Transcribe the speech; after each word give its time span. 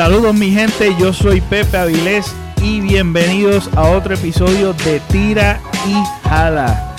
Saludos 0.00 0.34
mi 0.34 0.50
gente, 0.50 0.96
yo 0.98 1.12
soy 1.12 1.42
Pepe 1.42 1.76
Avilés 1.76 2.34
y 2.62 2.80
bienvenidos 2.80 3.68
a 3.76 3.90
otro 3.90 4.14
episodio 4.14 4.72
de 4.72 4.98
Tira 5.12 5.60
y 5.86 6.26
Jala. 6.26 6.96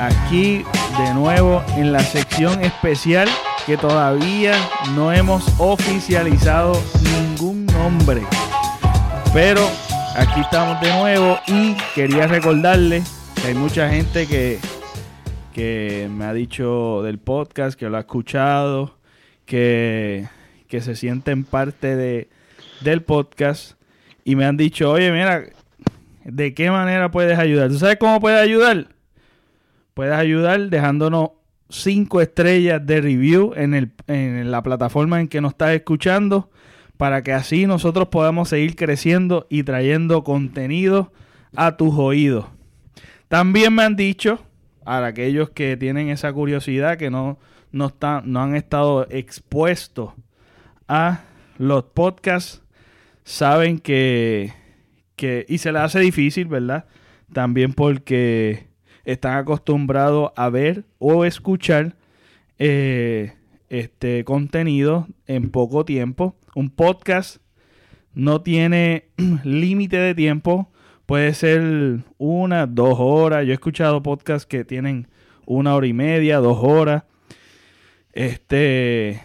Aquí 0.00 0.64
de 0.98 1.12
nuevo 1.12 1.62
en 1.76 1.92
la 1.92 2.00
sección 2.00 2.64
especial 2.64 3.28
que 3.66 3.76
todavía 3.76 4.54
no 4.94 5.12
hemos 5.12 5.44
oficializado 5.58 6.72
ningún 7.02 7.66
nombre. 7.66 8.22
Pero 9.34 9.68
aquí 10.16 10.40
estamos 10.40 10.80
de 10.80 10.90
nuevo 10.94 11.38
y 11.48 11.76
quería 11.94 12.28
recordarles 12.28 13.04
que 13.42 13.48
hay 13.48 13.54
mucha 13.54 13.90
gente 13.90 14.26
que, 14.26 14.58
que 15.52 16.08
me 16.10 16.24
ha 16.24 16.32
dicho 16.32 17.02
del 17.02 17.18
podcast, 17.18 17.78
que 17.78 17.90
lo 17.90 17.98
ha 17.98 18.00
escuchado, 18.00 18.96
que, 19.44 20.28
que 20.66 20.80
se 20.80 20.96
sienten 20.96 21.44
parte 21.44 21.94
de, 21.94 22.30
del 22.80 23.02
podcast 23.02 23.72
y 24.24 24.36
me 24.36 24.44
han 24.44 24.56
dicho, 24.56 24.90
oye, 24.90 25.10
mira, 25.10 25.44
¿de 26.24 26.54
qué 26.54 26.70
manera 26.70 27.10
puedes 27.10 27.38
ayudar? 27.38 27.68
¿Tú 27.68 27.78
sabes 27.78 27.96
cómo 27.98 28.20
puedes 28.20 28.40
ayudar? 28.40 28.88
Puedes 29.94 30.14
ayudar 30.14 30.68
dejándonos 30.68 31.30
cinco 31.68 32.20
estrellas 32.20 32.84
de 32.84 33.00
review 33.00 33.52
en, 33.56 33.74
el, 33.74 33.92
en 34.06 34.50
la 34.50 34.62
plataforma 34.62 35.20
en 35.20 35.28
que 35.28 35.40
nos 35.40 35.52
estás 35.52 35.70
escuchando 35.70 36.50
para 36.98 37.22
que 37.22 37.32
así 37.32 37.66
nosotros 37.66 38.08
podamos 38.08 38.48
seguir 38.48 38.76
creciendo 38.76 39.46
y 39.48 39.62
trayendo 39.62 40.24
contenido 40.24 41.12
a 41.56 41.76
tus 41.76 41.94
oídos. 41.94 42.46
También 43.28 43.74
me 43.74 43.84
han 43.84 43.96
dicho, 43.96 44.40
para 44.84 45.08
aquellos 45.08 45.50
que 45.50 45.76
tienen 45.76 46.08
esa 46.08 46.32
curiosidad, 46.32 46.96
que 46.96 47.10
no, 47.10 47.38
no, 47.72 47.86
están, 47.86 48.30
no 48.32 48.42
han 48.42 48.56
estado 48.56 49.06
expuestos 49.10 50.12
a 50.88 51.20
los 51.56 51.84
podcasts, 51.84 52.62
saben 53.28 53.78
que, 53.78 54.54
que, 55.14 55.44
y 55.48 55.58
se 55.58 55.70
les 55.70 55.82
hace 55.82 56.00
difícil, 56.00 56.48
¿verdad? 56.48 56.86
También 57.30 57.74
porque 57.74 58.68
están 59.04 59.36
acostumbrados 59.36 60.30
a 60.34 60.48
ver 60.48 60.86
o 60.98 61.26
escuchar 61.26 61.94
eh, 62.58 63.34
este 63.68 64.24
contenido 64.24 65.06
en 65.26 65.50
poco 65.50 65.84
tiempo. 65.84 66.36
Un 66.54 66.70
podcast 66.70 67.36
no 68.14 68.40
tiene 68.40 69.10
límite 69.44 69.98
de 69.98 70.14
tiempo. 70.14 70.72
Puede 71.04 71.34
ser 71.34 72.00
una, 72.16 72.66
dos 72.66 72.96
horas. 72.98 73.44
Yo 73.44 73.50
he 73.50 73.54
escuchado 73.54 74.02
podcasts 74.02 74.46
que 74.46 74.64
tienen 74.64 75.06
una 75.44 75.74
hora 75.74 75.86
y 75.86 75.92
media, 75.92 76.38
dos 76.38 76.58
horas. 76.62 77.04
Este, 78.14 79.20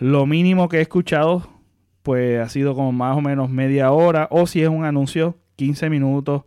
lo 0.00 0.26
mínimo 0.26 0.68
que 0.68 0.78
he 0.78 0.82
escuchado, 0.82 1.53
pues 2.04 2.38
ha 2.38 2.48
sido 2.50 2.74
como 2.74 2.92
más 2.92 3.16
o 3.16 3.22
menos 3.22 3.50
media 3.50 3.90
hora. 3.90 4.28
O 4.30 4.46
si 4.46 4.62
es 4.62 4.68
un 4.68 4.84
anuncio, 4.84 5.36
15 5.56 5.90
minutos, 5.90 6.42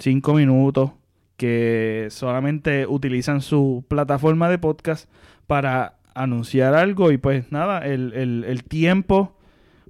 5 0.00 0.34
minutos, 0.34 0.90
que 1.36 2.08
solamente 2.10 2.86
utilizan 2.86 3.40
su 3.40 3.84
plataforma 3.88 4.50
de 4.50 4.58
podcast 4.58 5.08
para 5.46 5.94
anunciar 6.14 6.74
algo 6.74 7.12
y 7.12 7.16
pues 7.16 7.50
nada, 7.52 7.78
el, 7.86 8.64
tiempo 8.68 9.36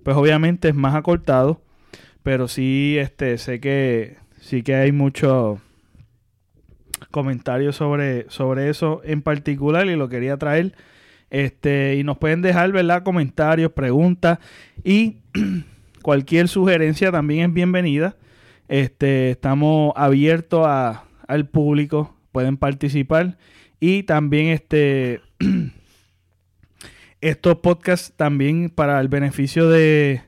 pues 0.04 0.16
obviamente 0.16 0.68
es 0.68 0.74
más 0.74 0.94
acortado, 0.94 1.62
pero 2.22 2.48
sí 2.48 2.96
este 2.98 3.38
sé 3.38 3.60
que 3.60 4.18
sí 4.40 4.62
que 4.62 4.74
hay 4.74 4.92
muchos 4.92 5.58
comentarios 7.10 7.76
sobre, 7.76 8.28
sobre 8.28 8.68
eso 8.68 9.00
en 9.04 9.22
particular 9.22 9.86
y 9.86 9.96
lo 9.96 10.08
quería 10.08 10.36
traer. 10.36 10.74
Este, 11.32 11.96
y 11.96 12.04
nos 12.04 12.18
pueden 12.18 12.42
dejar, 12.42 12.72
¿verdad? 12.72 13.02
Comentarios, 13.02 13.72
preguntas 13.72 14.38
y 14.84 15.16
cualquier 16.02 16.46
sugerencia 16.46 17.10
también 17.10 17.48
es 17.48 17.54
bienvenida. 17.54 18.16
Este, 18.68 19.30
estamos 19.30 19.94
abiertos 19.96 20.66
a, 20.66 21.04
al 21.26 21.48
público, 21.48 22.14
pueden 22.32 22.58
participar 22.58 23.38
y 23.80 24.02
también 24.02 24.48
este 24.48 25.22
estos 27.22 27.56
podcasts 27.60 28.12
también 28.14 28.68
para 28.68 29.00
el 29.00 29.08
beneficio 29.08 29.70
de, 29.70 30.20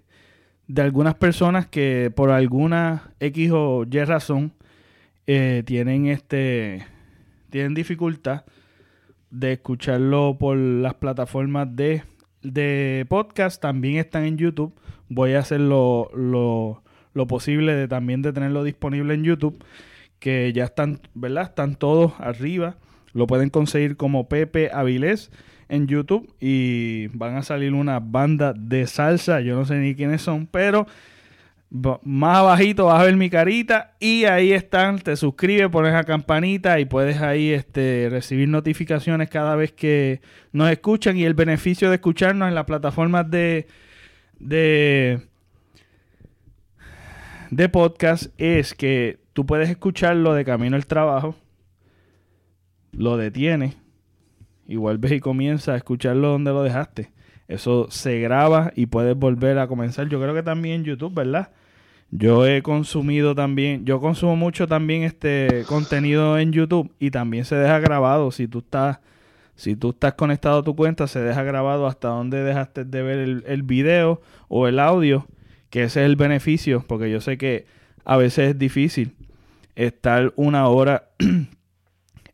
de 0.68 0.82
algunas 0.82 1.16
personas 1.16 1.66
que 1.66 2.12
por 2.16 2.30
alguna 2.30 3.10
X 3.20 3.50
o 3.52 3.84
Y 3.84 4.04
razón 4.04 4.54
eh, 5.26 5.64
tienen 5.66 6.06
este 6.06 6.86
tienen 7.50 7.74
dificultad 7.74 8.44
de 9.34 9.52
escucharlo 9.52 10.36
por 10.38 10.56
las 10.56 10.94
plataformas 10.94 11.74
de, 11.74 12.02
de 12.42 13.04
podcast 13.08 13.60
también 13.60 13.96
están 13.96 14.24
en 14.24 14.38
YouTube. 14.38 14.72
Voy 15.08 15.34
a 15.34 15.40
hacer 15.40 15.60
lo, 15.60 16.08
lo, 16.14 16.82
lo 17.12 17.26
posible 17.26 17.74
de 17.74 17.88
también 17.88 18.22
de 18.22 18.32
tenerlo 18.32 18.62
disponible 18.62 19.14
en 19.14 19.24
YouTube 19.24 19.62
que 20.20 20.52
ya 20.54 20.64
están 20.64 21.00
verdad 21.14 21.44
están 21.44 21.74
todos 21.74 22.12
arriba. 22.18 22.76
Lo 23.12 23.26
pueden 23.26 23.50
conseguir 23.50 23.96
como 23.96 24.28
Pepe 24.28 24.70
Avilés 24.72 25.30
en 25.68 25.86
YouTube 25.86 26.32
y 26.40 27.08
van 27.08 27.36
a 27.36 27.42
salir 27.42 27.74
una 27.74 28.00
banda 28.00 28.54
de 28.54 28.86
salsa. 28.86 29.40
Yo 29.40 29.54
no 29.54 29.64
sé 29.64 29.76
ni 29.76 29.94
quiénes 29.94 30.22
son, 30.22 30.46
pero 30.46 30.86
más 31.70 32.38
abajito 32.38 32.86
vas 32.86 33.00
a 33.00 33.04
ver 33.04 33.16
mi 33.16 33.28
carita 33.28 33.96
y 33.98 34.24
ahí 34.26 34.52
están. 34.52 34.98
Te 34.98 35.16
suscribes, 35.16 35.68
pones 35.70 35.92
la 35.92 36.04
campanita 36.04 36.78
y 36.78 36.84
puedes 36.84 37.20
ahí 37.20 37.50
este, 37.50 38.08
recibir 38.10 38.48
notificaciones 38.48 39.28
cada 39.28 39.56
vez 39.56 39.72
que 39.72 40.20
nos 40.52 40.70
escuchan. 40.70 41.16
Y 41.16 41.24
el 41.24 41.34
beneficio 41.34 41.88
de 41.88 41.96
escucharnos 41.96 42.48
en 42.48 42.54
las 42.54 42.64
plataformas 42.64 43.28
de, 43.30 43.66
de, 44.38 45.22
de 47.50 47.68
podcast 47.68 48.26
es 48.38 48.74
que 48.74 49.18
tú 49.32 49.44
puedes 49.44 49.68
escucharlo 49.68 50.32
de 50.34 50.44
camino 50.44 50.76
al 50.76 50.86
trabajo, 50.86 51.34
lo 52.92 53.16
detienes 53.16 53.76
y 54.66 54.76
vuelves 54.76 55.12
y 55.12 55.20
comienzas 55.20 55.68
a 55.68 55.76
escucharlo 55.76 56.28
donde 56.28 56.52
lo 56.52 56.62
dejaste. 56.62 57.13
Eso 57.48 57.88
se 57.90 58.20
graba 58.20 58.72
y 58.74 58.86
puedes 58.86 59.16
volver 59.16 59.58
a 59.58 59.66
comenzar. 59.66 60.08
Yo 60.08 60.20
creo 60.20 60.34
que 60.34 60.42
también 60.42 60.76
en 60.76 60.84
YouTube, 60.84 61.14
¿verdad? 61.14 61.50
Yo 62.10 62.46
he 62.46 62.62
consumido 62.62 63.34
también, 63.34 63.84
yo 63.84 64.00
consumo 64.00 64.36
mucho 64.36 64.68
también 64.68 65.02
este 65.02 65.64
contenido 65.66 66.38
en 66.38 66.52
YouTube 66.52 66.92
y 66.98 67.10
también 67.10 67.44
se 67.44 67.56
deja 67.56 67.80
grabado. 67.80 68.30
Si 68.30 68.46
tú 68.46 68.60
estás, 68.60 69.00
si 69.56 69.74
tú 69.76 69.90
estás 69.90 70.14
conectado 70.14 70.60
a 70.60 70.62
tu 70.62 70.76
cuenta, 70.76 71.06
se 71.08 71.20
deja 71.20 71.42
grabado 71.42 71.86
hasta 71.86 72.08
donde 72.08 72.44
dejaste 72.44 72.84
de 72.84 73.02
ver 73.02 73.18
el, 73.18 73.44
el 73.46 73.62
video 73.62 74.20
o 74.48 74.68
el 74.68 74.78
audio, 74.78 75.26
que 75.70 75.82
ese 75.84 76.02
es 76.02 76.06
el 76.06 76.16
beneficio, 76.16 76.84
porque 76.86 77.10
yo 77.10 77.20
sé 77.20 77.36
que 77.36 77.66
a 78.04 78.16
veces 78.16 78.50
es 78.50 78.58
difícil 78.58 79.16
estar 79.74 80.32
una 80.36 80.68
hora 80.68 81.10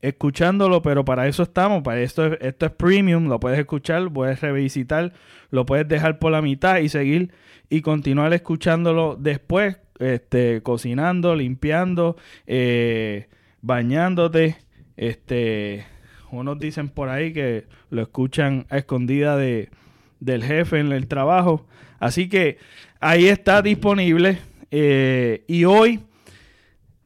escuchándolo, 0.03 0.83
pero 0.83 1.05
para 1.05 1.29
eso 1.29 1.43
estamos, 1.43 1.83
para 1.83 2.01
esto, 2.01 2.39
esto 2.41 2.67
es 2.67 2.73
premium, 2.73 3.29
lo 3.29 3.39
puedes 3.41 3.59
escuchar, 3.59 4.11
puedes 4.13 4.41
revisitar, 4.41 5.13
lo 5.51 5.67
puedes 5.67 5.87
dejar 5.89 6.19
por 6.19 6.33
la 6.33 6.43
mitad 6.43 6.79
y 6.79 6.89
seguir 6.89 7.33
y 7.69 7.83
continuar 7.83 8.33
escuchándolo 8.33 9.17
después, 9.19 9.79
este, 9.99 10.63
cocinando, 10.63 11.37
limpiando, 11.37 12.17
eh, 12.47 13.29
bañándote, 13.63 14.57
este, 14.97 15.85
unos 16.31 16.59
dicen 16.59 16.89
por 16.89 17.09
ahí 17.09 17.33
que 17.33 17.67
lo 17.91 18.03
escuchan 18.03 18.67
a 18.71 18.79
escondida 18.79 19.37
de, 19.37 19.69
del 20.19 20.43
jefe 20.43 20.81
en 20.81 20.93
el 20.93 21.07
trabajo, 21.07 21.67
así 21.99 22.29
que 22.29 22.59
ahí 23.01 23.29
está 23.29 23.63
disponible 23.63 24.39
eh, 24.71 25.45
y 25.47 25.65
hoy 25.65 26.01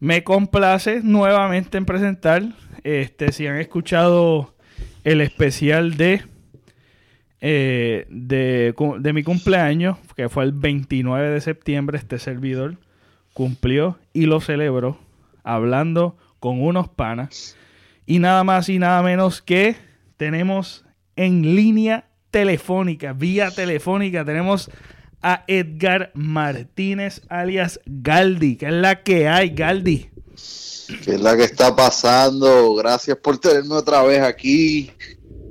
me 0.00 0.24
complace 0.24 1.00
nuevamente 1.02 1.78
en 1.78 1.86
presentar 1.86 2.42
este, 2.82 3.32
si 3.32 3.46
han 3.46 3.56
escuchado 3.56 4.54
el 5.04 5.20
especial 5.20 5.96
de, 5.96 6.22
eh, 7.40 8.06
de, 8.08 8.74
de, 8.98 9.12
mi 9.12 9.22
cumpleaños, 9.22 9.98
que 10.16 10.28
fue 10.28 10.44
el 10.44 10.52
29 10.52 11.30
de 11.30 11.40
septiembre, 11.40 11.98
este 11.98 12.18
servidor 12.18 12.78
cumplió 13.32 13.98
y 14.12 14.26
lo 14.26 14.40
celebró 14.40 14.98
hablando 15.42 16.16
con 16.40 16.62
unos 16.62 16.88
panas. 16.88 17.56
Y 18.06 18.18
nada 18.18 18.44
más 18.44 18.68
y 18.68 18.78
nada 18.78 19.02
menos 19.02 19.40
que 19.40 19.76
tenemos 20.16 20.84
en 21.16 21.54
línea 21.54 22.06
telefónica, 22.30 23.12
vía 23.12 23.50
telefónica, 23.50 24.24
tenemos 24.24 24.70
a 25.24 25.42
Edgar 25.48 26.12
Martínez 26.14 27.22
alias 27.30 27.80
Galdi, 27.86 28.56
que 28.56 28.66
es 28.66 28.72
la 28.72 29.02
que 29.02 29.26
hay, 29.26 29.48
Galdi. 29.48 30.10
¿Qué 31.02 31.14
es 31.14 31.20
la 31.20 31.34
que 31.34 31.44
está 31.44 31.74
pasando? 31.74 32.74
Gracias 32.74 33.16
por 33.16 33.38
tenerme 33.38 33.74
otra 33.74 34.02
vez 34.02 34.20
aquí 34.20 34.92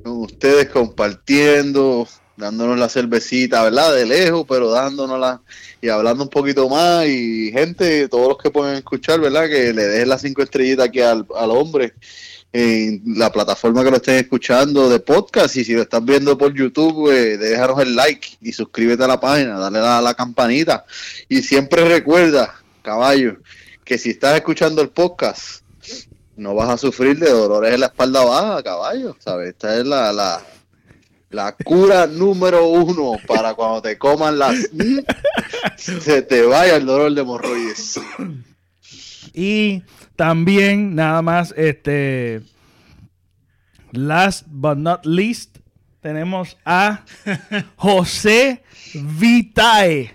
con 0.03 0.21
ustedes 0.21 0.69
compartiendo, 0.69 2.07
dándonos 2.37 2.77
la 2.77 2.87
cervecita, 2.87 3.63
¿verdad? 3.63 3.95
De 3.95 4.05
lejos, 4.05 4.45
pero 4.47 4.69
dándonosla 4.69 5.41
y 5.81 5.89
hablando 5.89 6.23
un 6.23 6.29
poquito 6.29 6.69
más. 6.69 7.07
Y 7.07 7.51
gente, 7.51 8.07
todos 8.09 8.27
los 8.27 8.37
que 8.37 8.51
pueden 8.51 8.75
escuchar, 8.75 9.19
¿verdad? 9.21 9.49
Que 9.49 9.73
le 9.73 9.85
dejen 9.85 10.09
las 10.09 10.21
cinco 10.21 10.43
estrellitas 10.43 10.87
aquí 10.87 11.01
al, 11.01 11.25
hombre 11.31 11.93
en 12.53 13.01
la 13.17 13.31
plataforma 13.31 13.83
que 13.83 13.89
lo 13.89 13.97
estén 13.97 14.17
escuchando 14.17 14.87
de 14.87 14.99
podcast 14.99 15.55
y 15.55 15.65
si 15.65 15.73
lo 15.73 15.81
están 15.81 16.05
viendo 16.05 16.37
por 16.37 16.53
YouTube, 16.53 17.11
eh, 17.11 17.35
déjanos 17.37 17.79
el 17.79 17.95
like 17.95 18.37
y 18.41 18.53
suscríbete 18.53 19.03
a 19.03 19.07
la 19.07 19.19
página, 19.19 19.57
dale 19.57 19.79
a 19.79 19.99
la, 19.99 20.13
campanita 20.13 20.85
y 21.27 21.41
siempre 21.41 21.83
recuerda, 21.83 22.53
caballo, 22.83 23.37
que 23.83 23.97
si 23.97 24.11
estás 24.11 24.35
escuchando 24.35 24.83
el 24.83 24.89
podcast, 24.89 25.63
no 26.35 26.53
vas 26.53 26.69
a 26.69 26.77
sufrir 26.77 27.17
de 27.17 27.31
dolores 27.31 27.73
en 27.73 27.79
la 27.79 27.87
espalda 27.87 28.23
baja, 28.23 28.61
caballo, 28.61 29.17
¿sabes? 29.17 29.49
Esta 29.49 29.79
es 29.79 29.87
la, 29.87 30.13
la, 30.13 30.41
la 31.31 31.53
cura 31.53 32.05
número 32.07 32.67
uno 32.67 33.13
para 33.25 33.55
cuando 33.55 33.81
te 33.81 33.97
coman 33.97 34.37
las... 34.37 34.55
se 35.77 36.21
te 36.21 36.43
vaya 36.43 36.75
el 36.75 36.85
dolor 36.85 37.13
de 37.13 37.21
hemorroides. 37.21 37.99
Y 39.33 39.83
también, 40.15 40.95
nada 40.95 41.21
más, 41.21 41.53
este. 41.57 42.41
Last 43.91 44.45
but 44.47 44.77
not 44.77 45.05
least, 45.05 45.57
tenemos 46.01 46.57
a 46.65 47.03
José 47.75 48.63
Vitae. 48.93 50.11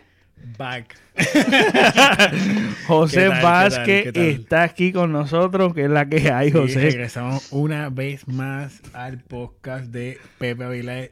Back. 0.56 0.96
José 2.86 3.28
Vázquez 3.28 4.16
está 4.16 4.62
aquí 4.62 4.92
con 4.92 5.12
nosotros, 5.12 5.74
que 5.74 5.84
es 5.84 5.90
la 5.90 6.08
que 6.08 6.30
hay, 6.30 6.52
José. 6.52 6.80
regresamos 6.80 7.48
una 7.52 7.90
vez 7.90 8.26
más 8.28 8.80
al 8.92 9.18
podcast 9.18 9.86
de 9.86 10.18
Pepe 10.38 10.64
Avilés 10.64 11.10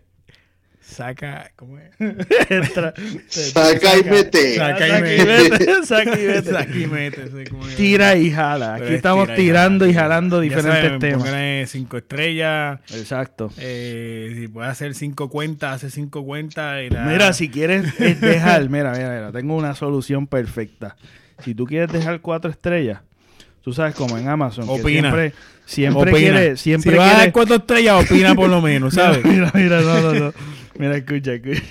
Saca, 0.87 1.51
¿cómo 1.57 1.79
es? 1.79 1.91
saca, 3.29 3.99
y 3.99 4.05
mete. 4.05 4.57
Saca 4.57 4.99
y 4.99 5.03
mete. 5.03 5.85
Saca 5.85 6.21
y 6.21 6.27
mete. 6.27 6.53
Saca 6.53 6.79
y 6.79 6.87
mete. 6.87 7.31
Tira 7.77 8.17
y 8.17 8.31
jala. 8.31 8.77
Aquí 8.77 8.95
estamos 8.95 9.35
tirando 9.35 9.87
y, 9.87 9.93
jalando 9.93 10.41
diferentes 10.41 10.99
temas. 11.01 11.69
cinco 11.69 11.97
estrellas. 11.99 12.81
Exacto. 12.95 13.53
Eh, 13.59 14.33
si 14.37 14.49
puedes 14.49 14.71
hacer 14.71 14.95
cinco 14.95 15.29
cuentas, 15.29 15.75
hace 15.75 15.91
cinco 15.91 16.25
cuentas. 16.25 16.81
Mira, 16.89 17.33
si 17.33 17.51
quieres 17.51 17.99
dejar, 18.21 18.71
mira, 18.71 18.93
mira, 18.93 19.11
mira, 19.11 19.33
tengo 19.33 19.57
una 19.57 19.75
solución 19.75 20.29
perfecta. 20.29 20.97
Si 21.43 21.55
tú 21.55 21.67
quieres 21.67 21.93
dejar 21.93 22.21
cuatro 22.21 22.51
estrellas, 22.51 23.01
tú 23.61 23.73
sabes 23.73 23.95
como 23.95 24.17
en 24.17 24.29
Amazon. 24.29 24.67
Opina. 24.69 25.11
siempre 25.11 25.35
siempre 25.67 26.13
quiere, 26.13 26.57
siempre 26.57 26.93
si 26.93 26.99
vas 26.99 27.15
a 27.15 27.19
dar 27.19 27.33
cuatro 27.33 27.57
estrellas, 27.57 28.05
opina 28.05 28.35
por 28.35 28.49
lo 28.49 28.63
menos, 28.63 28.95
¿sabes? 28.95 29.25
mira, 29.25 29.51
mira, 29.53 29.83
no, 29.83 30.01
no, 30.01 30.15
no. 30.15 30.33
Mira, 30.79 30.97
escucha, 30.97 31.35
escucha. 31.35 31.63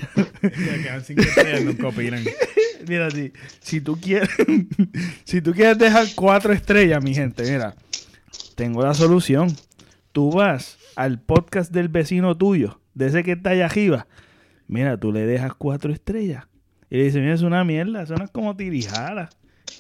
quedan 0.84 1.04
cinco 1.04 1.22
estrellas, 1.22 1.64
nunca 1.64 1.88
opinan. 1.88 2.24
Mira, 2.88 3.10
si, 3.12 3.34
si 3.60 3.82
tú 3.82 4.00
quieres, 4.00 4.30
si 5.24 5.42
tú 5.42 5.54
quieres 5.54 5.78
dejar 5.78 6.08
cuatro 6.16 6.54
estrellas, 6.54 7.04
mi 7.04 7.14
gente, 7.14 7.44
mira, 7.44 7.76
tengo 8.56 8.84
la 8.84 8.94
solución. 8.94 9.56
Tú 10.12 10.32
vas 10.32 10.78
al 10.96 11.20
podcast 11.20 11.72
del 11.72 11.90
vecino 11.90 12.38
tuyo, 12.38 12.80
de 12.94 13.08
ese 13.08 13.24
que 13.24 13.34
está 13.34 13.52
allá 13.52 13.66
arriba. 13.66 14.08
Mira, 14.68 14.98
tú 14.98 15.12
le 15.12 15.26
dejas 15.26 15.54
cuatro 15.58 15.92
estrellas. 15.92 16.46
Y 16.90 16.98
le 16.98 17.04
dices, 17.06 17.22
mira, 17.22 17.34
es 17.34 17.42
una 17.42 17.64
mierda, 17.64 18.04
eso 18.04 18.16
no 18.16 18.24
es 18.24 18.32
como 18.32 18.56
tirijara. 18.56 19.30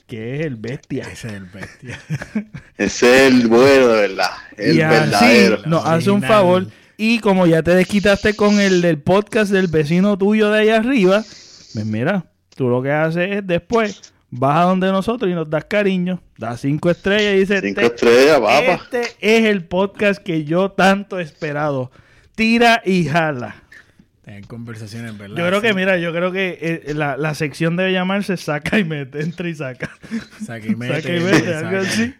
Que 0.07 0.35
es 0.35 0.45
el 0.45 0.55
bestia. 0.55 1.03
Ese 1.03 1.27
es 1.27 1.33
el 1.33 1.45
bestia. 1.45 1.99
Ese 2.77 3.27
es 3.27 3.33
el 3.33 3.47
bueno, 3.47 3.87
de 3.87 4.07
verdad. 4.07 4.31
El 4.57 4.77
verdadero. 4.77 5.61
nos 5.65 5.85
hace 5.85 6.11
un 6.11 6.21
favor 6.21 6.67
y 6.97 7.19
como 7.19 7.47
ya 7.47 7.63
te 7.63 7.75
desquitaste 7.75 8.35
con 8.35 8.59
el 8.59 8.81
del 8.81 8.99
podcast 8.99 9.51
del 9.51 9.67
vecino 9.67 10.17
tuyo 10.17 10.49
de 10.51 10.61
allá 10.61 10.77
arriba, 10.77 11.23
pues 11.73 11.85
mira, 11.85 12.25
tú 12.55 12.69
lo 12.69 12.81
que 12.81 12.91
haces 12.91 13.37
es 13.37 13.47
después 13.47 14.13
vas 14.29 14.57
a 14.57 14.63
donde 14.63 14.91
nosotros 14.91 15.29
y 15.29 15.33
nos 15.33 15.49
das 15.49 15.65
cariño, 15.65 16.21
das 16.37 16.61
cinco 16.61 16.89
estrellas 16.89 17.35
y 17.35 17.39
dices, 17.39 17.61
cinco 17.61 17.81
este 17.81 17.95
estrellas, 17.95 18.39
papá. 18.39 18.59
Este 18.59 19.01
es 19.19 19.45
el 19.45 19.65
podcast 19.65 20.21
que 20.21 20.43
yo 20.43 20.71
tanto 20.71 21.19
he 21.19 21.23
esperado. 21.23 21.91
Tira 22.35 22.81
y 22.85 23.05
jala. 23.05 23.64
En 24.27 24.43
conversaciones, 24.43 25.15
¿verdad? 25.19 25.37
Yo 25.37 25.47
creo 25.47 25.61
que, 25.61 25.73
mira, 25.75 25.99
yo 25.99 26.11
creo 26.11 26.31
que 26.31 26.57
eh, 26.59 26.93
la, 26.95 27.15
la, 27.15 27.35
sección 27.35 27.75
debe 27.75 27.91
llamarse 27.91 28.37
saca 28.37 28.79
y 28.79 28.83
mete, 28.83 29.21
entra 29.21 29.47
y 29.47 29.53
saca. 29.53 29.91
Saca 30.43 30.65
y 30.65 30.75
mete. 30.75 31.01
saca 31.01 31.15
y 31.15 31.19
mete, 31.19 31.53
algo 31.53 31.77
así. 31.77 32.13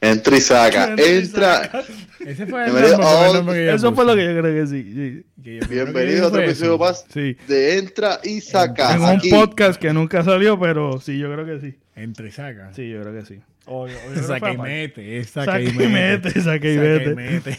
Entra 0.00 0.36
y 0.36 0.40
saca. 0.40 0.94
Entra. 0.96 1.84
Ese 2.20 2.46
fue 2.46 2.64
el 2.64 2.72
nombre, 2.72 3.74
Eso 3.74 3.94
fue 3.94 4.06
lo 4.06 4.16
que 4.16 4.24
yo 4.24 4.40
creo 4.40 4.64
que 4.64 4.66
sí. 4.66 5.24
Bienvenido 5.68 6.24
a 6.24 6.28
otro 6.28 6.40
episodio 6.40 6.78
más 6.78 7.04
sí. 7.12 7.36
de 7.46 7.78
Entra 7.78 8.18
y 8.24 8.40
Saca. 8.40 8.94
En 8.94 9.02
un 9.02 9.20
podcast 9.28 9.78
que 9.78 9.92
nunca 9.92 10.24
salió, 10.24 10.58
pero 10.58 11.00
sí, 11.00 11.18
yo 11.18 11.30
creo 11.30 11.44
que 11.44 11.60
sí. 11.60 11.78
Entra 11.94 12.26
y 12.26 12.30
saca. 12.30 12.72
Sí, 12.72 12.88
yo 12.88 13.02
creo 13.02 13.12
que 13.12 13.26
sí. 13.26 13.40
O, 13.66 13.86
saca 14.26 14.52
y 14.54 14.56
mete. 14.56 15.22
Saca 15.24 15.60
y 15.60 15.70
mete. 15.70 16.40
Saca 16.40 16.66
y 16.66 16.78
mete. 16.78 17.58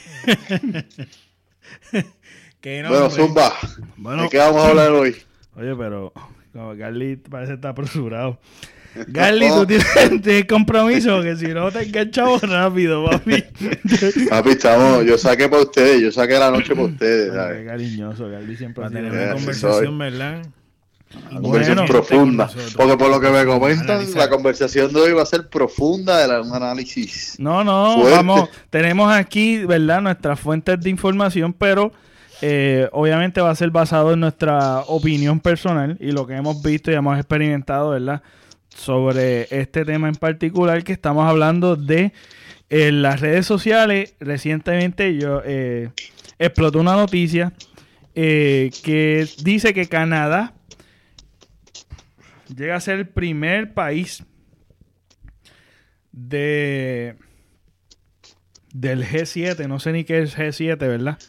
Bueno, 2.88 3.10
Zumba, 3.10 3.54
¿de 3.98 4.30
qué 4.30 4.38
vamos 4.38 4.64
a 4.64 4.70
hablar 4.70 4.92
hoy? 4.92 5.16
Oye, 5.56 5.76
pero 5.76 6.12
como 6.52 6.76
Garly 6.76 7.16
parece 7.16 7.54
estar 7.54 7.72
apresurado. 7.72 8.40
Garly, 9.08 9.48
tú 9.50 9.66
tienes, 10.22 10.46
compromiso 10.46 11.22
que 11.22 11.36
si 11.36 11.48
no 11.48 11.72
te 11.72 11.84
enganchamos 11.84 12.42
rápido, 12.42 13.06
papi. 13.06 13.44
papi, 14.30 14.50
estamos, 14.50 15.06
yo 15.06 15.18
saqué 15.18 15.48
para 15.48 15.64
ustedes, 15.64 16.02
yo 16.02 16.12
saqué 16.12 16.34
la 16.34 16.52
noche 16.52 16.76
para 16.76 16.88
ustedes. 16.88 17.32
Qué 17.32 17.66
cariñoso, 17.66 18.30
Garly 18.30 18.58
siempre 18.58 18.82
va 18.82 18.88
a 18.88 18.92
tener 18.92 19.12
una 19.12 19.34
conversación, 19.34 19.98
¿verdad? 19.98 20.42
Una 21.32 21.42
conversación 21.42 21.88
profunda. 21.88 22.50
Porque 22.76 22.98
por 22.98 23.10
lo 23.10 23.20
que 23.22 23.30
me 23.30 23.46
comentan, 23.46 24.06
la 24.14 24.30
conversación 24.30 24.92
de 24.92 25.00
hoy 25.00 25.12
va 25.14 25.24
a 25.24 25.28
ser 25.28 25.48
profunda 25.48 26.28
de 26.28 26.42
un 26.42 26.54
análisis. 26.54 27.36
No, 27.40 27.64
no, 27.64 28.04
vamos, 28.04 28.50
tenemos 28.70 29.14
aquí, 29.14 29.66
¿verdad? 29.66 30.02
Nuestras 30.02 30.40
fuentes 30.40 30.82
de 30.82 30.90
información, 30.90 31.54
pero 31.54 31.94
eh, 32.42 32.90
obviamente 32.92 33.42
va 33.42 33.50
a 33.50 33.56
ser 33.56 33.72
basado 33.72 34.14
en 34.14 34.20
nuestra 34.20 34.82
opinión 34.82 35.40
personal 35.40 35.98
y 36.00 36.12
lo 36.12 36.28
que 36.28 36.36
hemos 36.36 36.62
visto 36.62 36.92
y 36.92 36.96
hemos 36.96 37.18
experimentado, 37.18 37.92
¿verdad? 37.92 38.22
Sobre 38.70 39.48
este 39.50 39.86
tema 39.86 40.08
en 40.08 40.16
particular 40.16 40.84
que 40.84 40.94
estamos 40.94 41.28
hablando 41.28 41.76
de 41.76 42.14
eh, 42.70 42.92
las 42.92 43.22
redes 43.22 43.46
sociales. 43.46 44.16
Recientemente 44.20 45.18
yo 45.18 45.42
eh, 45.46 45.90
explotó 46.38 46.80
una 46.80 46.96
noticia 46.96 47.54
que 48.14 49.28
dice 49.44 49.76
que 49.76 49.88
Canadá 49.88 50.54
llega 52.56 52.76
a 52.76 52.82
ser 52.82 52.98
el 52.98 53.08
primer 53.08 53.76
país 53.76 54.24
de 56.12 57.16
del 58.74 59.06
G7, 59.06 59.68
no 59.68 59.80
sé 59.80 59.92
ni 59.92 60.04
qué 60.04 60.22
es 60.22 60.36
G7, 60.36 60.78
¿verdad? 60.78 61.20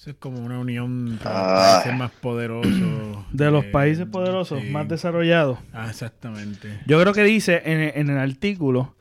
Eso 0.00 0.12
es 0.12 0.16
como 0.16 0.40
una 0.40 0.58
unión 0.58 1.18
de 1.18 1.24
ah. 1.26 1.74
países 1.74 1.98
más 1.98 2.10
poderosos. 2.10 2.72
De 3.32 3.50
los 3.50 3.66
países 3.66 4.06
poderosos, 4.06 4.64
más 4.64 4.88
desarrollados. 4.88 5.58
Ah, 5.74 5.88
exactamente. 5.90 6.80
Yo 6.86 6.98
creo 7.02 7.12
que 7.12 7.22
dice 7.22 7.60
en, 7.66 8.08
el 8.08 8.16
artículo, 8.16 8.94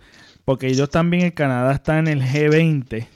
porque 0.43 0.67
ellos 0.67 0.89
también 0.89 1.23
en 1.23 1.31
Canadá 1.31 1.71
están 1.71 2.09
en 2.09 2.21
el 2.21 2.21
G20, 2.21 3.07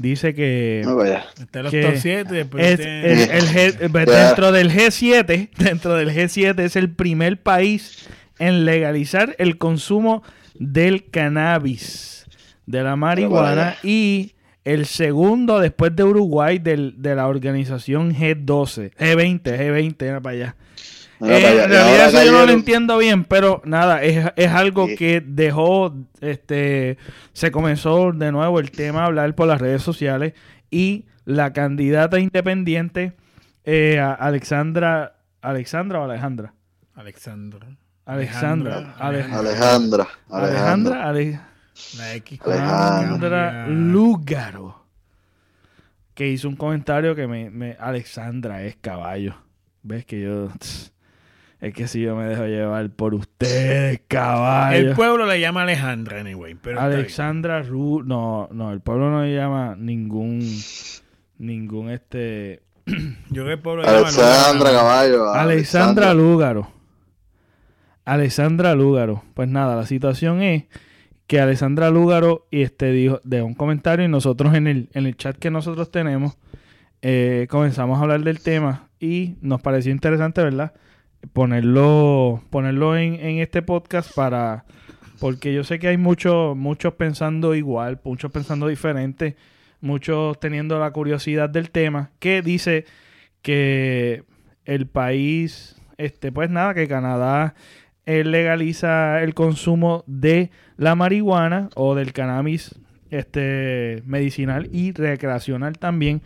dice 0.00 0.32
que... 0.32 0.80
No 0.86 0.96
vaya. 0.96 1.26
Está 1.38 1.64
los 1.64 1.70
top 1.70 1.96
7 1.96 2.34
después 2.34 2.64
es, 2.64 2.80
el, 2.80 3.92
dentro 3.92 4.50
del 4.50 4.70
G7, 4.70 5.50
dentro 5.58 5.96
del 5.96 6.08
G7 6.08 6.58
es 6.60 6.76
el 6.76 6.88
primer 6.88 7.42
país 7.42 8.08
en 8.38 8.64
legalizar 8.64 9.36
el 9.38 9.58
consumo 9.58 10.22
del 10.58 11.10
cannabis, 11.10 12.26
de 12.64 12.82
la 12.82 12.96
marihuana 12.96 13.76
y 13.82 14.32
el 14.64 14.86
segundo 14.86 15.60
después 15.60 15.94
de 15.96 16.04
Uruguay 16.04 16.58
de 16.58 17.14
la 17.14 17.26
organización 17.26 18.14
G12, 18.14 18.92
G20, 18.94 19.42
G20, 19.42 20.02
era 20.02 20.20
para 20.20 20.34
allá. 20.34 20.56
Eh, 21.20 21.64
en 21.64 21.70
realidad 21.70 22.08
eso 22.08 22.24
yo 22.24 22.32
no 22.32 22.46
lo 22.46 22.52
entiendo 22.52 22.96
bien, 22.98 23.24
pero 23.24 23.60
nada, 23.64 24.02
es, 24.02 24.48
algo 24.50 24.86
que 24.86 25.20
dejó, 25.24 25.94
este, 26.20 26.96
se 27.32 27.50
comenzó 27.50 28.12
de 28.12 28.30
nuevo 28.30 28.60
el 28.60 28.70
tema 28.70 29.02
a 29.02 29.06
hablar 29.06 29.34
por 29.34 29.48
las 29.48 29.60
redes 29.60 29.82
sociales 29.82 30.34
y 30.70 31.06
la 31.24 31.52
candidata 31.52 32.20
independiente, 32.20 33.14
eh, 33.64 33.98
Alexandra, 33.98 35.16
Alexandra 35.42 36.00
o 36.00 36.04
Alejandra? 36.04 36.54
Alexandra. 36.94 37.66
Alexandra. 38.06 38.94
Alejandra. 38.98 40.08
Alejandra. 40.30 41.08
Alejandra. 41.08 41.48
La 41.96 42.14
X 42.14 42.40
Alejandra 42.44 43.66
Lúgaro. 43.68 44.84
Que 46.14 46.28
hizo 46.28 46.48
un 46.48 46.56
comentario 46.56 47.14
que 47.14 47.26
me, 47.26 47.76
Alexandra 47.78 48.62
es 48.62 48.76
caballo. 48.76 49.36
¿Ves 49.82 50.04
que 50.04 50.20
yo... 50.20 50.48
Es 51.60 51.74
que 51.74 51.88
si 51.88 52.00
yo 52.00 52.14
me 52.14 52.24
dejo 52.24 52.44
llevar 52.44 52.88
por 52.90 53.14
ustedes, 53.14 54.00
caballo. 54.06 54.90
El 54.90 54.94
pueblo 54.94 55.26
le 55.26 55.40
llama 55.40 55.62
Alejandra, 55.62 56.20
anyway. 56.20 56.54
Pero 56.54 56.80
Alexandra 56.80 57.62
Ru... 57.62 58.04
No, 58.04 58.48
no, 58.52 58.70
el 58.70 58.80
pueblo 58.80 59.10
no 59.10 59.24
le 59.24 59.34
llama 59.34 59.74
ningún... 59.76 60.40
Ningún 61.38 61.90
este... 61.90 62.62
yo 63.30 63.44
que 63.44 63.54
el 63.54 63.58
pueblo 63.58 63.82
Alexandra, 63.84 64.70
caballo. 64.70 65.32
Alexandra 65.32 66.14
Lúgaro. 66.14 66.70
Alexandra 68.04 68.76
Lúgaro. 68.76 69.24
Pues 69.34 69.48
nada, 69.48 69.74
la 69.74 69.84
situación 69.84 70.42
es 70.42 70.64
que 71.28 71.40
Alessandra 71.40 71.90
Lúgaro 71.90 72.48
este, 72.50 72.90
dijo, 72.90 73.20
dejó 73.22 73.46
un 73.46 73.54
comentario 73.54 74.04
y 74.04 74.08
nosotros 74.08 74.54
en 74.54 74.66
el, 74.66 74.88
en 74.94 75.06
el 75.06 75.16
chat 75.16 75.36
que 75.36 75.50
nosotros 75.50 75.92
tenemos 75.92 76.36
eh, 77.02 77.46
comenzamos 77.48 77.98
a 77.98 78.02
hablar 78.02 78.22
del 78.22 78.40
tema 78.40 78.88
y 78.98 79.36
nos 79.40 79.60
pareció 79.60 79.92
interesante, 79.92 80.42
¿verdad? 80.42 80.72
Ponerlo, 81.32 82.42
ponerlo 82.50 82.96
en, 82.96 83.14
en 83.14 83.38
este 83.38 83.62
podcast 83.62 84.12
para... 84.14 84.64
Porque 85.20 85.52
yo 85.52 85.64
sé 85.64 85.78
que 85.78 85.88
hay 85.88 85.96
muchos 85.96 86.56
muchos 86.56 86.94
pensando 86.94 87.54
igual, 87.54 88.00
muchos 88.04 88.30
pensando 88.30 88.68
diferente, 88.68 89.36
muchos 89.80 90.38
teniendo 90.38 90.78
la 90.78 90.92
curiosidad 90.92 91.50
del 91.50 91.70
tema, 91.70 92.10
que 92.20 92.40
dice 92.40 92.84
que 93.42 94.22
el 94.64 94.86
país, 94.86 95.76
este, 95.96 96.30
pues 96.30 96.50
nada, 96.50 96.72
que 96.72 96.86
Canadá 96.86 97.54
legaliza 98.08 99.22
el 99.22 99.34
consumo 99.34 100.02
de 100.06 100.50
la 100.76 100.94
marihuana 100.94 101.68
o 101.74 101.94
del 101.94 102.12
cannabis 102.12 102.74
este, 103.10 104.02
medicinal 104.06 104.68
y 104.72 104.92
recreacional 104.92 105.78
también. 105.78 106.22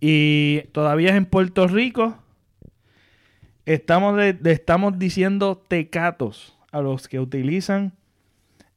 Y 0.00 0.62
todavía 0.72 1.14
en 1.16 1.26
Puerto 1.26 1.68
Rico. 1.68 2.16
Estamos, 3.66 4.20
estamos 4.20 4.98
diciendo 4.98 5.62
tecatos 5.68 6.58
a 6.72 6.80
los 6.80 7.06
que 7.06 7.20
utilizan 7.20 7.92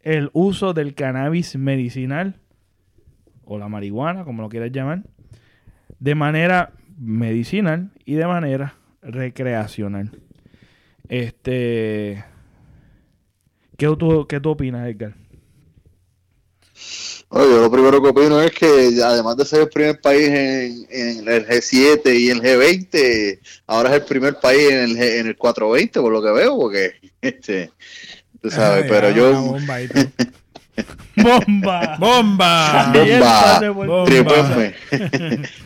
el 0.02 0.30
uso 0.34 0.74
del 0.74 0.94
cannabis 0.94 1.56
medicinal 1.56 2.36
o 3.46 3.58
la 3.58 3.70
marihuana, 3.70 4.26
como 4.26 4.44
lo 4.44 4.50
quieras 4.50 4.72
llamar, 4.72 5.04
de 6.00 6.14
manera 6.14 6.74
medicinal 7.00 7.90
y 8.06 8.14
de 8.14 8.28
manera 8.28 8.76
recreacional. 9.02 10.12
Este, 11.08 12.24
¿qué 13.78 13.88
tú, 13.98 14.26
qué 14.28 14.40
tú 14.40 14.50
opinas, 14.52 14.88
Edgar? 14.88 15.16
Bueno, 17.34 17.50
yo 17.50 17.62
lo 17.62 17.72
primero 17.72 18.00
que 18.00 18.10
opino 18.10 18.40
es 18.42 18.52
que 18.52 19.02
además 19.04 19.36
de 19.38 19.46
ser 19.46 19.62
el 19.62 19.70
primer 19.70 20.00
país 20.00 20.28
en, 20.28 20.86
en 20.92 21.28
el 21.28 21.48
G7 21.48 22.16
y 22.16 22.30
el 22.30 22.44
G20, 22.44 23.40
ahora 23.66 23.90
es 23.90 23.96
el 23.96 24.04
primer 24.04 24.40
país 24.40 24.70
en 24.70 24.80
el, 24.82 24.96
G, 24.96 25.20
en 25.20 25.28
el 25.28 25.36
420, 25.36 26.00
por 26.00 26.12
lo 26.12 26.22
que 26.22 26.32
veo, 26.32 26.56
porque 26.56 26.94
este, 27.22 27.72
tú 28.40 28.52
sabes, 28.52 28.84
Ay, 28.84 28.90
pero 28.90 29.08
ah, 29.08 29.12
yo 29.12 29.34
bomba. 29.42 29.80
¡Bomba! 31.16 31.98
¡Bomba! 32.00 32.94
Bomba. 32.94 33.60
Bomba. 33.74 34.06
Tripéame. 34.06 34.76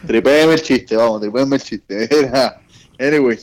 Tripéame 0.07 0.53
el 0.53 0.61
chiste, 0.61 0.95
vamos, 0.95 1.19
tripéame 1.19 1.57
el 1.57 1.61
chiste. 1.61 2.07
Era, 2.17 2.61
anyway, 2.97 3.37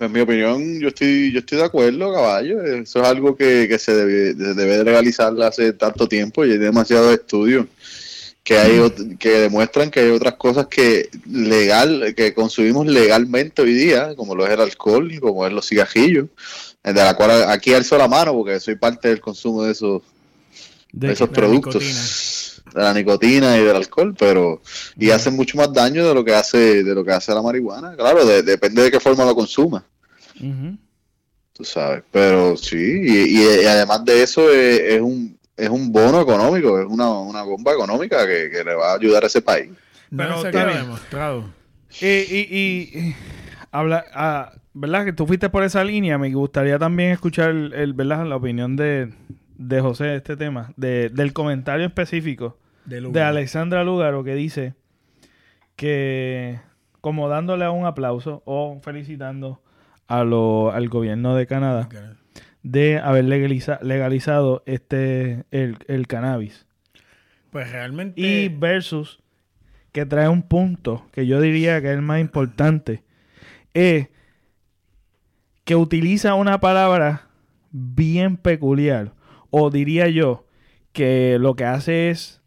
en 0.00 0.12
mi 0.12 0.20
opinión, 0.20 0.80
yo 0.80 0.88
estoy, 0.88 1.32
yo 1.32 1.38
estoy 1.40 1.58
de 1.58 1.64
acuerdo, 1.64 2.12
caballo. 2.12 2.62
Eso 2.62 3.02
es 3.02 3.06
algo 3.08 3.36
que, 3.36 3.66
que 3.68 3.78
se 3.78 3.94
debe, 3.94 4.32
se 4.34 4.54
debe 4.54 4.78
de 4.78 4.84
realizar 4.84 5.32
hace 5.42 5.72
tanto 5.72 6.08
tiempo 6.08 6.44
y 6.44 6.52
hay 6.52 6.58
demasiados 6.58 7.12
estudios 7.14 7.66
que 8.42 8.58
hay 8.58 8.78
que 9.18 9.30
demuestran 9.40 9.90
que 9.90 10.00
hay 10.00 10.10
otras 10.10 10.34
cosas 10.34 10.66
que 10.66 11.08
legal 11.30 12.12
que 12.14 12.34
consumimos 12.34 12.86
legalmente 12.86 13.62
hoy 13.62 13.72
día, 13.72 14.14
como 14.16 14.34
lo 14.34 14.44
es 14.46 14.52
el 14.52 14.60
alcohol, 14.60 15.10
como 15.20 15.46
es 15.46 15.52
los 15.54 15.66
cigarrillos, 15.66 16.26
de 16.82 16.92
la 16.92 17.14
cual 17.14 17.44
aquí 17.48 17.72
alzo 17.72 17.96
la 17.96 18.06
mano 18.06 18.34
porque 18.34 18.60
soy 18.60 18.76
parte 18.76 19.08
del 19.08 19.20
consumo 19.20 19.62
de 19.62 19.72
esos 19.72 20.02
De- 20.92 21.10
esos 21.12 21.30
de 21.30 21.34
productos 21.34 21.82
de 22.74 22.82
la 22.82 22.92
nicotina 22.92 23.56
y 23.56 23.62
del 23.64 23.76
alcohol, 23.76 24.14
pero 24.18 24.60
y 24.96 25.10
hacen 25.10 25.34
mucho 25.36 25.56
más 25.56 25.72
daño 25.72 26.06
de 26.06 26.12
lo 26.14 26.24
que 26.24 26.34
hace 26.34 26.82
de 26.82 26.94
lo 26.94 27.04
que 27.04 27.12
hace 27.12 27.32
la 27.32 27.40
marihuana. 27.42 27.94
Claro, 27.96 28.24
de- 28.26 28.42
depende 28.42 28.82
de 28.82 28.90
qué 28.90 28.98
forma 29.00 29.24
lo 29.24 29.34
consuma, 29.34 29.84
Ujú. 30.40 30.76
tú 31.52 31.64
sabes. 31.64 32.02
Pero 32.10 32.56
sí, 32.56 32.76
y, 32.76 33.38
y- 33.38 33.62
y 33.62 33.66
además 33.66 34.04
de 34.04 34.22
eso 34.22 34.50
es, 34.52 34.80
es 34.80 35.00
un 35.00 35.38
es 35.56 35.68
un 35.68 35.92
bono 35.92 36.20
económico, 36.20 36.80
es 36.80 36.86
una, 36.86 37.08
una 37.20 37.42
bomba 37.44 37.72
económica 37.72 38.26
que, 38.26 38.50
que 38.50 38.64
le 38.64 38.74
va 38.74 38.90
a 38.90 38.96
ayudar 38.96 39.22
a 39.22 39.28
ese 39.28 39.40
país. 39.40 39.70
No 40.10 40.24
Pero 40.24 40.42
se 40.42 40.48
está 40.48 40.66
demostrado. 40.66 41.44
Y, 42.00 42.06
y- 42.06 42.48
y- 42.50 42.98
y 42.98 43.16
habla, 43.70 44.04
ah, 44.14 44.52
¿verdad? 44.72 45.04
Que 45.04 45.12
tú 45.12 45.28
fuiste 45.28 45.48
por 45.50 45.62
esa 45.62 45.84
línea. 45.84 46.18
Me 46.18 46.32
gustaría 46.34 46.76
también 46.80 47.10
escuchar, 47.12 47.50
el, 47.50 47.72
el- 47.72 47.92
¿verdad? 47.92 48.26
La 48.26 48.34
opinión 48.34 48.74
de, 48.74 49.12
de 49.56 49.80
José 49.80 50.04
de 50.06 50.16
este 50.16 50.36
tema, 50.36 50.72
de- 50.76 51.08
del 51.10 51.32
comentario 51.32 51.86
específico 51.86 52.58
De, 52.84 53.00
de. 53.00 53.22
Alexandra 53.22 53.84
Lugaro 53.84 54.24
que 54.24 54.34
dice 54.34 54.74
que, 55.76 56.60
como 57.00 57.28
dándole 57.28 57.68
un 57.68 57.86
aplauso 57.86 58.42
o 58.44 58.78
felicitando 58.82 59.62
a 60.06 60.24
lo, 60.24 60.70
al 60.72 60.88
gobierno 60.88 61.34
de 61.34 61.46
Canadá 61.46 61.88
de 62.62 62.98
haber 62.98 63.24
legaliza- 63.26 63.80
legalizado 63.82 64.62
este 64.66 65.44
el, 65.50 65.76
el 65.86 66.06
cannabis. 66.06 66.66
Pues 67.50 67.70
realmente. 67.70 68.20
Y 68.20 68.48
versus 68.48 69.20
que 69.92 70.06
trae 70.06 70.28
un 70.28 70.42
punto 70.42 71.06
que 71.12 71.26
yo 71.26 71.40
diría 71.40 71.80
que 71.80 71.88
es 71.90 71.94
el 71.94 72.02
más 72.02 72.20
importante. 72.20 73.04
Es 73.74 74.08
que 75.64 75.76
utiliza 75.76 76.34
una 76.34 76.60
palabra 76.60 77.28
bien 77.70 78.36
peculiar. 78.36 79.12
O 79.50 79.70
diría 79.70 80.08
yo 80.08 80.46
que 80.92 81.38
lo 81.38 81.54
que 81.54 81.64
hace 81.64 82.10
es 82.10 82.42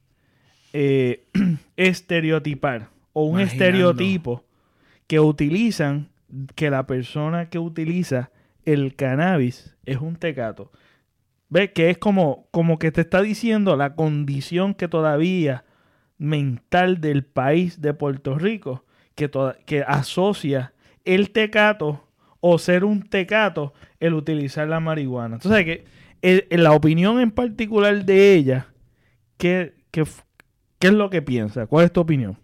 eh, 0.74 1.26
estereotipar. 1.78 2.90
O 3.14 3.24
un 3.26 3.40
estereotipo 3.40 4.44
que 5.08 5.20
utilizan 5.20 6.10
que 6.56 6.70
la 6.70 6.86
persona 6.86 7.50
que 7.50 7.58
utiliza 7.60 8.30
el 8.66 8.96
cannabis 8.96 9.76
es 9.86 9.98
un 9.98 10.16
tecato. 10.18 10.72
¿Ves? 11.50 11.72
Que 11.74 11.90
es 11.90 11.98
como, 11.98 12.48
como 12.52 12.78
que 12.78 12.92
te 12.92 13.02
está 13.02 13.22
diciendo 13.22 13.76
la 13.78 13.96
condición 13.96 14.74
que 14.74 14.88
todavía 14.90 15.64
mental 16.18 17.00
del 17.00 17.24
país 17.24 17.82
de 17.82 17.94
Puerto 17.94 18.38
Rico 18.38 18.84
que, 19.16 19.30
toda- 19.30 19.58
que 19.66 19.82
asocia 19.88 20.74
el 21.06 21.32
tecato 21.32 22.04
o 22.42 22.60
ser 22.60 22.84
un 22.84 23.04
tecato 23.04 23.74
el 24.00 24.14
utilizar 24.14 24.68
la 24.68 24.80
marihuana. 24.80 25.36
Entonces, 25.38 25.64
que 25.64 25.86
el- 26.22 26.46
en 26.50 26.64
la 26.64 26.74
opinión 26.74 27.20
en 27.22 27.32
particular 27.32 28.04
de 28.04 28.34
ella, 28.36 28.68
¿qué, 29.38 29.74
qué, 29.92 30.04
qué 30.80 30.88
es 30.88 30.94
lo 30.94 31.10
que 31.10 31.22
piensa? 31.22 31.68
¿Cuál 31.68 31.86
es 31.86 31.94
tu 31.94 32.02
opinión? 32.02 32.38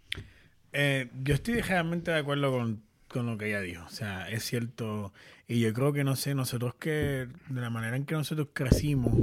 Eh, 0.72 1.10
yo 1.24 1.36
estoy 1.36 1.62
realmente 1.62 2.12
de 2.12 2.18
acuerdo 2.18 2.52
con, 2.52 2.84
con 3.08 3.26
lo 3.28 3.38
que 3.38 3.48
ella 3.48 3.62
dijo. 3.62 3.86
O 3.86 3.90
sea, 3.90 4.30
es 4.30 4.44
cierto. 4.44 5.14
Y 5.48 5.60
yo 5.60 5.74
creo 5.74 5.94
que, 5.94 6.04
no 6.04 6.16
sé, 6.16 6.36
nosotros 6.36 6.76
que, 6.76 7.28
de 7.50 7.62
la 7.62 7.70
manera 7.70 7.96
en 7.96 8.06
que 8.06 8.16
nosotros 8.16 8.50
crecimos, 8.54 9.14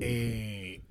eh, 0.00 0.82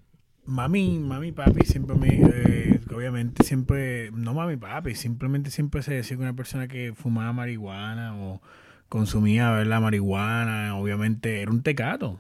mami, 0.45 0.99
mami, 0.99 1.31
papi, 1.31 1.65
siempre 1.65 1.95
me, 1.95 2.07
eh, 2.09 2.81
obviamente 2.93 3.43
siempre, 3.43 4.11
no 4.11 4.33
mami, 4.33 4.57
papi, 4.57 4.95
simplemente 4.95 5.49
siempre 5.49 5.81
se 5.81 5.93
decía 5.93 6.17
que 6.17 6.23
una 6.23 6.35
persona 6.35 6.67
que 6.67 6.93
fumaba 6.95 7.33
marihuana 7.33 8.15
o 8.17 8.41
consumía 8.89 9.51
¿verdad? 9.51 9.81
marihuana, 9.81 10.75
obviamente 10.77 11.41
era 11.41 11.51
un 11.51 11.63
tecato. 11.63 12.19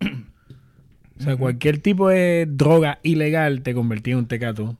O 1.18 1.22
sea, 1.22 1.36
cualquier 1.36 1.78
tipo 1.78 2.08
de 2.08 2.46
droga 2.48 2.98
ilegal 3.02 3.62
te 3.62 3.74
convertía 3.74 4.12
en 4.12 4.18
un 4.20 4.26
tecato, 4.26 4.76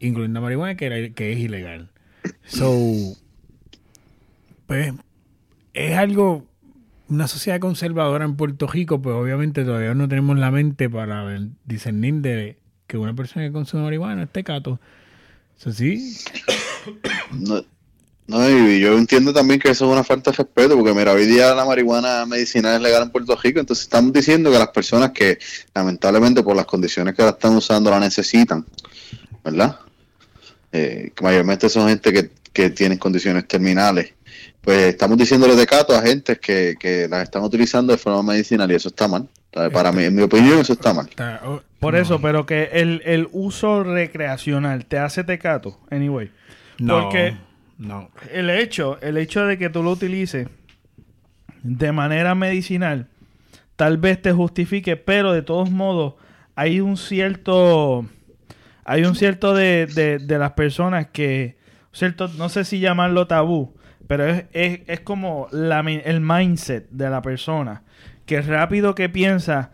incluyendo 0.00 0.40
la 0.40 0.44
marihuana, 0.44 0.76
que, 0.76 0.86
era- 0.86 1.10
que 1.10 1.32
es 1.32 1.38
ilegal. 1.38 1.88
So, 2.46 2.74
pues, 4.66 4.92
es 5.74 5.96
algo, 5.96 6.46
una 7.08 7.28
sociedad 7.28 7.60
conservadora 7.60 8.24
en 8.24 8.36
Puerto 8.36 8.66
Rico, 8.66 9.00
pues 9.00 9.14
obviamente 9.14 9.64
todavía 9.64 9.94
no 9.94 10.08
tenemos 10.08 10.38
la 10.38 10.50
mente 10.50 10.88
para 10.90 11.24
discernir 11.64 12.14
de 12.16 12.58
que 12.86 12.98
una 12.98 13.14
persona 13.14 13.46
que 13.46 13.52
consume 13.52 13.84
marihuana 13.84 14.24
es 14.24 14.30
tecato. 14.30 14.80
Eso 15.58 15.72
sí, 15.72 16.16
No, 17.32 17.62
no, 18.26 18.48
y 18.48 18.80
yo 18.80 18.96
entiendo 18.96 19.32
también 19.32 19.58
que 19.60 19.70
eso 19.70 19.84
es 19.86 19.92
una 19.92 20.04
falta 20.04 20.30
de 20.30 20.36
respeto, 20.38 20.76
porque 20.76 20.94
mira, 20.94 21.12
hoy 21.12 21.26
día 21.26 21.54
la 21.54 21.64
marihuana 21.64 22.24
medicinal 22.24 22.76
es 22.76 22.80
legal 22.82 23.02
en 23.02 23.10
Puerto 23.10 23.36
Rico, 23.36 23.60
entonces 23.60 23.84
estamos 23.84 24.12
diciendo 24.12 24.50
que 24.50 24.58
las 24.58 24.68
personas 24.68 25.10
que 25.10 25.38
lamentablemente 25.74 26.42
por 26.42 26.56
las 26.56 26.64
condiciones 26.66 27.14
que 27.14 27.22
la 27.22 27.30
están 27.30 27.54
usando 27.56 27.90
la 27.90 28.00
necesitan, 28.00 28.64
¿verdad? 29.44 29.76
Eh, 30.72 31.10
que 31.14 31.22
mayormente 31.24 31.68
son 31.68 31.88
gente 31.88 32.12
que, 32.12 32.30
que 32.52 32.70
tienen 32.70 32.96
condiciones 32.98 33.46
terminales. 33.46 34.14
Pues 34.62 34.78
estamos 34.84 35.18
diciéndole 35.18 35.56
de 35.56 35.66
cato 35.66 35.94
a 35.94 36.00
gente 36.02 36.36
que, 36.36 36.76
que 36.78 37.08
las 37.08 37.24
están 37.24 37.42
utilizando 37.42 37.92
de 37.92 37.98
forma 37.98 38.22
medicinal 38.32 38.70
y 38.70 38.76
eso 38.76 38.88
está 38.88 39.08
mal. 39.08 39.28
Para 39.50 39.92
mí, 39.92 40.04
en 40.04 40.14
mi 40.14 40.22
opinión, 40.22 40.60
eso 40.60 40.72
está 40.72 40.94
mal. 40.94 41.10
oh, 41.44 41.60
Por 41.80 41.92
no, 41.94 42.00
eso, 42.00 42.20
pero 42.22 42.46
que 42.46 42.70
el, 42.72 43.02
el 43.04 43.28
uso 43.32 43.82
recreacional 43.82 44.86
te 44.86 44.98
hace 44.98 45.24
tecato, 45.24 45.78
anyway. 45.90 46.30
no, 46.78 47.02
porque- 47.02 47.36
no. 47.78 48.10
El 48.32 48.50
hecho, 48.50 49.00
el 49.00 49.16
hecho 49.16 49.46
de 49.46 49.58
que 49.58 49.70
tú 49.70 49.82
lo 49.82 49.90
utilices 49.90 50.48
de 51.62 51.92
manera 51.92 52.34
medicinal, 52.34 53.08
tal 53.76 53.98
vez 53.98 54.20
te 54.20 54.32
justifique, 54.32 54.96
pero 54.96 55.32
de 55.32 55.42
todos 55.42 55.70
modos 55.70 56.14
hay 56.54 56.80
un 56.80 56.96
cierto, 56.96 58.06
hay 58.84 59.04
un 59.04 59.14
cierto 59.14 59.54
de, 59.54 59.86
de, 59.86 60.18
de 60.18 60.38
las 60.38 60.52
personas 60.52 61.06
que, 61.08 61.56
cierto, 61.92 62.28
no 62.28 62.48
sé 62.48 62.64
si 62.64 62.80
llamarlo 62.80 63.26
tabú, 63.26 63.74
pero 64.06 64.26
es, 64.26 64.44
es, 64.52 64.80
es 64.86 65.00
como 65.00 65.48
la 65.52 65.80
el 65.80 66.20
mindset 66.20 66.88
de 66.90 67.08
la 67.10 67.22
persona, 67.22 67.82
que 68.26 68.40
rápido 68.42 68.94
que 68.94 69.08
piensa 69.08 69.72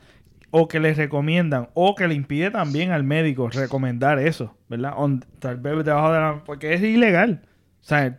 o 0.51 0.69
que 0.69 0.81
les 0.81 0.97
recomiendan 0.97 1.69
o 1.75 1.95
que 1.95 2.09
le 2.09 2.15
impide 2.15 2.51
también 2.51 2.91
al 2.91 3.05
médico 3.05 3.51
recomendar 3.51 4.19
eso, 4.19 4.57
¿verdad? 4.69 4.95
tal 5.39 5.57
vez 5.59 5.85
debajo 5.85 6.13
de 6.13 6.21
la... 6.21 6.43
porque 6.45 6.75
es 6.75 6.83
ilegal. 6.83 7.43
O 7.83 7.85
sea, 7.85 8.19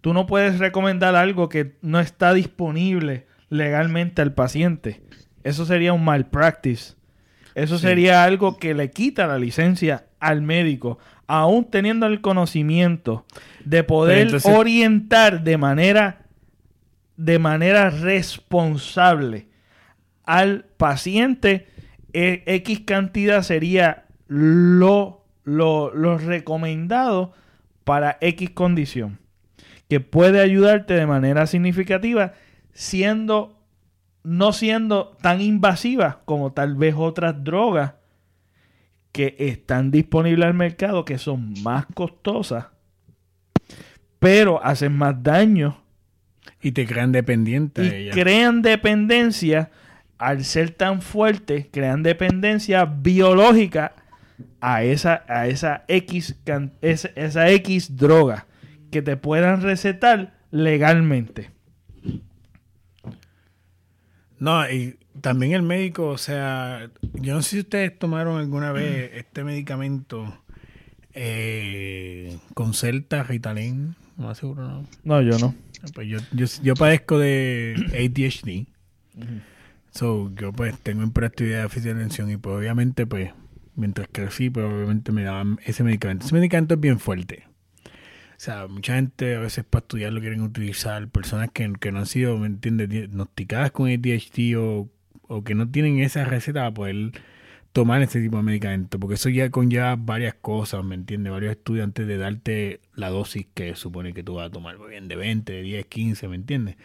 tú 0.00 0.12
no 0.12 0.26
puedes 0.26 0.58
recomendar 0.58 1.16
algo 1.16 1.48
que 1.48 1.76
no 1.82 2.00
está 2.00 2.32
disponible 2.34 3.26
legalmente 3.50 4.22
al 4.22 4.32
paciente. 4.32 5.00
Eso 5.44 5.64
sería 5.66 5.92
un 5.92 6.04
malpractice. 6.04 6.94
Eso 7.54 7.78
sería 7.78 8.22
algo 8.22 8.58
que 8.58 8.74
le 8.74 8.90
quita 8.90 9.26
la 9.26 9.38
licencia 9.38 10.06
al 10.20 10.42
médico, 10.42 10.98
aún 11.26 11.64
teniendo 11.64 12.06
el 12.06 12.20
conocimiento 12.20 13.24
de 13.64 13.82
poder 13.82 14.28
orientar 14.44 15.42
de 15.42 15.58
manera 15.58 16.28
de 17.16 17.40
manera 17.40 17.90
responsable 17.90 19.48
al 20.24 20.66
paciente, 20.76 21.66
e, 22.12 22.44
X 22.46 22.80
cantidad 22.86 23.42
sería 23.42 24.04
lo, 24.28 25.24
lo, 25.42 25.92
lo 25.92 26.16
recomendado 26.16 27.34
para 27.88 28.18
X 28.20 28.50
condición, 28.50 29.18
que 29.88 29.98
puede 29.98 30.42
ayudarte 30.42 30.92
de 30.92 31.06
manera 31.06 31.46
significativa 31.46 32.34
siendo 32.74 33.56
no 34.22 34.52
siendo 34.52 35.16
tan 35.22 35.40
invasiva 35.40 36.20
como 36.26 36.52
tal 36.52 36.74
vez 36.74 36.94
otras 36.98 37.42
drogas 37.42 37.94
que 39.10 39.36
están 39.38 39.90
disponibles 39.90 40.46
al 40.46 40.52
mercado 40.52 41.06
que 41.06 41.16
son 41.16 41.54
más 41.62 41.86
costosas 41.94 42.66
pero 44.18 44.62
hacen 44.62 44.94
más 44.94 45.22
daño 45.22 45.80
y 46.60 46.72
te 46.72 46.86
crean 46.86 47.10
dependiente 47.10 48.02
y 48.02 48.10
crean 48.10 48.60
dependencia 48.60 49.70
al 50.18 50.44
ser 50.44 50.72
tan 50.72 51.00
fuerte, 51.00 51.70
crean 51.72 52.02
dependencia 52.02 52.84
biológica 52.84 53.94
a 54.60 54.82
esa, 54.82 55.24
a 55.28 55.46
esa 55.46 55.84
X, 55.88 56.36
esa, 56.80 57.50
X 57.50 57.96
droga 57.96 58.46
que 58.90 59.02
te 59.02 59.16
puedan 59.16 59.62
recetar 59.62 60.34
legalmente. 60.50 61.50
No, 64.38 64.70
y 64.70 64.96
también 65.20 65.52
el 65.52 65.62
médico, 65.62 66.08
o 66.08 66.18
sea, 66.18 66.90
yo 67.14 67.34
no 67.34 67.42
sé 67.42 67.50
si 67.50 67.58
ustedes 67.60 67.98
tomaron 67.98 68.38
alguna 68.38 68.72
vez 68.72 69.10
este 69.14 69.42
medicamento 69.42 70.42
eh, 71.12 72.38
con 72.54 72.74
Celta, 72.74 73.24
Ritalin, 73.24 73.96
no 74.16 74.34
seguro, 74.34 74.68
¿no? 74.68 74.86
No, 75.04 75.22
yo 75.22 75.38
no. 75.38 75.54
Pues 75.94 76.08
yo, 76.08 76.18
yo, 76.62 76.74
padezco 76.74 77.18
de 77.18 77.74
ADHD. 77.92 78.66
So, 79.92 80.32
yo 80.34 80.52
pues 80.52 80.78
tengo 80.80 81.04
hiperactividad 81.04 81.70
de 81.70 81.90
atención 81.90 82.30
y 82.30 82.36
pues 82.36 82.56
obviamente 82.56 83.06
pues 83.06 83.32
mientras 83.78 84.08
crecí 84.12 84.50
pues 84.50 84.66
obviamente 84.66 85.12
me 85.12 85.22
daban 85.22 85.58
ese 85.64 85.84
medicamento. 85.84 86.26
Ese 86.26 86.34
medicamento 86.34 86.74
es 86.74 86.80
bien 86.80 86.98
fuerte. 86.98 87.44
O 88.38 88.40
sea, 88.40 88.68
mucha 88.68 88.94
gente 88.94 89.34
a 89.34 89.40
veces 89.40 89.64
para 89.64 89.80
estudiar 89.80 90.12
lo 90.12 90.20
quieren 90.20 90.42
utilizar, 90.42 91.08
personas 91.08 91.50
que, 91.52 91.66
no 91.66 91.98
han 91.98 92.06
sido, 92.06 92.38
¿me 92.38 92.46
entiendes?, 92.46 92.88
diagnosticadas 92.88 93.72
con 93.72 93.88
ADHD 93.90 94.56
o, 94.56 94.88
o 95.22 95.42
que 95.42 95.54
no 95.56 95.68
tienen 95.68 95.98
esa 96.00 96.24
receta 96.24 96.60
para 96.60 96.74
poder 96.74 97.12
tomar 97.72 98.02
ese 98.02 98.20
tipo 98.20 98.36
de 98.38 98.42
medicamento, 98.42 98.98
porque 98.98 99.14
eso 99.14 99.28
ya 99.28 99.50
conlleva 99.50 99.96
varias 99.96 100.34
cosas, 100.34 100.84
¿me 100.84 100.94
entiendes? 100.94 101.32
Varios 101.32 101.52
estudios 101.52 101.84
antes 101.84 102.06
de 102.06 102.16
darte 102.16 102.80
la 102.94 103.08
dosis 103.10 103.46
que 103.54 103.74
supone 103.76 104.12
que 104.12 104.22
tú 104.22 104.34
vas 104.34 104.48
a 104.48 104.50
tomar, 104.50 104.76
bien, 104.88 105.08
de 105.08 105.16
20, 105.16 105.52
de 105.52 105.62
10, 105.62 105.86
15, 105.86 106.28
¿me 106.28 106.36
entiendes? 106.36 106.76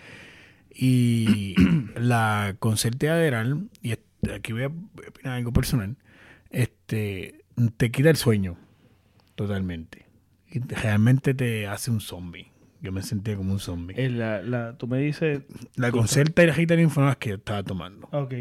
Y 0.70 1.56
la 1.96 2.56
concerta 2.60 3.14
Adderall, 3.14 3.70
y 3.82 3.94
aquí 4.32 4.54
voy 4.54 4.64
a 4.64 4.68
opinar 4.68 5.38
algo 5.38 5.54
personal, 5.54 5.96
este, 6.54 7.44
te 7.76 7.92
quita 7.92 8.10
el 8.10 8.16
sueño 8.16 8.58
totalmente. 9.36 10.06
Y 10.50 10.60
realmente 10.60 11.34
te 11.34 11.68
hace 11.68 11.92
un 11.92 12.00
zombie. 12.00 12.52
Yo 12.80 12.92
me 12.92 13.02
sentía 13.02 13.36
como 13.36 13.54
un 13.54 13.60
zombie. 13.60 13.96
Eh, 13.98 14.10
la, 14.10 14.42
la, 14.42 14.78
tú 14.78 14.88
me 14.88 15.00
dices... 15.00 15.42
La 15.76 15.92
concerta 15.92 16.44
y 16.44 16.48
la 16.48 16.54
Ritalin 16.54 16.90
fueron 16.90 17.10
las 17.10 17.18
que 17.18 17.30
yo 17.30 17.36
estaba 17.36 17.64
tomando. 17.64 18.08
Ok. 18.12 18.34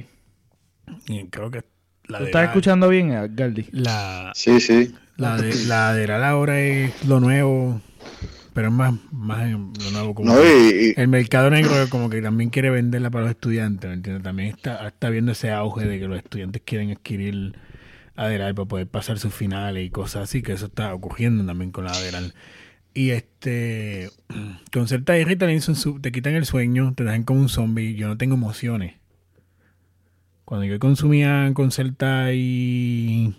Y 1.09 1.25
creo 1.29 1.51
que... 1.51 1.65
La 2.09 2.19
¿Tú 2.19 2.25
estás 2.25 2.49
escuchando 2.49 2.89
bien, 2.89 3.11
Galdi? 3.35 3.67
La, 3.71 4.33
sí, 4.35 4.61
sí. 4.61 4.95
La, 5.17 5.41
de, 5.41 5.55
la 5.67 5.91
Adderall 5.91 6.25
ahora 6.25 6.61
es 6.61 7.05
lo 7.07 7.21
nuevo 7.21 7.81
pero 8.53 8.69
es 8.69 8.75
más, 8.75 8.95
más 9.13 9.51
lo 9.51 9.91
nuevo 9.93 10.15
como 10.15 10.35
el 10.37 11.09
mercado 11.09 11.49
negro 11.49 11.73
como 11.89 12.11
que 12.11 12.21
también 12.21 12.51
quiere 12.51 12.71
venderla 12.71 13.11
para 13.11 13.25
los 13.25 13.31
estudiantes 13.31 13.89
¿me 13.89 13.95
entiendes? 13.95 14.23
también 14.23 14.49
está, 14.49 14.87
está 14.89 15.11
viendo 15.11 15.33
ese 15.33 15.51
auge 15.51 15.87
de 15.87 15.99
que 15.99 16.07
los 16.07 16.19
estudiantes 16.19 16.61
quieren 16.65 16.91
adquirir 16.91 17.55
Adderall 18.17 18.55
para 18.55 18.69
poder 18.69 18.87
pasar 18.89 19.19
sus 19.19 19.35
finales 19.35 19.87
y 19.87 19.91
cosas 19.91 20.25
así 20.25 20.43
que 20.43 20.53
eso 20.53 20.67
está 20.67 20.95
ocurriendo 20.95 21.45
también 21.45 21.73
con 21.73 21.85
la 21.85 21.93
Adderall 21.93 22.35
y 22.95 23.11
este 23.11 24.11
con 24.73 24.89
cierta 24.89 25.19
y 25.19 25.25
Ritalin 25.25 25.61
te 26.01 26.13
quitan 26.13 26.35
el 26.35 26.47
sueño 26.47 26.95
te 26.95 27.05
dejan 27.05 27.25
como 27.25 27.41
un 27.41 27.49
zombie 27.49 27.95
yo 27.95 28.09
no 28.09 28.17
tengo 28.17 28.35
emociones. 28.35 28.97
Cuando 30.45 30.67
yo 30.67 30.79
consumía 30.79 31.51
Concerta 31.55 32.33
y 32.35 33.35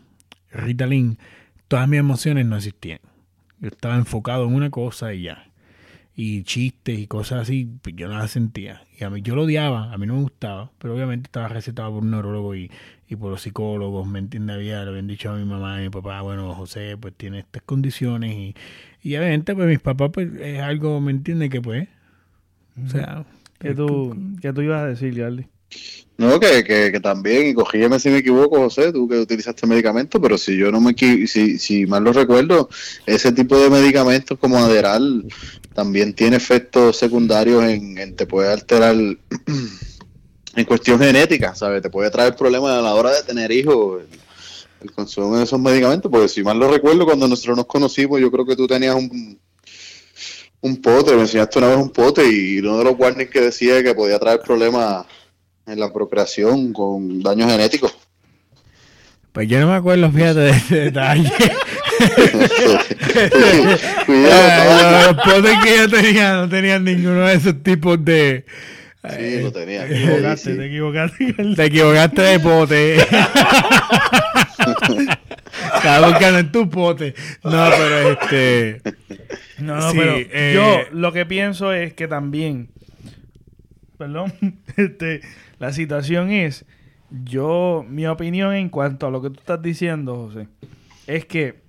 Ritalin 0.52 1.20
todas 1.68 1.88
mis 1.88 2.00
emociones 2.00 2.46
no 2.46 2.58
existían. 2.58 3.00
Yo 3.60 3.70
estaba 3.70 3.96
enfocado 3.96 4.46
en 4.46 4.56
una 4.56 4.70
cosa 4.70 5.14
y 5.14 5.24
ya. 5.24 5.53
Y 6.16 6.44
chistes 6.44 7.00
y 7.00 7.08
cosas 7.08 7.42
así, 7.42 7.70
pues 7.82 7.96
yo 7.96 8.08
no 8.08 8.18
las 8.18 8.32
sentía. 8.32 8.84
Y 9.00 9.04
a 9.04 9.10
mí 9.10 9.22
yo 9.24 9.36
lo 9.36 9.44
odiaba, 9.44 9.92
a 9.92 9.98
mí 9.98 10.06
no 10.06 10.16
me 10.16 10.22
gustaba, 10.22 10.72
pero 10.78 10.94
obviamente 10.94 11.28
estaba 11.28 11.48
recetado 11.48 11.92
por 11.92 12.04
un 12.04 12.12
neurólogo 12.12 12.56
y, 12.56 12.70
por 13.20 13.32
los 13.32 13.42
psicólogos, 13.42 14.08
¿me 14.08 14.20
entiendes? 14.20 14.56
Había, 14.56 14.84
le 14.84 14.90
habían 14.90 15.08
dicho 15.08 15.32
a 15.32 15.36
mi 15.36 15.46
mamá 15.46 15.80
y 15.80 15.84
mi 15.84 15.90
papá, 15.90 16.22
bueno, 16.22 16.54
José, 16.54 16.98
pues 16.98 17.14
tiene 17.16 17.40
estas 17.40 17.64
condiciones 17.64 18.36
y, 18.36 18.56
y 19.02 19.16
obviamente 19.16 19.56
pues 19.56 19.68
mis 19.68 19.80
papás, 19.80 20.10
pues 20.14 20.34
es 20.40 20.60
algo, 20.62 21.00
¿me 21.02 21.12
entiendes? 21.12 21.50
Que 21.50 21.62
pues, 21.62 21.88
o 22.84 22.90
sea... 22.90 23.26
¿Qué 23.60 23.74
tú, 23.74 24.36
¿qué 24.42 24.52
tú 24.52 24.62
ibas 24.62 24.82
a 24.82 24.88
decir, 24.88 25.16
Gardi? 25.16 25.48
No, 26.16 26.40
que, 26.40 26.64
que, 26.64 27.00
también, 27.00 27.48
y 27.48 27.54
corrígeme 27.56 28.00
si 28.00 28.10
me 28.10 28.20
equivoco, 28.20 28.58
José, 28.58 28.92
tú 28.92 29.10
que 29.10 29.18
utilizaste 29.18 29.66
medicamentos, 29.66 30.22
pero 30.22 30.38
si 30.38 30.56
yo 30.56 30.72
no 30.72 30.80
me 30.80 30.94
si, 30.96 31.58
si 31.58 31.86
mal 31.88 32.04
lo 32.04 32.14
recuerdo, 32.14 32.70
ese 33.08 33.32
tipo 33.32 33.58
de 33.58 33.72
medicamentos 33.72 34.38
como 34.38 34.60
Aderal 34.60 35.26
también 35.74 36.14
tiene 36.14 36.38
efectos 36.38 36.98
secundarios 36.98 37.64
en, 37.64 38.16
te 38.16 38.28
puede 38.28 38.54
alterar 38.54 38.96
en 40.56 40.66
cuestión 40.66 41.00
genética, 41.00 41.56
¿sabes? 41.56 41.82
Te 41.82 41.90
puede 41.90 42.12
traer 42.12 42.36
problemas 42.36 42.78
a 42.78 42.82
la 42.82 42.94
hora 42.94 43.12
de 43.12 43.24
tener 43.24 43.52
hijos 43.52 44.04
el, 44.82 44.92
consumo 44.92 45.38
de 45.38 45.46
esos 45.46 45.60
medicamentos, 45.60 46.12
porque 46.12 46.28
si 46.28 46.44
mal 46.44 46.60
lo 46.60 46.70
recuerdo, 46.70 47.06
cuando 47.06 47.28
nosotros 47.28 47.58
nos 47.58 47.66
conocimos, 47.66 48.22
yo 48.22 48.30
creo 48.32 48.46
que 48.46 48.56
tú 48.56 48.68
tenías 48.68 48.94
un, 48.94 49.40
un 50.62 50.82
pote, 50.82 51.16
me 51.16 51.22
enseñaste 51.22 51.58
una 51.58 51.70
vez 51.70 51.78
un 51.78 51.90
pote 51.90 52.24
y 52.26 52.60
uno 52.60 52.78
de 52.78 52.84
los 52.84 53.00
warnings 53.00 53.32
que 53.32 53.42
decía 53.42 53.82
que 53.82 53.96
podía 53.96 54.20
traer 54.20 54.42
problemas 54.42 55.06
en 55.66 55.80
la 55.80 55.92
procreación 55.92 56.74
con 56.74 57.22
daños 57.22 57.52
genéticos. 57.52 57.96
Pues 59.32 59.48
yo 59.48 59.60
no 59.60 59.68
me 59.68 59.76
acuerdo, 59.76 60.12
fíjate 60.12 60.40
de 60.40 60.50
ese 60.52 60.76
detalle. 60.76 61.32
Cuidado, 64.06 65.14
los 65.14 65.24
potes 65.24 65.58
que 65.64 65.78
yo 65.78 65.90
tenía 65.90 66.34
no 66.34 66.50
tenían 66.50 66.84
ninguno 66.84 67.26
de 67.28 67.36
esos 67.36 67.64
tipos 67.64 68.04
de. 68.04 68.46
Sí, 69.18 69.42
lo 69.42 69.52
tenía. 69.52 69.88
Te 69.88 69.98
equivocaste, 69.98 70.56
te 70.56 70.68
equivocaste. 70.68 71.34
Te 71.56 71.66
equivocaste 71.66 72.22
de 72.22 72.40
pote. 72.40 72.98
Estaba 75.76 76.10
buscando 76.10 76.40
en 76.40 76.52
tu 76.52 76.70
pote. 76.70 77.16
No, 77.44 77.70
pero 77.78 78.12
este. 78.12 78.82
No, 79.60 79.78
no, 79.78 79.92
pero 79.92 80.16
eh, 80.18 80.54
yo 80.56 80.80
lo 80.92 81.12
que 81.12 81.26
pienso 81.26 81.74
es 81.74 81.94
que 81.94 82.08
también. 82.08 82.70
Perdón. 83.98 84.34
Este 84.76 85.22
la 85.64 85.72
situación 85.72 86.30
es, 86.30 86.66
yo, 87.10 87.86
mi 87.88 88.06
opinión 88.06 88.54
en 88.54 88.68
cuanto 88.68 89.08
a 89.08 89.10
lo 89.10 89.22
que 89.22 89.30
tú 89.30 89.40
estás 89.40 89.62
diciendo, 89.62 90.14
José, 90.14 90.50
es 91.08 91.26
que 91.26 91.62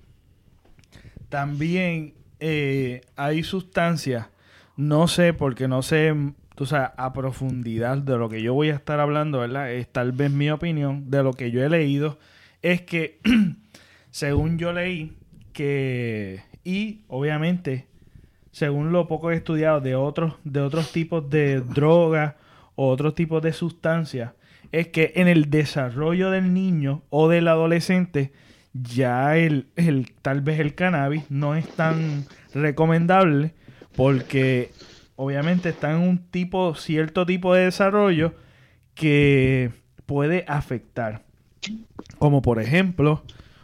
también 1.29 2.13
eh, 2.41 3.03
hay 3.15 3.41
sustancias, 3.43 4.27
no 4.75 5.07
sé, 5.07 5.31
porque 5.31 5.69
no 5.69 5.81
sé, 5.81 6.13
tú 6.55 6.65
sabes, 6.65 6.89
a 6.97 7.13
profundidad 7.13 7.99
de 7.99 8.17
lo 8.17 8.27
que 8.27 8.41
yo 8.41 8.53
voy 8.53 8.69
a 8.69 8.75
estar 8.75 8.99
hablando, 8.99 9.39
¿verdad? 9.39 9.71
Es 9.71 9.87
tal 9.87 10.11
vez 10.11 10.29
mi 10.29 10.49
opinión 10.49 11.09
de 11.09 11.23
lo 11.23 11.31
que 11.31 11.49
yo 11.51 11.63
he 11.63 11.69
leído, 11.69 12.19
es 12.61 12.81
que, 12.81 13.21
según 14.11 14.57
yo 14.57 14.73
leí, 14.73 15.13
que, 15.53 16.41
y 16.65 16.99
obviamente, 17.07 17.87
según 18.51 18.91
lo 18.91 19.07
poco 19.07 19.31
he 19.31 19.37
estudiado 19.37 19.79
de 19.79 19.95
otros, 19.95 20.33
de 20.43 20.59
otros 20.59 20.91
tipos 20.91 21.29
de 21.29 21.61
drogas 21.61 22.35
otro 22.75 23.13
tipo 23.13 23.41
de 23.41 23.53
sustancias, 23.53 24.33
es 24.71 24.87
que 24.89 25.13
en 25.15 25.27
el 25.27 25.49
desarrollo 25.49 26.31
del 26.31 26.53
niño 26.53 27.03
o 27.09 27.29
del 27.29 27.47
adolescente 27.47 28.33
ya 28.73 29.37
el, 29.37 29.67
el, 29.75 30.11
tal 30.21 30.41
vez 30.41 30.59
el 30.59 30.75
cannabis 30.75 31.23
no 31.29 31.55
es 31.55 31.67
tan 31.69 32.25
recomendable 32.53 33.53
porque 33.95 34.71
obviamente 35.15 35.69
está 35.69 35.91
en 35.91 35.99
un 35.99 36.17
tipo, 36.29 36.75
cierto 36.75 37.25
tipo 37.25 37.53
de 37.53 37.65
desarrollo 37.65 38.33
que 38.93 39.71
puede 40.05 40.43
afectar. 40.47 41.23
Como 42.19 42.41
por 42.41 42.61
ejemplo, 42.61 43.23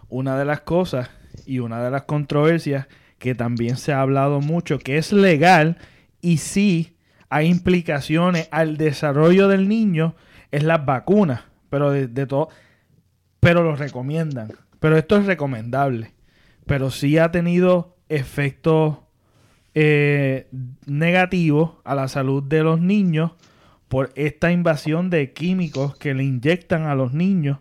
una 0.09 0.37
de 0.37 0.45
las 0.45 0.61
cosas 0.61 1.09
y 1.45 1.59
una 1.59 1.83
de 1.83 1.91
las 1.91 2.03
controversias 2.03 2.87
que 3.19 3.35
también 3.35 3.77
se 3.77 3.93
ha 3.93 4.01
hablado 4.01 4.39
mucho, 4.41 4.79
que 4.79 4.97
es 4.97 5.11
legal 5.11 5.77
y 6.21 6.37
sí 6.37 6.95
hay 7.31 7.47
implicaciones 7.47 8.49
al 8.51 8.75
desarrollo 8.75 9.47
del 9.47 9.69
niño, 9.69 10.15
es 10.51 10.63
las 10.63 10.85
vacunas, 10.85 11.41
pero 11.69 11.89
de, 11.89 12.25
todo, 12.27 12.49
pero 13.39 13.63
lo 13.63 13.73
recomiendan. 13.77 14.51
Pero 14.81 14.97
esto 14.97 15.15
es 15.15 15.25
recomendable. 15.25 16.11
Pero 16.65 16.91
sí 16.91 17.17
ha 17.17 17.31
tenido 17.31 17.95
efectos 18.09 18.97
eh, 19.73 20.49
negativos 20.85 21.75
a 21.85 21.95
la 21.95 22.09
salud 22.09 22.43
de 22.43 22.63
los 22.63 22.81
niños 22.81 23.31
por 23.87 24.11
esta 24.15 24.51
invasión 24.51 25.09
de 25.09 25.31
químicos 25.31 25.95
que 25.95 26.13
le 26.13 26.25
inyectan 26.25 26.83
a 26.83 26.95
los 26.95 27.13
niños. 27.13 27.59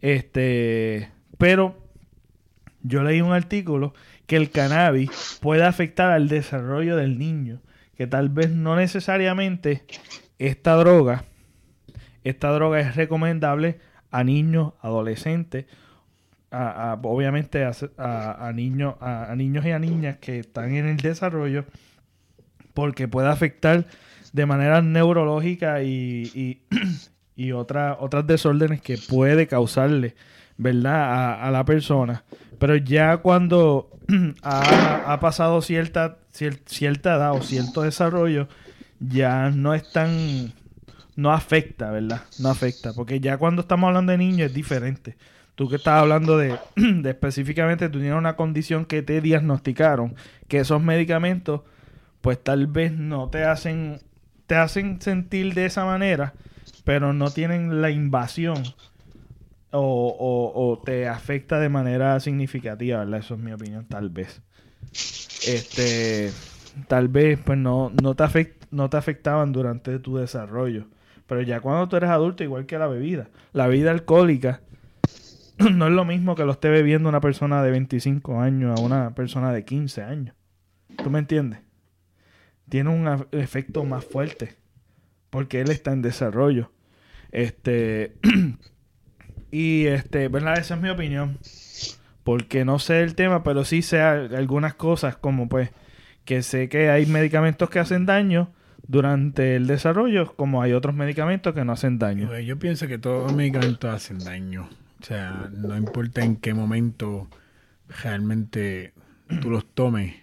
Este, 0.00 1.10
pero 1.38 1.76
yo 2.84 3.02
leí 3.02 3.20
un 3.20 3.32
artículo 3.32 3.94
que 4.26 4.36
el 4.36 4.50
cannabis 4.50 5.38
puede 5.42 5.64
afectar 5.64 6.12
al 6.12 6.28
desarrollo 6.28 6.94
del 6.94 7.18
niño, 7.18 7.60
que 7.98 8.06
tal 8.06 8.28
vez 8.28 8.50
no 8.50 8.76
necesariamente 8.76 9.82
esta 10.38 10.76
droga, 10.76 11.24
esta 12.22 12.50
droga 12.52 12.78
es 12.78 12.94
recomendable 12.94 13.80
a 14.12 14.22
niños, 14.22 14.74
adolescentes, 14.80 15.66
a, 16.52 16.96
obviamente 17.02 17.64
a, 17.64 18.52
niños, 18.54 18.94
a, 19.00 19.34
niños 19.36 19.66
y 19.66 19.70
a 19.72 19.80
niñas 19.80 20.18
que 20.18 20.38
están 20.38 20.76
en 20.76 20.86
el 20.86 20.96
desarrollo, 20.98 21.64
porque 22.72 23.08
puede 23.08 23.28
afectar 23.28 23.86
de 24.32 24.46
manera 24.46 24.80
neurológica 24.80 25.82
y, 25.82 26.62
y, 27.34 27.52
otras 27.52 28.26
desórdenes 28.28 28.80
que 28.80 28.96
puede 28.96 29.48
causarle, 29.48 30.14
¿verdad? 30.56 31.42
A, 31.42 31.50
la 31.50 31.64
persona. 31.64 32.22
Pero 32.58 32.76
ya 32.76 33.18
cuando 33.18 33.90
ha, 34.42 35.18
pasado 35.20 35.62
cierta, 35.62 36.18
cierta 36.30 37.14
edad 37.16 37.32
o 37.32 37.42
cierto 37.42 37.82
desarrollo, 37.82 38.48
ya 39.00 39.50
no 39.50 39.74
es 39.74 39.90
tan... 39.92 40.52
No 41.16 41.32
afecta, 41.32 41.90
¿verdad? 41.90 42.22
No 42.38 42.48
afecta. 42.48 42.92
Porque 42.92 43.18
ya 43.18 43.38
cuando 43.38 43.62
estamos 43.62 43.88
hablando 43.88 44.12
de 44.12 44.18
niños 44.18 44.50
es 44.50 44.54
diferente. 44.54 45.16
Tú 45.56 45.68
que 45.68 45.76
estás 45.76 46.00
hablando 46.00 46.38
de, 46.38 46.56
de 46.76 47.10
específicamente, 47.10 47.88
tú 47.88 47.98
tienes 47.98 48.16
una 48.16 48.36
condición 48.36 48.84
que 48.84 49.02
te 49.02 49.20
diagnosticaron, 49.20 50.14
que 50.46 50.60
esos 50.60 50.80
medicamentos, 50.80 51.62
pues 52.20 52.42
tal 52.42 52.68
vez 52.68 52.92
no 52.92 53.28
te 53.28 53.44
hacen 53.44 54.00
te 54.48 54.56
hacen 54.56 55.00
sentir 55.00 55.54
de 55.54 55.66
esa 55.66 55.84
manera, 55.84 56.32
pero 56.82 57.12
no 57.12 57.30
tienen 57.30 57.82
la 57.82 57.90
invasión 57.90 58.56
o, 59.70 60.82
te 60.84 61.08
afecta 61.08 61.58
de 61.58 61.68
manera 61.68 62.18
significativa, 62.20 62.98
¿verdad? 62.98 63.20
Eso 63.20 63.34
es 63.34 63.40
mi 63.40 63.52
opinión, 63.52 63.86
tal 63.86 64.10
vez. 64.10 64.42
Este, 65.46 66.32
tal 66.88 67.08
vez, 67.08 67.38
pues 67.44 67.58
no, 67.58 67.92
no, 68.02 68.14
te 68.14 68.54
no 68.70 68.90
te 68.90 68.96
afectaban 68.96 69.52
durante 69.52 69.98
tu 69.98 70.16
desarrollo. 70.16 70.86
Pero 71.26 71.42
ya 71.42 71.60
cuando 71.60 71.88
tú 71.88 71.96
eres 71.96 72.10
adulto, 72.10 72.44
igual 72.44 72.66
que 72.66 72.78
la 72.78 72.86
bebida. 72.86 73.28
La 73.52 73.66
bebida 73.66 73.90
alcohólica 73.90 74.62
no 75.58 75.86
es 75.86 75.92
lo 75.92 76.04
mismo 76.04 76.34
que 76.34 76.44
lo 76.44 76.52
esté 76.52 76.70
bebiendo 76.70 77.08
una 77.08 77.20
persona 77.20 77.62
de 77.62 77.70
25 77.70 78.40
años 78.40 78.78
a 78.78 78.82
una 78.82 79.14
persona 79.14 79.52
de 79.52 79.64
15 79.64 80.02
años. 80.02 80.34
¿Tú 81.02 81.10
me 81.10 81.18
entiendes? 81.18 81.60
tiene 82.68 82.90
un 82.90 83.26
efecto 83.32 83.84
más 83.84 84.04
fuerte 84.04 84.56
porque 85.30 85.60
él 85.60 85.70
está 85.70 85.92
en 85.92 86.02
desarrollo. 86.02 86.70
Este 87.32 88.14
y 89.50 89.86
este, 89.86 90.28
¿verdad? 90.28 90.58
Esa 90.58 90.74
es 90.74 90.80
mi 90.80 90.88
opinión. 90.88 91.38
Porque 92.24 92.64
no 92.64 92.78
sé 92.78 93.02
el 93.02 93.14
tema, 93.14 93.42
pero 93.42 93.64
sí 93.64 93.82
sé 93.82 94.00
algunas 94.02 94.74
cosas 94.74 95.16
como 95.16 95.48
pues 95.48 95.70
que 96.24 96.42
sé 96.42 96.68
que 96.68 96.90
hay 96.90 97.06
medicamentos 97.06 97.70
que 97.70 97.78
hacen 97.78 98.04
daño 98.04 98.52
durante 98.86 99.56
el 99.56 99.66
desarrollo, 99.66 100.34
como 100.36 100.60
hay 100.60 100.72
otros 100.72 100.94
medicamentos 100.94 101.54
que 101.54 101.64
no 101.64 101.72
hacen 101.72 101.98
daño. 101.98 102.38
Yo 102.40 102.58
pienso 102.58 102.86
que 102.86 102.98
todos 102.98 103.24
los 103.24 103.34
medicamentos 103.34 103.92
hacen 103.92 104.18
daño. 104.18 104.68
O 105.00 105.04
sea, 105.04 105.48
no 105.52 105.76
importa 105.76 106.22
en 106.22 106.36
qué 106.36 106.52
momento 106.52 107.28
realmente 108.02 108.92
tú 109.40 109.50
los 109.50 109.64
tomes 109.74 110.14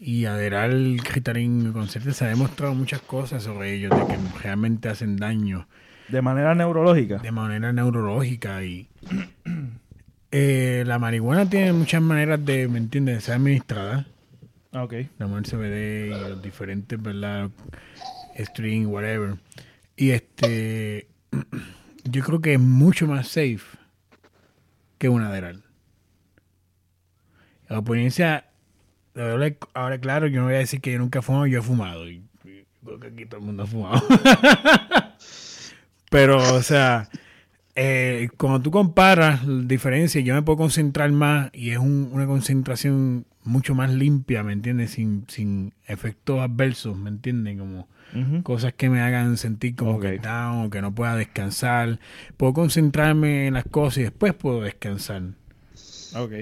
y 0.00 0.26
Aderal 0.26 0.98
Ritarín 0.98 1.72
con 1.72 1.88
certeza 1.88 2.26
ha 2.26 2.28
demostrado 2.28 2.74
muchas 2.74 3.00
cosas 3.00 3.42
sobre 3.42 3.74
ellos, 3.74 3.90
de 3.90 4.06
que 4.06 4.18
realmente 4.42 4.88
hacen 4.88 5.16
daño. 5.16 5.66
De 6.08 6.22
manera 6.22 6.54
neurológica. 6.54 7.18
De 7.18 7.32
manera 7.32 7.72
neurológica. 7.72 8.64
Y 8.64 8.88
eh, 10.30 10.84
la 10.86 10.98
marihuana 10.98 11.48
tiene 11.48 11.72
muchas 11.72 12.02
maneras 12.02 12.44
de, 12.44 12.68
¿me 12.68 12.78
entiendes?, 12.78 13.16
de 13.16 13.20
ser 13.20 13.34
administrada. 13.34 14.06
Ah, 14.72 14.84
ok. 14.84 14.94
La 15.18 15.26
CBD 15.26 16.06
y 16.06 16.10
los 16.10 16.42
diferentes, 16.42 17.00
¿verdad? 17.00 17.50
String, 18.36 18.86
whatever. 18.86 19.36
Y 19.96 20.10
este. 20.10 21.08
Yo 22.04 22.24
creo 22.24 22.40
que 22.40 22.54
es 22.54 22.60
mucho 22.60 23.06
más 23.06 23.28
safe 23.28 23.78
que 24.96 25.08
una 25.10 25.28
Aderal. 25.28 25.62
La 27.68 27.78
experiencia 27.78 28.48
ahora, 29.74 29.98
claro, 29.98 30.26
yo 30.26 30.40
no 30.40 30.46
voy 30.46 30.54
a 30.54 30.58
decir 30.58 30.80
que 30.80 30.92
yo 30.92 30.98
nunca 30.98 31.18
he 31.18 31.22
fumado, 31.22 31.46
yo 31.46 31.58
he 31.58 31.62
fumado. 31.62 32.08
Y, 32.08 32.24
creo 32.84 33.00
que 33.00 33.08
aquí 33.08 33.26
todo 33.26 33.40
el 33.40 33.46
mundo 33.46 33.64
ha 33.64 33.66
fumado. 33.66 34.02
Pero, 36.10 36.38
o 36.54 36.62
sea, 36.62 37.08
eh, 37.74 38.28
cuando 38.36 38.60
tú 38.60 38.70
comparas 38.70 39.46
la 39.46 39.64
diferencia, 39.64 40.20
yo 40.20 40.34
me 40.34 40.42
puedo 40.42 40.56
concentrar 40.56 41.10
más 41.12 41.50
y 41.52 41.70
es 41.70 41.78
una 41.78 42.26
concentración 42.26 43.26
mucho 43.44 43.74
más 43.74 43.92
limpia, 43.92 44.42
¿me 44.42 44.52
entiendes? 44.52 44.92
Sin, 44.92 45.24
sin 45.28 45.72
efectos 45.86 46.40
adversos, 46.40 46.96
¿me 46.96 47.08
entiendes? 47.08 47.58
Como 47.58 47.88
cosas 48.42 48.72
que 48.72 48.88
me 48.88 49.00
hagan 49.00 49.36
sentir 49.36 49.76
como 49.76 50.00
que 50.00 50.18
down 50.18 50.66
o 50.66 50.70
que 50.70 50.80
no 50.80 50.94
pueda 50.94 51.14
descansar. 51.14 51.98
Puedo 52.36 52.52
concentrarme 52.52 53.46
en 53.46 53.54
las 53.54 53.64
cosas 53.64 53.98
y 53.98 54.02
después 54.02 54.34
puedo 54.34 54.62
descansar. 54.62 55.22
Ok. 56.16 56.32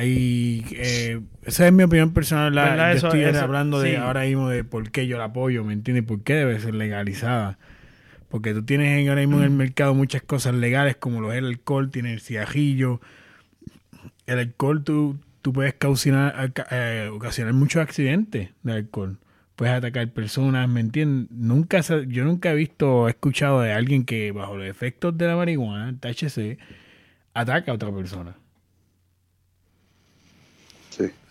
Y 0.00 0.64
eh, 0.70 1.20
esa 1.42 1.66
es 1.66 1.72
mi 1.72 1.82
opinión 1.82 2.12
personal. 2.12 2.54
yo 2.54 3.08
estoy 3.08 3.24
hablando 3.24 3.80
de 3.80 3.96
ahora 3.96 4.22
mismo 4.22 4.48
de 4.48 4.62
por 4.64 4.90
qué 4.90 5.06
yo 5.06 5.18
la 5.18 5.24
apoyo, 5.24 5.64
¿me 5.64 5.72
entiendes? 5.72 6.04
¿Por 6.04 6.22
qué 6.22 6.34
debe 6.34 6.60
ser 6.60 6.74
legalizada? 6.74 7.58
Porque 8.34 8.52
tú 8.52 8.64
tienes 8.64 9.08
ahora 9.08 9.20
mismo 9.20 9.36
en 9.36 9.44
el 9.44 9.50
mercado 9.50 9.94
muchas 9.94 10.20
cosas 10.20 10.56
legales 10.56 10.96
como 10.96 11.20
lo 11.20 11.30
es 11.30 11.38
el 11.38 11.46
alcohol, 11.46 11.92
tienes 11.92 12.14
el 12.14 12.20
cigarrillo. 12.20 13.00
El 14.26 14.40
alcohol 14.40 14.82
tú, 14.82 15.20
tú 15.40 15.52
puedes 15.52 15.74
causar, 15.74 16.52
eh, 16.72 17.08
ocasionar 17.12 17.54
muchos 17.54 17.80
accidentes 17.80 18.50
de 18.64 18.72
alcohol. 18.72 19.18
Puedes 19.54 19.72
atacar 19.72 20.10
personas, 20.10 20.68
¿me 20.68 20.80
entiendes? 20.80 21.30
Nunca, 21.30 21.78
yo 22.08 22.24
nunca 22.24 22.50
he 22.50 22.56
visto, 22.56 23.06
he 23.06 23.12
escuchado 23.12 23.60
de 23.60 23.72
alguien 23.72 24.04
que 24.04 24.32
bajo 24.32 24.56
los 24.56 24.66
efectos 24.66 25.16
de 25.16 25.28
la 25.28 25.36
marihuana, 25.36 25.96
THC, 26.00 26.58
ataca 27.34 27.70
a 27.70 27.74
otra 27.76 27.94
persona 27.94 28.34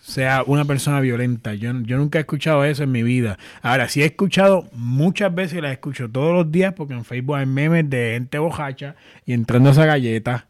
sea 0.03 0.43
una 0.45 0.65
persona 0.65 0.99
violenta. 0.99 1.53
Yo, 1.53 1.71
yo 1.83 1.97
nunca 1.97 2.19
he 2.19 2.21
escuchado 2.21 2.65
eso 2.65 2.83
en 2.83 2.91
mi 2.91 3.03
vida. 3.03 3.39
Ahora, 3.61 3.87
sí 3.87 4.01
he 4.01 4.05
escuchado 4.05 4.69
muchas 4.73 5.33
veces, 5.33 5.59
y 5.59 5.61
las 5.61 5.71
escucho 5.71 6.09
todos 6.09 6.33
los 6.33 6.51
días, 6.51 6.73
porque 6.73 6.93
en 6.93 7.05
Facebook 7.05 7.37
hay 7.37 7.45
memes 7.45 7.89
de 7.89 8.11
gente 8.13 8.37
bojacha 8.37 8.95
y 9.25 9.31
entrando 9.31 9.69
a 9.69 9.71
esa 9.71 9.85
galleta, 9.85 10.47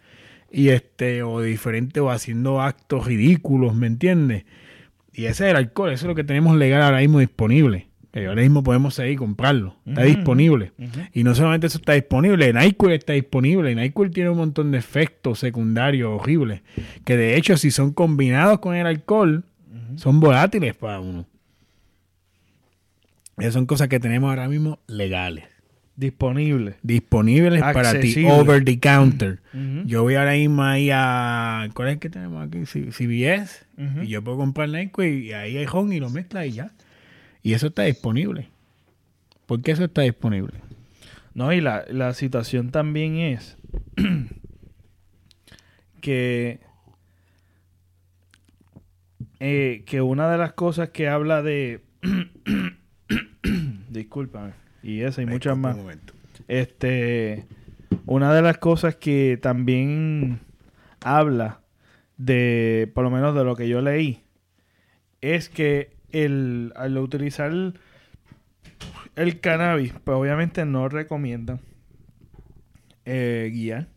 y 0.51 0.69
este, 0.69 1.21
o 1.21 1.41
diferente, 1.41 1.99
o 1.99 2.09
haciendo 2.09 2.61
actos 2.61 3.05
ridículos, 3.05 3.75
¿me 3.75 3.87
entiendes? 3.87 4.45
Y 5.13 5.25
ese 5.25 5.45
es 5.45 5.51
el 5.51 5.55
alcohol, 5.57 5.91
eso 5.91 6.05
es 6.05 6.09
lo 6.09 6.15
que 6.15 6.23
tenemos 6.23 6.57
legal 6.57 6.81
ahora 6.81 6.99
mismo 6.99 7.19
disponible. 7.19 7.87
Que 8.13 8.27
ahora 8.27 8.43
mismo 8.43 8.61
podemos 8.61 8.93
seguir 8.93 9.13
y 9.13 9.15
comprarlo. 9.15 9.75
Está 9.87 10.03
disponible. 10.03 10.71
Y 11.13 11.23
no 11.23 11.33
solamente 11.33 11.65
eso 11.65 11.79
está 11.79 11.93
disponible, 11.93 12.53
NyQuil 12.53 12.93
está 12.93 13.13
disponible. 13.13 13.73
NyQuil 13.73 14.11
tiene 14.11 14.29
un 14.29 14.37
montón 14.37 14.71
de 14.71 14.77
efectos 14.77 15.39
secundarios 15.39 16.21
horribles. 16.21 16.61
Que 17.05 17.17
de 17.17 17.35
hecho, 17.35 17.57
si 17.57 17.71
son 17.71 17.91
combinados 17.91 18.59
con 18.59 18.75
el 18.75 18.85
alcohol, 18.85 19.45
son 19.95 20.19
volátiles 20.19 20.75
para 20.75 20.99
uno. 20.99 21.25
Esas 23.39 23.55
son 23.55 23.65
cosas 23.65 23.87
que 23.87 23.99
tenemos 23.99 24.29
ahora 24.29 24.47
mismo 24.47 24.77
legales. 24.85 25.45
Disponibles. 25.95 26.75
Disponibles 26.83 27.61
para 27.61 27.99
ti, 27.99 28.25
over 28.27 28.63
the 28.63 28.79
counter. 28.79 29.39
Yo 29.85 30.03
voy 30.03 30.13
ahora 30.15 30.33
mismo 30.33 30.61
ahí 30.61 30.91
a. 30.93 31.67
¿Cuál 31.73 31.89
es 31.89 31.97
que 31.97 32.11
tenemos 32.11 32.47
aquí? 32.47 32.65
CBS. 32.65 33.65
Y 34.03 34.07
yo 34.07 34.23
puedo 34.23 34.37
comprar 34.37 34.69
NyQuil 34.69 35.23
y 35.23 35.33
ahí 35.33 35.57
hay 35.57 35.65
home 35.71 35.95
y 35.95 35.99
lo 35.99 36.11
mezcla 36.11 36.45
y 36.45 36.51
ya. 36.51 36.71
Y 37.43 37.53
eso 37.53 37.67
está 37.67 37.83
disponible. 37.83 38.49
¿Por 39.45 39.61
qué 39.61 39.71
eso 39.71 39.83
está 39.83 40.01
disponible? 40.01 40.53
No, 41.33 41.51
y 41.51 41.61
la, 41.61 41.85
la 41.89 42.13
situación 42.13 42.71
también 42.71 43.17
es 43.17 43.57
que, 46.01 46.61
eh, 49.39 49.83
que 49.85 50.01
una 50.01 50.31
de 50.31 50.37
las 50.37 50.53
cosas 50.53 50.89
que 50.89 51.09
habla 51.09 51.41
de... 51.41 51.81
discúlpame. 53.89 54.53
Y 54.81 55.01
esa 55.01 55.21
y 55.21 55.25
muchas 55.25 55.57
más. 55.57 55.77
Este... 56.47 57.45
una 58.05 58.33
de 58.33 58.41
las 58.41 58.57
cosas 58.57 58.95
que 58.95 59.37
también 59.41 60.39
habla 61.01 61.61
de, 62.17 62.91
por 62.93 63.03
lo 63.03 63.11
menos 63.11 63.35
de 63.35 63.43
lo 63.43 63.55
que 63.55 63.67
yo 63.67 63.81
leí, 63.81 64.21
es 65.21 65.49
que 65.49 65.92
el, 66.13 66.71
al 66.75 66.97
utilizar 66.97 67.51
el, 69.15 69.39
cannabis, 69.41 69.93
pues 70.03 70.15
obviamente 70.15 70.63
no 70.65 70.87
recomiendan 70.87 71.59
eh, 73.05 73.51
guiar. 73.51 73.87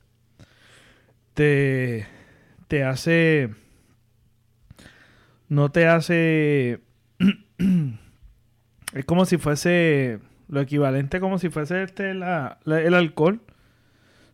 Te, 1.35 2.07
te 2.66 2.83
hace... 2.83 3.50
No 5.48 5.70
te 5.70 5.87
hace... 5.87 6.81
es 8.94 9.05
como 9.05 9.24
si 9.26 9.37
fuese 9.37 10.18
lo 10.48 10.61
equivalente 10.61 11.20
como 11.20 11.38
si 11.38 11.48
fuese 11.48 11.83
este 11.83 12.14
la, 12.14 12.59
el 12.64 12.94
alcohol. 12.94 13.40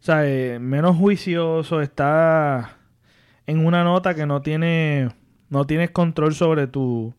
O 0.01 0.05
sea, 0.05 0.27
eh, 0.27 0.59
menos 0.59 0.97
juicioso, 0.97 1.81
está 1.81 2.79
en 3.47 3.65
una 3.65 3.85
nota 3.85 4.15
que 4.15 4.27
no 4.27 4.43
tiene 4.43 5.11
no 5.49 5.67
tienes 5.67 5.91
control 5.91 6.35
sobre 6.35 6.67
tu 6.67 7.15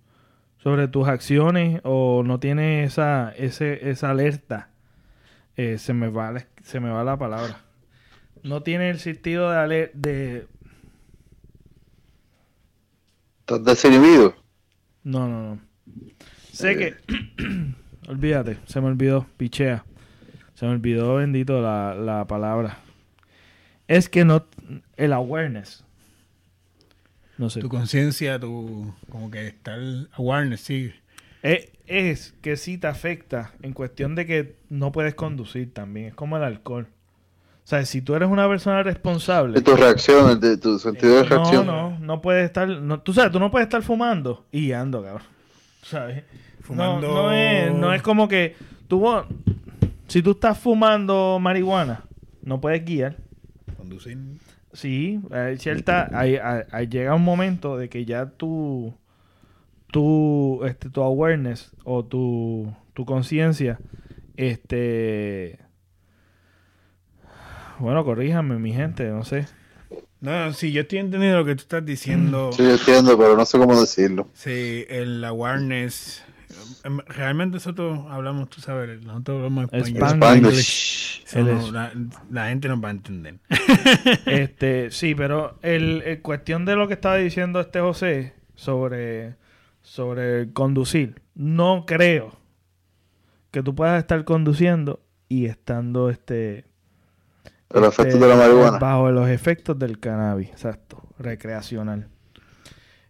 sobre 0.64 0.88
tus 0.88 1.10
acciones 1.10 1.82
o 1.84 2.24
no 2.24 2.40
tienes 2.40 2.94
esa 2.94 3.34
ese, 3.38 3.90
esa 3.90 4.12
alerta. 4.12 4.70
Eh, 5.58 5.78
se 5.78 5.94
me 5.94 6.08
va 6.08 6.34
se 6.64 6.80
me 6.80 6.90
va 6.90 7.04
la 7.04 7.18
palabra. 7.18 7.58
No 8.44 8.64
tiene 8.64 8.90
el 8.90 9.00
sentido 9.00 9.52
de 9.52 9.92
de 9.94 10.48
¿Estás 13.42 13.66
desinhibido? 13.66 14.36
No, 15.04 15.28
no, 15.28 15.56
no. 15.56 15.60
Sé 16.54 16.78
que 16.78 16.96
Olvídate, 18.08 18.58
se 18.66 18.80
me 18.80 18.88
olvidó, 18.88 19.26
pichea. 19.36 19.84
Se 20.54 20.66
me 20.66 20.72
olvidó, 20.72 21.16
bendito, 21.16 21.62
la, 21.62 21.94
la 21.94 22.26
palabra. 22.26 22.78
Es 23.88 24.08
que 24.08 24.24
no. 24.24 24.46
El 24.96 25.12
awareness. 25.12 25.84
No 27.38 27.50
sé. 27.50 27.60
Tu 27.60 27.70
conciencia, 27.70 28.40
tu. 28.40 28.94
Como 29.10 29.32
que 29.32 29.48
está 29.48 29.76
el 29.76 30.10
awareness, 30.14 30.62
sí. 30.62 30.94
Es, 31.42 31.70
es, 31.88 32.34
que 32.42 32.56
sí 32.56 32.78
te 32.78 32.88
afecta 32.88 33.54
en 33.62 33.74
cuestión 33.74 34.16
de 34.16 34.26
que 34.26 34.56
no 34.70 34.92
puedes 34.92 35.16
conducir 35.16 35.74
también. 35.74 36.08
Es 36.08 36.14
como 36.16 36.38
el 36.38 36.44
alcohol. 36.44 36.88
O 37.64 37.68
sea, 37.68 37.86
si 37.86 38.02
tú 38.02 38.14
eres 38.14 38.30
una 38.30 38.48
persona 38.48 38.84
responsable. 38.84 39.54
De 39.54 39.62
tus 39.62 39.80
reacciones, 39.80 40.40
de 40.42 40.58
tu 40.58 40.78
sentido 40.80 41.18
de 41.18 41.24
reacción. 41.24 41.66
No, 41.66 41.92
no, 41.92 42.00
no 42.00 42.22
puedes 42.22 42.46
estar. 42.46 42.68
No, 42.68 43.00
tú 43.00 43.14
sabes, 43.14 43.32
tú 43.32 43.40
no 43.40 43.50
puedes 43.50 43.68
estar 43.68 43.82
fumando 43.82 44.46
y 44.52 44.68
guiando, 44.68 45.02
cabrón. 45.02 45.28
¿Sabes? 45.82 46.24
No, 46.70 47.32
es, 47.32 47.74
no 47.74 47.94
es 47.94 48.02
como 48.02 48.28
que 48.28 48.56
tú, 48.88 49.06
si 50.08 50.22
tú 50.22 50.32
estás 50.32 50.58
fumando 50.58 51.40
marihuana, 51.40 52.04
no 52.42 52.60
puedes 52.62 52.84
guiar. 52.86 53.18
Conducir. 53.78 54.18
Sí, 54.74 55.22
hay 55.32 55.58
cierta, 55.58 56.10
hay, 56.12 56.40
llega 56.88 57.14
un 57.14 57.24
momento 57.24 57.78
de 57.78 57.90
que 57.90 58.06
ya 58.06 58.26
tu, 58.26 58.94
tu, 59.92 60.62
este, 60.66 60.90
tu 60.90 61.02
awareness 61.02 61.72
o 61.84 62.04
tu, 62.04 62.74
tu 62.94 63.06
conciencia, 63.06 63.80
este, 64.36 65.60
bueno, 67.80 68.04
corríjame 68.04 68.58
mi 68.58 68.74
gente, 68.74 69.10
no 69.10 69.24
sé. 69.24 69.46
No, 70.22 70.54
sí, 70.54 70.72
yo 70.72 70.82
estoy 70.82 71.00
entendiendo 71.00 71.40
lo 71.40 71.46
que 71.46 71.56
tú 71.56 71.62
estás 71.62 71.86
diciendo. 71.86 72.50
Sí, 72.54 72.64
entiendo, 72.64 73.18
pero 73.18 73.36
no 73.36 73.46
sé 73.46 73.58
cómo 73.58 73.80
decirlo. 73.80 74.28
Sí, 74.34 74.86
el 74.90 75.24
awareness 75.24 76.24
realmente 77.08 77.56
nosotros 77.56 78.00
hablamos, 78.10 78.50
tú 78.50 78.62
sabes, 78.62 79.02
nosotros 79.04 79.38
hablamos 79.38 79.70
español. 79.72 80.54
la, 82.32 82.48
gente 82.50 82.68
nos 82.68 82.84
va 82.84 82.88
a 82.88 82.92
entender. 82.92 83.40
este, 84.26 84.92
sí, 84.92 85.16
pero 85.16 85.58
el, 85.62 86.20
cuestión 86.22 86.66
de 86.66 86.76
lo 86.76 86.88
que 86.88 86.94
estaba 86.94 87.16
diciendo 87.16 87.60
este 87.60 87.80
José 87.80 88.34
sobre, 88.56 89.36
sobre 89.82 90.52
conducir, 90.54 91.22
no 91.36 91.86
creo 91.86 92.38
que 93.52 93.64
tú 93.64 93.76
puedas 93.76 94.00
estar 94.00 94.24
conduciendo 94.26 95.02
y 95.30 95.46
estando 95.46 96.10
este, 96.10 96.66
este 97.70 98.18
bajo 98.80 99.12
los 99.12 99.30
efectos 99.30 99.78
del 99.80 100.00
cannabis, 100.00 100.50
exacto, 100.50 101.02
recreacional. 101.18 102.13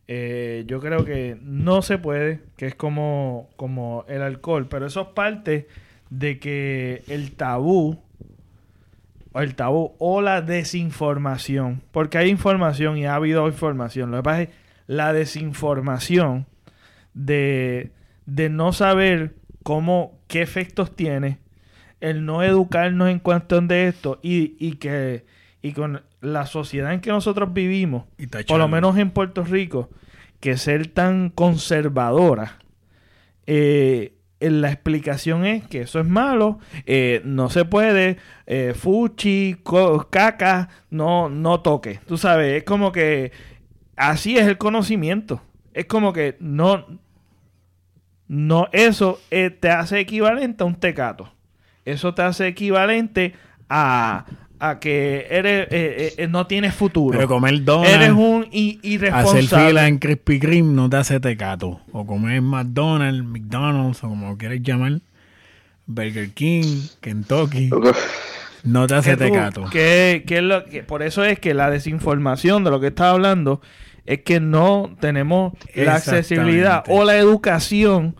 Eh, 0.07 0.65
yo 0.67 0.79
creo 0.79 1.05
que 1.05 1.37
no 1.41 1.81
se 1.81 1.97
puede, 1.97 2.41
que 2.57 2.65
es 2.65 2.75
como, 2.75 3.49
como 3.55 4.05
el 4.07 4.21
alcohol, 4.21 4.67
pero 4.67 4.85
eso 4.85 5.01
es 5.01 5.07
parte 5.09 5.67
de 6.09 6.39
que 6.39 7.03
el 7.07 7.31
tabú, 7.31 8.01
o 9.31 9.41
el 9.41 9.55
tabú, 9.55 9.95
o 9.99 10.21
la 10.21 10.41
desinformación, 10.41 11.81
porque 11.91 12.17
hay 12.17 12.29
información 12.29 12.97
y 12.97 13.05
ha 13.05 13.15
habido 13.15 13.47
información, 13.47 14.11
lo 14.11 14.17
que 14.17 14.23
pasa 14.23 14.41
es 14.43 14.49
la 14.87 15.13
desinformación 15.13 16.45
de, 17.13 17.91
de 18.25 18.49
no 18.49 18.73
saber 18.73 19.35
cómo, 19.63 20.19
qué 20.27 20.41
efectos 20.41 20.95
tiene, 20.95 21.39
el 22.01 22.25
no 22.25 22.43
educarnos 22.43 23.09
en 23.09 23.19
cuestión 23.19 23.69
de 23.69 23.87
esto 23.87 24.19
y, 24.21 24.57
y 24.59 24.73
que 24.73 25.25
y 25.63 25.71
con 25.71 26.03
la 26.23 26.45
sociedad 26.45 26.93
en 26.93 27.01
que 27.01 27.09
nosotros 27.09 27.53
vivimos, 27.53 28.05
por 28.47 28.57
lo 28.57 28.67
menos 28.67 28.97
en 28.97 29.11
Puerto 29.11 29.43
Rico, 29.43 29.89
que 30.39 30.57
ser 30.57 30.87
tan 30.87 31.29
conservadora, 31.29 32.59
eh, 33.45 34.13
la 34.39 34.71
explicación 34.71 35.45
es 35.45 35.67
que 35.67 35.81
eso 35.81 35.99
es 35.99 36.07
malo, 36.07 36.59
eh, 36.85 37.21
no 37.23 37.49
se 37.49 37.65
puede, 37.65 38.17
eh, 38.45 38.73
fuchi, 38.75 39.57
caca, 40.09 40.69
no, 40.89 41.29
no 41.29 41.61
toque. 41.61 41.99
Tú 42.07 42.17
sabes, 42.17 42.57
es 42.57 42.63
como 42.63 42.91
que 42.91 43.31
así 43.95 44.37
es 44.37 44.47
el 44.47 44.57
conocimiento. 44.57 45.41
Es 45.73 45.85
como 45.85 46.13
que 46.13 46.37
no, 46.39 46.85
no, 48.27 48.67
eso 48.73 49.19
te 49.29 49.69
hace 49.69 49.99
equivalente 49.99 50.63
a 50.63 50.67
un 50.67 50.75
tecato. 50.75 51.33
Eso 51.85 52.13
te 52.13 52.21
hace 52.21 52.47
equivalente 52.47 53.33
a, 53.69 54.25
a 54.63 54.79
que 54.79 55.27
eres 55.29 55.67
eh, 55.71 56.13
eh, 56.17 56.27
no 56.29 56.47
tienes 56.47 56.73
futuro. 56.73 57.17
Pero 57.17 57.27
comer 57.27 57.65
donuts. 57.65 57.89
Eres 57.89 58.11
un 58.11 58.47
irresponsable. 58.51 59.39
Hacer 59.39 59.67
fila 59.67 59.87
en 59.89 59.99
Krispy 59.99 60.39
Kreme 60.39 60.73
no 60.73 60.89
te 60.89 60.95
hace 60.95 61.19
tecato. 61.19 61.81
O 61.91 62.05
comer 62.05 62.41
McDonald's, 62.41 63.25
McDonald's, 63.25 64.01
o 64.05 64.09
como 64.09 64.37
quieras 64.37 64.59
llamar. 64.61 65.01
Burger 65.85 66.29
King, 66.29 66.81
Kentucky. 67.01 67.71
No 68.63 68.87
te 68.87 68.95
hace 68.95 69.17
tecato. 69.17 69.65
Que, 69.69 70.23
que, 70.25 70.41
lo, 70.41 70.63
que 70.63 70.81
por 70.81 71.03
eso 71.03 71.25
es 71.25 71.39
que 71.39 71.53
la 71.53 71.69
desinformación 71.69 72.63
de 72.63 72.71
lo 72.71 72.79
que 72.79 72.87
estás 72.87 73.07
hablando 73.07 73.59
es 74.05 74.21
que 74.21 74.39
no 74.39 74.95
tenemos 75.01 75.51
la 75.75 75.95
accesibilidad 75.95 76.85
o 76.87 77.03
la 77.03 77.17
educación 77.17 78.15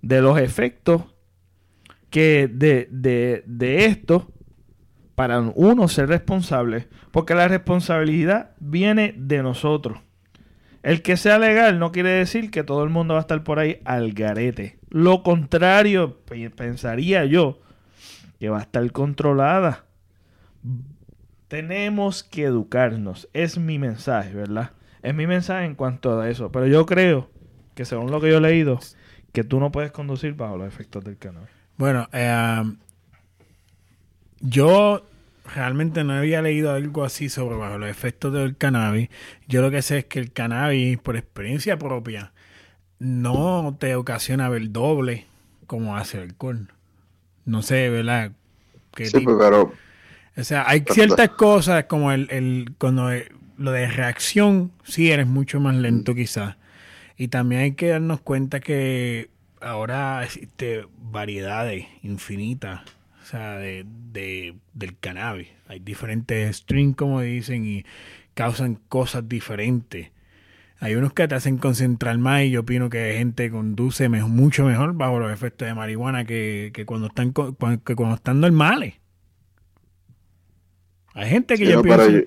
de 0.00 0.20
los 0.20 0.40
efectos 0.40 1.02
que 2.10 2.50
de, 2.52 2.88
de, 2.90 3.44
de 3.46 3.84
esto 3.84 4.31
para 5.14 5.40
uno 5.40 5.88
ser 5.88 6.08
responsable, 6.08 6.88
porque 7.10 7.34
la 7.34 7.48
responsabilidad 7.48 8.50
viene 8.58 9.14
de 9.16 9.42
nosotros. 9.42 9.98
El 10.82 11.02
que 11.02 11.16
sea 11.16 11.38
legal 11.38 11.78
no 11.78 11.92
quiere 11.92 12.10
decir 12.10 12.50
que 12.50 12.64
todo 12.64 12.82
el 12.82 12.90
mundo 12.90 13.14
va 13.14 13.20
a 13.20 13.22
estar 13.22 13.44
por 13.44 13.58
ahí 13.58 13.80
al 13.84 14.12
garete. 14.12 14.78
Lo 14.88 15.22
contrario, 15.22 16.18
pensaría 16.56 17.24
yo, 17.24 17.60
que 18.40 18.48
va 18.48 18.58
a 18.58 18.62
estar 18.62 18.90
controlada. 18.90 19.84
Tenemos 21.46 22.24
que 22.24 22.44
educarnos. 22.44 23.28
Es 23.32 23.58
mi 23.58 23.78
mensaje, 23.78 24.34
¿verdad? 24.34 24.72
Es 25.02 25.14
mi 25.14 25.26
mensaje 25.28 25.66
en 25.66 25.76
cuanto 25.76 26.20
a 26.20 26.28
eso. 26.28 26.50
Pero 26.50 26.66
yo 26.66 26.84
creo 26.84 27.30
que 27.74 27.84
según 27.84 28.10
lo 28.10 28.20
que 28.20 28.30
yo 28.30 28.38
he 28.38 28.40
leído, 28.40 28.80
que 29.32 29.44
tú 29.44 29.60
no 29.60 29.70
puedes 29.70 29.92
conducir 29.92 30.34
bajo 30.34 30.56
los 30.56 30.66
efectos 30.66 31.04
del 31.04 31.16
cannabis. 31.16 31.50
Bueno, 31.76 32.08
eh, 32.12 32.62
yo 34.42 35.04
realmente 35.54 36.04
no 36.04 36.14
había 36.14 36.42
leído 36.42 36.72
algo 36.72 37.04
así 37.04 37.28
sobre 37.28 37.56
los 37.78 37.88
efectos 37.88 38.32
del 38.32 38.56
cannabis. 38.56 39.08
Yo 39.48 39.62
lo 39.62 39.70
que 39.70 39.82
sé 39.82 39.98
es 39.98 40.04
que 40.04 40.18
el 40.18 40.32
cannabis, 40.32 40.98
por 40.98 41.16
experiencia 41.16 41.78
propia, 41.78 42.32
no 42.98 43.76
te 43.78 43.94
ocasiona 43.94 44.48
ver 44.48 44.70
doble 44.70 45.26
como 45.66 45.96
hace 45.96 46.18
el 46.18 46.24
alcohol. 46.24 46.68
No 47.44 47.62
sé, 47.62 47.88
¿verdad? 47.88 48.32
¿Qué 48.94 49.06
sí, 49.06 49.20
pues, 49.20 49.36
pero... 49.38 49.72
O 50.36 50.44
sea, 50.44 50.64
hay 50.66 50.84
ciertas 50.88 51.30
cosas 51.30 51.84
como 51.84 52.10
el, 52.12 52.28
el 52.30 52.72
cuando 52.78 53.10
lo 53.58 53.70
de 53.70 53.86
reacción, 53.88 54.72
sí 54.82 55.10
eres 55.10 55.26
mucho 55.26 55.60
más 55.60 55.76
lento 55.76 56.14
quizás. 56.14 56.56
Y 57.18 57.28
también 57.28 57.62
hay 57.62 57.72
que 57.72 57.88
darnos 57.88 58.20
cuenta 58.20 58.60
que 58.60 59.28
ahora 59.60 60.24
existe 60.24 60.86
variedades 60.98 61.86
infinitas 62.02 62.80
sea, 63.24 63.56
de, 63.56 63.84
del 64.74 64.98
cannabis. 64.98 65.48
Hay 65.68 65.80
diferentes 65.80 66.56
strings, 66.56 66.96
como 66.96 67.20
dicen, 67.20 67.64
y 67.64 67.84
causan 68.34 68.76
cosas 68.88 69.28
diferentes. 69.28 70.10
Hay 70.80 70.96
unos 70.96 71.12
que 71.12 71.28
te 71.28 71.34
hacen 71.36 71.58
concentrar 71.58 72.18
más 72.18 72.42
y 72.42 72.50
yo 72.50 72.60
opino 72.60 72.90
que 72.90 73.14
gente 73.16 73.50
conduce 73.50 74.08
mucho 74.08 74.64
mejor 74.64 74.94
bajo 74.94 75.20
los 75.20 75.32
efectos 75.32 75.68
de 75.68 75.74
marihuana 75.74 76.24
que, 76.24 76.72
cuando 76.86 77.06
están 77.06 77.32
que 77.32 77.94
cuando 77.94 78.16
están 78.16 78.40
normales. 78.40 78.94
Hay 81.14 81.28
gente 81.30 81.56
que 81.56 81.66
Sí, 81.66 81.72
yo 81.72 81.82
pienso 81.82 82.10
yo- 82.10 82.20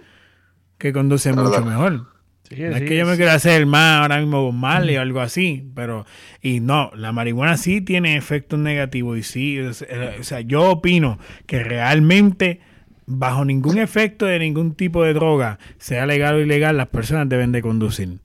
que 0.78 0.94
conduce 0.94 1.34
mucho 1.34 1.66
mejor. 1.66 2.08
Sí, 2.50 2.56
No 2.62 2.76
es 2.76 2.84
que 2.84 2.96
yo 2.98 3.06
me 3.08 3.16
quiera 3.16 3.34
hacer 3.34 3.60
el 3.62 3.66
más 3.66 4.02
ahora 4.02 4.20
mismo 4.20 4.52
mal 4.52 4.88
o 4.96 5.02
algo 5.02 5.20
así, 5.22 5.68
pero 5.74 6.06
y 6.42 6.60
no, 6.60 6.92
la 6.96 7.12
marihuana 7.12 7.58
sí 7.58 7.82
tiene 7.82 8.18
efectos 8.18 8.60
negativos 8.60 9.18
y 9.18 9.24
sí, 9.24 9.58
es- 9.58 9.82
eh, 9.90 10.18
o 10.20 10.24
sea, 10.24 10.42
yo 10.42 10.70
opino 10.70 11.18
que 11.48 11.64
realmente 11.64 12.60
bajo 13.08 13.46
ningún 13.46 13.78
efecto 13.80 14.26
de 14.28 14.38
ningún 14.40 14.76
tipo 14.76 15.04
de 15.04 15.14
droga, 15.14 15.58
sea 15.80 16.06
legal 16.06 16.36
o 16.36 16.40
ilegal, 16.40 16.78
las 16.78 16.88
personas 16.88 17.28
deben 17.30 17.52
de 17.52 17.62
conducir. 17.62 18.20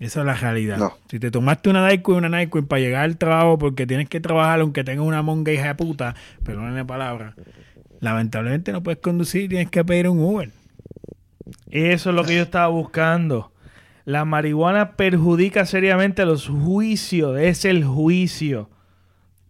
Esa 0.00 0.20
es 0.20 0.26
la 0.26 0.34
realidad. 0.34 0.78
No. 0.78 0.92
Si 1.08 1.18
te 1.20 1.30
tomaste 1.30 1.70
una 1.70 1.88
Nyquil 1.88 2.14
y 2.14 2.18
una 2.18 2.28
Nyquil 2.28 2.64
para 2.64 2.80
llegar 2.80 3.04
al 3.04 3.16
trabajo 3.16 3.58
porque 3.58 3.86
tienes 3.86 4.08
que 4.08 4.20
trabajar 4.20 4.60
aunque 4.60 4.82
tengas 4.84 5.06
una 5.06 5.22
monga 5.22 5.52
hija 5.52 5.68
de 5.68 5.74
puta, 5.76 6.14
perdónenme 6.44 6.78
la 6.78 6.86
palabra, 6.86 7.34
lamentablemente 8.00 8.72
no 8.72 8.82
puedes 8.82 9.00
conducir, 9.00 9.48
tienes 9.48 9.70
que 9.70 9.84
pedir 9.84 10.08
un 10.08 10.18
Uber. 10.20 10.50
Eso 11.70 12.10
es 12.10 12.16
lo 12.16 12.24
que 12.24 12.36
yo 12.36 12.42
estaba 12.42 12.68
buscando. 12.68 13.52
La 14.04 14.24
marihuana 14.24 14.96
perjudica 14.96 15.64
seriamente 15.66 16.24
los 16.26 16.48
juicios, 16.48 17.38
es 17.38 17.64
el 17.64 17.84
juicio 17.84 18.70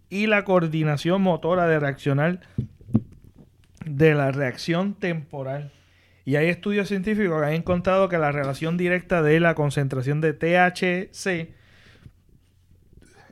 y 0.08 0.26
la 0.26 0.44
coordinación 0.44 1.22
motora 1.22 1.66
de 1.66 1.80
reaccionar 1.80 2.40
de 3.84 4.14
la 4.14 4.30
reacción 4.30 4.94
temporal. 4.94 5.72
Y 6.24 6.36
hay 6.36 6.48
estudios 6.48 6.88
científicos 6.88 7.40
que 7.40 7.46
han 7.46 7.54
encontrado 7.54 8.08
que 8.08 8.16
la 8.16 8.32
relación 8.32 8.76
directa 8.76 9.22
de 9.22 9.40
la 9.40 9.54
concentración 9.54 10.20
de 10.20 10.32
THC 10.32 11.54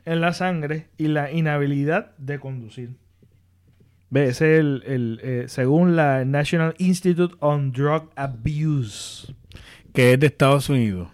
en 0.05 0.21
la 0.21 0.33
sangre 0.33 0.89
y 0.97 1.07
la 1.07 1.31
inhabilidad 1.31 2.15
de 2.17 2.39
conducir. 2.39 2.91
Es 4.13 4.41
el, 4.41 4.83
el, 4.85 5.19
eh, 5.23 5.45
según 5.47 5.95
la 5.95 6.23
National 6.25 6.75
Institute 6.77 7.35
on 7.39 7.71
Drug 7.71 8.09
Abuse, 8.15 9.33
Que 9.93 10.13
es 10.13 10.19
de 10.19 10.27
Estados 10.27 10.69
Unidos. 10.69 11.09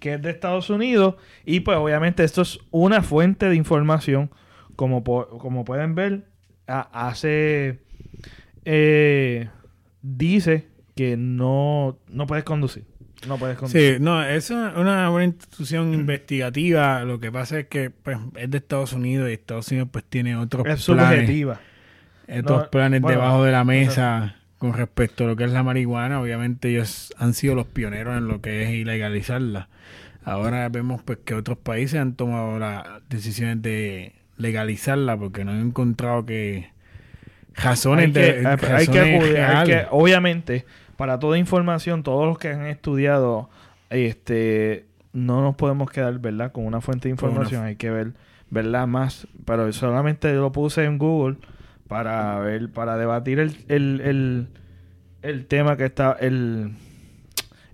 que 0.00 0.14
es 0.14 0.22
de 0.22 0.30
Estados 0.30 0.68
Unidos. 0.70 1.14
Y 1.44 1.60
pues 1.60 1.78
obviamente 1.78 2.24
esto 2.24 2.42
es 2.42 2.58
una 2.70 3.02
fuente 3.02 3.48
de 3.48 3.54
información. 3.56 4.30
Como, 4.76 5.04
po- 5.04 5.28
como 5.38 5.64
pueden 5.64 5.94
ver, 5.94 6.24
hace... 6.66 7.80
eh, 8.64 9.48
dice 10.02 10.66
que 10.96 11.16
no, 11.16 11.98
no 12.08 12.26
puedes 12.26 12.44
conducir. 12.44 12.84
No 13.28 13.38
puedes 13.38 13.56
conducir. 13.56 13.96
Sí, 13.98 14.02
no, 14.02 14.24
es 14.24 14.50
una, 14.50 15.10
una 15.10 15.24
institución 15.24 15.94
investigativa. 15.94 17.04
Lo 17.04 17.20
que 17.20 17.30
pasa 17.30 17.60
es 17.60 17.66
que 17.68 17.90
pues, 17.90 18.18
es 18.36 18.50
de 18.50 18.58
Estados 18.58 18.92
Unidos 18.92 19.30
y 19.30 19.34
Estados 19.34 19.68
Unidos 19.70 19.88
pues 19.92 20.04
tiene 20.04 20.36
otros 20.36 20.66
es 20.66 20.84
planes, 20.86 21.20
subjetiva. 21.20 21.60
No, 22.64 22.70
planes 22.70 23.00
bueno, 23.00 23.20
debajo 23.20 23.44
de 23.44 23.52
la 23.52 23.64
mesa 23.64 24.36
con 24.58 24.74
respecto 24.74 25.24
a 25.24 25.26
lo 25.26 25.36
que 25.36 25.44
es 25.44 25.50
la 25.50 25.62
marihuana. 25.62 26.20
Obviamente 26.20 26.70
ellos 26.70 27.12
han 27.18 27.34
sido 27.34 27.54
los 27.54 27.66
pioneros 27.66 28.16
en 28.16 28.28
lo 28.28 28.40
que 28.40 28.62
es 28.62 28.70
ilegalizarla. 28.70 29.68
Ahora 30.24 30.68
vemos 30.68 31.02
pues 31.02 31.18
que 31.24 31.34
otros 31.34 31.58
países 31.58 32.00
han 32.00 32.14
tomado 32.14 32.58
las 32.58 32.84
decisiones 33.08 33.60
de 33.60 34.12
legalizarla 34.36 35.16
porque 35.16 35.44
no 35.44 35.50
han 35.52 35.60
encontrado 35.60 36.24
que 36.24 36.70
razones 37.54 38.06
hay 38.06 38.12
que, 38.12 38.20
de 38.20 38.28
hay- 38.28 38.36
hay 38.46 38.56
que 38.56 38.68
razones 38.68 39.14
acudir, 39.16 39.38
hay 39.40 39.66
que- 39.66 39.86
obviamente, 39.90 40.64
para 40.96 41.18
toda 41.18 41.38
información, 41.38 42.02
todos 42.02 42.26
los 42.26 42.38
que 42.38 42.48
han 42.48 42.66
estudiado, 42.66 43.50
este, 43.90 44.86
no 45.12 45.42
nos 45.42 45.56
podemos 45.56 45.90
quedar, 45.90 46.18
¿verdad? 46.18 46.52
Con 46.52 46.66
una 46.66 46.80
fuente 46.80 47.08
de 47.08 47.14
una 47.14 47.20
información, 47.20 47.64
hay 47.64 47.76
que 47.76 47.90
ver, 47.90 48.12
¿verdad? 48.50 48.86
Más, 48.86 49.26
pero 49.44 49.70
solamente 49.72 50.32
lo 50.34 50.52
puse 50.52 50.84
en 50.84 50.98
Google 50.98 51.36
para 51.92 52.38
ver, 52.38 52.72
para 52.72 52.96
debatir 52.96 53.38
el, 53.38 53.54
el, 53.68 54.00
el, 54.00 54.48
el 55.20 55.46
tema 55.46 55.76
que 55.76 55.84
está, 55.84 56.12
el, 56.12 56.72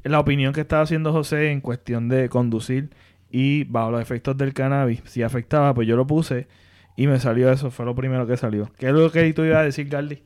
la 0.03 0.19
opinión 0.19 0.53
que 0.53 0.63
estaba 0.63 0.83
haciendo 0.83 1.13
José 1.13 1.53
en 1.53 1.61
cuestión 1.61 2.09
de 2.09 2.29
conducir 2.29 2.91
y 3.31 3.63
bajo 3.63 3.93
los 3.93 4.03
efectos 4.03 4.37
del 4.37 4.55
cannabis, 4.55 5.03
si 5.05 5.23
afectaba, 5.23 5.73
pues 5.73 5.87
yo 5.87 5.95
lo 5.95 6.05
puse 6.05 6.49
y 6.97 7.07
me 7.07 7.21
salió 7.21 7.53
eso, 7.53 7.71
fue 7.71 7.87
lo 7.87 7.95
primero 7.95 8.27
que 8.27 8.37
salió. 8.37 8.73
¿Qué 8.77 8.89
es 8.89 8.93
lo 8.93 9.09
que 9.13 9.33
tú 9.33 9.45
ibas 9.45 9.59
a 9.59 9.63
decir, 9.63 9.89
Gardi? 9.89 10.21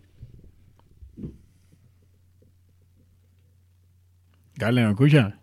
Dale, 4.56 4.84
¿me 4.86 4.90
escucha? 4.92 5.38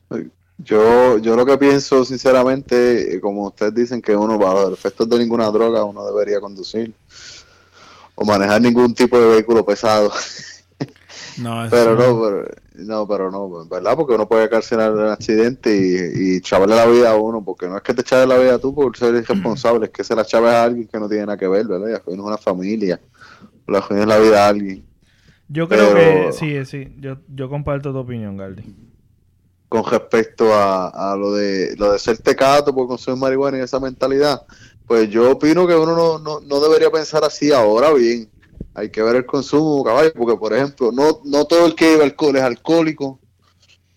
Yo, 0.58 1.20
yo 1.20 1.36
lo 1.36 1.46
que 1.46 1.56
pienso, 1.60 2.04
sinceramente, 2.04 3.14
eh, 3.14 3.22
como 3.22 3.46
ustedes 3.46 3.76
dicen 3.76 4.02
que 4.02 4.16
uno 4.16 4.40
bajo 4.40 4.72
los 4.72 4.80
efectos 4.80 5.08
de 5.08 5.20
ninguna 5.20 5.52
droga 5.52 5.84
uno 5.84 6.04
debería 6.04 6.42
conducir 6.42 6.96
o 8.22 8.26
manejar 8.26 8.62
ningún 8.62 8.94
tipo 8.94 9.18
de 9.18 9.28
vehículo 9.28 9.66
pesado. 9.66 10.12
No, 11.38 11.68
Pero 11.70 11.96
no, 11.96 12.22
pero, 12.22 12.46
no, 12.76 13.08
pero 13.08 13.32
no, 13.32 13.66
¿verdad? 13.66 13.96
Porque 13.96 14.14
uno 14.14 14.28
puede 14.28 14.50
en 14.52 14.80
un 15.06 15.08
accidente 15.08 15.74
y, 15.74 16.36
y 16.36 16.42
chavarle 16.42 16.76
la 16.76 16.86
vida 16.86 17.12
a 17.12 17.16
uno, 17.16 17.42
porque 17.42 17.68
no 17.70 17.78
es 17.78 17.84
que 17.84 17.94
te 17.94 18.04
chaves 18.04 18.28
la 18.28 18.38
vida 18.38 18.60
tú 18.60 18.76
por 18.76 18.98
ser 18.98 19.16
irresponsable, 19.16 19.86
es 19.86 19.92
que 19.92 20.04
se 20.04 20.16
la 20.16 20.26
chaves 20.26 20.52
a 20.52 20.64
alguien 20.64 20.88
que 20.90 21.00
no 21.00 21.08
tiene 21.08 21.26
nada 21.28 21.38
que 21.38 21.48
ver, 21.48 21.66
¿verdad? 21.66 21.88
Y 21.90 21.94
es 21.94 22.20
una 22.20 22.38
familia, 22.38 23.00
la 23.68 23.80
es 23.80 24.06
la 24.06 24.18
vida 24.20 24.46
a 24.46 24.50
alguien. 24.50 24.84
Yo 25.48 25.70
creo 25.70 25.94
Pero- 25.94 26.28
que 26.28 26.34
sí, 26.34 26.66
sí, 26.66 26.94
yo, 27.00 27.18
yo 27.34 27.50
comparto 27.50 27.94
tu 27.94 28.00
opinión, 28.00 28.36
Gardi. 28.36 28.76
Con 29.70 29.86
respecto 29.86 30.54
a, 30.54 31.12
a 31.14 31.16
lo 31.16 31.34
de 31.34 31.76
lo 31.78 31.94
de 31.94 32.00
ser 32.00 32.18
tecato 32.18 32.74
por 32.76 32.88
consumir 32.88 33.20
marihuana 33.20 33.60
y 33.60 33.62
esa 33.62 33.80
mentalidad, 33.80 34.42
pues 34.90 35.08
yo 35.12 35.34
opino 35.34 35.68
que 35.68 35.76
uno 35.76 35.96
no, 35.96 36.18
no, 36.18 36.40
no 36.40 36.60
debería 36.60 36.90
pensar 36.90 37.24
así 37.24 37.52
ahora 37.52 37.94
bien. 37.94 38.28
Hay 38.74 38.90
que 38.90 39.04
ver 39.04 39.18
el 39.18 39.26
consumo, 39.28 39.84
caballo, 39.84 40.12
porque 40.16 40.36
por 40.36 40.52
ejemplo, 40.52 40.92
no, 40.92 41.22
no 41.26 41.46
todo 41.46 41.68
el 41.68 41.76
que 41.76 41.92
bebe 41.92 42.06
alcohol 42.06 42.36
es 42.38 42.42
alcohólico, 42.42 43.20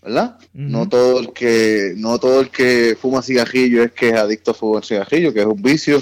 ¿verdad? 0.03 0.37
No 0.53 0.87
todo 0.87 1.19
el 1.19 1.33
que 1.33 1.95
no 1.97 2.19
todo 2.19 2.41
el 2.41 2.51
que 2.51 2.95
fuma 3.01 3.23
cigarrillo 3.23 3.81
es 3.81 3.91
que 3.91 4.09
es 4.09 4.13
adicto 4.13 4.51
a 4.51 4.53
fumar 4.53 4.85
cigarrillo, 4.85 5.33
que 5.33 5.39
es 5.39 5.47
un 5.47 5.63
vicio. 5.63 5.99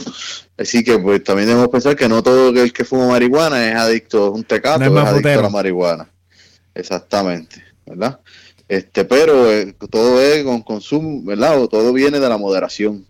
Así 0.57 0.83
que 0.83 0.99
pues 0.99 1.23
también 1.23 1.47
debemos 1.47 1.69
pensar 1.69 1.95
que 1.95 2.09
no 2.09 2.21
todo 2.21 2.49
el 2.49 2.73
que 2.73 2.83
fuma 2.83 3.07
marihuana 3.07 3.69
es 3.69 3.75
adicto, 3.77 4.27
es 4.27 4.33
un 4.33 4.43
tecato, 4.43 4.89
No 4.89 5.01
es 5.01 5.07
adicto 5.07 5.39
a 5.39 5.43
la 5.43 5.49
marihuana. 5.49 6.09
Exactamente, 6.75 7.63
¿verdad? 7.85 8.19
Este, 8.67 9.05
pero 9.05 9.49
eh, 9.49 9.73
todo 9.89 10.21
es 10.21 10.43
con 10.43 10.61
consumo, 10.63 11.21
¿verdad? 11.23 11.61
O 11.61 11.69
todo 11.69 11.93
viene 11.93 12.19
de 12.19 12.27
la 12.27 12.37
moderación. 12.37 13.05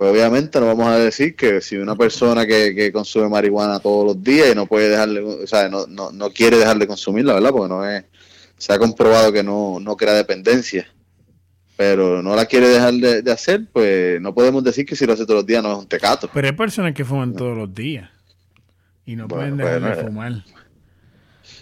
Pues 0.00 0.12
obviamente 0.12 0.58
no 0.58 0.64
vamos 0.66 0.86
a 0.86 0.96
decir 0.98 1.36
que 1.36 1.60
si 1.60 1.76
una 1.76 1.94
persona 1.94 2.46
que, 2.46 2.74
que 2.74 2.90
consume 2.90 3.28
marihuana 3.28 3.80
todos 3.80 4.06
los 4.06 4.22
días 4.24 4.48
y 4.50 4.54
no 4.54 4.64
puede 4.64 4.88
dejarle, 4.88 5.20
o 5.20 5.46
sea, 5.46 5.68
no, 5.68 5.86
no, 5.86 6.10
no 6.10 6.30
quiere 6.30 6.56
dejar 6.56 6.78
de 6.78 6.86
consumirla, 6.86 7.34
¿verdad? 7.34 7.50
Porque 7.50 7.68
no 7.68 7.86
es, 7.86 8.04
se 8.56 8.72
ha 8.72 8.78
comprobado 8.78 9.30
que 9.30 9.42
no, 9.42 9.78
no 9.78 9.98
crea 9.98 10.14
dependencia, 10.14 10.86
pero 11.76 12.22
no 12.22 12.34
la 12.34 12.46
quiere 12.46 12.68
dejar 12.68 12.94
de, 12.94 13.20
de 13.20 13.30
hacer, 13.30 13.66
pues 13.70 14.18
no 14.22 14.32
podemos 14.32 14.64
decir 14.64 14.86
que 14.86 14.96
si 14.96 15.04
lo 15.04 15.12
hace 15.12 15.24
todos 15.26 15.40
los 15.40 15.46
días 15.46 15.62
no 15.62 15.70
es 15.72 15.78
un 15.80 15.86
tecato. 15.86 16.30
Pero 16.32 16.46
hay 16.46 16.54
personas 16.54 16.94
que 16.94 17.04
fuman 17.04 17.34
todos 17.34 17.54
los 17.58 17.74
días 17.74 18.08
y 19.04 19.16
no 19.16 19.28
Bueno, 19.28 19.54
pueden 19.54 19.80
dejar 19.80 19.96
de 19.96 20.00
eh. 20.00 20.04
fumar. 20.06 20.32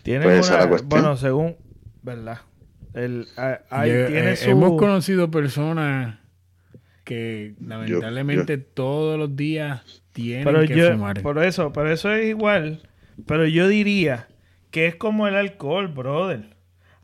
Tienen 0.05 0.23
Puede 0.23 0.43
ser 0.45 0.53
una- 0.55 0.63
la 0.63 0.69
cuestión. 0.69 0.89
bueno, 0.91 1.17
según, 1.17 1.57
¿verdad? 2.05 2.39
El, 2.95 3.27
a- 3.37 3.63
ahí 3.69 3.91
Yo- 3.91 4.07
tiene 4.07 4.33
eh, 4.35 4.37
su... 4.37 4.49
Hemos 4.51 4.79
conocido 4.79 5.29
personas 5.29 6.19
que 7.09 7.55
lamentablemente 7.59 8.59
todos 8.59 9.19
los 9.19 9.35
días 9.35 10.03
tienen 10.13 10.45
pero 10.45 10.61
que 10.67 10.77
yo, 10.77 10.93
fumar. 10.93 11.23
por 11.23 11.43
eso, 11.43 11.73
pero 11.73 11.91
eso 11.91 12.13
es 12.13 12.29
igual. 12.29 12.83
Pero 13.27 13.47
yo 13.47 13.67
diría 13.67 14.29
que 14.71 14.87
es 14.89 14.95
como 14.95 15.27
el 15.27 15.35
alcohol, 15.35 15.89
brother. 15.89 16.55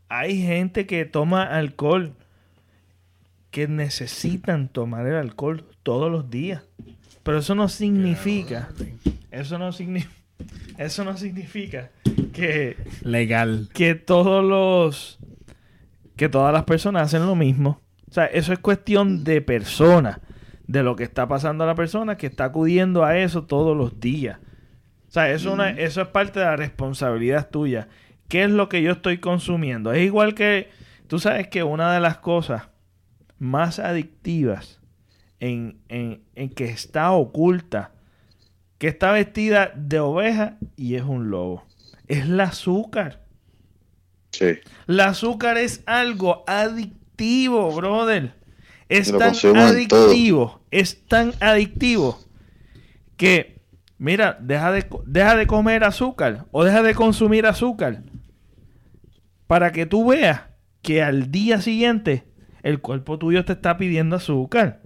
Hay 0.07 0.43
gente 0.43 0.85
que 0.85 1.05
toma 1.05 1.41
alcohol 1.41 2.13
que 3.49 3.67
necesitan 3.67 4.67
tomar 4.69 5.07
el 5.07 5.15
alcohol 5.15 5.65
todos 5.81 6.11
los 6.11 6.29
días. 6.29 6.61
Pero 7.23 7.39
eso 7.39 7.55
no 7.55 7.67
significa, 7.67 8.69
eso 9.31 9.57
no 9.57 9.71
significa, 9.71 10.13
eso 10.77 11.03
no 11.03 11.17
significa 11.17 11.89
que 12.31 12.77
Legal. 13.01 13.69
que 13.73 13.95
todos 13.95 14.45
los 14.45 15.17
que 16.15 16.29
todas 16.29 16.53
las 16.53 16.65
personas 16.65 17.07
hacen 17.07 17.25
lo 17.25 17.35
mismo. 17.35 17.81
O 18.15 18.17
sea, 18.17 18.27
eso 18.27 18.53
es 18.53 18.59
cuestión 18.59 19.25
de 19.25 19.41
persona, 19.41 20.21
de 20.67 20.83
lo 20.83 20.95
que 20.95 21.03
está 21.03 21.27
pasando 21.27 21.65
a 21.65 21.67
la 21.67 21.75
persona 21.75 22.15
que 22.15 22.27
está 22.27 22.45
acudiendo 22.45 23.03
a 23.03 23.17
eso 23.17 23.43
todos 23.43 23.75
los 23.75 23.99
días. 23.99 24.39
O 25.09 25.11
sea, 25.11 25.29
eso, 25.31 25.51
una- 25.51 25.71
eso 25.71 26.01
es 26.01 26.07
parte 26.07 26.39
de 26.39 26.45
la 26.45 26.55
responsabilidad 26.55 27.49
tuya. 27.49 27.89
¿Qué 28.29 28.45
es 28.45 28.49
lo 28.49 28.69
que 28.69 28.81
yo 28.81 28.93
estoy 28.93 29.17
consumiendo? 29.17 29.91
Es 29.91 30.01
igual 30.05 30.33
que, 30.33 30.69
tú 31.07 31.19
sabes 31.19 31.49
que 31.49 31.63
una 31.63 31.91
de 31.93 31.99
las 31.99 32.19
cosas 32.19 32.69
más 33.37 33.79
adictivas 33.79 34.79
en, 35.41 35.79
en- 35.89 36.21
en 36.35 36.47
que 36.51 36.65
está 36.69 37.11
oculta, 37.11 37.91
que 38.77 38.87
está 38.87 39.11
vestida 39.11 39.73
de 39.75 39.99
oveja 39.99 40.57
y 40.77 40.95
es 40.95 41.03
un 41.03 41.29
lobo, 41.31 41.65
es 42.07 42.23
el 42.23 42.39
azúcar. 42.39 43.25
Sí. 44.31 44.55
El 44.87 44.99
azúcar 45.01 45.57
es 45.57 45.83
algo 45.85 46.45
adictivo, 46.47 47.01
brother. 47.17 48.33
Es 48.87 49.11
tan 49.11 49.33
adictivo, 49.57 50.61
es 50.69 51.05
tan 51.07 51.33
adictivo 51.39 52.19
que, 53.17 53.61
mira, 53.97 54.37
deja 54.39 54.71
de, 54.71 54.85
deja 55.05 55.35
de 55.35 55.47
comer 55.47 55.83
azúcar 55.83 56.45
o 56.51 56.63
deja 56.63 56.83
de 56.83 56.93
consumir 56.93 57.47
azúcar 57.47 58.03
para 59.47 59.71
que 59.71 59.85
tú 59.85 60.07
veas 60.07 60.41
que 60.81 61.01
al 61.01 61.31
día 61.31 61.61
siguiente 61.61 62.25
el 62.61 62.79
cuerpo 62.79 63.17
tuyo 63.17 63.43
te 63.45 63.53
está 63.53 63.77
pidiendo 63.77 64.15
azúcar. 64.15 64.81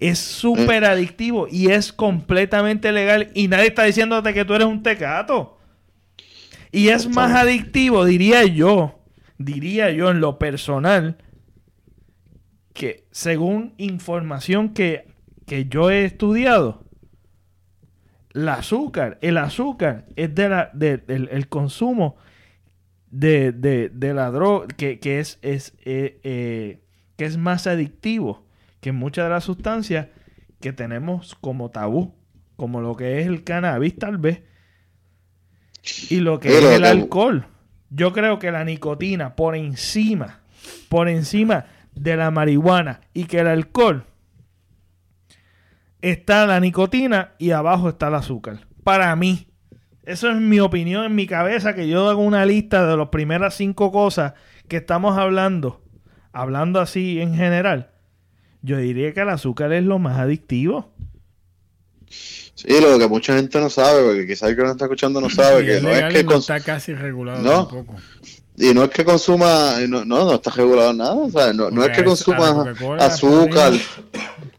Es 0.00 0.18
súper 0.18 0.84
adictivo 0.84 1.46
y 1.50 1.70
es 1.70 1.92
completamente 1.92 2.90
legal 2.90 3.30
y 3.34 3.48
nadie 3.48 3.68
está 3.68 3.84
diciéndote 3.84 4.34
que 4.34 4.44
tú 4.44 4.54
eres 4.54 4.66
un 4.66 4.82
tecato. 4.82 5.58
Y 6.72 6.88
es 6.88 7.08
más 7.08 7.32
adictivo, 7.32 8.04
diría 8.04 8.44
yo, 8.44 9.00
diría 9.38 9.90
yo 9.92 10.10
en 10.10 10.20
lo 10.20 10.38
personal, 10.40 11.16
que 12.74 13.06
según 13.12 13.72
información 13.78 14.74
que, 14.74 15.06
que 15.46 15.66
yo 15.66 15.90
he 15.90 16.04
estudiado, 16.04 16.84
el 18.34 18.48
azúcar, 18.48 19.16
el 19.22 19.38
azúcar 19.38 20.06
es 20.16 20.34
de 20.34 20.48
la, 20.48 20.70
de, 20.74 21.02
el, 21.06 21.28
el 21.30 21.48
consumo 21.48 22.16
de, 23.10 23.52
de, 23.52 23.90
de, 23.90 24.12
la 24.12 24.30
droga 24.32 24.66
que, 24.66 24.98
que 24.98 25.20
es, 25.20 25.38
es 25.40 25.72
eh, 25.84 26.18
eh, 26.24 26.80
que 27.16 27.26
es 27.26 27.36
más 27.36 27.68
adictivo 27.68 28.44
que 28.80 28.90
muchas 28.90 29.26
de 29.26 29.30
las 29.30 29.44
sustancias 29.44 30.08
que 30.60 30.72
tenemos 30.72 31.36
como 31.36 31.70
tabú, 31.70 32.16
como 32.56 32.80
lo 32.80 32.96
que 32.96 33.20
es 33.20 33.28
el 33.28 33.44
cannabis 33.44 33.96
tal 33.96 34.18
vez, 34.18 34.42
y 36.10 36.16
lo 36.16 36.40
que 36.40 36.48
es 36.48 36.64
el 36.64 36.84
alcohol. 36.84 37.46
Yo 37.90 38.12
creo 38.12 38.40
que 38.40 38.50
la 38.50 38.64
nicotina 38.64 39.36
por 39.36 39.54
encima, 39.54 40.40
por 40.88 41.08
encima 41.08 41.66
de 41.94 42.16
la 42.16 42.30
marihuana 42.30 43.00
y 43.12 43.24
que 43.24 43.40
el 43.40 43.46
alcohol 43.46 44.04
está 46.00 46.46
la 46.46 46.60
nicotina 46.60 47.32
y 47.38 47.52
abajo 47.52 47.88
está 47.88 48.08
el 48.08 48.14
azúcar. 48.14 48.66
Para 48.82 49.14
mí, 49.16 49.48
eso 50.04 50.30
es 50.30 50.36
mi 50.36 50.60
opinión 50.60 51.04
en 51.04 51.14
mi 51.14 51.26
cabeza, 51.26 51.74
que 51.74 51.88
yo 51.88 52.08
hago 52.08 52.22
una 52.22 52.44
lista 52.44 52.86
de 52.86 52.96
las 52.96 53.08
primeras 53.08 53.54
cinco 53.54 53.90
cosas 53.90 54.34
que 54.68 54.76
estamos 54.76 55.16
hablando, 55.16 55.82
hablando 56.32 56.80
así 56.80 57.20
en 57.20 57.34
general. 57.34 57.90
Yo 58.60 58.76
diría 58.76 59.12
que 59.12 59.20
el 59.20 59.30
azúcar 59.30 59.72
es 59.72 59.84
lo 59.84 59.98
más 59.98 60.18
adictivo. 60.18 60.92
Sí, 62.06 62.68
lo 62.80 62.98
que 62.98 63.08
mucha 63.08 63.34
gente 63.34 63.58
no 63.60 63.68
sabe, 63.68 64.04
porque 64.04 64.26
quizás 64.26 64.50
el 64.50 64.56
que 64.56 64.62
no 64.62 64.70
está 64.70 64.84
escuchando 64.84 65.20
no 65.20 65.30
sabe, 65.30 65.64
que 65.64 65.80
no 65.80 65.90
es 65.90 66.14
que... 66.14 66.24
No 66.24 66.36
está 66.36 66.60
casi 66.60 66.94
regulado 66.94 67.42
¿No? 67.42 67.66
tampoco. 67.66 67.96
Y 68.56 68.72
no 68.72 68.84
es 68.84 68.90
que 68.90 69.04
consuma, 69.04 69.80
no, 69.88 70.04
no, 70.04 70.24
no 70.24 70.34
está 70.34 70.50
regulado 70.50 70.92
nada, 70.92 71.14
o 71.14 71.30
sea, 71.30 71.52
no, 71.52 71.70
no 71.70 71.84
es 71.84 71.96
que 71.96 72.04
consuma 72.04 72.72
azúcar, 73.00 73.72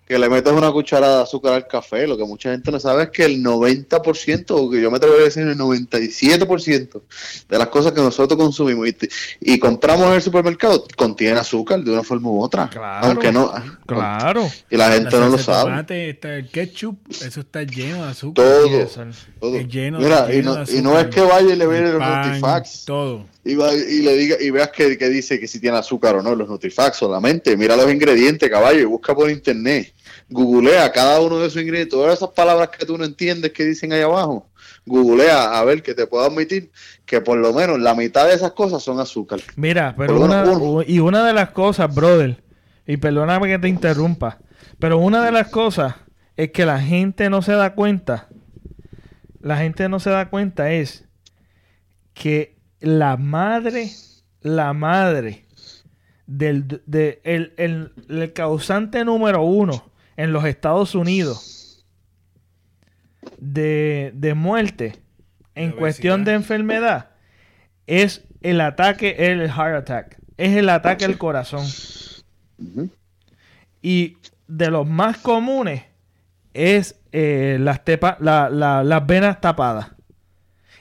que 0.06 0.20
le 0.20 0.30
metas 0.30 0.54
una 0.54 0.70
cucharada 0.70 1.18
de 1.18 1.24
azúcar 1.24 1.54
al 1.54 1.66
café, 1.66 2.06
lo 2.06 2.18
que 2.18 2.26
mucha 2.26 2.52
gente 2.52 2.72
no 2.72 2.80
sabe 2.80 3.04
es 3.04 3.10
que 3.10 3.24
el 3.24 3.42
90%, 3.42 4.46
o 4.50 4.70
que 4.70 4.82
yo 4.82 4.92
me 4.92 4.98
atrevo 4.98 5.16
a 5.16 5.20
decir 5.20 5.48
el 5.48 5.58
97% 5.58 7.02
de 7.48 7.58
las 7.58 7.68
cosas 7.70 7.94
que 7.94 8.02
nosotros 8.02 8.38
consumimos 8.38 8.88
y, 8.88 8.98
y, 9.40 9.58
compramos 9.60 10.08
en 10.08 10.14
el 10.14 10.22
supermercado 10.22 10.86
contiene 10.98 11.40
azúcar 11.40 11.82
de 11.82 11.92
una 11.92 12.04
forma 12.04 12.30
u 12.30 12.44
otra. 12.44 12.70
Claro, 12.70 13.08
aunque 13.08 13.32
no. 13.32 13.52
Claro. 13.86 14.48
Y 14.70 14.78
la 14.78 14.92
gente 14.92 15.18
La 15.18 15.26
no 15.26 15.30
lo 15.30 15.38
sabe. 15.38 15.72
tomate, 15.72 16.10
está 16.10 16.36
el 16.36 16.50
ketchup, 16.50 16.98
eso 17.10 17.40
está 17.40 17.64
lleno 17.64 18.04
de 18.04 18.12
azúcar. 18.12 18.46
Todo. 18.46 18.88
todo. 19.40 19.56
Es 19.56 19.68
lleno, 19.70 20.00
Mira, 20.00 20.28
lleno 20.28 20.38
y, 20.38 20.44
no, 20.44 20.66
de 20.66 20.78
y 20.78 20.82
no 20.82 20.92
es 20.92 21.06
azúcar. 21.06 21.10
que 21.10 21.22
vaya 21.22 21.54
y 21.54 21.56
le 21.56 21.66
vea 21.66 21.80
El 21.80 21.98
pan, 21.98 22.28
Nutrifax 22.28 22.86
Todo. 22.86 23.35
Y, 23.46 23.56
va- 23.56 23.74
y 23.74 24.02
le 24.02 24.16
diga 24.18 24.36
y 24.42 24.50
veas 24.50 24.72
que, 24.72 24.98
que 24.98 25.08
dice 25.08 25.40
que 25.40 25.48
si 25.48 25.60
tiene 25.62 25.78
azúcar 25.78 26.16
o 26.16 26.22
no 26.24 26.36
los 26.36 26.50
Nutrifax 26.50 26.98
solamente. 26.98 27.56
Mira 27.56 27.76
los 27.78 27.90
ingredientes, 27.92 28.50
caballo, 28.50 28.80
y 28.80 28.86
busca 28.86 29.16
por 29.16 29.30
internet. 29.30 29.94
Googlea 30.28 30.92
cada 30.92 31.22
uno 31.22 31.40
de 31.40 31.48
esos 31.48 31.62
ingredientes, 31.62 31.92
todas 31.94 32.16
esas 32.18 32.30
palabras 32.30 32.70
que 32.70 32.86
tú 32.86 32.98
no 32.98 33.06
entiendes 33.06 33.52
que 33.54 33.64
dicen 33.64 33.94
ahí 33.94 34.02
abajo. 34.02 34.50
Googlea 34.88 35.58
a 35.60 35.64
ver 35.64 35.82
que 35.84 35.94
te 35.94 36.08
puedo 36.08 36.26
admitir 36.26 36.72
que 37.06 37.22
por 37.22 37.38
lo 37.38 37.54
menos 37.54 37.80
la 37.80 37.94
mitad 37.96 38.28
de 38.28 38.34
esas 38.34 38.52
cosas 38.54 38.82
son 38.82 39.00
azúcar. 39.00 39.40
Mira, 39.56 39.94
pero 39.98 40.20
una, 40.20 40.44
uno. 40.44 40.84
y 40.86 41.00
una 41.00 41.26
de 41.26 41.34
las 41.34 41.52
cosas, 41.52 41.94
brother, 41.94 42.44
y 42.88 42.98
perdóname 42.98 43.48
que 43.48 43.60
te 43.60 43.68
interrumpa, 43.68 44.40
pero 44.80 44.98
una 44.98 45.24
de 45.24 45.32
las 45.32 45.50
cosas 45.50 45.96
es 46.36 46.52
que 46.52 46.66
la 46.66 46.80
gente 46.80 47.30
no 47.30 47.42
se 47.44 47.54
da 47.54 47.74
cuenta, 47.76 48.28
la 49.40 49.58
gente 49.58 49.88
no 49.90 50.00
se 50.00 50.10
da 50.10 50.30
cuenta 50.30 50.72
es 50.72 51.06
que 52.14 52.55
la 52.86 53.18
madre, 53.18 53.90
la 54.42 54.74
madre 54.74 55.46
del 56.28 56.82
de, 56.86 57.20
el, 57.24 57.54
el- 57.58 57.92
el 58.10 58.34
causante 58.34 59.04
número 59.04 59.44
uno 59.44 59.90
en 60.18 60.32
los 60.32 60.46
Estados 60.46 60.96
Unidos 60.96 61.86
de, 63.40 64.12
de 64.16 64.34
muerte 64.34 64.96
en 65.56 65.72
La 65.72 65.76
cuestión 65.78 66.22
obesidad. 66.22 66.26
de 66.32 66.36
enfermedad 66.36 67.10
es 67.88 68.24
el 68.42 68.62
ataque, 68.62 69.16
el 69.32 69.42
heart 69.52 69.76
attack. 69.76 70.18
Es 70.38 70.56
el 70.56 70.70
ataque 70.70 71.06
al 71.06 71.18
corazón. 71.18 71.66
Y 73.82 74.18
de 74.48 74.70
los 74.70 74.88
más 74.88 75.18
comunes 75.18 75.84
es 76.54 77.00
eh, 77.12 77.58
las, 77.60 77.84
tepa- 77.86 78.18
la- 78.20 78.50
la- 78.50 78.84
las 78.84 79.06
venas 79.08 79.40
tapadas. 79.42 79.92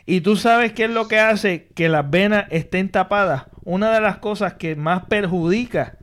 Y 0.07 0.21
tú 0.21 0.37
sabes 0.37 0.73
qué 0.73 0.85
es 0.85 0.91
lo 0.91 1.09
que 1.09 1.19
hace 1.19 1.69
que 1.75 1.89
las 1.89 2.09
venas 2.11 2.47
estén 2.51 2.91
tapadas. 2.91 3.45
Una 3.65 3.93
de 3.93 4.01
las 4.01 4.19
cosas 4.19 4.55
que 4.55 4.77
más 4.77 5.07
perjudica 5.07 5.99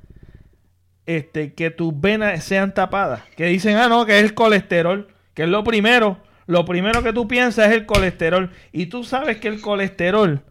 este, 1.06 1.54
que 1.54 1.70
tus 1.70 2.00
venas 2.00 2.44
sean 2.44 2.74
tapadas. 2.74 3.22
Que 3.36 3.46
dicen, 3.46 3.78
ah, 3.78 3.88
no, 3.90 4.06
que 4.06 4.18
es 4.18 4.24
el 4.24 4.34
colesterol. 4.34 5.08
Que 5.34 5.44
es 5.44 5.50
lo 5.50 5.64
primero. 5.64 6.18
Lo 6.48 6.66
primero 6.66 7.04
que 7.04 7.14
tú 7.14 7.28
piensas 7.28 7.70
es 7.70 7.74
el 7.74 7.86
colesterol. 7.86 8.52
Y 8.72 8.88
tú 8.88 9.04
sabes 9.04 9.38
que 9.38 9.48
el 9.48 9.62
colesterol 9.62 10.42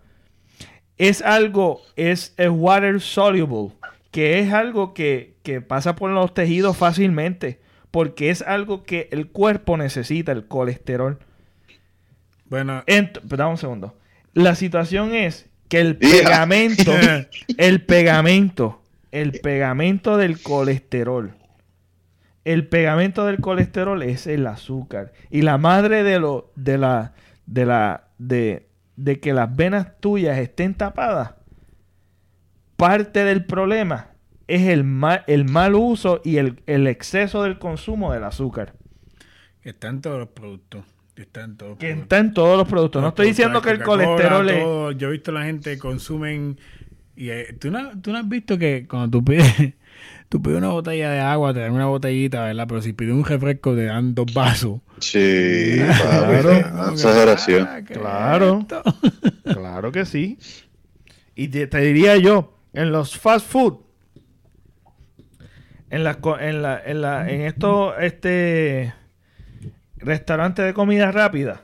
es 0.96 1.22
algo, 1.22 1.82
es, 1.96 2.34
es 2.36 2.48
water 2.50 3.00
soluble. 3.00 3.74
Que 4.12 4.38
es 4.38 4.52
algo 4.52 4.94
que, 4.94 5.34
que 5.42 5.60
pasa 5.60 5.96
por 5.96 6.10
los 6.10 6.34
tejidos 6.34 6.76
fácilmente. 6.76 7.60
Porque 7.90 8.30
es 8.30 8.42
algo 8.42 8.84
que 8.84 9.08
el 9.10 9.28
cuerpo 9.28 9.76
necesita, 9.76 10.30
el 10.30 10.46
colesterol. 10.46 11.18
Bueno, 12.50 12.82
Ent- 12.86 13.20
pero 13.28 13.36
dame 13.38 13.50
un 13.52 13.56
segundo. 13.56 13.96
La 14.34 14.54
situación 14.54 15.14
es 15.14 15.48
que 15.68 15.80
el 15.80 15.96
pegamento, 15.96 16.92
el 17.56 17.82
pegamento, 17.86 18.82
el 19.12 19.32
pegamento 19.40 20.16
del 20.18 20.42
colesterol, 20.42 21.34
el 22.44 22.66
pegamento 22.68 23.24
del 23.26 23.40
colesterol 23.40 24.02
es 24.02 24.26
el 24.26 24.46
azúcar. 24.46 25.12
Y 25.30 25.42
la 25.42 25.56
madre 25.58 26.02
de 26.02 26.18
lo, 26.18 26.52
de 26.56 26.76
la, 26.78 27.12
de 27.46 27.66
la, 27.66 28.08
de, 28.18 28.68
de 28.96 29.20
que 29.20 29.32
las 29.32 29.54
venas 29.54 29.98
tuyas 30.00 30.38
estén 30.38 30.74
tapadas, 30.74 31.34
parte 32.76 33.24
del 33.24 33.44
problema 33.44 34.08
es 34.48 34.62
el 34.68 34.84
mal, 34.84 35.22
el 35.28 35.44
mal 35.44 35.74
uso 35.76 36.20
y 36.24 36.38
el, 36.38 36.62
el 36.66 36.86
exceso 36.88 37.42
del 37.44 37.58
consumo 37.58 38.12
del 38.12 38.24
azúcar. 38.24 38.74
están 39.62 40.00
todos 40.00 40.18
los 40.18 40.28
productos. 40.30 40.84
Que 41.20 41.24
Están 41.24 41.56
todos 41.58 41.76
Que 41.76 41.86
productos. 41.88 42.02
está 42.04 42.18
en 42.18 42.32
todos 42.34 42.56
los 42.56 42.66
productos. 42.68 43.02
No 43.02 43.08
estoy 43.08 43.26
diciendo 43.28 43.60
que 43.60 43.70
el 43.70 43.82
colesterol 43.82 44.48
es... 44.48 44.62
todo. 44.62 44.92
Yo 44.92 45.08
he 45.08 45.12
visto 45.12 45.32
la 45.32 45.42
gente 45.44 45.78
consumen. 45.78 46.58
Y 47.14 47.28
eh, 47.28 47.54
¿tú, 47.60 47.70
no, 47.70 48.00
tú 48.00 48.10
no 48.12 48.18
has 48.18 48.28
visto 48.28 48.56
que 48.56 48.86
cuando 48.88 49.18
tú 49.18 49.24
pides, 49.24 49.74
tú 50.30 50.40
pides 50.40 50.56
una 50.56 50.68
botella 50.70 51.10
de 51.10 51.20
agua, 51.20 51.52
te 51.52 51.60
dan 51.60 51.72
una 51.72 51.84
botellita, 51.86 52.44
¿verdad? 52.44 52.66
Pero 52.66 52.80
si 52.80 52.94
pides 52.94 53.12
un 53.12 53.24
refresco, 53.24 53.74
te 53.74 53.84
dan 53.84 54.14
dos 54.14 54.32
vasos. 54.32 54.80
Sí, 55.00 55.76
Claro. 56.00 56.90
exageración. 56.92 57.68
Ah, 57.70 57.82
¿qué 57.86 57.92
Claro. 57.94 58.66
Claro 59.44 59.92
que 59.92 60.06
sí. 60.06 60.38
Y 61.34 61.48
te, 61.48 61.66
te 61.66 61.78
diría 61.80 62.16
yo, 62.16 62.56
en 62.72 62.92
los 62.92 63.18
fast 63.18 63.46
food, 63.46 63.74
en 65.90 66.04
la, 66.04 66.14
co- 66.20 66.38
en 66.38 66.62
la, 66.62 66.80
en 66.84 67.02
la, 67.02 67.30
en 67.30 67.42
estos, 67.42 67.94
este, 68.00 68.94
restaurantes 70.00 70.64
de 70.64 70.74
comida 70.74 71.10
rápida, 71.12 71.62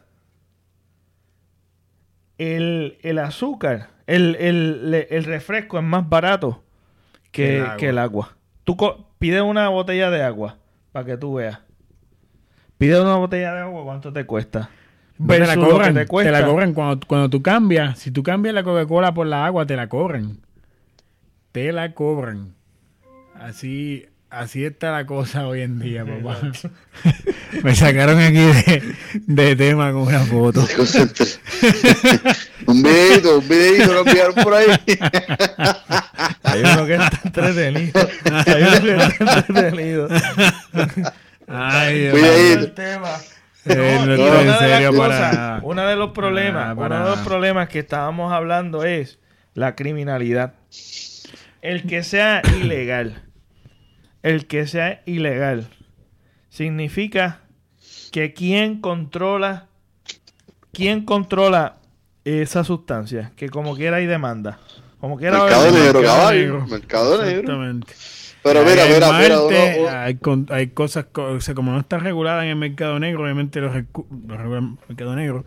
el, 2.39 2.99
el 3.03 3.19
azúcar, 3.19 3.89
el, 4.07 4.37
el, 4.37 5.07
el 5.09 5.25
refresco 5.25 5.79
es 5.79 5.85
más 5.85 6.09
barato 6.09 6.63
que, 7.33 7.57
El 7.59 7.63
agua. 7.65 7.77
que 7.77 7.89
el 7.89 7.99
agua. 7.99 8.37
Tú 8.65 8.77
pides 9.19 9.43
una 9.43 9.69
botella 9.69 10.11
de 10.11 10.23
agua 10.23 10.59
para 10.93 11.07
que 11.07 11.17
tú 11.17 11.35
veas. 11.35 11.61
Pide 12.79 13.01
una 13.01 13.17
botella 13.17 13.55
de 13.55 13.61
agua, 13.61 13.85
¿cuánto 13.85 14.13
te 14.13 14.27
cuesta? 14.27 14.71
Te 15.27 15.39
la 15.39 15.55
cobran, 15.57 15.95
te 15.95 16.05
te, 16.05 16.31
la 16.31 16.45
cobran 16.45 16.75
cuando, 16.75 17.07
cuando 17.07 17.31
tú 17.31 17.41
cambias. 17.43 17.99
Si 17.99 18.11
tú 18.11 18.23
cambias 18.23 18.55
la 18.55 18.63
Coca-Cola 18.63 19.15
por 19.15 19.27
la 19.27 19.47
agua, 19.47 19.65
te 19.65 19.75
la 19.77 19.89
cobran. 19.89 20.41
Te 21.53 21.73
la 21.73 21.95
cobran. 21.95 22.55
Así, 23.35 24.07
así 24.31 24.65
está 24.65 24.93
la 24.93 25.07
cosa 25.07 25.47
hoy 25.47 25.63
en 25.63 25.79
día, 25.79 26.05
papá. 26.05 26.39
Me 27.63 27.75
sacaron 27.75 28.19
aquí 28.21 28.35
de, 28.37 28.83
de 29.27 29.57
tema 29.57 29.93
con 29.93 30.03
una 30.03 30.21
foto. 30.21 30.67
Un 32.67 32.83
videito, 32.83 33.39
un 33.39 33.49
videito 33.49 33.93
lo 33.93 34.01
enviaron 34.05 34.35
por 34.35 34.53
ahí. 34.55 34.67
Hay 36.43 36.61
uno 36.63 36.85
que 36.87 36.95
está 36.97 37.21
entretenido. 37.25 38.09
Hay 38.25 38.63
uno 38.63 38.81
que 38.81 38.93
está 39.25 39.39
entretenido. 39.47 40.09
Ay, 41.47 41.99
Dios 42.01 42.15
mío. 42.15 42.73
Eh, 43.69 43.99
no 44.05 44.15
estoy 44.15 44.29
una 44.29 44.41
en 44.41 44.47
de 44.47 44.47
las 44.47 44.59
serio 44.59 44.93
cosas- 44.95 45.61
para 45.63 45.89
de 45.91 45.97
los 45.97 46.11
problemas, 46.11 46.77
para 46.77 46.97
uno 46.97 47.05
de 47.11 47.17
los 47.17 47.25
problemas 47.27 47.69
que 47.69 47.79
estábamos 47.81 48.33
hablando 48.33 48.83
es 48.85 49.19
la 49.55 49.77
criminalidad. 49.77 50.55
El 51.63 51.85
que 51.87 52.03
sea 52.03 52.43
ilegal, 52.61 53.23
el 54.29 54.47
que 54.47 54.67
sea 54.67 55.03
ilegal, 55.07 55.69
significa 56.49 57.41
que 58.13 58.33
quien 58.33 58.81
controla, 58.81 59.67
quien 60.73 61.05
controla 61.05 61.77
esa 62.25 62.65
sustancia, 62.65 63.33
que 63.37 63.49
como 63.49 63.77
quiera 63.77 63.97
hay 63.99 64.07
demanda. 64.07 64.59
Como 65.01 65.17
quiera 65.19 65.39
Mercado 65.39 65.61
haber 65.63 65.73
negro, 65.75 66.01
mercado 66.01 66.17
caballo. 66.19 66.39
negro. 66.41 66.67
Mercado 66.67 67.23
negro. 67.23 67.41
Exactamente. 67.41 67.93
Pero 68.43 68.61
Hay 68.61 68.67
mira, 68.67 68.87
en 68.87 68.93
mira, 68.95 69.13
mira. 69.13 69.37
Marte, 69.39 69.77
uno- 69.79 69.89
uno- 69.89 69.99
hay, 69.99 70.15
con- 70.17 70.47
hay 70.51 70.67
cosas, 70.69 71.07
co- 71.13 71.25
o 71.33 71.41
sea, 71.41 71.55
como 71.55 71.73
no 71.73 71.81
está 71.81 71.99
regulada 71.99 72.45
en 72.45 72.51
el 72.51 72.57
mercado 72.57 72.99
negro, 72.99 73.25
obviamente 73.25 73.61
los, 73.61 73.75
los 73.75 74.39
regula 74.39 74.59
el 74.59 74.77
mercado 74.89 75.15
negro. 75.17 75.45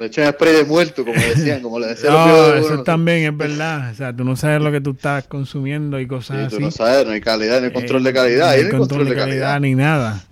Le 0.00 0.06
echan 0.06 0.32
spray 0.32 0.54
de 0.54 0.64
muerto, 0.64 1.04
como 1.04 1.20
decían, 1.20 1.60
como 1.62 1.78
le 1.78 1.88
decían 1.88 2.12
los 2.14 2.26
No, 2.26 2.48
de 2.48 2.58
eso 2.60 2.74
uno. 2.74 2.82
también 2.82 3.18
es 3.32 3.36
verdad. 3.36 3.90
O 3.92 3.94
sea, 3.94 4.16
tú 4.16 4.24
no 4.24 4.34
sabes 4.34 4.60
lo 4.62 4.72
que 4.72 4.80
tú 4.80 4.92
estás 4.92 5.26
consumiendo 5.28 6.00
y 6.00 6.04
Sí, 6.04 6.08
cosas 6.08 6.48
tú 6.48 6.56
así. 6.56 6.64
no 6.64 6.70
sabes, 6.70 7.06
no 7.06 7.12
hay 7.12 7.20
calidad, 7.20 7.60
no 7.60 7.66
hay 7.66 7.72
control 7.72 8.02
de 8.02 8.10
Eh, 8.10 8.14
calidad. 8.14 8.46
ni 8.48 8.52
Ahí 8.54 8.62
no 8.62 8.70
hay 8.70 8.76
control 8.78 9.08
de 9.08 9.14
calidad 9.14 9.52
calidad. 9.54 9.60
ni 9.60 9.74
nada. 9.74 10.24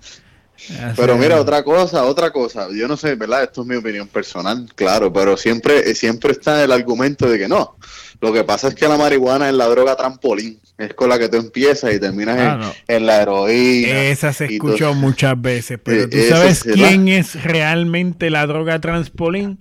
Pero 0.97 1.17
mira, 1.17 1.41
otra 1.41 1.63
cosa, 1.63 2.05
otra 2.05 2.31
cosa. 2.31 2.69
Yo 2.75 2.89
no 2.89 2.97
sé, 2.97 3.15
¿verdad? 3.15 3.45
Esto 3.45 3.63
es 3.63 3.67
mi 3.69 3.77
opinión 3.77 4.09
personal, 4.09 4.67
claro, 4.75 5.13
pero 5.13 5.37
siempre, 5.37 5.95
siempre 5.95 6.33
está 6.33 6.65
el 6.65 6.73
argumento 6.73 7.29
de 7.31 7.39
que 7.39 7.49
no. 7.49 7.77
Lo 8.21 8.33
que 8.33 8.43
pasa 8.45 8.69
es 8.69 8.75
que 8.75 8.89
la 8.89 8.97
marihuana 8.97 9.49
es 9.49 9.55
la 9.55 9.67
droga 9.67 9.97
trampolín. 9.97 10.59
Es 10.77 10.95
con 10.95 11.09
la 11.09 11.19
que 11.19 11.29
tú 11.29 11.37
empiezas 11.37 11.93
y 11.95 12.01
terminas 12.01 12.37
Ah, 12.39 12.53
en, 12.55 12.61
no. 12.61 12.73
en 12.89 13.07
la 13.07 13.23
heroína. 13.23 14.03
Esa 14.05 14.33
se 14.33 14.47
escuchó 14.47 14.95
muchas 14.95 15.41
veces, 15.41 15.79
pero 15.83 16.09
tú 16.09 16.17
sabes 16.29 16.59
será. 16.61 16.75
quién 16.75 17.09
es 17.09 17.43
realmente 17.43 18.31
la 18.31 18.47
droga 18.47 18.81
transpolín 18.81 19.59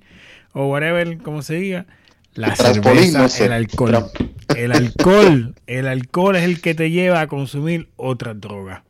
o 0.53 0.67
whatever, 0.67 1.17
como 1.19 1.41
se 1.41 1.55
diga. 1.55 1.85
La 2.33 2.55
cerveza, 2.55 3.19
no 3.19 3.29
sé. 3.29 3.45
el 3.45 3.53
alcohol. 3.53 4.11
El 4.55 4.71
alcohol, 4.71 5.55
el 5.67 5.87
alcohol 5.87 6.35
es 6.35 6.43
el 6.43 6.61
que 6.61 6.73
te 6.75 6.89
lleva 6.91 7.21
a 7.21 7.27
consumir 7.27 7.89
otra 7.95 8.33
droga. 8.33 8.83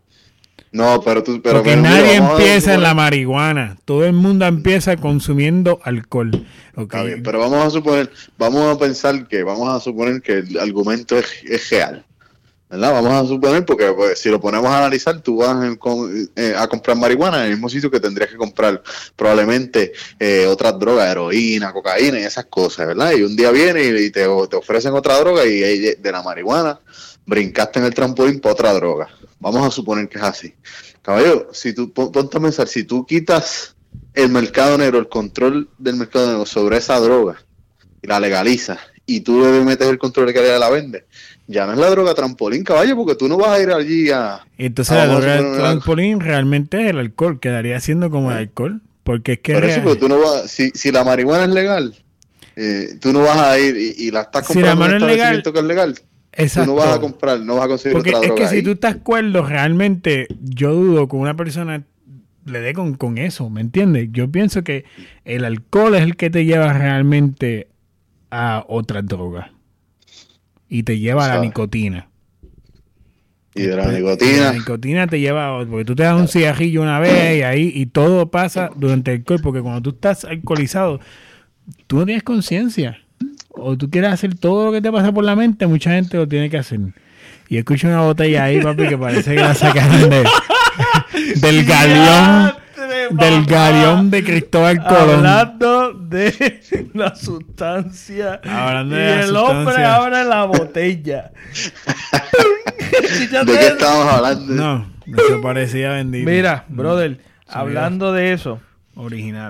No, 0.71 1.01
pero 1.01 1.23
tú, 1.23 1.41
pero 1.41 1.55
Porque 1.59 1.75
mira, 1.77 1.89
nadie 1.89 2.15
empieza 2.15 2.73
en 2.73 2.81
la 2.81 2.89
suponer- 2.91 2.95
marihuana. 2.95 3.77
Todo 3.85 4.05
el 4.05 4.13
mundo 4.13 4.45
empieza 4.45 4.97
consumiendo 4.97 5.79
alcohol. 5.83 6.31
Ok. 6.75 6.93
Está 6.93 7.03
bien, 7.03 7.23
pero 7.23 7.39
vamos 7.39 7.65
a 7.65 7.69
suponer, 7.69 8.11
vamos 8.37 8.75
a 8.75 8.77
pensar 8.77 9.27
que, 9.27 9.43
vamos 9.43 9.69
a 9.69 9.79
suponer 9.79 10.21
que 10.21 10.39
el 10.39 10.59
argumento 10.59 11.17
es, 11.17 11.25
es 11.45 11.69
real. 11.69 12.03
¿Verdad? 12.69 12.91
Vamos 13.01 13.13
a 13.13 13.25
suponer, 13.25 13.63
porque 13.63 13.93
pues, 13.93 14.19
si 14.19 14.27
lo 14.29 14.41
ponemos 14.41 14.67
a 14.67 14.79
analizar, 14.79 15.21
tú 15.21 15.37
vas 15.37 15.63
en 15.63 15.79
eh, 16.35 16.53
a 16.57 16.67
comprar 16.67 16.97
marihuana 16.97 17.37
en 17.37 17.43
el 17.45 17.51
mismo 17.51 17.69
sitio 17.69 17.89
que 17.89 18.01
tendrías 18.01 18.29
que 18.29 18.35
comprar 18.35 18.83
probablemente 19.15 19.93
eh, 20.19 20.45
otras 20.47 20.77
drogas, 20.77 21.09
heroína, 21.09 21.71
cocaína 21.71 22.19
y 22.19 22.23
esas 22.23 22.45
cosas, 22.47 22.87
¿verdad? 22.87 23.13
Y 23.13 23.23
un 23.23 23.37
día 23.37 23.51
viene 23.51 23.83
y, 23.85 23.87
y 24.07 24.11
te, 24.11 24.25
te 24.49 24.55
ofrecen 24.57 24.93
otra 24.93 25.17
droga 25.17 25.45
y 25.45 25.57
de, 25.59 25.95
de 25.95 26.11
la 26.11 26.21
marihuana 26.21 26.77
brincaste 27.27 27.77
en 27.79 27.85
el 27.85 27.93
trampolín 27.93 28.39
para 28.39 28.53
otra 28.53 28.73
droga. 28.73 29.07
Vamos 29.39 29.65
a 29.67 29.69
suponer 29.69 30.09
que 30.09 30.17
es 30.17 30.23
así. 30.23 30.53
Caballero, 31.03 31.49
si 31.53 31.73
tú, 31.73 31.93
pon- 31.93 32.11
ponte 32.11 32.37
a 32.37 32.41
pensar, 32.41 32.67
si 32.67 32.83
tú 32.83 33.05
quitas 33.05 33.75
el 34.15 34.29
mercado 34.29 34.77
negro, 34.77 34.97
el 34.97 35.07
control 35.07 35.69
del 35.77 35.95
mercado 35.95 36.27
negro 36.27 36.45
sobre 36.47 36.77
esa 36.77 36.99
droga 36.99 37.35
y 38.01 38.07
la 38.07 38.19
legalizas 38.19 38.79
y 39.05 39.21
tú 39.21 39.39
le 39.41 39.63
metes 39.63 39.87
el 39.87 39.97
control 39.99 40.27
de 40.27 40.33
calidad 40.33 40.59
la 40.59 40.69
vendes, 40.69 41.03
ya 41.47 41.65
no 41.65 41.73
es 41.73 41.77
la 41.77 41.89
droga 41.89 42.13
trampolín, 42.13 42.63
caballo, 42.63 42.95
porque 42.97 43.15
tú 43.15 43.27
no 43.29 43.37
vas 43.37 43.49
a 43.51 43.61
ir 43.61 43.69
allí 43.71 44.09
a... 44.09 44.45
Entonces 44.57 44.97
la 44.97 45.05
droga 45.07 45.37
trampolín 45.57 46.19
realmente 46.19 46.81
es 46.81 46.89
el 46.89 46.97
alcohol. 46.99 47.39
Quedaría 47.39 47.79
siendo 47.79 48.09
como 48.09 48.31
el 48.31 48.37
alcohol. 48.37 48.81
Porque 49.03 49.33
es 49.33 49.39
que 49.39 49.53
Por 49.53 49.63
eso, 49.63 49.75
real- 49.75 49.83
porque 49.85 49.99
tú 50.01 50.09
no 50.09 50.19
vas, 50.19 50.51
si, 50.51 50.71
si 50.71 50.91
la 50.91 51.05
marihuana 51.05 51.45
es 51.45 51.51
legal, 51.51 51.95
eh, 52.57 52.97
tú 52.99 53.13
no 53.13 53.21
vas 53.21 53.37
a 53.37 53.57
ir 53.57 53.77
y, 53.77 54.07
y 54.07 54.11
la 54.11 54.21
estás 54.23 54.45
Si 54.47 54.55
la 54.59 54.71
comprando 54.71 54.85
en 54.97 55.03
un 55.03 55.07
legal, 55.07 55.11
establecimiento 55.37 55.53
que 55.53 55.59
es 55.59 55.65
legal, 55.65 55.95
Exacto. 56.37 56.71
tú 56.71 56.75
no 56.77 56.85
vas 56.85 56.95
a 56.95 57.01
comprar, 57.01 57.39
no 57.39 57.55
vas 57.55 57.65
a 57.65 57.67
conseguir 57.67 57.93
Porque 57.93 58.11
otra 58.11 58.21
es 58.21 58.27
droga 58.27 58.49
que 58.49 58.55
si 58.55 58.63
tú 58.63 58.71
estás 58.71 58.97
cuerdo, 58.97 59.43
realmente 59.43 60.27
yo 60.39 60.73
dudo 60.73 61.07
que 61.07 61.15
una 61.15 61.35
persona 61.35 61.83
le 62.45 62.61
dé 62.61 62.73
con, 62.73 62.93
con 62.93 63.17
eso, 63.17 63.49
¿me 63.49 63.61
entiendes? 63.61 64.09
Yo 64.11 64.31
pienso 64.31 64.63
que 64.63 64.85
el 65.25 65.45
alcohol 65.45 65.95
es 65.95 66.03
el 66.03 66.15
que 66.15 66.29
te 66.29 66.45
lleva 66.45 66.71
realmente 66.73 67.67
a 68.29 68.63
otra 68.67 69.01
droga. 69.01 69.51
Y 70.69 70.83
te 70.83 70.99
lleva 70.99 71.25
a 71.25 71.35
la 71.35 71.41
nicotina. 71.41 72.09
Y 73.55 73.63
de 73.63 73.75
la 73.75 73.91
nicotina, 73.91 74.43
La 74.43 74.53
nicotina 74.53 75.07
te 75.07 75.19
lleva 75.19 75.47
a 75.47 75.53
otro, 75.55 75.71
porque 75.71 75.85
tú 75.85 75.95
te 75.95 76.03
das 76.03 76.19
un 76.19 76.27
cigarrillo 76.27 76.81
una 76.81 76.99
vez 76.99 77.39
y 77.39 77.41
ahí 77.41 77.71
y 77.73 77.87
todo 77.87 78.29
pasa 78.29 78.69
durante 78.75 79.13
el 79.13 79.23
cuerpo, 79.23 79.45
porque 79.45 79.61
cuando 79.61 79.81
tú 79.81 79.89
estás 79.91 80.25
alcoholizado, 80.25 80.99
tú 81.87 81.97
no 81.97 82.05
tienes 82.05 82.23
conciencia. 82.23 82.99
O 83.59 83.77
tú 83.77 83.89
quieres 83.89 84.11
hacer 84.11 84.35
todo 84.35 84.65
lo 84.65 84.71
que 84.71 84.81
te 84.81 84.91
pasa 84.91 85.11
por 85.11 85.23
la 85.23 85.35
mente, 85.35 85.67
mucha 85.67 85.91
gente 85.91 86.17
lo 86.17 86.27
tiene 86.27 86.49
que 86.49 86.57
hacer. 86.57 86.79
Y 87.49 87.57
escucho 87.57 87.87
una 87.87 88.01
botella 88.01 88.43
ahí, 88.43 88.61
papi, 88.61 88.87
que 88.87 88.97
parece 88.97 89.35
que 89.35 89.41
la 89.41 89.53
sacaron 89.53 90.09
de, 90.09 90.25
del 91.35 91.65
galeón, 91.65 92.53
del 93.11 93.45
galeón 93.45 94.11
de 94.11 94.23
Cristóbal 94.23 94.83
Colón. 94.83 95.25
Hablando 95.25 95.93
de 95.93 96.61
la 96.93 97.15
sustancia. 97.15 98.41
Hablando 98.43 98.95
y 98.95 98.99
la 98.99 99.21
el 99.21 99.35
hombre 99.35 99.85
abre 99.85 100.23
la 100.25 100.43
botella. 100.43 101.31
¿de 103.45 103.45
qué 103.45 103.67
estamos 103.67 104.13
hablando? 104.13 104.53
No, 104.53 104.87
eso 105.05 105.41
parecía 105.41 105.91
bendito. 105.91 106.29
Mira, 106.29 106.65
brother, 106.67 107.19
hablando 107.47 108.11
de 108.11 108.33
eso, 108.33 108.59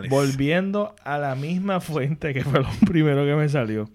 Volviendo 0.09 0.93
a 1.03 1.17
la 1.17 1.35
misma 1.35 1.79
fuente 1.79 2.33
que 2.33 2.43
fue 2.43 2.59
lo 2.59 2.69
primero 2.85 3.25
que 3.25 3.35
me 3.35 3.49
salió. 3.49 3.89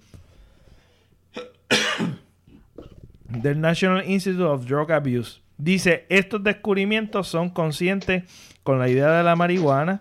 Del 3.28 3.60
National 3.60 4.08
Institute 4.08 4.42
of 4.44 4.66
Drug 4.66 4.90
Abuse. 4.92 5.42
Dice, 5.58 6.06
estos 6.08 6.42
descubrimientos 6.42 7.28
son 7.28 7.50
conscientes 7.50 8.24
con 8.62 8.78
la 8.78 8.88
idea 8.88 9.10
de 9.12 9.22
la 9.22 9.36
marihuana, 9.36 10.00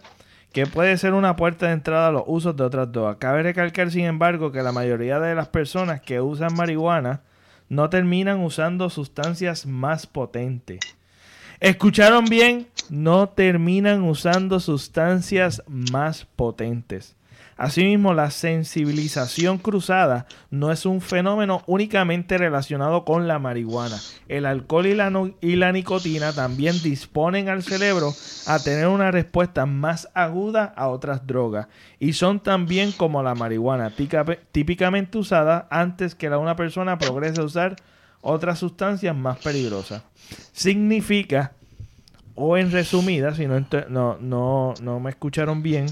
que 0.53 0.65
puede 0.65 0.97
ser 0.97 1.13
una 1.13 1.35
puerta 1.35 1.67
de 1.67 1.73
entrada 1.73 2.07
a 2.07 2.11
los 2.11 2.23
usos 2.25 2.55
de 2.55 2.63
otras 2.63 2.91
drogas. 2.91 3.17
Cabe 3.17 3.43
recalcar, 3.43 3.91
sin 3.91 4.05
embargo, 4.05 4.51
que 4.51 4.63
la 4.63 4.71
mayoría 4.71 5.19
de 5.19 5.35
las 5.35 5.49
personas 5.49 6.01
que 6.01 6.19
usan 6.19 6.55
marihuana 6.55 7.21
no 7.69 7.89
terminan 7.89 8.39
usando 8.39 8.89
sustancias 8.89 9.65
más 9.65 10.07
potentes. 10.07 10.79
¿Escucharon 11.62 12.26
bien? 12.26 12.70
No 12.89 13.30
terminan 13.30 14.01
usando 14.01 14.59
sustancias 14.59 15.62
más 15.68 16.26
potentes. 16.36 17.16
Asimismo, 17.55 18.16
la 18.16 18.32
sensibilización 18.32 19.59
cruzada 19.59 20.26
no 20.49 20.72
es 20.72 20.88
un 20.88 21.01
fenómeno 21.01 21.62
únicamente 21.68 22.39
relacionado 22.39 23.05
con 23.05 23.28
la 23.28 23.38
marihuana. 23.38 23.97
El 24.28 24.47
alcohol 24.47 24.88
y 24.88 25.55
la, 25.55 25.72
nicotina 25.72 26.34
también 26.34 26.82
disponen 26.82 27.47
al 27.47 27.62
cerebro 27.62 28.12
a 28.47 28.57
tener 28.57 28.88
una 28.88 29.12
respuesta 29.12 29.68
más 29.68 30.09
aguda 30.16 30.74
a 30.76 30.88
otras 30.88 31.28
drogas 31.28 31.68
y 31.99 32.14
son 32.14 32.39
también 32.39 32.91
como 32.91 33.22
la 33.22 33.36
marihuana, 33.36 33.93
típicamente 34.51 35.20
usada 35.20 35.68
antes 35.70 36.16
que 36.16 36.32
la 36.32 36.39
una 36.39 36.55
persona 36.55 36.97
progrese 36.97 37.41
a 37.41 37.43
usar 37.43 37.76
otras 38.22 38.59
sustancias 38.59 39.15
más 39.15 39.38
peligrosas. 39.39 40.03
Significa, 40.53 41.53
o 42.36 42.57
en 42.57 42.72
resumida, 42.72 43.34
si 43.36 43.47
no, 43.47 43.57
ent- 43.59 43.88
no, 43.89 44.17
no, 44.19 44.74
no 44.82 44.99
me 44.99 45.09
escucharon 45.09 45.61
bien, 45.63 45.88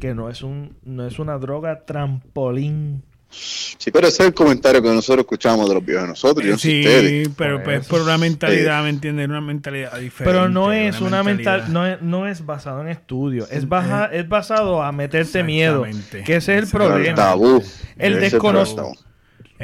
que 0.00 0.14
no 0.14 0.30
es, 0.30 0.42
un, 0.42 0.76
no 0.84 1.06
es 1.06 1.18
una 1.18 1.38
droga 1.38 1.84
trampolín. 1.84 3.02
Sí, 3.32 3.92
pero 3.92 4.08
ese 4.08 4.24
es 4.24 4.28
el 4.30 4.34
comentario 4.34 4.82
que 4.82 4.88
nosotros 4.88 5.20
escuchamos 5.24 5.68
de 5.68 5.74
los 5.74 5.84
viejos 5.84 6.02
de 6.02 6.08
nosotros, 6.08 6.44
no 6.44 6.58
sé 6.58 6.68
sí, 6.68 6.80
ustedes. 6.80 7.28
pero 7.36 7.56
Por 7.58 7.64
pues 7.64 7.80
eso. 7.82 7.90
por 7.90 8.00
una 8.00 8.18
mentalidad, 8.18 8.82
¿me 8.82 8.88
entiendes? 8.88 9.28
Una 9.28 9.40
mentalidad 9.40 9.92
diferente. 10.00 10.24
Pero 10.24 10.48
no 10.48 10.72
es 10.72 11.00
una 11.00 11.22
mentalidad. 11.22 11.68
mental, 11.68 11.72
no 11.72 11.86
es, 11.86 12.02
no 12.02 12.26
es 12.26 12.44
basado 12.44 12.80
en 12.80 12.88
estudios, 12.88 13.48
es, 13.52 13.68
baja, 13.68 14.06
es 14.06 14.28
basado 14.28 14.82
a 14.82 14.90
meterte 14.90 15.44
miedo, 15.44 15.84
Exactamente. 15.86 16.24
que 16.24 16.36
ese 16.36 16.58
es 16.58 16.64
el 16.64 16.70
Pero 16.72 16.84
el 16.86 16.90
problema. 16.92 17.16
tabú. 17.16 17.62
El 17.96 18.14
Ese 18.16 18.36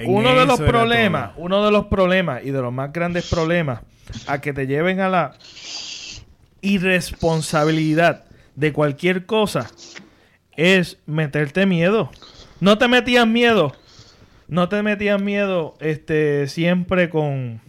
Uno 0.04 0.34
de 0.34 0.44
los 0.44 0.60
problemas, 0.60 1.32
uno 1.36 1.64
de 1.64 1.70
los 1.70 1.86
problemas 1.86 2.44
y 2.44 2.50
de 2.50 2.60
los 2.60 2.72
más 2.72 2.92
grandes 2.92 3.28
problemas 3.30 3.80
a 4.26 4.40
que 4.40 4.52
te 4.52 4.66
lleven 4.66 5.00
a 5.00 5.08
la 5.08 5.34
irresponsabilidad 6.60 8.24
de 8.54 8.72
cualquier 8.72 9.26
cosa 9.26 9.70
es 10.56 10.98
meterte 11.06 11.66
miedo. 11.66 12.10
No 12.60 12.78
te 12.78 12.88
metías 12.88 13.26
miedo. 13.26 13.74
No 14.48 14.68
te 14.68 14.82
metías 14.82 15.20
miedo 15.20 15.74
este 15.80 16.46
siempre 16.46 17.10
con 17.10 17.60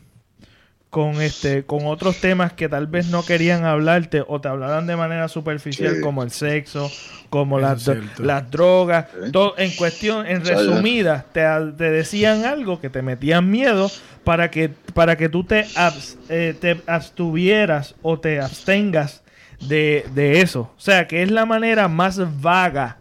con 0.90 1.22
este 1.22 1.64
con 1.64 1.86
otros 1.86 2.18
temas 2.22 2.54
que 2.54 2.70
tal 2.70 2.88
vez 2.88 3.08
no 3.08 3.26
querían 3.26 3.66
hablarte 3.66 4.24
o 4.26 4.40
te 4.40 4.48
hablaran 4.48 4.88
de 4.88 4.96
manera 4.96 5.28
superficial 5.28 5.96
Sí. 5.96 6.02
como 6.02 6.24
el 6.24 6.32
sexo, 6.32 6.90
como 7.30 7.60
las, 7.60 7.86
las 8.20 8.50
drogas, 8.50 9.08
todo 9.34 9.54
en 9.58 9.72
cuestión 9.76 10.26
en 10.26 10.46
sea, 10.46 10.56
ya. 10.56 10.62
resumida 10.62 11.26
te, 11.34 11.44
te 11.78 11.92
decían 11.92 12.46
algo 12.46 12.80
que 12.80 12.90
te 12.90 13.02
metían 13.02 13.50
miedo 13.52 13.92
para 14.24 14.50
que 14.50 14.70
para 14.94 15.18
que 15.18 15.28
tú 15.30 15.44
te, 15.44 15.66
abs- 15.76 16.16
eh, 16.30 16.56
te 16.60 16.82
abstuvieras 16.88 17.96
o 18.02 18.20
te 18.20 18.40
abstengas 18.40 19.24
de, 19.60 20.06
de 20.14 20.42
eso. 20.42 20.72
O 20.78 20.80
sea, 20.80 21.08
que 21.08 21.22
es 21.24 21.32
la 21.32 21.46
manera 21.46 21.88
más 21.88 22.42
vaga 22.42 22.98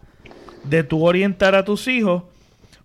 de 0.63 0.83
tú 0.83 1.05
orientar 1.05 1.55
a 1.55 1.63
tus 1.63 1.87
hijos 1.87 2.23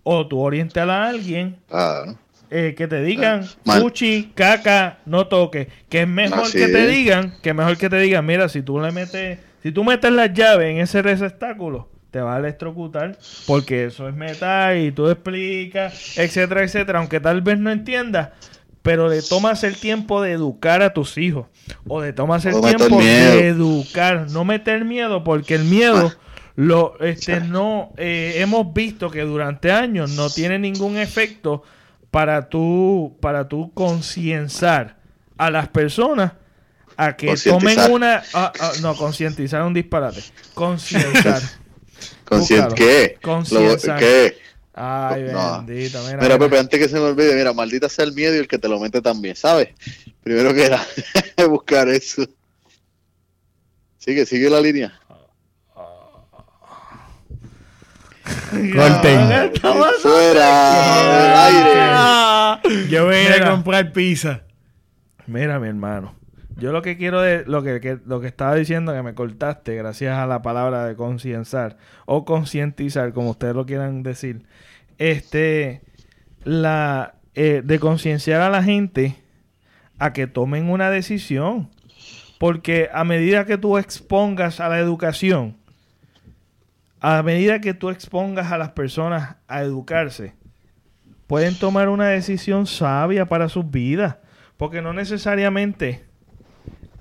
O 0.03 0.27
tú 0.27 0.39
orientar 0.39 0.89
a 0.89 1.07
alguien 1.09 1.57
Claro. 1.67 2.15
Eh, 2.55 2.75
que 2.75 2.87
te 2.87 3.01
digan 3.01 3.45
Mal. 3.65 3.81
fuchi, 3.81 4.31
caca, 4.35 4.99
no 5.05 5.27
toque. 5.27 5.69
Que 5.89 6.03
es 6.03 6.07
mejor 6.07 6.41
Así 6.41 6.59
que 6.59 6.67
te 6.67 6.83
es. 6.83 6.91
digan, 6.91 7.33
que 7.41 7.53
mejor 7.53 7.77
que 7.77 7.89
te 7.89 7.97
digan, 7.97 8.25
mira, 8.25 8.47
si 8.47 8.61
tú 8.61 8.79
le 8.79 8.91
metes, 8.91 9.39
si 9.63 9.71
tú 9.71 9.83
metes 9.83 10.11
las 10.11 10.33
llaves 10.33 10.69
en 10.69 10.77
ese 10.77 11.01
receptáculo, 11.01 11.89
te 12.11 12.21
va 12.21 12.35
a 12.35 12.39
electrocutar, 12.39 13.17
porque 13.47 13.85
eso 13.85 14.07
es 14.07 14.13
metal 14.13 14.77
y 14.77 14.91
tú 14.91 15.09
explicas, 15.09 16.15
etcétera, 16.17 16.63
etcétera, 16.63 16.99
aunque 16.99 17.19
tal 17.19 17.41
vez 17.41 17.57
no 17.57 17.71
entiendas, 17.71 18.29
pero 18.83 19.09
le 19.09 19.23
tomas 19.23 19.63
el 19.63 19.75
tiempo 19.77 20.21
de 20.21 20.33
educar 20.33 20.83
a 20.83 20.93
tus 20.93 21.17
hijos, 21.17 21.47
o 21.87 22.01
le 22.03 22.13
tomas 22.13 22.45
el 22.45 22.53
No 22.53 22.61
tiempo 22.61 22.99
de 23.01 23.47
educar, 23.47 24.29
no 24.29 24.45
meter 24.45 24.85
miedo, 24.85 25.23
porque 25.23 25.55
el 25.55 25.63
miedo 25.63 26.13
lo 26.55 26.99
este 26.99 27.39
no 27.39 27.93
eh, 27.97 28.35
hemos 28.37 28.71
visto 28.75 29.09
que 29.09 29.21
durante 29.21 29.71
años 29.71 30.11
no 30.11 30.29
tiene 30.29 30.59
ningún 30.59 30.97
efecto 30.97 31.63
para 32.13 32.47
tú 32.47 33.17
para 33.19 33.49
tú 33.49 33.73
concienciar 33.73 34.97
a 35.35 35.49
las 35.49 35.67
personas 35.69 36.33
a 36.95 37.17
que 37.17 37.33
tomen 37.35 37.91
una 37.91 38.21
ah, 38.35 38.53
ah, 38.59 38.71
no 38.83 38.95
concientizar 38.95 39.63
un 39.63 39.73
disparate 39.73 40.23
concienciar 40.53 41.41
Consciente, 42.25 43.17
Búscalo. 43.23 43.99
¿qué? 43.99 43.99
¿Qué? 43.99 44.37
ay 44.75 45.23
No. 45.23 45.63
bendito 45.65 45.99
mira, 46.03 46.17
Mira, 46.17 46.21
mira. 46.21 46.39
Pepe, 46.39 46.59
antes 46.59 46.79
que 46.79 46.87
se 46.87 46.95
me 46.95 47.01
olvide, 47.01 47.35
mira, 47.35 47.51
maldita 47.53 47.89
sea 47.89 48.05
el 48.05 48.13
miedo 48.13 48.35
y 48.35 48.39
el 48.39 48.47
que 48.47 48.59
te 48.59 48.67
lo 48.67 48.79
mete 48.79 49.01
también, 49.01 49.35
¿sabes? 49.35 49.69
Primero 50.21 50.53
que 50.53 50.65
era 50.65 50.85
buscar 51.49 51.89
eso. 51.89 52.27
Sigue, 53.97 54.25
sigue 54.25 54.49
la 54.49 54.61
línea. 54.61 54.99
Corten. 58.73 59.51
Fuera 60.01 61.03
del 61.19 61.35
aire. 61.37 61.79
Ah. 61.79 62.61
Yo 62.89 63.05
voy 63.05 63.15
a 63.15 63.37
ir 63.37 63.43
a 63.43 63.51
comprar 63.51 63.91
pizza. 63.91 64.41
Mira, 65.27 65.59
mi 65.59 65.67
hermano. 65.67 66.15
Yo 66.57 66.71
lo 66.71 66.81
que 66.81 66.97
quiero 66.97 67.21
de 67.21 67.45
lo 67.45 67.63
que, 67.63 67.79
que- 67.81 67.97
lo 68.05 68.21
que 68.21 68.27
estaba 68.27 68.53
diciendo 68.55 68.93
que 68.93 69.01
me 69.01 69.15
cortaste 69.15 69.75
gracias 69.75 70.17
a 70.17 70.27
la 70.27 70.41
palabra 70.41 70.85
de 70.85 70.95
concienciar 70.95 71.77
o 72.05 72.25
concientizar, 72.25 73.11
como 73.13 73.31
ustedes 73.31 73.55
lo 73.55 73.65
quieran 73.65 74.03
decir. 74.03 74.45
Este 74.99 75.81
la 76.43 77.15
eh, 77.35 77.61
de 77.63 77.79
concienciar 77.79 78.41
a 78.41 78.49
la 78.49 78.61
gente 78.63 79.15
a 79.97 80.13
que 80.13 80.27
tomen 80.27 80.69
una 80.69 80.89
decisión. 80.91 81.69
Porque 82.39 82.89
a 82.93 83.03
medida 83.05 83.45
que 83.45 83.57
tú 83.57 83.77
expongas 83.77 84.59
a 84.59 84.67
la 84.67 84.77
educación, 84.79 85.55
a 87.03 87.21
medida 87.21 87.59
que 87.59 87.73
tú 87.73 87.89
expongas 87.89 88.53
a 88.53 88.57
las 88.57 88.69
personas 88.69 89.35
a 89.49 89.61
educarse, 89.61 90.35
pueden 91.27 91.59
tomar 91.59 91.89
una 91.89 92.07
decisión 92.07 92.65
sabia 92.65 93.25
para 93.25 93.49
sus 93.49 93.69
vidas. 93.69 94.15
Porque 94.55 94.81
no 94.81 94.93
necesariamente 94.93 96.05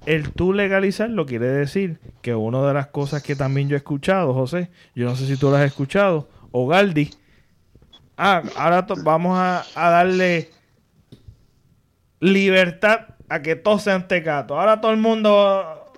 el 0.05 0.33
tú 0.33 0.53
legalizarlo 0.53 1.25
quiere 1.25 1.47
decir 1.47 2.01
que 2.21 2.35
una 2.35 2.67
de 2.67 2.75
las 2.75 2.89
cosas 2.89 3.23
que 3.23 3.37
también 3.37 3.69
yo 3.69 3.77
he 3.77 3.79
escuchado, 3.79 4.35
José, 4.35 4.71
yo 4.97 5.05
no 5.05 5.15
sé 5.15 5.25
si 5.29 5.37
tú 5.37 5.51
lo 5.51 5.57
has 5.57 5.67
escuchado, 5.67 6.29
o 6.51 6.67
Galdi, 6.67 7.11
ah, 8.17 8.43
ahora 8.57 8.85
vamos 9.05 9.39
a, 9.39 9.65
a 9.77 9.91
darle 9.91 10.51
libertad 12.19 13.07
a 13.29 13.41
que 13.41 13.55
todos 13.55 13.85
sean 13.85 14.09
tecatos. 14.09 14.59
Ahora 14.59 14.81
todo 14.81 14.91
el 14.91 14.99
mundo, 14.99 15.93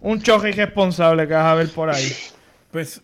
un 0.00 0.22
choque 0.22 0.48
irresponsable 0.48 1.28
que 1.28 1.34
vas 1.34 1.44
a 1.44 1.54
ver 1.56 1.68
por 1.68 1.90
ahí. 1.90 2.10
Pues 2.72 3.02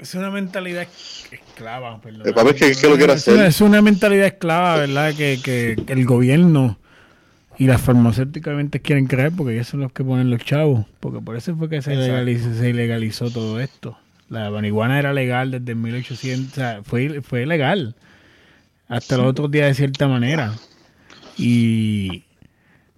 es 0.00 0.14
una 0.14 0.30
mentalidad 0.30 0.86
esclava, 1.30 2.00
perdón. 2.00 2.22
El 2.26 2.32
papá 2.32 2.50
es 2.50 2.56
que, 2.56 2.72
que 2.80 2.88
lo 2.88 2.96
quiere 2.96 3.12
Es 3.12 3.26
una, 3.28 3.34
hacer. 3.36 3.46
es 3.48 3.60
una 3.60 3.82
mentalidad 3.82 4.26
esclava, 4.26 4.76
¿verdad? 4.76 5.12
Que, 5.14 5.38
que- 5.42 5.76
que 5.84 5.92
el 5.92 6.06
gobierno 6.06 6.78
y 7.58 7.66
las 7.66 7.80
farmacéuticas 7.82 8.56
quieren 8.82 9.06
creer 9.06 9.32
porque 9.36 9.52
ellos 9.54 9.66
son 9.68 9.80
los 9.80 9.92
que 9.92 10.02
ponen 10.02 10.30
los 10.30 10.42
chavos. 10.42 10.86
Porque 11.00 11.20
por 11.20 11.36
eso 11.36 11.54
fue 11.56 11.68
que 11.68 11.82
se 11.82 11.94
legalizó, 11.94 12.54
se 12.54 12.72
legalizó 12.72 13.30
todo 13.30 13.60
esto. 13.60 13.98
La 14.30 14.48
marihuana 14.50 14.98
era 14.98 15.12
legal 15.12 15.50
desde 15.50 15.74
1800, 15.74 16.52
o 16.52 16.54
sea, 16.54 16.80
fue, 16.84 17.20
fue 17.20 17.44
legal 17.46 17.96
hasta 18.88 19.16
los 19.18 19.26
otros 19.26 19.50
días 19.50 19.66
de 19.68 19.74
cierta 19.74 20.06
manera. 20.08 20.54
Y 21.36 22.24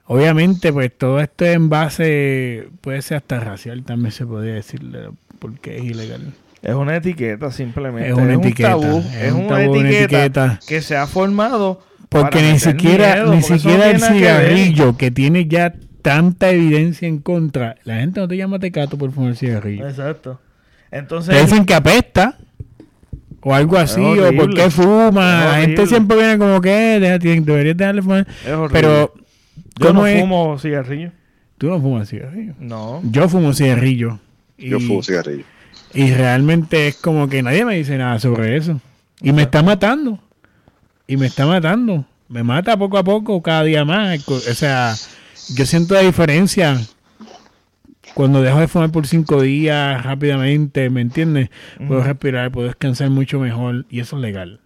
obviamente 0.05 0.73
pues 0.73 0.93
todo 0.97 1.21
esto 1.21 1.45
en 1.45 1.69
base, 1.69 2.69
puede 2.83 3.03
ser 3.03 3.17
hasta 3.19 3.41
racial 3.41 3.83
también 3.85 4.13
se 4.13 4.27
podría 4.27 4.55
decirle, 4.55 5.09
porque 5.43 5.76
es 5.78 5.84
ilegal. 5.84 6.32
Es 6.62 6.74
una 6.74 6.97
etiqueta 6.97 7.51
simplemente. 7.51 8.09
Es 8.09 8.14
una 8.14 8.38
un 8.38 8.45
etiqueta, 8.45 8.70
tabú. 8.70 8.99
es 8.99 9.14
Es, 9.16 9.32
un 9.32 9.40
una, 9.47 9.49
tabú, 9.59 9.70
una 9.72 9.88
etiqueta 9.90 10.24
etiqueta. 10.24 10.61
que 10.66 10.80
se 10.80 10.97
ha 10.97 11.07
formado. 11.07 11.82
Porque 12.09 12.38
para 12.38 12.53
ni 12.53 12.59
siquiera, 12.59 13.14
miedo, 13.16 13.34
ni 13.34 13.43
siquiera 13.43 13.90
el 13.90 14.01
que 14.01 14.07
cigarrillo 14.07 14.97
que 14.97 15.11
tiene 15.11 15.47
ya 15.49 15.74
tanta 16.03 16.51
evidencia 16.51 17.09
en 17.09 17.18
contra, 17.18 17.76
la 17.84 17.97
gente 17.97 18.20
no 18.20 18.28
te 18.28 18.36
llama 18.36 18.59
tecato 18.59 18.97
por 18.99 19.12
fumar 19.12 19.34
cigarrillo. 19.34 19.88
Exacto. 19.88 20.40
Te 20.90 20.99
Entonces, 20.99 21.40
dicen 21.43 21.64
que 21.64 21.74
apesta 21.74 22.36
o 23.40 23.55
algo 23.55 23.76
así, 23.78 24.01
o 24.01 24.36
por 24.36 24.55
qué 24.55 24.70
fuma. 24.70 25.47
Es 25.47 25.53
La 25.53 25.61
gente 25.62 25.86
siempre 25.86 26.16
viene 26.16 26.38
como 26.38 26.61
que 26.61 26.97
"Eh, 26.97 27.01
deja- 27.01 27.18
deberías 27.18 27.76
dejarle 27.76 28.03
fumar. 28.03 28.26
es. 28.28 28.53
Pero, 28.72 29.14
yo 29.80 29.86
¿cómo 29.88 30.03
no 30.03 30.07
es? 30.07 30.20
fumo 30.20 30.59
cigarrillo. 30.59 31.11
Tú 31.59 31.68
no 31.70 31.80
fumas 31.80 32.09
cigarrillo. 32.09 32.55
No. 32.61 33.01
Yo 33.11 33.28
fumo 33.28 33.53
cigarrillo. 33.55 34.20
Y, 34.63 34.71
Yo 34.71 34.81
fumo 34.81 35.03
cigarrillo. 35.03 35.45
y 35.95 36.11
realmente 36.13 36.89
es 36.89 36.97
como 36.97 37.29
que 37.29 37.43
nadie 37.43 37.65
me 37.65 37.75
dice 37.77 37.97
nada 37.99 38.19
sobre 38.19 38.57
eso. 38.57 38.81
Y 39.21 39.33
me 39.33 39.43
está 39.43 39.63
matando. 39.63 40.19
Y 41.07 41.17
me 41.17 41.27
está 41.27 41.47
matando. 41.47 42.05
Me 42.29 42.43
mata 42.43 42.77
poco 42.77 42.97
a 42.99 43.05
poco, 43.05 43.43
cada 43.43 43.65
día 43.65 43.85
más. 43.85 44.27
O 44.29 44.39
sea, 44.41 44.95
yo 45.55 45.67
siento 45.67 45.95
la 45.95 46.01
diferencia 46.01 46.81
cuando 48.15 48.43
dejo 48.43 48.61
de 48.61 48.69
fumar 48.69 48.91
por 48.91 49.07
cinco 49.07 49.41
días 49.43 50.03
rápidamente, 50.05 50.91
¿me 50.91 51.01
entiendes? 51.01 51.51
Puedo 51.87 52.03
respirar, 52.03 52.51
puedo 52.51 52.67
descansar 52.67 53.11
mucho 53.11 53.39
mejor. 53.41 53.87
Y 53.91 54.01
eso 54.01 54.17
es 54.17 54.23
legal. 54.23 54.61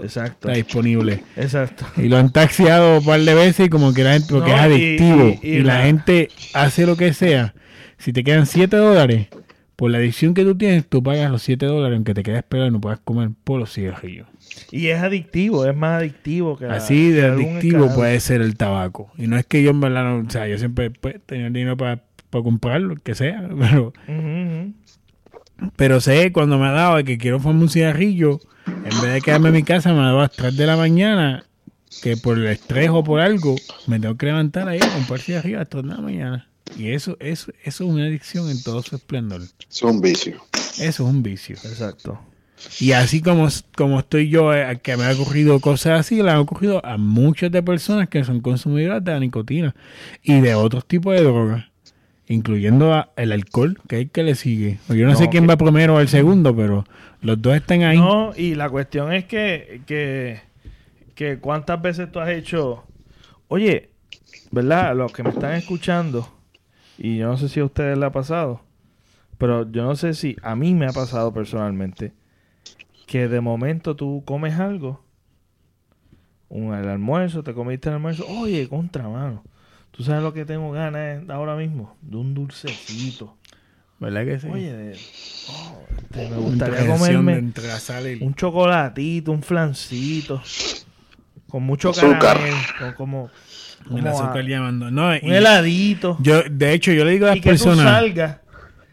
Exacto. 0.00 0.48
Está 0.48 0.52
disponible. 0.56 1.22
Exacto. 1.36 1.84
Y 1.98 2.08
lo 2.08 2.16
han 2.16 2.32
taxiado 2.32 2.98
un 3.00 3.04
par 3.04 3.20
de 3.20 3.34
veces 3.34 3.66
y 3.66 3.68
como 3.68 3.92
que 3.92 4.02
la 4.04 4.14
gente, 4.14 4.28
porque 4.32 4.50
No, 4.50 4.56
es 4.56 4.62
y- 4.62 4.64
adictivo. 4.74 5.38
y- 5.42 5.46
Y, 5.48 5.56
y 5.56 5.62
la, 5.62 5.78
la- 5.78 5.84
gente 5.84 6.28
hace 6.54 6.86
lo 6.86 6.96
que 6.96 7.12
sea. 7.12 7.54
Si 7.98 8.12
te 8.12 8.22
quedan 8.24 8.46
7 8.46 8.76
dólares, 8.76 9.28
por 9.76 9.90
la 9.90 9.98
adicción 9.98 10.34
que 10.34 10.44
tú 10.44 10.56
tienes, 10.56 10.86
tú 10.86 11.02
pagas 11.02 11.30
los 11.30 11.42
7 11.42 11.66
dólares 11.66 11.96
aunque 11.96 12.14
te 12.14 12.22
quedes 12.22 12.42
pelado 12.44 12.68
y 12.68 12.72
no 12.72 12.80
puedas 12.80 13.00
comer 13.00 13.30
por 13.44 13.58
los 13.60 13.72
cigarrillos. 13.72 14.26
Y 14.70 14.88
es 14.88 15.00
adictivo, 15.00 15.64
es 15.66 15.74
más 15.74 15.98
adictivo 16.00 16.56
que 16.56 16.66
la- 16.66 16.74
Así 16.74 17.10
de 17.10 17.20
que 17.22 17.26
adictivo 17.26 17.92
puede 17.94 18.20
ser 18.20 18.42
el 18.42 18.56
tabaco. 18.56 19.10
Y 19.16 19.26
no 19.26 19.36
es 19.38 19.46
que 19.46 19.62
yo 19.62 19.70
en 19.70 19.80
verdad 19.80 20.04
no, 20.04 20.26
o 20.26 20.30
sea, 20.30 20.46
yo 20.46 20.58
siempre 20.58 20.90
pues, 20.90 21.16
tenía 21.24 21.46
dinero 21.46 21.76
para 21.76 22.00
comprarlo, 22.30 22.94
que 23.02 23.14
sea, 23.14 23.48
pero, 23.58 23.92
pero 25.76 26.00
sé 26.00 26.32
cuando 26.32 26.58
me 26.58 26.66
ha 26.66 26.72
dado 26.72 27.02
que 27.04 27.18
quiero 27.18 27.38
fumar 27.40 27.62
un 27.62 27.68
cigarrillo, 27.68 28.40
en 28.66 29.00
vez 29.02 29.12
de 29.14 29.20
quedarme 29.20 29.48
en 29.48 29.54
mi 29.56 29.62
casa, 29.62 29.92
me 29.92 30.00
ha 30.00 30.04
dado 30.04 30.18
a 30.18 30.22
las 30.22 30.32
3 30.32 30.56
de 30.56 30.66
la 30.66 30.76
mañana, 30.76 31.44
que 32.02 32.16
por 32.16 32.38
el 32.38 32.46
estrés 32.46 32.88
o 32.90 33.02
por 33.04 33.20
algo, 33.20 33.56
me 33.86 33.98
tengo 34.00 34.16
que 34.16 34.26
levantar 34.26 34.68
ahí 34.68 34.80
a 34.82 34.88
comprar 34.94 35.20
cigarrillos 35.20 35.56
a 35.56 35.60
las 35.60 35.68
3 35.68 35.82
de 35.84 35.88
la 35.90 35.98
mañana. 36.00 36.48
Y 36.76 36.92
eso, 36.92 37.16
eso, 37.20 37.52
eso 37.64 37.84
es 37.84 37.90
una 37.90 38.04
adicción 38.06 38.48
en 38.50 38.62
todo 38.62 38.82
su 38.82 38.96
esplendor. 38.96 39.42
Es 39.70 39.82
un 39.82 40.00
vicio. 40.00 40.40
Eso 40.52 40.80
es 40.88 41.00
un 41.00 41.22
vicio. 41.22 41.56
Exacto. 41.56 42.18
Y 42.80 42.92
así 42.92 43.20
como, 43.20 43.48
como 43.76 43.98
estoy 43.98 44.28
yo, 44.28 44.54
eh, 44.54 44.78
que 44.82 44.96
me 44.96 45.04
ha 45.04 45.12
ocurrido 45.12 45.58
cosas 45.60 46.00
así, 46.00 46.22
le 46.22 46.30
han 46.30 46.38
ocurrido 46.38 46.84
a 46.86 46.96
muchas 46.96 47.50
de 47.50 47.62
personas 47.62 48.08
que 48.08 48.22
son 48.24 48.40
consumidoras 48.40 49.02
de 49.04 49.12
la 49.12 49.18
nicotina 49.20 49.74
y 50.22 50.40
de 50.40 50.54
otros 50.54 50.86
tipos 50.86 51.12
de 51.14 51.22
drogas, 51.22 51.64
incluyendo 52.28 52.94
a- 52.94 53.10
el 53.16 53.32
alcohol, 53.32 53.78
que 53.88 53.96
es 53.96 54.02
el 54.02 54.10
que 54.10 54.22
le 54.22 54.34
sigue. 54.36 54.78
Yo 54.88 54.94
no, 55.06 55.12
No, 55.12 55.16
sé 55.16 55.28
quién 55.28 55.48
va 55.48 55.56
primero 55.56 55.96
o 55.96 56.00
el 56.00 56.08
segundo, 56.08 56.54
pero 56.54 56.84
los 57.20 57.42
dos 57.42 57.56
están 57.56 57.82
ahí. 57.82 57.98
No, 57.98 58.32
y 58.36 58.54
la 58.54 58.70
cuestión 58.70 59.12
es 59.12 59.24
que, 59.24 59.82
que, 59.86 60.40
que 61.16 61.38
cuántas 61.38 61.82
veces 61.82 62.12
tú 62.12 62.20
has 62.20 62.28
hecho, 62.30 62.84
oye, 63.48 63.90
¿verdad? 64.52 64.94
Los 64.96 65.12
que 65.12 65.24
me 65.24 65.30
están 65.30 65.54
escuchando, 65.54 66.32
y 67.04 67.16
yo 67.16 67.26
no 67.26 67.36
sé 67.36 67.48
si 67.48 67.58
a 67.58 67.64
ustedes 67.64 67.98
le 67.98 68.06
ha 68.06 68.12
pasado, 68.12 68.60
pero 69.36 69.68
yo 69.68 69.82
no 69.82 69.96
sé 69.96 70.14
si 70.14 70.36
a 70.40 70.54
mí 70.54 70.72
me 70.72 70.86
ha 70.86 70.92
pasado 70.92 71.32
personalmente, 71.32 72.12
que 73.06 73.26
de 73.26 73.40
momento 73.40 73.96
tú 73.96 74.22
comes 74.24 74.54
algo, 74.60 75.02
un, 76.48 76.74
el 76.74 76.88
almuerzo, 76.88 77.42
te 77.42 77.54
comiste 77.54 77.88
el 77.88 77.96
almuerzo, 77.96 78.24
oye, 78.28 78.68
contra 78.68 79.08
mano, 79.08 79.42
tú 79.90 80.04
sabes 80.04 80.22
lo 80.22 80.32
que 80.32 80.44
tengo 80.44 80.70
ganas 80.70 81.28
ahora 81.28 81.56
mismo, 81.56 81.96
de 82.02 82.16
un 82.18 82.34
dulcecito. 82.34 83.36
¿Verdad 83.98 84.24
que 84.24 84.38
sí? 84.38 84.48
Oye, 84.48 84.72
de- 84.72 84.98
oh, 85.48 85.86
este, 85.96 86.28
me 86.28 86.36
gustaría 86.38 86.86
comerme 86.86 87.42
un 88.20 88.34
chocolatito, 88.34 89.32
un 89.32 89.42
flancito, 89.42 90.40
con 91.48 91.64
mucho 91.64 91.90
Azúcar. 91.90 92.20
caramelo, 92.20 92.64
con 92.78 92.92
como, 92.92 93.30
el 93.90 94.06
azúcar. 94.06 94.44
No, 94.44 95.08
un 95.08 95.32
heladito, 95.32 96.16
yo, 96.20 96.42
de 96.50 96.72
hecho, 96.72 96.92
yo 96.92 97.04
le 97.04 97.12
digo 97.12 97.26
a 97.26 97.30
las 97.30 97.36
y 97.38 97.40
que 97.40 97.50
tú 97.52 97.74
salgas, 97.76 98.38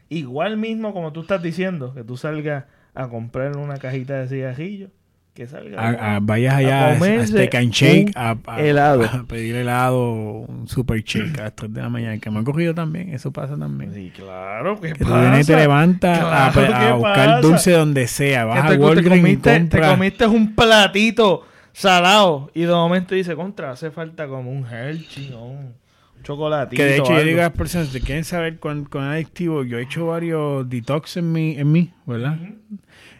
igual 0.10 0.58
mismo 0.58 0.94
como 0.94 1.12
tú 1.14 1.22
estás 1.22 1.42
diciendo, 1.42 1.94
que 1.94 2.04
tú 2.04 2.18
salgas 2.18 2.66
a 2.96 3.08
comprar 3.08 3.56
una 3.58 3.78
cajita 3.78 4.16
de 4.20 4.28
cigarrillos. 4.28 4.90
Que 5.32 5.48
salga. 5.48 5.80
A- 5.80 6.16
a- 6.16 6.20
vayas 6.20 6.54
allá 6.56 6.90
a, 6.90 7.26
Steak 7.26 7.54
Shake 7.72 8.12
a, 8.16 8.36
helado. 8.58 9.04
a 9.06 9.24
pedir 9.26 9.56
helado, 9.56 10.02
un 10.12 10.68
super 10.68 11.02
shake 11.02 11.40
a 11.40 11.44
las 11.44 11.56
3 11.56 11.74
de 11.74 11.82
la 11.82 11.88
mañana, 11.88 12.18
que 12.18 12.30
me 12.30 12.40
han 12.40 12.44
cogido 12.44 12.74
también, 12.74 13.14
eso 13.14 13.32
pasa 13.32 13.56
también. 13.56 13.94
Sí, 13.94 14.12
claro, 14.14 14.82
¿qué 14.82 14.92
Que 14.92 15.06
tú 15.06 15.14
vienes 15.14 15.48
y 15.48 15.52
te 15.54 15.56
levantas 15.58 16.18
a- 16.20 16.52
Claro, 16.52 16.76
a, 16.76 16.80
¿qué 16.88 16.92
buscar 16.94 17.26
pasa? 17.28 17.42
dulce 17.42 17.72
donde 17.72 18.08
sea, 18.08 18.44
vas 18.46 18.62
Que 18.62 18.68
a 18.68 18.72
te 18.72 18.78
Walgreens 18.84 19.18
y 19.18 19.22
comiste, 19.22 19.50
te 19.54 19.60
compras- 19.78 19.92
comiste 19.92 20.28
un 20.28 20.56
platito 20.56 21.46
salado 21.80 22.52
y 22.54 22.62
de 22.62 22.74
momento 22.74 23.16
dice, 23.16 23.36
contra, 23.36 23.72
hace 23.72 23.90
falta 23.90 24.28
como 24.28 24.52
un 24.52 24.66
Hershey 24.66 25.32
o 25.34 25.46
un 25.46 25.76
chocolatito. 26.24 26.76
Que 26.76 26.86
de 26.86 26.96
hecho 26.98 27.12
yo 27.12 27.16
algo". 27.16 27.28
digo 27.28 27.40
a 27.40 27.44
las 27.44 27.54
personas, 27.54 27.88
si 27.88 28.02
quieren 28.02 28.26
saber 28.26 28.60
cuán, 28.60 28.84
cuán 28.84 29.06
adictivo, 29.06 29.64
yo 29.64 29.80
he 29.80 29.84
hecho 29.84 30.08
varios 30.08 30.70
detox 30.70 31.16
en 31.18 31.32
mí, 31.32 31.56
en 31.58 31.72
mí 31.72 31.94
¿verdad? 32.06 32.38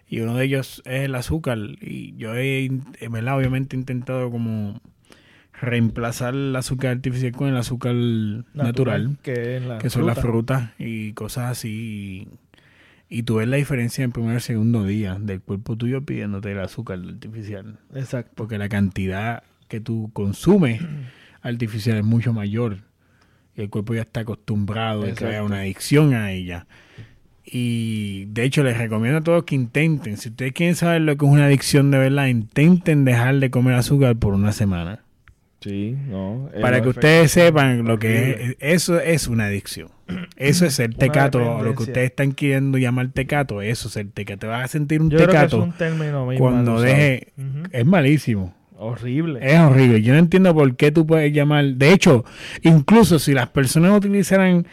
Y 0.10 0.20
uno 0.20 0.36
de 0.36 0.46
ellos 0.46 0.82
es 0.86 1.04
el 1.04 1.16
azúcar. 1.16 1.58
Y 1.80 2.16
yo 2.18 2.36
he, 2.36 2.66
en 2.66 3.12
verdad, 3.12 3.38
obviamente 3.38 3.76
he 3.76 3.80
intentado 3.80 4.30
como 4.30 4.82
reemplazar 5.54 6.34
el 6.34 6.56
azúcar 6.56 6.92
artificial 6.92 7.32
con 7.32 7.48
el 7.48 7.58
azúcar 7.58 7.94
natural, 8.54 9.18
que, 9.22 9.58
es 9.58 9.64
la 9.64 9.78
que 9.78 9.90
son 9.90 10.06
las 10.06 10.20
fruta. 10.20 10.60
frutas 10.60 10.80
y 10.80 11.14
cosas 11.14 11.52
así. 11.52 12.28
Y, 12.28 12.28
y 13.10 13.24
tú 13.24 13.36
ves 13.36 13.48
la 13.48 13.58
diferencia 13.58 14.04
en 14.04 14.10
el 14.10 14.14
primer 14.14 14.38
y 14.38 14.40
segundo 14.40 14.86
día 14.86 15.18
del 15.20 15.42
cuerpo 15.42 15.76
tuyo 15.76 16.06
pidiéndote 16.06 16.52
el 16.52 16.60
azúcar 16.60 17.00
artificial. 17.00 17.80
Exacto. 17.96 18.32
Porque 18.36 18.60
la 18.60 18.70
cantidad 18.70 19.42
que 19.68 19.80
tú 19.80 20.12
consumes 20.14 20.82
artificial 21.42 21.98
es 21.98 22.06
mucho 22.06 22.34
mayor. 22.34 22.78
Y 23.56 23.62
el 23.62 23.70
cuerpo 23.72 23.96
ya 23.96 24.02
está 24.02 24.22
acostumbrado 24.22 25.04
a 25.04 25.12
crear 25.14 25.42
una 25.42 25.62
adicción 25.62 26.14
a 26.14 26.32
ella. 26.32 26.68
Y 27.44 28.26
de 28.26 28.44
hecho 28.44 28.64
les 28.64 28.78
recomiendo 28.78 29.18
a 29.18 29.24
todos 29.24 29.44
que 29.44 29.56
intenten. 29.56 30.18
Si 30.18 30.30
ustedes 30.30 30.54
quieren 30.54 30.76
saber 30.76 31.02
lo 31.02 31.18
que 31.18 31.26
es 31.26 31.32
una 31.32 31.46
adicción 31.46 31.90
de 31.90 31.98
verdad, 31.98 32.28
intenten 32.28 33.06
dejar 33.06 33.40
de 33.40 33.50
comer 33.50 33.74
azúcar 33.74 34.18
por 34.18 34.36
una 34.36 34.52
semana. 34.52 35.04
Sí, 35.62 35.98
no. 36.08 36.50
Para 36.62 36.82
que 36.82 36.90
ustedes 36.90 37.32
sepan 37.32 37.84
lo 37.84 38.00
que 38.00 38.32
es. 38.32 38.56
Eso 38.60 39.00
es 39.00 39.28
una 39.28 39.46
adicción. 39.46 39.90
Eso 40.38 40.66
es 40.66 40.74
ser 40.74 40.92
Una 40.92 41.00
tecato. 41.00 41.64
Lo 41.64 41.76
que 41.76 41.84
ustedes 41.84 42.10
están 42.12 42.32
queriendo 42.32 42.78
llamar 42.78 43.10
tecato, 43.10 43.62
eso 43.62 43.88
es 43.90 43.94
ser 43.94 44.08
tecato. 44.12 44.40
Te 44.40 44.48
vas 44.48 44.66
a 44.66 44.68
sentir 44.68 45.02
un 45.02 45.10
Yo 45.10 45.18
creo 45.18 45.30
que 45.30 45.36
es 45.36 45.42
tecato 45.42 45.64
un 45.64 45.74
término 45.74 46.26
muy 46.26 46.38
cuando 46.38 46.80
deje... 46.80 47.34
Es 47.72 47.86
malísimo. 47.86 48.56
Horrible. 48.78 49.40
Es 49.44 49.60
horrible. 49.60 50.02
Yo 50.02 50.14
no 50.14 50.20
entiendo 50.20 50.54
por 50.54 50.76
qué 50.78 50.92
tú 50.92 51.06
puedes 51.06 51.34
llamar. 51.34 51.66
De 51.66 51.92
hecho, 51.92 52.24
incluso 52.62 53.20
si 53.20 53.34
las 53.34 53.50
personas 53.50 53.98
utilizaran 53.98 54.66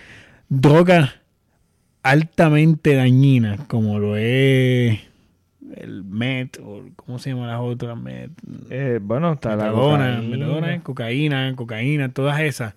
drogas 0.49 1.17
altamente 2.05 2.95
dañinas, 2.95 3.59
como 3.67 3.99
lo 3.99 4.17
es 4.17 5.01
el 5.75 6.05
met, 6.05 6.59
o 6.63 6.83
¿cómo 6.97 7.19
se 7.19 7.31
llaman 7.31 7.49
las 7.49 7.61
otras? 7.61 7.97
Met, 7.99 8.31
Eh, 8.71 8.99
bueno, 9.03 9.33
está 9.35 9.57
la 9.57 9.65
metadona, 9.65 10.23
cocaína. 10.23 10.23
metadona, 10.23 10.83
cocaína, 10.83 11.57
cocaína, 11.57 12.13
todas 12.13 12.41
esas. 12.41 12.75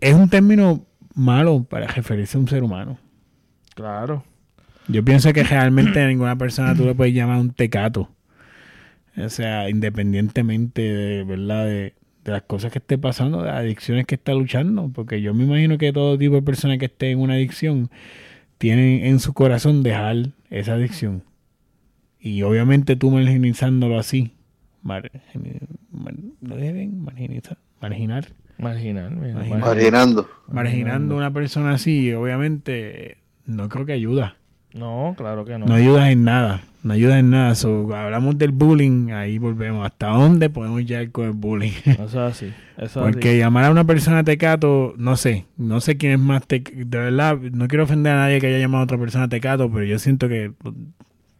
Es 0.00 0.14
un 0.14 0.28
término 0.30 0.86
malo 1.14 1.64
para 1.64 1.86
referirse 1.88 2.36
a 2.36 2.40
un 2.40 2.48
ser 2.48 2.62
humano. 2.62 2.98
Claro. 3.74 4.24
Yo 4.86 5.04
pienso 5.04 5.32
que 5.32 5.42
realmente 5.44 6.00
a 6.00 6.06
ninguna 6.08 6.36
persona 6.36 6.74
tú 6.74 6.84
le 6.84 6.94
puedes 6.94 7.14
llamar 7.14 7.38
un 7.40 7.50
tecato. 7.50 8.10
O 9.16 9.28
sea, 9.28 9.68
independientemente 9.68 10.82
de, 10.82 11.24
¿verdad? 11.24 11.66
De, 11.66 11.94
de 12.24 12.32
las 12.32 12.42
cosas 12.42 12.70
que 12.72 12.78
esté 12.78 12.98
pasando, 12.98 13.42
de 13.42 13.48
las 13.48 13.56
adicciones 13.58 14.06
que 14.06 14.14
está 14.14 14.32
luchando. 14.34 14.90
Porque 14.94 15.20
yo 15.20 15.34
me 15.34 15.44
imagino 15.44 15.76
que 15.78 15.92
todo 15.92 16.16
tipo 16.16 16.36
de 16.36 16.42
persona 16.42 16.78
que 16.78 16.86
esté 16.86 17.10
en 17.10 17.18
una 17.20 17.34
adicción 17.34 17.90
tiene 18.58 19.08
en 19.08 19.18
su 19.20 19.34
corazón 19.34 19.82
dejar 19.82 20.16
esa 20.50 20.74
adicción. 20.74 21.22
Y 22.20 22.42
obviamente 22.42 22.96
tú 22.96 23.10
marginizándolo 23.10 23.98
así. 23.98 24.32
mar- 24.82 25.10
mar- 25.92 26.14
¿Lo 26.40 26.56
dije 26.56 26.72
bien? 26.72 27.02
Marginizar. 27.04 27.58
Marginar. 27.80 28.26
Marginal. 28.58 29.10
Marginal. 29.14 29.34
marginal. 29.36 29.60
Marginando. 29.60 30.28
Marginando 30.50 31.14
a 31.14 31.18
una 31.18 31.32
persona 31.32 31.72
así, 31.72 32.12
obviamente, 32.12 33.18
no 33.46 33.68
creo 33.68 33.86
que 33.86 33.92
ayuda. 33.92 34.36
No, 34.74 35.14
claro 35.16 35.44
que 35.44 35.58
no. 35.58 35.66
No 35.66 35.74
ayudas 35.74 36.10
en 36.10 36.24
nada. 36.24 36.62
No 36.82 36.92
ayudas 36.92 37.18
en 37.18 37.30
nada. 37.30 37.54
So, 37.54 37.94
hablamos 37.94 38.36
del 38.38 38.50
bullying, 38.52 39.10
ahí 39.12 39.38
volvemos. 39.38 39.84
¿Hasta 39.86 40.08
dónde 40.08 40.50
podemos 40.50 40.84
llegar 40.84 41.10
con 41.10 41.24
el 41.26 41.32
bullying? 41.32 41.72
Eso 41.86 42.02
es 42.04 42.16
así. 42.16 42.46
Eso 42.76 43.00
es 43.06 43.12
Porque 43.12 43.30
así. 43.30 43.38
llamar 43.38 43.64
a 43.64 43.70
una 43.70 43.84
persona 43.84 44.22
tecato, 44.24 44.94
no 44.98 45.16
sé. 45.16 45.46
No 45.56 45.80
sé 45.80 45.96
quién 45.96 46.12
es 46.12 46.18
más 46.18 46.46
tecato. 46.46 46.76
De 46.84 46.98
verdad, 46.98 47.38
no 47.38 47.66
quiero 47.68 47.84
ofender 47.84 48.12
a 48.12 48.16
nadie 48.16 48.40
que 48.40 48.48
haya 48.48 48.58
llamado 48.58 48.82
a 48.82 48.84
otra 48.84 48.98
persona 48.98 49.28
tecato, 49.28 49.70
pero 49.72 49.84
yo 49.84 49.98
siento 49.98 50.28
que 50.28 50.52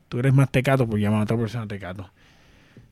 tú 0.08 0.18
eres 0.18 0.34
más 0.34 0.50
tecato 0.50 0.86
por 0.88 0.98
llamar 0.98 1.20
a 1.20 1.22
otra 1.24 1.36
persona 1.36 1.66
tecato. 1.66 2.10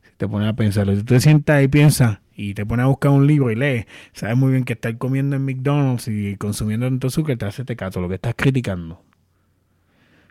Si 0.02 0.10
te 0.16 0.28
pones 0.28 0.48
a 0.48 0.52
pensar, 0.54 0.86
si 0.88 0.96
tú 0.96 1.04
te 1.04 1.20
sientas 1.20 1.62
y 1.62 1.68
piensas 1.68 2.18
y 2.34 2.54
te 2.54 2.64
pones 2.64 2.84
a 2.84 2.86
buscar 2.88 3.10
un 3.10 3.26
libro 3.26 3.50
y 3.50 3.56
lees, 3.56 3.86
sabes 4.12 4.36
muy 4.36 4.52
bien 4.52 4.64
que 4.64 4.74
estar 4.74 4.96
comiendo 4.98 5.36
en 5.36 5.44
McDonald's 5.44 6.08
y 6.08 6.36
consumiendo 6.36 6.86
tanto 6.86 7.08
azúcar 7.08 7.36
te 7.36 7.46
hace 7.46 7.64
tecato, 7.64 8.00
lo 8.00 8.08
que 8.08 8.16
estás 8.16 8.34
criticando. 8.36 9.02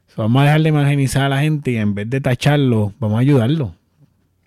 So, 0.07 0.21
vamos 0.21 0.41
a 0.41 0.45
dejar 0.45 0.61
de 0.61 0.71
marginizar 0.71 1.23
a 1.23 1.29
la 1.29 1.41
gente 1.41 1.71
y 1.71 1.77
en 1.77 1.95
vez 1.95 2.09
de 2.09 2.21
tacharlo, 2.21 2.93
vamos 2.99 3.17
a 3.17 3.21
ayudarlo 3.21 3.75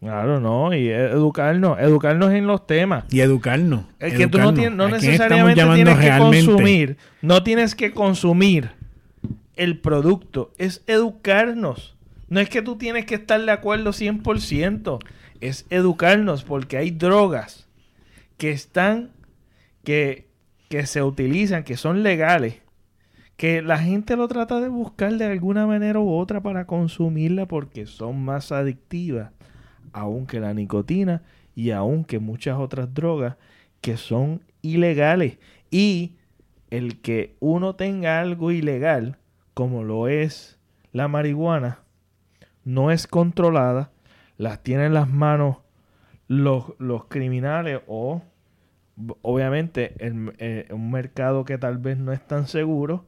Claro, 0.00 0.38
no. 0.38 0.72
Y 0.74 0.88
educarnos. 0.88 1.78
Educarnos 1.80 2.32
en 2.32 2.46
los 2.46 2.66
temas. 2.66 3.04
y 3.10 3.20
educarnos. 3.20 3.84
Es 3.98 4.14
que 4.14 4.28
tú 4.28 4.38
no, 4.38 4.54
tienes, 4.54 4.76
no 4.76 4.84
¿A 4.84 4.98
quién 4.98 5.12
estamos 5.12 5.48
necesariamente 5.54 5.74
tienes 5.74 5.98
que 5.98 6.18
consumir. 6.18 6.96
No 7.20 7.42
tienes 7.42 7.74
que 7.74 7.92
consumir 7.92 8.70
el 9.56 9.78
producto. 9.78 10.52
Es 10.56 10.84
educarnos. 10.86 11.96
No 12.28 12.40
es 12.40 12.48
que 12.50 12.62
tú 12.62 12.76
tienes 12.76 13.06
que 13.06 13.16
estar 13.16 13.40
de 13.40 13.50
acuerdo 13.50 13.90
100%. 13.90 14.98
Es 15.40 15.66
educarnos 15.70 16.44
porque 16.44 16.76
hay 16.76 16.90
drogas 16.90 17.68
que 18.36 18.50
están, 18.50 19.10
que, 19.84 20.28
que 20.68 20.86
se 20.86 21.02
utilizan, 21.02 21.64
que 21.64 21.76
son 21.76 22.02
legales. 22.02 22.62
Que 23.36 23.62
la 23.62 23.78
gente 23.78 24.16
lo 24.16 24.26
trata 24.28 24.60
de 24.60 24.68
buscar 24.68 25.16
de 25.16 25.26
alguna 25.26 25.66
manera 25.66 26.00
u 26.00 26.10
otra 26.10 26.42
para 26.42 26.66
consumirla 26.66 27.46
porque 27.46 27.86
son 27.86 28.24
más 28.24 28.50
adictivas 28.52 29.30
aún 29.92 30.26
que 30.26 30.40
la 30.40 30.54
nicotina 30.54 31.22
y 31.54 31.70
aún 31.70 32.04
que 32.04 32.18
muchas 32.18 32.58
otras 32.58 32.92
drogas 32.92 33.36
que 33.80 33.96
son 33.96 34.42
ilegales. 34.60 35.38
Y 35.70 36.16
el 36.70 37.00
que 37.00 37.36
uno 37.40 37.74
tenga 37.74 38.20
algo 38.20 38.50
ilegal, 38.50 39.18
como 39.54 39.82
lo 39.84 40.08
es 40.08 40.58
la 40.92 41.08
marihuana, 41.08 41.80
no 42.68 42.90
es 42.90 43.06
controlada, 43.06 43.90
las 44.36 44.62
tienen 44.62 44.86
en 44.86 44.94
las 44.94 45.08
manos 45.08 45.56
los, 46.28 46.74
los 46.78 47.06
criminales 47.06 47.80
o 47.86 48.22
obviamente 49.22 49.94
el- 50.04 50.34
eh, 50.38 50.66
un 50.70 50.90
mercado 50.90 51.44
que 51.44 51.58
tal 51.58 51.78
vez 51.78 51.98
no 51.98 52.12
es 52.12 52.26
tan 52.26 52.46
seguro 52.46 53.04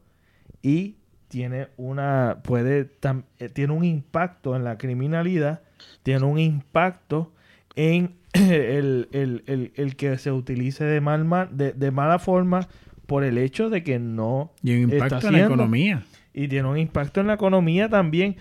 y 0.63 0.97
tiene 1.29 1.69
una 1.77 2.39
puede 2.43 2.89
tam- 3.01 3.25
eh, 3.39 3.49
tiene 3.49 3.73
un 3.73 3.85
impacto 3.85 4.57
en 4.57 4.65
la 4.65 4.79
criminalidad 4.79 5.63
tiene 6.03 6.25
un 6.25 6.39
impacto 6.39 7.33
en 7.77 8.15
el, 8.33 9.09
el- 9.13 9.43
el- 9.47 9.73
el 9.75 9.97
que 9.97 10.17
se 10.19 10.31
utilice 10.33 10.85
de 10.85 11.01
mal 11.01 11.25
ma- 11.25 11.47
de, 11.47 11.73
de 11.73 11.91
mala 11.91 12.19
forma 12.19 12.69
por 13.07 13.25
el 13.25 13.39
hecho 13.39 13.69
de 13.71 13.83
que 13.83 13.99
no 13.99 14.53
Y 14.63 14.83
un 14.85 14.91
está 14.93 15.07
impacto 15.07 15.27
en 15.29 15.33
la 15.35 15.45
economía. 15.45 16.03
y 16.33 16.47
tiene 16.49 16.69
un 16.69 16.79
impacto 16.79 17.21
en 17.21 17.27
la 17.27 17.35
economía 17.35 17.89
también 17.89 18.37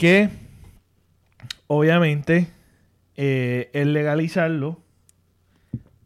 que 0.00 0.30
obviamente 1.66 2.48
eh, 3.18 3.68
el 3.74 3.92
legalizarlo 3.92 4.80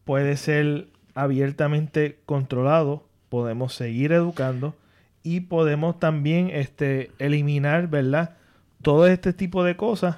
puede 0.03 0.37
ser 0.37 0.89
abiertamente 1.15 2.19
controlado 2.27 3.07
podemos 3.29 3.73
seguir 3.73 4.11
educando 4.11 4.75
y 5.23 5.43
podemos 5.43 6.01
también 6.01 6.51
este 6.51 7.13
eliminar 7.21 7.87
verdad 7.87 8.37
todo 8.83 9.07
este 9.07 9.33
tipo 9.33 9.63
de 9.63 9.77
cosas 9.77 10.17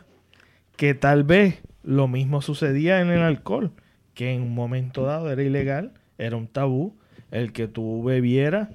que 0.79 0.95
tal 0.95 1.24
vez 1.24 1.61
lo 1.83 2.09
mismo 2.09 2.41
sucedía 2.41 3.03
en 3.03 3.11
el 3.11 3.20
alcohol 3.20 3.72
que 4.14 4.33
en 4.33 4.41
un 4.41 4.55
momento 4.55 5.03
dado 5.03 5.31
era 5.31 5.43
ilegal 5.43 5.93
era 6.16 6.37
un 6.37 6.49
tabú 6.49 6.97
el 7.31 7.53
que 7.53 7.68
tú 7.68 8.03
bebieras 8.03 8.70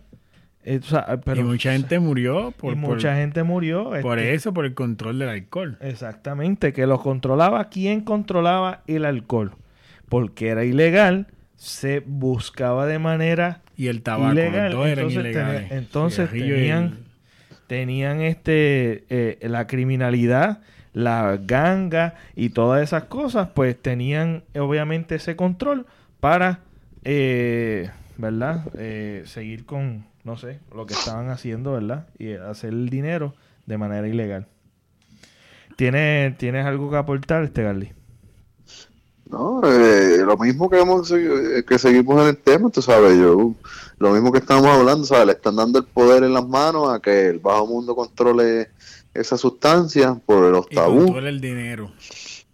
eh, 0.64 0.80
o 0.82 0.86
sea, 0.86 1.20
pero 1.24 1.41
y 1.41 1.43
mucha 1.43 1.72
gente 1.74 1.99
murió 1.99 2.51
por, 2.51 2.74
y 2.74 2.76
por- 2.80 2.95
mucha 2.95 3.16
gente 3.16 3.43
murió. 3.43 3.91
por 4.01 4.20
eso, 4.20 4.53
por 4.53 4.66
el 4.66 4.74
control 4.74 5.20
del 5.20 5.30
alcohol. 5.30 5.78
Exactamente, 5.82 6.74
que 6.74 6.86
los 6.88 7.01
controlaba. 7.01 7.70
¿Quién 7.70 8.01
controlaba 8.01 8.82
el 8.88 9.05
alcohol? 9.05 9.53
Porque 10.09 10.49
era 10.49 10.64
ilegal, 10.66 11.28
se 11.55 12.01
buscaba 12.05 12.86
de 12.86 12.99
manera 12.99 13.62
Y 13.78 13.88
el 13.88 14.01
tabaco, 14.01 14.34
ilegal. 14.34 14.72
los 14.72 14.80
dos 14.82 14.88
eran 14.88 15.09
ilegales. 15.12 15.72
entonces 15.72 16.30
tenían, 16.30 16.84
el- 16.84 17.57
tenían 17.68 18.22
este 18.22 19.05
eh, 19.09 19.38
la 19.47 19.68
criminalidad, 19.68 20.59
la 20.93 21.38
ganga 21.41 22.16
y 22.36 22.49
todas 22.49 22.84
esas 22.84 23.05
cosas, 23.05 23.49
pues 23.53 23.82
tenían 23.82 24.43
obviamente 24.55 25.16
ese 25.16 25.36
control 25.38 25.86
para, 26.20 26.59
eh, 27.05 27.89
¿verdad? 28.18 28.66
Eh, 28.78 29.24
seguir 29.26 29.66
con, 29.66 30.05
no 30.24 30.38
sé, 30.38 30.59
lo 30.74 30.86
que 30.86 30.93
estaban 30.93 31.30
haciendo, 31.30 31.74
¿verdad? 31.74 32.07
Y 32.17 32.34
hacer 32.34 32.69
el 32.72 32.89
dinero 32.89 33.34
de 33.65 33.78
manera 33.78 34.07
ilegal. 34.07 34.47
¿Tienes, 35.76 36.38
¿Tienes 36.38 36.65
algo 36.65 36.89
que 36.91 36.97
aportar, 36.97 37.43
este 37.43 37.63
Garly? 37.63 37.91
No, 39.26 39.61
eh, 39.63 40.17
lo 40.26 40.38
mismo 40.38 40.69
que, 40.69 40.80
hemos, 40.80 41.09
eh, 41.11 41.63
que 41.65 41.80
seguimos 41.80 42.22
en 42.22 42.28
el 42.30 42.38
tema, 42.38 42.69
tú 42.69 42.82
sabes, 42.82 43.17
yo, 43.17 43.53
lo 43.97 44.11
mismo 44.11 44.32
que 44.32 44.39
estamos 44.39 44.65
hablando, 44.67 45.05
¿sabes? 45.05 45.28
Le 45.28 45.32
están 45.34 45.55
dando 45.55 45.80
el 45.80 45.86
poder 45.86 46.24
en 46.24 46.34
las 46.34 46.45
manos 46.45 46.89
a 46.93 46.99
que 46.99 47.28
el 47.28 47.39
bajo 47.39 47.65
mundo 47.65 47.95
controle 47.95 48.69
esa 49.13 49.38
sustancia 49.38 50.19
por 50.26 50.51
los 50.51 50.65
Y 50.69 50.76
tabú 50.76 51.05
controla 51.05 51.30
el 51.30 51.39
dinero. 51.39 51.91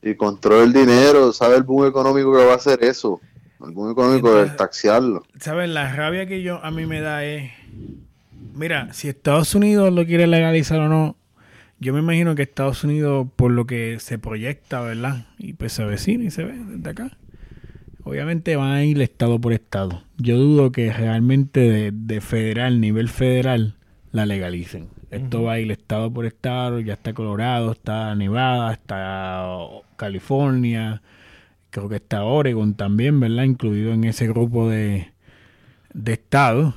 y 0.03 0.15
controle 0.15 0.65
el 0.65 0.74
dinero, 0.74 1.34
¿sabe 1.34 1.55
el 1.57 1.63
boom 1.63 1.88
económico 1.88 2.32
que 2.36 2.45
va 2.45 2.53
a 2.53 2.57
hacer 2.57 2.84
eso? 2.84 3.20
El 3.66 3.72
boom 3.72 3.91
económico 3.91 4.28
Entonces- 4.30 4.49
del 4.49 4.58
taxiarlo. 4.58 5.24
¿Sabes? 5.39 5.70
La 5.70 5.93
rabia 5.93 6.26
que 6.28 6.41
yo 6.41 6.64
a 6.64 6.72
mí 6.72 6.86
me 6.86 7.01
da 7.01 7.24
es. 7.24 7.51
Mira, 8.53 8.93
si 8.93 9.08
Estados 9.10 9.53
Unidos 9.55 9.91
lo 9.93 10.05
quiere 10.05 10.28
legalizar 10.28 10.80
o 10.80 10.89
no, 10.89 11.16
yo 11.80 11.93
me 11.93 11.99
imagino 11.99 12.34
que 12.36 12.41
Estados 12.43 12.84
Unidos, 12.84 13.28
por 13.36 13.51
lo 13.51 13.66
que 13.68 13.97
se 13.99 14.18
proyecta, 14.18 14.82
¿verdad? 14.82 15.28
Y 15.38 15.53
pues 15.53 15.74
se 15.74 15.84
avecina 15.84 16.24
y 16.24 16.32
se 16.32 16.43
ve 16.43 16.53
desde 16.58 16.89
acá. 16.89 17.18
Obviamente 18.03 18.55
van 18.55 18.72
a 18.72 18.84
ir 18.84 19.01
estado 19.01 19.39
por 19.39 19.53
estado. 19.53 20.03
Yo 20.18 20.38
dudo 20.38 20.72
que 20.72 20.91
realmente 20.93 21.60
de, 21.60 21.91
de 21.93 22.22
federal, 22.22 22.80
nivel 22.80 23.10
federal, 23.10 23.76
la 24.12 24.26
legalicen. 24.26 24.88
Esto 25.12 25.43
va 25.43 25.53
a 25.53 25.60
ir 25.60 25.72
estado 25.72 26.12
por 26.12 26.26
estado, 26.26 26.80
ya 26.80 26.93
está 26.93 27.14
Colorado, 27.14 27.72
está 27.74 28.14
Nevada, 28.16 28.74
está 28.74 29.45
California, 29.97 31.01
creo 31.78 31.89
que 31.89 31.97
está 31.97 32.23
Oregon 32.23 32.73
también, 32.73 33.19
¿verdad? 33.19 33.43
Incluido 33.43 33.93
en 33.93 34.03
ese 34.03 34.28
grupo 34.28 34.67
de, 34.67 35.11
de 35.93 36.13
estados 36.13 36.73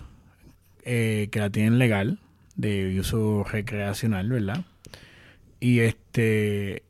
eh, 0.84 1.28
que 1.32 1.38
la 1.38 1.48
tienen 1.48 1.78
legal, 1.78 2.18
de 2.57 3.01
uso 3.01 3.44
recreacional, 3.44 4.28
¿verdad? 4.28 4.62
Y 5.59 5.80
este, 5.80 6.82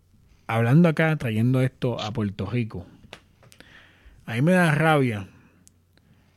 hablando 0.48 0.88
acá, 0.88 1.14
trayendo 1.18 1.61
esto 1.61 2.00
a 2.00 2.11
Puerto 2.11 2.46
Rico, 2.46 2.84
a 4.26 4.34
mí 4.34 4.42
me 4.42 4.52
da 4.52 4.74
rabia 4.74 5.28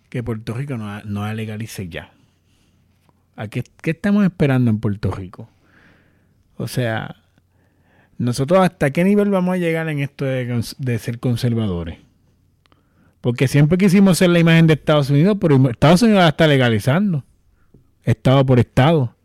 que 0.09 0.21
Puerto 0.21 0.53
Rico 0.53 0.78
no, 0.78 1.01
no 1.05 1.24
la 1.26 1.34
legalice 1.34 1.89
ya. 1.89 2.11
¿A 3.36 3.47
qué, 3.47 3.63
qué 3.82 3.91
estamos 3.91 4.24
esperando 4.24 4.69
en 4.69 4.78
Puerto 4.78 5.09
Rico? 5.09 5.49
O 6.55 6.67
sea, 6.67 7.22
nosotros 8.24 8.59
hasta 8.61 8.91
qué 8.91 9.03
nivel 9.03 9.30
vamos 9.30 9.55
a 9.55 9.57
llegar 9.57 9.89
en 9.89 9.99
esto 9.99 10.26
de, 10.26 10.99
ser 10.99 11.19
conservadores. 11.19 11.99
Porque 13.21 13.47
siempre 13.47 13.78
quisimos 13.78 14.17
ser 14.17 14.30
la 14.30 14.39
imagen 14.39 14.67
de 14.67 14.74
Estados 14.74 15.09
Unidos, 15.09 15.38
pero 15.39 15.69
Estados 15.69 16.01
Unidos 16.01 16.21
la 16.21 16.30
está 16.30 16.47
legalizando. 16.47 17.24
Estado 18.03 18.45
por 18.45 18.59
estado. 18.59 19.15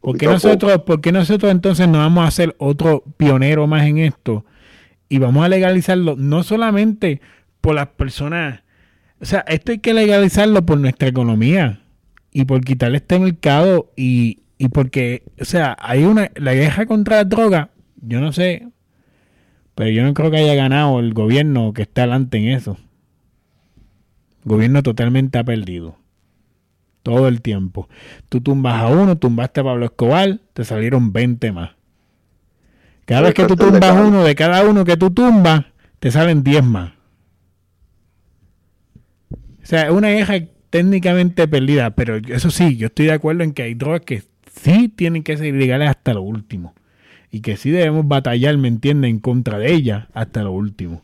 ¿Por 0.00 0.16
qué 0.16 0.26
nosotros, 0.26 0.82
por 0.82 1.00
qué 1.00 1.12
nosotros 1.12 1.50
entonces 1.50 1.88
no 1.88 1.98
vamos 1.98 2.24
a 2.24 2.28
hacer 2.28 2.54
otro 2.58 3.02
pionero 3.16 3.66
más 3.66 3.84
en 3.84 3.98
esto? 3.98 4.44
Y 5.08 5.18
vamos 5.18 5.44
a 5.44 5.48
legalizarlo 5.48 6.14
no 6.16 6.42
solamente 6.42 7.20
por 7.60 7.74
las 7.74 7.88
personas. 7.88 8.62
O 9.20 9.24
sea, 9.24 9.40
esto 9.48 9.72
hay 9.72 9.78
que 9.78 9.92
legalizarlo 9.92 10.64
por 10.64 10.78
nuestra 10.78 11.08
economía 11.08 11.80
y 12.32 12.44
por 12.44 12.60
quitarle 12.62 12.98
este 12.98 13.18
mercado 13.18 13.92
y, 13.96 14.40
y 14.60 14.68
porque, 14.68 15.22
o 15.40 15.46
sea, 15.46 15.74
hay 15.80 16.04
una. 16.04 16.30
La 16.34 16.52
guerra 16.52 16.84
contra 16.84 17.16
la 17.16 17.24
droga, 17.24 17.70
yo 18.02 18.20
no 18.20 18.30
sé, 18.30 18.68
pero 19.74 19.88
yo 19.88 20.02
no 20.02 20.12
creo 20.12 20.30
que 20.30 20.36
haya 20.36 20.54
ganado 20.54 21.00
el 21.00 21.14
gobierno 21.14 21.72
que 21.72 21.80
está 21.80 22.02
adelante 22.02 22.36
en 22.36 22.48
eso. 22.48 22.76
El 24.44 24.50
gobierno 24.50 24.82
totalmente 24.82 25.38
ha 25.38 25.44
perdido. 25.44 25.96
Todo 27.02 27.26
el 27.26 27.40
tiempo. 27.40 27.88
Tú 28.28 28.42
tumbas 28.42 28.82
a 28.82 28.88
uno, 28.88 29.16
tumbaste 29.16 29.60
a 29.60 29.64
Pablo 29.64 29.86
Escobar, 29.86 30.40
te 30.52 30.64
salieron 30.64 31.10
20 31.10 31.52
más. 31.52 31.70
Cada 33.06 33.22
vez 33.22 33.32
que 33.32 33.46
tú 33.46 33.56
tumbas 33.56 33.98
uno, 33.98 34.24
de 34.24 34.34
cada 34.34 34.62
uno 34.68 34.84
que 34.84 34.98
tú 34.98 35.10
tumbas, 35.10 35.64
te 36.00 36.10
salen 36.10 36.44
10 36.44 36.64
más. 36.64 36.92
O 39.30 39.36
sea, 39.62 39.86
es 39.86 39.90
una 39.90 40.08
guerra 40.08 40.34
técnicamente 40.68 41.48
perdida, 41.48 41.92
pero 41.92 42.16
eso 42.16 42.50
sí, 42.50 42.76
yo 42.76 42.88
estoy 42.88 43.06
de 43.06 43.12
acuerdo 43.12 43.42
en 43.42 43.54
que 43.54 43.62
hay 43.62 43.72
drogas 43.72 44.02
que 44.02 44.29
sí 44.54 44.88
tienen 44.88 45.22
que 45.22 45.36
ser 45.36 45.54
ilegales 45.54 45.88
hasta 45.88 46.14
lo 46.14 46.22
último. 46.22 46.74
Y 47.30 47.40
que 47.40 47.56
sí 47.56 47.70
debemos 47.70 48.06
batallar, 48.08 48.56
¿me 48.58 48.68
entiendes?, 48.68 49.10
en 49.10 49.20
contra 49.20 49.58
de 49.58 49.72
ellas 49.72 50.06
hasta 50.14 50.42
lo 50.42 50.52
último. 50.52 51.02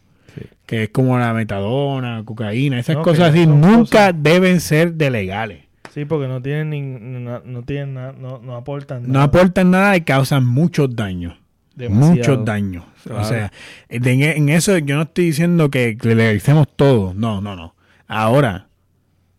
Que 0.66 0.84
es 0.84 0.88
como 0.90 1.16
la 1.18 1.32
metadona, 1.32 2.22
cocaína, 2.24 2.80
esas 2.80 2.97
No, 2.97 3.03
cosas 3.03 3.32
no 3.32 3.40
así, 3.40 3.47
nunca 3.47 3.76
cosas- 4.09 4.14
deben 4.18 4.61
ser 4.61 4.94
de 4.94 5.11
legales. 5.11 5.64
Sí, 5.94 6.05
porque 6.05 6.26
no 6.28 6.42
tienen 6.42 6.70
ni, 6.70 6.80
no, 6.82 7.40
no 7.44 7.62
tienen 7.62 7.94
nada, 7.94 8.12
no, 8.12 8.38
no 8.40 8.57
aportan 8.57 9.05
No 9.05 9.12
nada. 9.14 9.24
aportan 9.26 9.70
nada 9.70 9.97
y 9.97 10.01
causan 10.03 10.44
muchos 10.44 10.94
daños. 10.94 11.34
Demasiado. 11.76 12.11
Muchos 12.16 12.44
daños. 12.44 12.84
Claro. 13.05 13.20
O 13.22 13.24
sea, 13.24 13.53
en, 13.88 14.05
en 14.22 14.49
eso 14.49 14.76
yo 14.78 14.97
no 14.97 15.03
estoy 15.03 15.26
diciendo 15.26 15.70
que 15.70 15.97
legalicemos 16.03 16.66
todo. 16.74 17.14
No, 17.14 17.40
no, 17.40 17.55
no. 17.55 17.74
Ahora, 18.09 18.66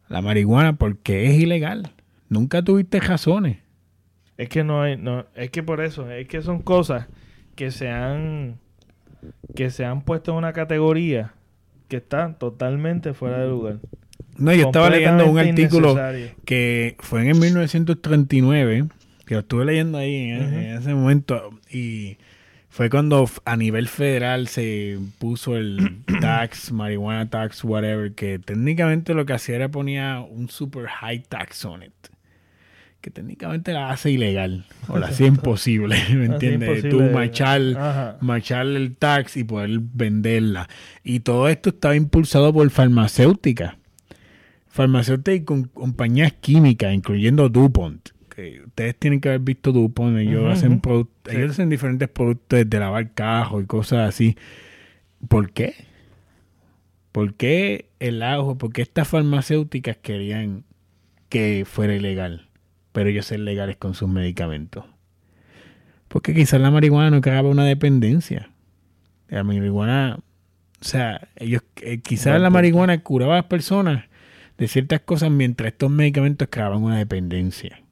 la 0.07 0.21
marihuana, 0.21 0.77
porque 0.77 1.25
es 1.29 1.37
ilegal? 1.37 1.91
Nunca 2.29 2.61
tuviste 2.61 2.99
razones. 3.01 3.57
Es 4.37 4.49
que 4.49 4.63
no 4.63 4.81
hay, 4.81 4.97
no, 4.97 5.25
es 5.35 5.49
que 5.49 5.63
por 5.63 5.81
eso, 5.81 6.09
es 6.11 6.27
que 6.27 6.41
son 6.41 6.61
cosas 6.61 7.07
que 7.55 7.71
se 7.71 7.89
han, 7.89 8.59
que 9.55 9.71
se 9.71 9.83
han 9.83 10.03
puesto 10.03 10.31
en 10.31 10.37
una 10.37 10.53
categoría 10.53 11.33
que 11.87 11.97
está 11.97 12.33
totalmente 12.33 13.13
fuera 13.13 13.39
de 13.39 13.47
lugar. 13.47 13.79
No, 14.37 14.53
yo 14.53 14.67
estaba 14.67 14.89
leyendo 14.91 15.25
un 15.25 15.39
artículo 15.39 15.95
que 16.45 16.95
fue 16.99 17.27
en 17.27 17.39
1939, 17.39 18.85
que 19.25 19.33
lo 19.33 19.39
estuve 19.39 19.65
leyendo 19.65 19.97
ahí 19.97 20.29
en, 20.29 20.53
ese 20.53 20.93
momento, 20.93 21.49
y 21.71 22.17
fue 22.69 22.91
cuando 22.91 23.27
a 23.45 23.57
nivel 23.57 23.87
federal 23.87 24.47
se 24.47 24.99
puso 25.17 25.57
el 25.57 26.03
tax, 26.21 26.71
marihuana 26.71 27.27
tax, 27.27 27.63
whatever, 27.63 28.13
que 28.13 28.37
técnicamente 28.37 29.15
lo 29.15 29.25
que 29.25 29.33
hacía 29.33 29.55
era 29.55 29.69
ponía 29.69 30.19
un 30.19 30.49
super 30.49 30.85
high 30.85 31.23
tax 31.23 31.65
on 31.65 31.81
it. 31.81 31.93
Que 33.01 33.11
técnicamente 33.11 33.71
la 33.73 33.91
hace 33.91 34.11
ilegal, 34.11 34.65
o 34.87 34.97
la 34.97 35.07
hacía 35.07 35.27
imposible, 35.27 35.95
¿me 36.13 36.25
entiendes? 36.25 36.89
Tú 36.89 37.01
machar, 37.01 37.61
Ajá. 37.77 38.17
machar 38.21 38.65
el 38.65 38.95
tax 38.95 39.37
y 39.37 39.43
poder 39.43 39.79
venderla. 39.81 40.67
Y 41.03 41.19
todo 41.21 41.47
esto 41.47 41.69
estaba 41.69 41.95
impulsado 41.95 42.51
por 42.53 42.69
farmacéuticas 42.69 43.75
farmacéuticas 44.69 45.35
y 45.41 45.43
con 45.43 45.63
compañías 45.63 46.33
químicas, 46.33 46.93
incluyendo 46.93 47.49
DuPont. 47.49 48.09
Que 48.29 48.61
ustedes 48.63 48.95
tienen 48.95 49.19
que 49.19 49.29
haber 49.29 49.41
visto 49.41 49.71
DuPont. 49.71 50.17
Ellos, 50.17 50.45
hacen, 50.51 50.81
Sí. 50.83 51.07
ellos 51.35 51.51
hacen 51.51 51.69
diferentes 51.69 52.07
productos 52.09 52.69
de 52.69 52.79
lavar 52.79 53.11
cajos 53.13 53.63
y 53.63 53.65
cosas 53.65 54.07
así. 54.09 54.37
¿Por 55.27 55.51
qué? 55.51 55.73
¿Por 57.11 57.33
qué 57.33 57.89
el 57.99 58.21
ajo? 58.21 58.57
¿Por 58.59 58.71
qué 58.71 58.83
estas 58.83 59.07
farmacéuticas 59.07 59.97
querían 59.97 60.63
que 61.29 61.65
fuera 61.65 61.95
ilegal? 61.95 62.46
Pero 62.97 63.11
ellos 63.11 63.27
ser 63.27 63.41
legales 63.41 63.77
con 63.77 63.93
sus 63.93 64.09
medicamentos. 64.09 64.83
Porque 66.07 66.33
quizás 66.33 66.59
la 66.59 66.71
marihuana 66.71 67.11
no 67.11 67.21
creaba 67.21 67.47
una 67.47 67.63
dependencia. 67.63 68.49
La 69.27 69.43
marihuana, 69.43 70.17
o 70.81 70.83
sea, 70.83 71.27
ellos 71.35 71.61
eh, 71.83 71.99
quizás 71.99 72.41
la 72.41 72.49
marihuana 72.49 72.97
curaba 73.03 73.33
a 73.33 73.37
las 73.41 73.45
personas 73.45 74.05
de 74.57 74.67
ciertas 74.67 75.01
cosas 75.01 75.29
mientras 75.29 75.73
estos 75.73 75.91
medicamentos 75.91 76.47
creaban 76.49 76.81
una 76.81 76.97
dependencia. 76.97 77.83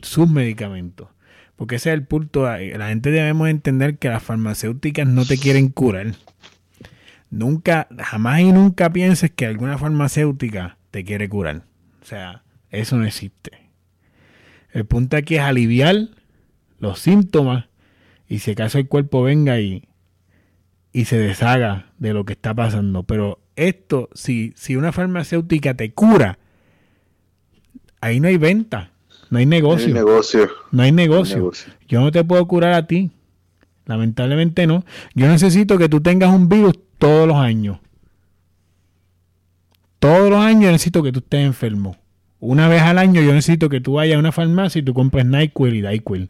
Sus 0.00 0.28
medicamentos. 0.28 1.06
Porque 1.54 1.76
ese 1.76 1.90
es 1.90 1.94
el 1.94 2.04
punto. 2.04 2.52
eh, 2.52 2.76
La 2.76 2.88
gente 2.88 3.12
debemos 3.12 3.48
entender 3.48 3.96
que 3.96 4.08
las 4.08 4.24
farmacéuticas 4.24 5.06
no 5.06 5.24
te 5.24 5.38
quieren 5.38 5.68
curar. 5.68 6.16
Nunca, 7.30 7.86
jamás 7.96 8.40
y 8.40 8.50
nunca 8.50 8.92
pienses 8.92 9.30
que 9.30 9.46
alguna 9.46 9.78
farmacéutica 9.78 10.78
te 10.90 11.04
quiere 11.04 11.28
curar. 11.28 11.62
O 12.02 12.04
sea, 12.04 12.42
eso 12.72 12.96
no 12.96 13.06
existe. 13.06 13.52
El 14.70 14.86
punto 14.86 15.16
aquí 15.16 15.36
es 15.36 15.42
aliviar 15.42 16.08
los 16.78 16.98
síntomas 16.98 17.66
y 18.26 18.40
si 18.40 18.52
acaso 18.52 18.78
el 18.78 18.88
cuerpo 18.88 19.22
venga 19.22 19.60
y, 19.60 19.86
y 20.92 21.04
se 21.04 21.18
deshaga 21.18 21.92
de 21.98 22.14
lo 22.14 22.24
que 22.24 22.32
está 22.32 22.54
pasando. 22.54 23.02
Pero 23.02 23.38
esto, 23.54 24.08
si, 24.14 24.54
si 24.56 24.74
una 24.74 24.90
farmacéutica 24.90 25.74
te 25.74 25.92
cura, 25.92 26.38
ahí 28.00 28.18
no 28.18 28.28
hay 28.28 28.38
venta, 28.38 28.90
no 29.28 29.38
hay 29.38 29.46
negocio. 29.46 29.88
El 29.88 29.94
negocio. 29.94 30.50
No 30.70 30.82
hay 30.82 30.92
negocio. 30.92 31.36
negocio. 31.36 31.72
Yo 31.88 32.00
no 32.00 32.10
te 32.10 32.24
puedo 32.24 32.46
curar 32.48 32.72
a 32.72 32.86
ti. 32.86 33.10
Lamentablemente 33.84 34.66
no. 34.66 34.84
Yo 35.14 35.28
necesito 35.28 35.76
que 35.76 35.88
tú 35.88 36.00
tengas 36.00 36.34
un 36.34 36.48
virus 36.48 36.78
todos 36.98 37.28
los 37.28 37.36
años. 37.36 37.78
Todos 39.98 40.30
los 40.30 40.40
años 40.40 40.72
necesito 40.72 41.02
que 41.02 41.12
tú 41.12 41.20
estés 41.20 41.44
enfermo. 41.44 41.96
Una 42.44 42.66
vez 42.66 42.82
al 42.82 42.98
año 42.98 43.22
yo 43.22 43.32
necesito 43.32 43.68
que 43.68 43.80
tú 43.80 43.92
vayas 43.92 44.16
a 44.16 44.18
una 44.18 44.32
farmacia 44.32 44.80
y 44.80 44.82
tú 44.82 44.94
compres 44.94 45.24
NyQuil 45.24 45.76
y 45.76 45.80
DyQuil. 45.80 46.28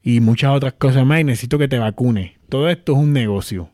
Y 0.00 0.20
muchas 0.20 0.52
otras 0.52 0.74
cosas 0.74 1.04
más 1.04 1.18
y 1.18 1.24
necesito 1.24 1.58
que 1.58 1.66
te 1.66 1.80
vacunes. 1.80 2.34
Todo 2.48 2.68
esto 2.68 2.92
es 2.92 2.98
un 2.98 3.12
negocio. 3.12 3.68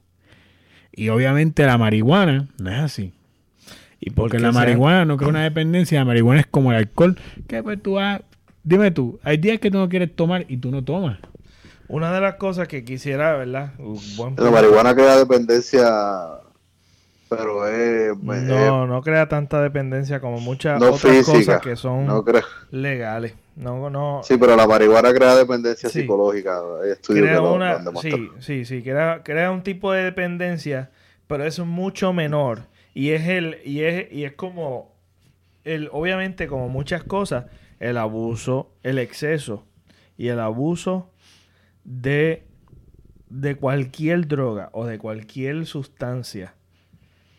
Y 0.90 1.10
obviamente 1.10 1.66
la 1.66 1.76
marihuana 1.76 2.48
no 2.58 2.70
es 2.70 2.78
así. 2.78 3.12
Y 4.00 4.08
por 4.08 4.30
Porque 4.30 4.38
la 4.38 4.52
marihuana 4.52 5.04
no 5.04 5.18
crea 5.18 5.28
una 5.28 5.42
dependencia, 5.42 5.98
la 5.98 6.06
marihuana 6.06 6.40
es 6.40 6.46
como 6.46 6.72
el 6.72 6.78
alcohol, 6.78 7.18
que 7.46 7.62
pues 7.62 7.82
tú 7.82 7.92
vas, 7.92 8.22
dime 8.62 8.90
tú, 8.90 9.20
hay 9.22 9.36
días 9.36 9.60
que 9.60 9.70
tú 9.70 9.76
no 9.76 9.90
quieres 9.90 10.16
tomar 10.16 10.46
y 10.48 10.56
tú 10.56 10.70
no 10.70 10.82
tomas. 10.82 11.18
Una 11.88 12.10
de 12.10 12.22
las 12.22 12.36
cosas 12.36 12.68
que 12.68 12.84
quisiera, 12.84 13.36
¿verdad? 13.36 13.74
Un 13.78 14.00
buen 14.16 14.34
La 14.36 14.50
marihuana 14.50 14.94
crea 14.94 15.18
dependencia, 15.18 15.90
pero 17.28 17.66
es... 17.68 18.16
No, 18.18 18.86
no 18.86 19.02
crea 19.02 19.28
tanta 19.28 19.60
dependencia 19.62 20.20
como 20.20 20.40
muchas 20.40 20.78
No 20.80 20.92
otras 20.92 21.00
física, 21.00 21.32
cosas 21.38 21.60
que 21.60 21.76
son 21.76 22.06
no 22.06 22.24
legales. 22.70 23.34
No, 23.56 23.88
no. 23.90 24.20
Sí, 24.24 24.36
pero 24.36 24.56
la 24.56 24.66
marihuana 24.66 25.12
crea 25.14 25.34
dependencia 25.36 25.88
Sí. 25.88 26.00
psicológica. 26.02 26.60
Crea 27.06 27.36
lo- 27.36 27.54
una, 27.54 27.82
sí, 28.00 28.30
sí, 28.40 28.64
sí, 28.64 28.82
crea, 28.82 29.22
crea 29.22 29.50
un 29.52 29.62
tipo 29.62 29.92
de 29.92 30.02
dependencia, 30.04 30.90
pero 31.26 31.44
es 31.44 31.58
mucho 31.60 32.12
menor 32.12 32.62
y 32.94 33.10
es 33.10 33.26
el 33.28 33.58
y 33.64 33.82
es 33.82 34.12
y 34.12 34.24
es 34.24 34.32
como 34.32 34.92
el 35.64 35.88
obviamente 35.92 36.46
como 36.48 36.68
muchas 36.68 37.04
cosas, 37.04 37.46
el 37.80 37.96
abuso, 37.96 38.72
el 38.82 38.98
exceso 38.98 39.64
y 40.18 40.28
el 40.28 40.40
abuso 40.40 41.10
de 41.84 42.44
de 43.30 43.56
cualquier 43.56 44.26
droga 44.28 44.68
o 44.72 44.84
de 44.86 44.98
cualquier 44.98 45.64
sustancia, 45.66 46.54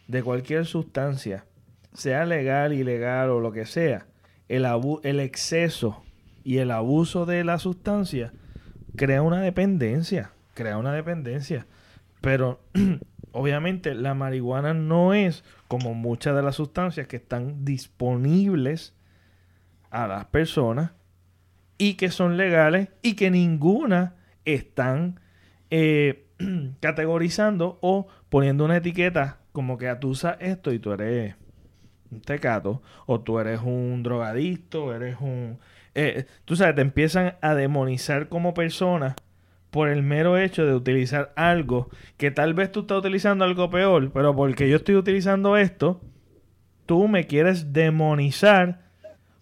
de 0.07 0.23
cualquier 0.23 0.65
sustancia, 0.65 1.45
sea 1.93 2.25
legal, 2.25 2.73
ilegal 2.73 3.29
o 3.29 3.39
lo 3.39 3.51
que 3.51 3.65
sea, 3.65 4.05
el 4.47 4.65
abu- 4.65 4.99
el 5.03 5.19
exceso 5.19 6.03
y 6.43 6.57
el 6.57 6.71
abuso 6.71 7.25
de 7.25 7.43
la 7.43 7.57
sustancia 7.57 8.33
crea 8.95 9.21
una 9.21 9.41
dependencia, 9.41 10.31
crea 10.53 10.77
una 10.77 10.93
dependencia. 10.93 11.65
Pero 12.21 12.59
obviamente 13.31 13.95
la 13.95 14.13
marihuana 14.13 14.73
no 14.73 15.13
es 15.13 15.43
como 15.67 15.93
muchas 15.93 16.35
de 16.35 16.43
las 16.43 16.55
sustancias 16.55 17.07
que 17.07 17.15
están 17.17 17.65
disponibles 17.65 18.93
a 19.89 20.07
las 20.07 20.25
personas 20.25 20.91
y 21.77 21.95
que 21.95 22.09
son 22.09 22.37
legales 22.37 22.89
y 23.01 23.15
que 23.15 23.31
ninguna 23.31 24.15
están 24.45 25.19
eh, 25.71 26.25
categorizando 26.79 27.79
o 27.81 28.07
poniendo 28.29 28.65
una 28.65 28.77
etiqueta 28.77 29.39
como 29.55 29.79
que 29.79 29.89
"Ah, 29.89 29.99
tú 29.99 30.09
usas 30.09 30.37
esto 30.39 30.71
y 30.71 30.77
tú 30.77 30.91
eres 30.93 31.33
un 32.11 32.21
tecato 32.21 32.83
o 33.07 33.21
tú 33.21 33.39
eres 33.39 33.61
un 33.63 34.03
drogadicto, 34.03 34.93
eres 34.93 35.17
un... 35.19 35.57
eh, 35.95 36.25
tú 36.45 36.55
sabes, 36.55 36.75
te 36.75 36.81
empiezan 36.81 37.33
a 37.41 37.55
demonizar 37.55 38.29
como 38.29 38.53
persona 38.53 39.15
por 39.71 39.89
el 39.89 40.03
mero 40.03 40.37
hecho 40.37 40.65
de 40.65 40.75
utilizar 40.75 41.33
algo 41.35 41.89
que 42.17 42.29
tal 42.29 42.53
vez 42.53 42.71
tú 42.71 42.81
estás 42.81 42.99
utilizando 42.99 43.43
algo 43.43 43.69
peor, 43.71 44.11
pero 44.13 44.35
porque 44.35 44.69
yo 44.69 44.77
estoy 44.77 44.95
utilizando 44.95 45.57
esto, 45.57 45.99
tú 46.85 47.07
me 47.07 47.25
quieres 47.25 47.73
demonizar 47.73 48.85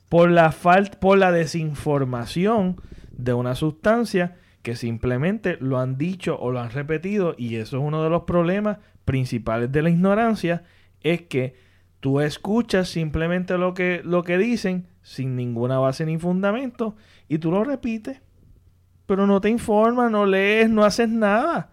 por 0.09 0.31
la 0.31 0.51
falta, 0.51 0.99
por 0.99 1.17
la 1.17 1.31
desinformación 1.31 2.77
de 3.11 3.33
una 3.33 3.55
sustancia 3.55 4.37
que 4.63 4.75
simplemente 4.75 5.57
lo 5.59 5.77
han 5.77 5.97
dicho 5.97 6.39
o 6.39 6.49
lo 6.51 6.61
han 6.61 6.71
repetido 6.71 7.35
y 7.37 7.57
eso 7.57 7.77
es 7.77 7.83
uno 7.83 8.01
de 8.03 8.09
los 8.09 8.23
problemas 8.23 8.77
principales 9.05 9.71
de 9.71 9.81
la 9.81 9.89
ignorancia 9.89 10.63
es 11.01 11.23
que 11.23 11.55
tú 11.99 12.19
escuchas 12.21 12.89
simplemente 12.89 13.57
lo 13.57 13.73
que 13.73 14.01
lo 14.03 14.23
que 14.23 14.37
dicen 14.37 14.87
sin 15.01 15.35
ninguna 15.35 15.79
base 15.79 16.05
ni 16.05 16.17
fundamento 16.17 16.95
y 17.27 17.37
tú 17.37 17.51
lo 17.51 17.63
repites 17.63 18.21
pero 19.05 19.27
no 19.27 19.41
te 19.41 19.49
informas, 19.49 20.09
no 20.11 20.25
lees, 20.25 20.69
no 20.69 20.83
haces 20.83 21.09
nada. 21.09 21.71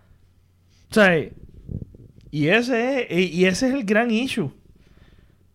O 0.91 0.95
sea, 0.95 1.17
y 2.31 2.49
ese 2.49 3.07
es, 3.09 3.33
y 3.33 3.47
ese 3.47 3.69
es 3.69 3.75
el 3.75 3.85
gran 3.85 4.11
issue. 4.11 4.53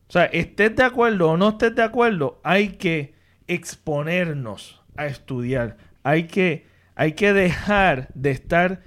O 0.08 0.12
sea, 0.12 0.26
estés 0.26 0.76
de 0.76 0.84
acuerdo 0.84 1.32
o 1.32 1.38
no 1.38 1.50
estés 1.50 1.76
de 1.76 1.84
acuerdo, 1.84 2.40
hay 2.44 2.70
que 2.70 3.16
exponernos 3.48 4.82
a 4.96 5.08
estudiar. 5.08 5.78
Hay 6.04 6.26
que, 6.26 6.66
hay 6.96 7.14
que 7.14 7.34
dejar 7.34 8.10
de 8.14 8.32
estar 8.32 8.82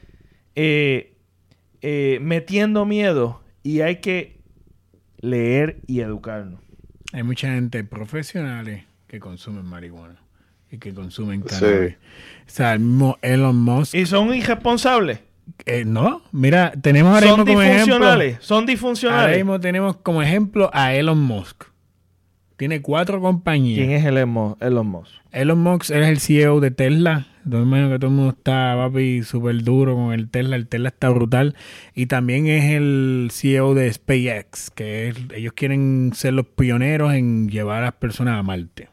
eh, 0.54 1.16
eh, 1.82 2.18
metiendo 2.20 2.84
miedo 2.84 3.42
y 3.62 3.80
hay 3.80 3.96
que 3.96 4.38
leer 5.20 5.80
y 5.86 6.00
educarnos. 6.00 6.60
Hay 7.12 7.22
mucha 7.22 7.48
gente 7.54 7.84
profesionales 7.84 8.84
que 9.06 9.18
consumen 9.20 9.64
marihuana 9.64 10.16
y 10.70 10.78
que 10.78 10.92
consumen 10.92 11.42
Sí. 11.46 11.48
cannabis. 11.60 11.94
O 11.94 12.50
sea, 12.50 12.72
el 12.74 12.80
mismo 12.80 13.18
Elon 13.22 13.56
Musk. 13.56 13.94
¿Y 13.94 14.06
son 14.06 14.34
irresponsables? 14.34 15.20
eh, 15.64 15.84
no, 15.86 16.20
mira, 16.30 16.72
tenemos 16.82 17.14
ahora 17.14 17.28
¿Son 17.28 17.38
mismo 17.40 17.46
como 17.46 17.62
ejemplo. 17.62 17.84
disfuncionales? 17.86 18.36
¿Son 18.40 18.56
Ahora 18.58 18.66
disfuncionales? 18.70 19.36
mismo 19.38 19.60
tenemos 19.60 19.96
como 19.96 20.22
ejemplo 20.22 20.70
a 20.74 20.92
Elon 20.94 21.18
Musk. 21.22 21.64
Tiene 22.58 22.82
cuatro 22.82 23.20
compañías. 23.20 23.78
¿Quién 23.78 23.92
es 23.92 24.04
el 24.04 24.18
Elon 24.18 24.56
Elon 24.60 24.86
Musk? 24.86 25.12
Elon 25.32 25.58
Musk 25.62 25.90
es 25.90 26.06
el 26.08 26.18
CEO 26.18 26.60
de 26.60 26.70
Tesla. 26.70 27.26
Yo 27.44 27.58
me 27.58 27.62
imagino 27.64 27.88
que 27.90 27.98
todo 28.00 28.10
el 28.10 28.16
mundo 28.16 28.30
está, 28.36 28.74
papi, 28.76 29.22
súper 29.22 29.62
duro 29.62 29.94
con 29.94 30.12
el 30.12 30.28
Tesla. 30.28 30.56
El 30.56 30.66
Tesla 30.66 30.88
está 30.88 31.08
brutal. 31.08 31.54
Y 31.94 32.06
también 32.06 32.46
es 32.48 32.64
el 32.72 33.28
CEO 33.32 33.74
de 33.74 33.90
SpaceX, 33.92 34.70
que 34.70 35.08
es- 35.08 35.16
ellos 35.34 35.52
quieren 35.54 36.10
ser 36.14 36.34
los 36.34 36.46
pioneros 36.46 37.14
en 37.14 37.48
llevar 37.48 37.78
a 37.82 37.86
las 37.86 37.94
personas 37.94 38.38
a 38.38 38.42
Marte. 38.42 38.88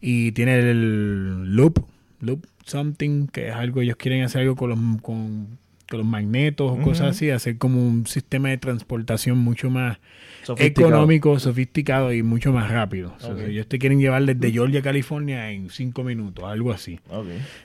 Y 0.00 0.32
tiene 0.32 0.58
el 0.58 1.54
Loop, 1.54 1.84
Loop 2.20 2.46
Something, 2.64 3.26
que 3.28 3.48
es 3.48 3.54
algo, 3.54 3.82
ellos 3.82 3.96
quieren 3.96 4.22
hacer 4.24 4.40
algo 4.42 4.56
con 4.56 4.70
los, 4.70 4.78
con, 5.02 5.58
con 5.88 5.98
los 5.98 6.06
magnetos 6.08 6.72
o 6.72 6.80
cosas 6.82 7.08
así, 7.10 7.30
hacer 7.30 7.58
como 7.58 7.86
un 7.86 8.06
sistema 8.06 8.48
de 8.48 8.58
transportación 8.58 9.38
mucho 9.38 9.70
más 9.70 9.98
Sofisticado. 10.42 10.88
económico, 10.88 11.38
sofisticado 11.38 12.12
y 12.12 12.22
mucho 12.22 12.52
más 12.52 12.70
rápido. 12.70 13.14
O 13.16 13.20
sea, 13.20 13.46
ellos 13.46 13.66
te 13.66 13.78
quieren 13.78 13.98
llevar 14.00 14.24
desde 14.24 14.50
Georgia, 14.52 14.82
California 14.82 15.50
en 15.50 15.70
cinco 15.70 16.04
minutos, 16.04 16.44
algo 16.44 16.72
así. 16.72 17.00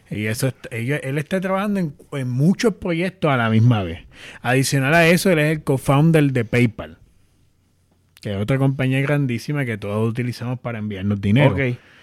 Y 0.10 0.26
eso 0.26 0.52
ella- 0.72 0.98
él 0.98 1.18
está 1.18 1.42
trabajando 1.42 1.80
en, 1.80 1.94
en 2.14 2.30
muchos 2.30 2.76
proyectos 2.76 3.32
a 3.32 3.38
la 3.38 3.50
misma 3.50 3.84
vez. 3.84 4.00
Adicional 4.42 4.94
a 4.94 5.08
eso, 5.08 5.30
él 5.32 5.40
es 5.40 5.52
el 5.58 5.64
co-founder 5.64 6.32
de 6.32 6.46
PayPal, 6.46 6.98
que 8.22 8.32
es 8.32 8.38
otra 8.38 8.58
compañía 8.58 9.02
grandísima 9.02 9.66
que 9.66 9.78
todos 9.78 10.10
utilizamos 10.10 10.60
para 10.60 10.80
enviarnos 10.80 11.20
dinero. 11.22 11.56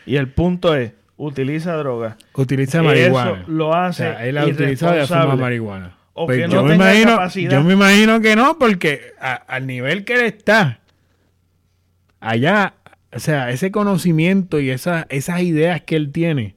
Y 0.06 0.16
el 0.16 0.28
punto 0.28 0.74
es, 0.76 0.92
utiliza 1.16 1.74
droga. 1.76 2.16
Utiliza 2.34 2.78
Eso 2.78 2.84
marihuana. 2.86 3.44
lo 3.48 3.68
O 3.68 3.74
hace 3.74 4.02
sea, 4.04 4.26
él 4.26 4.36
ha 4.38 4.44
utilizado 4.46 4.92
de 4.92 5.06
forma 5.06 5.22
irresponsable. 5.24 5.40
marihuana. 5.42 5.96
O 6.18 6.24
Pues 6.26 6.38
que 6.38 6.50
yo, 6.50 6.56
no 6.56 6.62
me 6.64 6.70
tenga 6.70 6.86
imagino, 6.92 7.10
capacidad. 7.12 7.50
yo 7.52 7.62
me 7.62 7.74
imagino 7.74 8.20
que 8.22 8.36
no, 8.36 8.58
porque 8.58 9.12
a- 9.20 9.34
al 9.34 9.66
nivel 9.66 10.04
que 10.06 10.14
él 10.14 10.20
está, 10.22 10.80
allá, 12.20 12.74
o 13.12 13.18
sea, 13.18 13.50
ese 13.50 13.70
conocimiento 13.70 14.60
y 14.60 14.70
esas, 14.70 15.06
esas 15.10 15.42
ideas 15.42 15.82
que 15.82 15.96
él 15.96 16.12
tiene. 16.12 16.54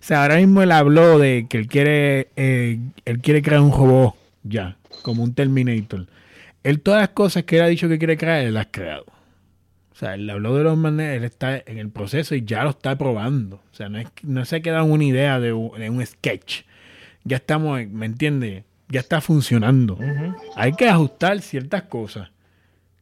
O 0.00 0.02
sea, 0.06 0.22
ahora 0.22 0.36
mismo 0.36 0.62
él 0.62 0.72
habló 0.72 1.18
de 1.18 1.46
que 1.48 1.58
él 1.58 1.66
quiere, 1.68 2.28
eh, 2.36 2.78
él 3.04 3.18
quiere 3.20 3.42
crear 3.42 3.60
un 3.60 3.72
robot 3.72 4.14
ya, 4.44 4.76
como 5.02 5.22
un 5.22 5.34
Terminator. 5.34 6.06
Él 6.62 6.80
todas 6.80 7.00
las 7.00 7.10
cosas 7.10 7.44
que 7.44 7.56
él 7.56 7.62
ha 7.62 7.66
dicho 7.68 7.88
que 7.88 7.98
quiere 7.98 8.16
crear, 8.16 8.40
él 8.40 8.54
las 8.54 8.66
ha 8.66 8.70
creado. 8.70 9.04
O 9.92 9.98
sea, 9.98 10.14
él 10.14 10.28
habló 10.28 10.56
de 10.56 10.64
los 10.64 10.76
maneras, 10.76 11.16
él 11.16 11.24
está 11.24 11.56
en 11.64 11.78
el 11.78 11.90
proceso 11.90 12.34
y 12.34 12.44
ya 12.44 12.64
lo 12.64 12.70
está 12.70 12.96
probando. 12.96 13.56
O 13.72 13.74
sea, 13.74 13.88
no, 13.88 13.98
es, 13.98 14.06
no 14.22 14.44
se 14.44 14.56
ha 14.56 14.60
quedado 14.60 14.84
una 14.84 15.04
idea 15.04 15.40
de 15.40 15.52
un, 15.52 15.78
de 15.78 15.88
un 15.90 16.04
sketch. 16.04 16.62
Ya 17.24 17.36
estamos, 17.36 17.80
¿me 17.88 18.06
entiendes? 18.06 18.64
Ya 18.88 19.00
está 19.00 19.20
funcionando. 19.20 19.98
Hay 20.54 20.72
que 20.74 20.88
ajustar 20.88 21.40
ciertas 21.42 21.82
cosas, 21.84 22.30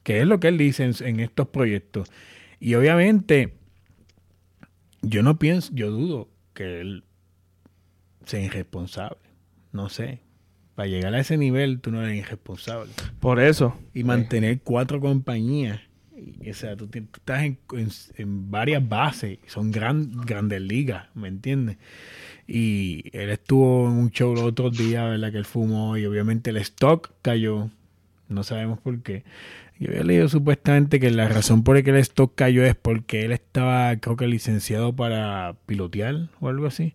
que 0.02 0.20
es 0.20 0.26
lo 0.26 0.40
que 0.40 0.48
él 0.48 0.58
dice 0.58 0.84
en, 0.84 0.94
en 1.00 1.20
estos 1.20 1.48
proyectos. 1.48 2.10
Y 2.60 2.74
obviamente, 2.74 3.54
yo 5.02 5.22
no 5.22 5.38
pienso, 5.38 5.70
yo 5.74 5.90
dudo 5.90 6.28
que 6.54 6.80
él 6.80 7.04
sea 8.24 8.40
irresponsable. 8.40 9.18
No 9.72 9.88
sé. 9.88 10.20
Para 10.74 10.88
llegar 10.88 11.14
a 11.14 11.20
ese 11.20 11.36
nivel, 11.36 11.80
tú 11.80 11.90
no 11.92 12.02
eres 12.02 12.18
irresponsable 12.18 12.90
Por 13.20 13.38
eso. 13.38 13.78
y 13.92 14.02
mantener 14.02 14.60
cuatro 14.62 15.00
compañías. 15.00 15.80
O 16.48 16.54
sea, 16.54 16.74
tú, 16.76 16.88
estás 16.92 17.42
en, 17.44 17.58
en- 17.74 17.90
en 18.16 18.50
varias 18.50 18.88
bases, 18.88 19.38
son 19.46 19.70
gran, 19.70 20.10
grandes 20.24 20.60
ligas, 20.62 21.06
¿me 21.14 21.28
entiendes? 21.28 21.76
Y 22.46 23.04
él 23.12 23.30
estuvo 23.30 23.88
en 23.88 23.94
un 23.94 24.10
show 24.10 24.34
los 24.34 24.44
otros 24.44 24.76
días, 24.76 25.08
¿verdad? 25.08 25.32
Que 25.32 25.38
él 25.38 25.44
fumó 25.44 25.96
y 25.96 26.06
obviamente 26.06 26.50
el 26.50 26.58
stock 26.58 27.10
cayó. 27.22 27.70
No 28.28 28.42
sabemos 28.42 28.78
por 28.80 29.02
qué. 29.02 29.24
Yo 29.78 29.90
había 29.90 30.04
leído 30.04 30.28
supuestamente 30.28 31.00
que 31.00 31.10
la 31.10 31.28
razón 31.28 31.64
por 31.64 31.76
la 31.76 31.82
que 31.82 31.90
el 31.90 31.96
stock 31.96 32.34
cayó 32.34 32.64
es 32.64 32.76
porque 32.76 33.24
él 33.24 33.32
estaba, 33.32 33.96
creo 33.96 34.16
que 34.16 34.26
licenciado 34.26 34.94
para 34.94 35.56
pilotear 35.66 36.28
o 36.40 36.48
algo 36.48 36.66
así. 36.66 36.94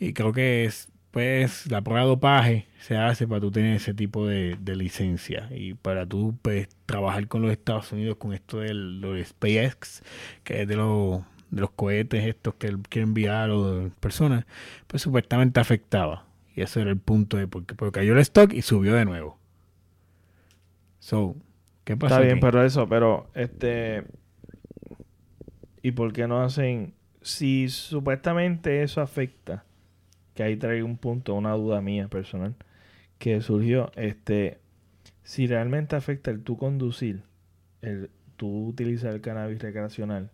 Y 0.00 0.14
creo 0.14 0.32
que 0.32 0.64
es, 0.64 0.88
pues, 1.10 1.70
la 1.70 1.82
prueba 1.82 2.02
de 2.02 2.08
dopaje 2.08 2.66
se 2.80 2.96
hace 2.96 3.28
para 3.28 3.40
tú 3.40 3.50
tener 3.50 3.76
ese 3.76 3.94
tipo 3.94 4.26
de, 4.26 4.56
de 4.60 4.76
licencia 4.76 5.48
y 5.54 5.74
para 5.74 6.06
tú, 6.06 6.34
pues, 6.40 6.68
trabajar 6.86 7.28
con 7.28 7.42
los 7.42 7.52
Estados 7.52 7.92
Unidos 7.92 8.16
con 8.16 8.32
esto 8.32 8.60
de 8.60 9.24
SpaceX, 9.24 10.02
que 10.44 10.62
es 10.62 10.68
de 10.68 10.76
los, 10.76 11.20
de 11.54 11.60
los 11.60 11.70
cohetes 11.70 12.24
estos 12.26 12.54
que 12.54 12.66
él 12.66 12.78
quiere 12.88 13.04
enviar 13.04 13.50
o 13.50 13.80
de 13.80 13.90
personas, 14.00 14.44
pues 14.86 15.02
supuestamente 15.02 15.60
afectaba. 15.60 16.26
Y 16.54 16.62
ese 16.62 16.80
era 16.82 16.90
el 16.90 16.98
punto 16.98 17.36
de 17.36 17.46
porque, 17.46 17.74
porque 17.74 18.00
cayó 18.00 18.12
el 18.12 18.18
stock 18.20 18.52
y 18.52 18.62
subió 18.62 18.94
de 18.94 19.04
nuevo. 19.04 19.38
So, 20.98 21.36
¿qué 21.84 21.96
pasa? 21.96 22.16
Está 22.16 22.24
bien, 22.24 22.36
aquí? 22.36 22.40
pero 22.40 22.64
eso, 22.64 22.88
pero 22.88 23.28
este. 23.34 24.04
¿Y 25.82 25.92
por 25.92 26.12
qué 26.12 26.26
no 26.26 26.42
hacen 26.42 26.94
si 27.24 27.68
supuestamente 27.70 28.82
eso 28.82 29.00
afecta, 29.00 29.64
que 30.34 30.42
ahí 30.42 30.56
traigo 30.56 30.86
un 30.86 30.98
punto, 30.98 31.34
una 31.34 31.52
duda 31.52 31.80
mía 31.80 32.08
personal, 32.08 32.54
que 33.18 33.40
surgió, 33.40 33.90
este, 33.96 34.58
si 35.22 35.46
realmente 35.46 35.96
afecta 35.96 36.30
el 36.30 36.42
tú 36.42 36.58
conducir, 36.58 37.22
el 37.80 38.10
tú 38.36 38.68
utilizar 38.68 39.14
el 39.14 39.22
cannabis 39.22 39.60
recreacional, 39.60 40.30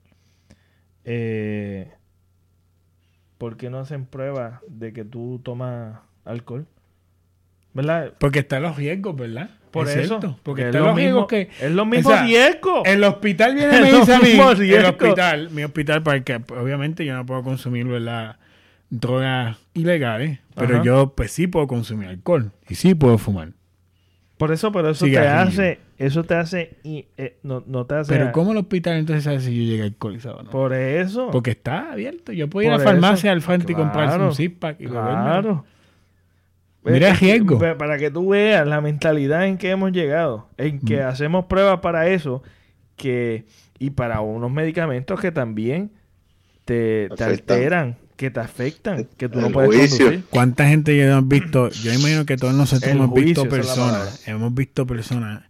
eh, 1.12 1.90
¿por 3.38 3.56
qué 3.56 3.68
no 3.68 3.80
hacen 3.80 4.06
pruebas 4.06 4.61
de 4.68 4.92
que 4.92 5.04
tú 5.04 5.40
tomas 5.42 5.98
alcohol? 6.24 6.66
¿Verdad? 7.72 8.12
Porque 8.18 8.40
están 8.40 8.62
los 8.62 8.76
riesgos, 8.76 9.16
¿verdad? 9.16 9.50
Por 9.72 9.88
Es 9.88 9.96
eso. 9.96 10.20
cierto, 10.20 10.38
porque 10.44 10.62
es 10.62 10.66
están 10.68 10.82
lo 10.82 10.88
los 10.88 10.96
riesgos 10.96 11.26
que... 11.26 11.48
Es 11.61 11.70
lo 11.72 11.84
mismo 11.84 12.11
o 12.11 12.12
sea, 12.12 12.22
riesgo. 12.24 12.84
El 12.84 13.02
hospital 13.04 13.54
viene 13.54 13.76
y 13.78 13.80
me 13.80 13.92
dice 13.92 14.14
a 14.14 14.20
mí, 14.20 14.30
el 14.72 14.84
hospital, 14.84 15.50
mi 15.50 15.64
hospital, 15.64 16.02
porque 16.02 16.40
obviamente 16.48 17.04
yo 17.04 17.14
no 17.14 17.26
puedo 17.26 17.42
consumir 17.42 17.86
¿verdad? 17.86 18.36
drogas 18.88 19.56
ilegales, 19.74 20.38
pero 20.54 20.76
Ajá. 20.76 20.84
yo 20.84 21.12
pues 21.16 21.32
sí 21.32 21.46
puedo 21.48 21.66
consumir 21.66 22.08
alcohol 22.08 22.52
y 22.68 22.74
sí 22.76 22.94
puedo 22.94 23.18
fumar. 23.18 23.50
Por 24.36 24.52
eso, 24.52 24.72
pero 24.72 24.90
eso 24.90 25.04
te 25.04 25.11
Cigarrillo. 25.11 25.48
hace, 25.50 25.78
eso 26.01 26.24
te 26.24 26.34
hace, 26.34 26.78
y, 26.82 27.07
eh, 27.16 27.38
no, 27.42 27.62
no 27.66 27.84
te 27.86 27.94
hace. 27.94 28.12
Pero 28.12 28.32
¿cómo 28.32 28.53
el 28.53 28.59
hospital 28.59 28.96
entonces 28.96 29.22
sabe 29.24 29.40
si 29.40 29.55
yo 29.55 29.70
llegué 29.70 29.82
alcoholizado 29.84 30.38
o 30.38 30.42
no? 30.42 30.51
Por 30.51 30.72
eso. 30.72 31.28
Porque 31.30 31.51
está 31.53 31.92
abierto. 31.92 32.32
Yo 32.32 32.48
puedo 32.48 32.66
ir 32.66 32.72
a 32.74 32.78
la 32.78 32.84
farmacia 32.84 33.30
eso. 33.30 33.34
al 33.36 33.42
frente 33.42 33.72
y 33.72 33.74
comprarse 33.76 34.14
Claro. 34.16 34.28
un 34.30 34.34
six-pack 34.34 34.80
y 34.80 34.86
bebérmelo. 34.86 35.12
Claro. 35.22 35.64
Mira 36.84 37.11
Es 37.11 37.18
que- 37.18 37.26
riesgo. 37.26 37.59
pa- 37.59 37.76
Para 37.76 37.98
que 37.98 38.11
tú 38.11 38.30
veas 38.30 38.66
la 38.66 38.80
mentalidad 38.80 39.46
en 39.46 39.59
que 39.59 39.70
hemos 39.70 39.92
llegado, 39.92 40.48
en 40.57 40.80
que 40.80 40.96
Mm. 41.03 41.07
hacemos 41.09 41.44
pruebas 41.44 41.80
para 41.80 42.09
eso, 42.09 42.42
que 42.96 43.44
y 43.78 43.90
para 43.90 44.20
unos 44.20 44.51
medicamentos 44.51 45.20
que 45.20 45.30
también 45.32 45.90
te, 46.64 47.09
alteran, 47.18 47.96
que 48.16 48.30
te 48.30 48.40
afectan, 48.40 49.07
que 49.16 49.28
tú 49.28 49.40
no 49.40 49.51
puedes 49.51 49.74
juicio. 49.74 50.07
conducir. 50.07 50.24
¿Cuánta 50.30 50.66
gente 50.68 50.96
ya 50.96 51.05
hemos 51.11 51.28
visto? 51.28 51.68
Yo 51.70 51.92
imagino 51.92 52.24
que 52.26 52.36
todos 52.36 52.55
nosotros 52.55 52.90
El 52.90 52.96
hemos 52.98 53.12
visto 53.14 53.42
juicio, 53.42 53.51
personas. 53.57 54.26
Hemos 54.28 54.55
visto 54.55 54.86
personas. 54.86 55.42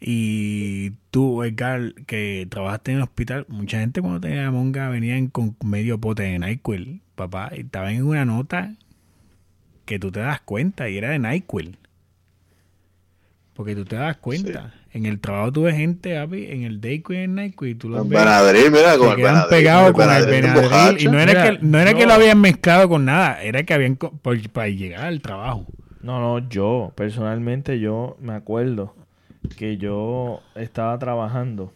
Y 0.00 0.90
tú, 1.10 1.42
Edgar, 1.42 1.92
que 2.06 2.46
trabajaste 2.48 2.92
en 2.92 2.98
el 2.98 3.02
hospital, 3.02 3.46
mucha 3.48 3.80
gente 3.80 4.00
cuando 4.00 4.20
tenía 4.20 4.50
monga 4.50 4.88
venían 4.88 5.26
con 5.26 5.56
medio 5.64 5.98
pote 5.98 6.22
de 6.22 6.38
NyQuil, 6.38 7.02
papá, 7.16 7.50
y 7.56 7.60
estaban 7.60 7.94
en 7.94 8.04
una 8.04 8.24
nota 8.24 8.74
que 9.84 9.98
tú 9.98 10.12
te 10.12 10.20
das 10.20 10.40
cuenta 10.40 10.88
y 10.88 10.98
era 10.98 11.10
de 11.10 11.18
NyQuil. 11.18 11.78
Porque 13.54 13.74
tú 13.74 13.84
te 13.84 13.96
das 13.96 14.16
cuenta. 14.18 14.72
En 14.92 15.04
el 15.04 15.18
trabajo 15.18 15.52
tuve 15.52 15.74
gente, 15.74 16.14
papi, 16.14 16.46
en 16.46 16.62
el 16.62 16.80
Dayquil 16.80 17.16
y 17.16 17.20
en 17.24 17.34
NyQuil, 17.34 17.76
tú 17.76 17.88
los. 17.88 18.08
Benadryl, 18.08 18.70
mira, 18.70 18.96
con 18.96 19.10
el 19.10 19.16
Benadryl. 19.16 19.48
pegados 19.50 19.92
con 19.92 20.10
el 20.10 20.26
Benadryl, 20.26 20.62
Benadryl. 20.62 21.02
Y 21.02 21.08
no 21.08 21.18
era, 21.18 21.32
Mira, 21.32 21.58
que, 21.58 21.66
no 21.66 21.78
era 21.78 21.94
que 21.94 22.00
no. 22.02 22.06
lo 22.06 22.12
habían 22.14 22.40
mezclado 22.40 22.88
con 22.88 23.04
nada, 23.04 23.42
era 23.42 23.64
que 23.64 23.74
habían 23.74 23.96
para 23.96 24.68
llegar 24.68 25.06
al 25.06 25.20
trabajo. 25.20 25.66
No, 26.00 26.20
no, 26.20 26.48
yo, 26.48 26.92
personalmente, 26.94 27.80
yo 27.80 28.16
me 28.20 28.32
acuerdo 28.32 28.94
que 29.56 29.76
yo 29.76 30.42
estaba 30.54 30.98
trabajando 30.98 31.72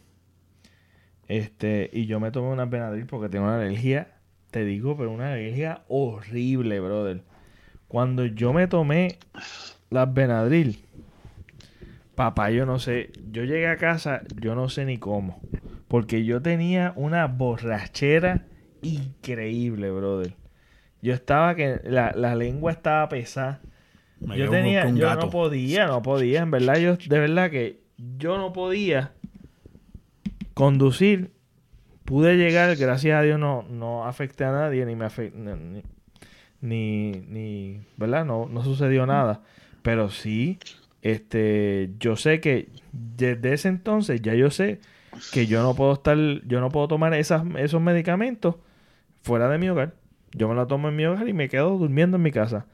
este 1.28 1.88
y 1.92 2.06
yo 2.06 2.20
me 2.20 2.30
tomé 2.30 2.48
una 2.48 2.66
Benadryl 2.66 3.06
porque 3.06 3.28
tengo 3.28 3.44
una 3.44 3.56
alergia, 3.56 4.08
te 4.50 4.64
digo, 4.64 4.96
pero 4.96 5.10
una 5.10 5.32
alergia 5.32 5.82
horrible, 5.88 6.80
brother. 6.80 7.22
Cuando 7.88 8.26
yo 8.26 8.52
me 8.52 8.66
tomé 8.66 9.18
las 9.90 10.12
Benadryl, 10.12 10.78
papá, 12.14 12.50
yo 12.50 12.66
no 12.66 12.78
sé, 12.78 13.12
yo 13.30 13.44
llegué 13.44 13.68
a 13.68 13.76
casa, 13.76 14.22
yo 14.40 14.54
no 14.54 14.68
sé 14.68 14.84
ni 14.84 14.98
cómo, 14.98 15.40
porque 15.88 16.24
yo 16.24 16.42
tenía 16.42 16.92
una 16.96 17.26
borrachera 17.26 18.46
increíble, 18.82 19.90
brother. 19.90 20.34
Yo 21.00 21.14
estaba 21.14 21.54
que 21.54 21.80
la, 21.84 22.12
la 22.14 22.34
lengua 22.34 22.72
estaba 22.72 23.08
pesada. 23.08 23.60
Me 24.26 24.38
Yo 24.38 24.48
tenía, 24.50 24.88
yo 24.88 25.06
gato. 25.08 25.26
no 25.26 25.30
podía, 25.30 25.86
no 25.86 26.02
podía, 26.02 26.42
en 26.42 26.50
verdad, 26.50 26.76
yo, 26.78 26.96
de 26.96 27.18
verdad 27.18 27.50
que 27.50 27.80
yo 28.18 28.36
no 28.38 28.52
podía 28.52 29.12
conducir. 30.54 31.32
Pude 32.04 32.36
llegar, 32.36 32.74
gracias 32.76 33.16
a 33.18 33.22
Dios 33.22 33.38
no, 33.38 33.62
no 33.70 34.04
afecté 34.06 34.44
a 34.44 34.50
nadie, 34.52 34.84
ni 34.84 34.96
me 34.96 35.04
afecté, 35.04 35.38
ni, 35.38 35.82
ni, 36.60 37.12
ni- 37.28 37.80
¿verdad? 37.96 38.24
No, 38.24 38.46
no 38.46 38.62
sucedió 38.64 39.06
nada. 39.06 39.42
Pero 39.82 40.10
sí, 40.10 40.58
este, 41.00 41.90
yo 41.98 42.16
sé 42.16 42.40
que 42.40 42.68
desde 42.92 43.52
ese 43.54 43.68
entonces 43.68 44.20
ya 44.20 44.34
yo 44.34 44.50
sé 44.50 44.80
que 45.32 45.46
yo 45.46 45.62
no 45.62 45.74
puedo 45.74 45.92
estar, 45.92 46.16
yo 46.46 46.60
no 46.60 46.70
puedo 46.70 46.88
tomar 46.88 47.14
esas, 47.14 47.44
esos 47.56 47.80
medicamentos 47.80 48.56
fuera 49.22 49.48
de 49.48 49.58
mi 49.58 49.68
hogar. 49.68 49.94
Yo 50.32 50.48
me 50.48 50.54
lo 50.54 50.66
tomo 50.66 50.88
en 50.88 50.96
mi 50.96 51.04
hogar 51.06 51.28
y 51.28 51.32
me 51.32 51.48
quedo 51.48 51.78
durmiendo 51.78 52.16
en 52.16 52.22
mi 52.22 52.32
casa. 52.32 52.66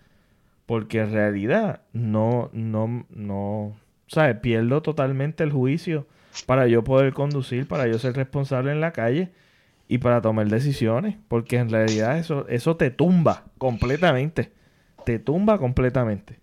Porque 0.68 1.00
en 1.00 1.12
realidad 1.12 1.80
no, 1.94 2.50
no, 2.52 3.06
no, 3.08 3.74
¿sabes? 4.06 4.36
Pierdo 4.36 4.82
totalmente 4.82 5.42
el 5.42 5.50
juicio 5.50 6.06
para 6.44 6.66
yo 6.66 6.84
poder 6.84 7.14
conducir, 7.14 7.66
para 7.66 7.86
yo 7.88 7.98
ser 7.98 8.14
responsable 8.14 8.70
en 8.72 8.82
la 8.82 8.92
calle 8.92 9.30
y 9.88 9.96
para 9.96 10.20
tomar 10.20 10.46
decisiones. 10.48 11.16
Porque 11.28 11.56
en 11.56 11.70
realidad 11.70 12.18
eso, 12.18 12.46
eso 12.48 12.76
te 12.76 12.90
tumba 12.90 13.44
completamente. 13.56 14.52
Te 15.06 15.18
tumba 15.18 15.56
completamente. 15.56 16.38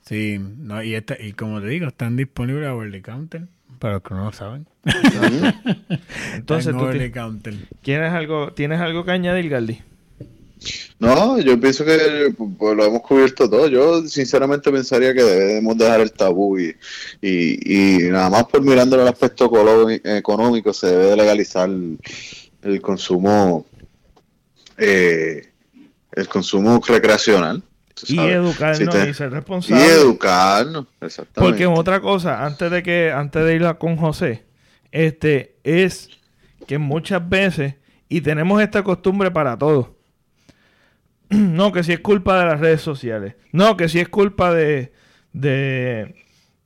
Sí, 0.00 0.38
no, 0.40 0.82
y, 0.82 0.94
esta, 0.96 1.16
y 1.20 1.34
como 1.34 1.60
te 1.60 1.68
digo, 1.68 1.86
están 1.86 2.16
disponibles 2.16 2.66
a 2.68 2.74
over 2.74 2.90
the 2.90 3.00
counter, 3.02 3.42
para 3.78 3.94
los 3.94 4.02
que 4.02 4.14
no 4.14 4.24
lo 4.24 4.32
saben. 4.32 4.66
Entonces, 6.34 6.72
¿tú 6.72 6.80
over 6.82 6.92
ti- 6.92 6.98
the 6.98 7.12
counter. 7.12 7.54
¿tienes 7.82 8.12
algo, 8.12 8.52
¿tienes 8.52 8.80
algo 8.80 9.04
que 9.04 9.12
añadir, 9.12 9.48
Galdi? 9.48 9.82
No, 10.98 11.38
yo 11.40 11.58
pienso 11.60 11.84
que 11.84 12.34
pues, 12.58 12.76
lo 12.76 12.84
hemos 12.84 13.02
cubierto 13.02 13.48
todo. 13.48 13.68
Yo 13.68 14.02
sinceramente 14.06 14.70
pensaría 14.72 15.12
que 15.14 15.22
debemos 15.22 15.76
dejar 15.76 16.00
el 16.00 16.12
tabú 16.12 16.58
y, 16.58 16.74
y, 17.20 18.04
y 18.06 18.10
nada 18.10 18.30
más 18.30 18.44
por 18.44 18.62
mirando 18.62 19.00
el 19.00 19.06
aspecto 19.08 19.50
económico 20.04 20.72
se 20.72 20.86
debe 20.88 21.04
de 21.06 21.16
legalizar 21.16 21.68
el, 21.68 21.98
el 22.62 22.80
consumo 22.80 23.66
eh, 24.78 25.48
el 26.12 26.28
consumo 26.28 26.80
recreacional. 26.86 27.62
Y 28.06 28.18
educarnos 28.20 28.78
Si 28.78 28.86
te- 28.86 29.08
y 29.10 29.14
ser 29.14 29.30
y 29.30 29.34
responsables. 29.34 29.90
educarnos, 29.90 30.86
exactamente. 31.00 31.64
Porque 31.64 31.66
otra 31.66 32.00
cosa, 32.00 32.44
antes 32.44 32.70
de 32.70 32.82
que, 32.82 33.10
antes 33.10 33.42
de 33.44 33.54
ir 33.54 33.76
con 33.78 33.96
José, 33.96 34.44
este, 34.92 35.56
es 35.64 36.10
que 36.66 36.76
muchas 36.76 37.26
veces, 37.26 37.74
y 38.08 38.20
tenemos 38.20 38.60
esta 38.60 38.82
costumbre 38.84 39.30
para 39.30 39.56
todo. 39.56 39.95
No, 41.30 41.72
que 41.72 41.82
si 41.82 41.92
es 41.92 42.00
culpa 42.00 42.38
de 42.38 42.46
las 42.46 42.60
redes 42.60 42.80
sociales. 42.82 43.34
No, 43.52 43.76
que 43.76 43.88
si 43.88 43.98
es 43.98 44.08
culpa 44.08 44.52
de, 44.54 44.92
de, 45.32 46.14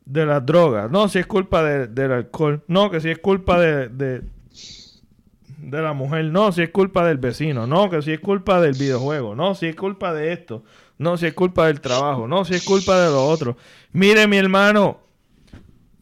de 0.04 0.26
las 0.26 0.44
drogas. 0.44 0.90
No, 0.90 1.08
si 1.08 1.18
es 1.18 1.26
culpa 1.26 1.62
de- 1.62 1.86
del 1.86 2.12
alcohol. 2.12 2.62
No, 2.68 2.90
que 2.90 3.00
si 3.00 3.10
es 3.10 3.18
culpa 3.18 3.58
de, 3.60 3.88
de, 3.88 4.22
de 5.58 5.82
la 5.82 5.92
mujer. 5.92 6.26
No, 6.26 6.52
si 6.52 6.62
es 6.62 6.70
culpa 6.70 7.06
del 7.06 7.18
vecino. 7.18 7.66
No, 7.66 7.88
que 7.90 8.02
si 8.02 8.12
es 8.12 8.20
culpa 8.20 8.60
del 8.60 8.72
videojuego. 8.74 9.34
No, 9.34 9.54
si 9.54 9.66
es 9.66 9.76
culpa 9.76 10.12
de 10.12 10.32
esto. 10.32 10.64
No, 10.98 11.16
si 11.16 11.26
es 11.26 11.34
culpa 11.34 11.66
del 11.68 11.80
trabajo. 11.80 12.28
No, 12.28 12.44
si 12.44 12.54
es 12.54 12.64
culpa 12.64 13.00
de 13.00 13.10
lo 13.10 13.24
otro. 13.26 13.56
Mire, 13.92 14.26
mi 14.26 14.36
hermano, 14.36 15.00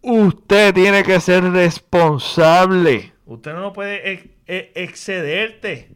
usted 0.03 0.75
tiene 0.75 1.03
que 1.05 1.21
ser 1.21 1.45
responsable. 1.45 3.13
Usted 3.27 3.53
no 3.55 3.73
puede 3.73 4.13
e- 4.47 4.73
excederte. 4.75 5.91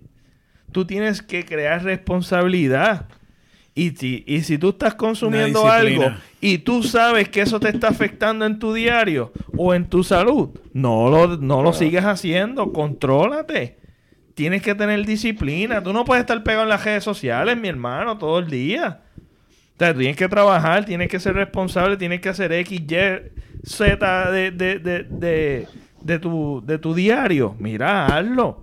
Tú 0.73 0.87
tienes 0.87 1.23
que 1.23 1.45
crear 1.45 1.85
responsabilidad. 1.85 3.09
Y 3.75 3.91
si, 3.91 4.23
y 4.27 4.43
si 4.43 4.59
tú 4.59 4.71
estás 4.71 4.95
consumiendo 4.95 5.67
algo 5.67 6.05
y 6.43 6.59
tú 6.59 6.83
sabes 6.83 7.31
que 7.31 7.41
eso 7.41 7.59
te 7.59 7.71
está 7.71 7.89
afectando 7.89 8.45
en 8.45 8.59
tu 8.59 8.75
diario 8.75 9.33
o 9.57 9.73
en 9.73 9.87
tu 9.87 10.05
salud, 10.05 10.51
no 10.75 11.09
lo, 11.09 11.39
no 11.39 11.63
lo 11.63 11.73
sigas 11.73 12.05
haciendo. 12.05 12.73
Contrólate. 12.73 13.79
Tienes 14.35 14.61
que 14.63 14.75
tener 14.75 15.07
disciplina. 15.07 15.83
Tú 15.83 15.93
no 15.95 16.05
puedes 16.05 16.23
estar 16.23 16.43
pegado 16.43 16.65
en 16.65 16.69
las 16.69 16.85
redes 16.85 17.05
sociales, 17.05 17.57
mi 17.57 17.69
hermano, 17.69 18.19
todo 18.19 18.41
el 18.41 18.51
día. 18.51 19.01
O 19.75 19.79
sea, 19.79 19.95
tienes 19.95 20.17
que 20.17 20.29
trabajar, 20.29 20.85
tienes 20.85 21.09
que 21.09 21.19
ser 21.19 21.35
responsable, 21.35 21.97
tienes 21.97 22.21
que 22.21 22.29
hacer 22.29 22.53
X, 22.53 22.79
Y, 22.79 22.87
Z 23.65 24.31
de, 24.31 24.51
de, 24.51 24.79
de, 24.79 25.03
de, 25.05 25.69
de 26.03 26.19
tu, 26.19 26.63
de 26.67 26.79
tu 26.79 26.95
diario. 26.95 27.57
Mira, 27.59 28.07
hazlo. 28.07 28.63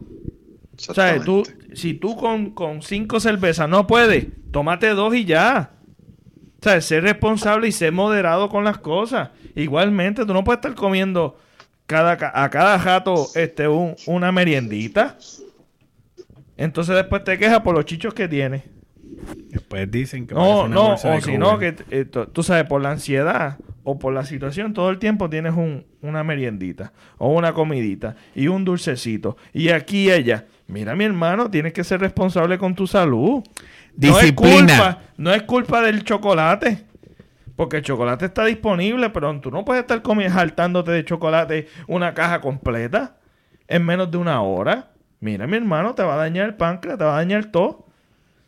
O 0.87 0.93
sea, 0.93 1.13
tú, 1.25 1.43
si 1.73 1.93
tú 1.93 2.15
con, 2.15 2.51
con 2.51 2.81
cinco 2.81 3.19
cervezas 3.19 3.67
no 3.67 3.85
puedes, 3.87 4.27
tómate 4.51 4.89
dos 4.89 5.13
y 5.15 5.25
ya. 5.25 5.71
O 6.59 6.63
sea, 6.63 6.79
ser 6.81 7.03
responsable 7.03 7.67
y 7.67 7.71
ser 7.71 7.91
moderado 7.91 8.49
con 8.49 8.63
las 8.63 8.77
cosas. 8.77 9.29
Igualmente, 9.55 10.25
tú 10.25 10.33
no 10.33 10.43
puedes 10.43 10.57
estar 10.59 10.75
comiendo 10.75 11.37
cada, 11.85 12.17
ca- 12.17 12.31
a 12.33 12.49
cada 12.49 12.77
rato 12.77 13.27
este, 13.35 13.67
un- 13.67 13.95
una 14.05 14.31
meriendita. 14.31 15.17
Entonces 16.57 16.95
después 16.95 17.23
te 17.23 17.37
quejas 17.37 17.61
por 17.61 17.73
los 17.75 17.85
chichos 17.85 18.13
que 18.13 18.27
tienes. 18.27 18.63
Después 19.49 19.89
dicen 19.89 20.27
que 20.27 20.33
No, 20.35 20.67
no, 20.67 20.97
o 21.17 21.21
si 21.21 21.37
no, 21.37 21.57
que 21.59 21.75
eh, 21.91 22.05
tú 22.05 22.43
sabes, 22.43 22.65
por 22.65 22.81
la 22.81 22.91
ansiedad 22.91 23.57
o 23.83 23.99
por 23.99 24.13
la 24.13 24.25
situación, 24.25 24.73
todo 24.73 24.89
el 24.89 24.99
tiempo 24.99 25.29
tienes 25.29 25.53
un, 25.53 25.85
una 26.01 26.23
meriendita 26.23 26.93
o 27.17 27.29
una 27.29 27.53
comidita 27.53 28.15
y 28.35 28.47
un 28.47 28.65
dulcecito. 28.65 29.37
Y 29.53 29.69
aquí 29.69 30.07
y 30.07 30.11
allá. 30.11 30.45
Mira, 30.67 30.95
mi 30.95 31.03
hermano, 31.03 31.49
tienes 31.49 31.73
que 31.73 31.83
ser 31.83 31.99
responsable 32.01 32.57
con 32.57 32.75
tu 32.75 32.85
salud. 32.87 33.43
No 33.95 34.07
es 34.07 34.21
Disciplina. 34.21 34.57
culpa, 34.59 34.99
no 35.17 35.33
es 35.33 35.41
culpa 35.43 35.81
del 35.81 36.03
chocolate. 36.03 36.85
Porque 37.55 37.77
el 37.77 37.83
chocolate 37.83 38.25
está 38.25 38.45
disponible, 38.45 39.09
pero 39.09 39.37
tú 39.41 39.51
no 39.51 39.65
puedes 39.65 39.81
estar 39.81 40.01
comiendo, 40.01 40.35
saltándote 40.35 40.91
de 40.91 41.03
chocolate 41.03 41.67
una 41.87 42.13
caja 42.13 42.39
completa 42.39 43.17
en 43.67 43.85
menos 43.85 44.09
de 44.11 44.17
una 44.17 44.41
hora. 44.41 44.91
Mira, 45.19 45.45
mi 45.47 45.57
hermano, 45.57 45.93
te 45.93 46.03
va 46.03 46.13
a 46.13 46.17
dañar 46.17 46.45
el 46.45 46.55
páncreas, 46.55 46.97
te 46.97 47.03
va 47.03 47.15
a 47.15 47.17
dañar 47.17 47.45
todo. 47.45 47.88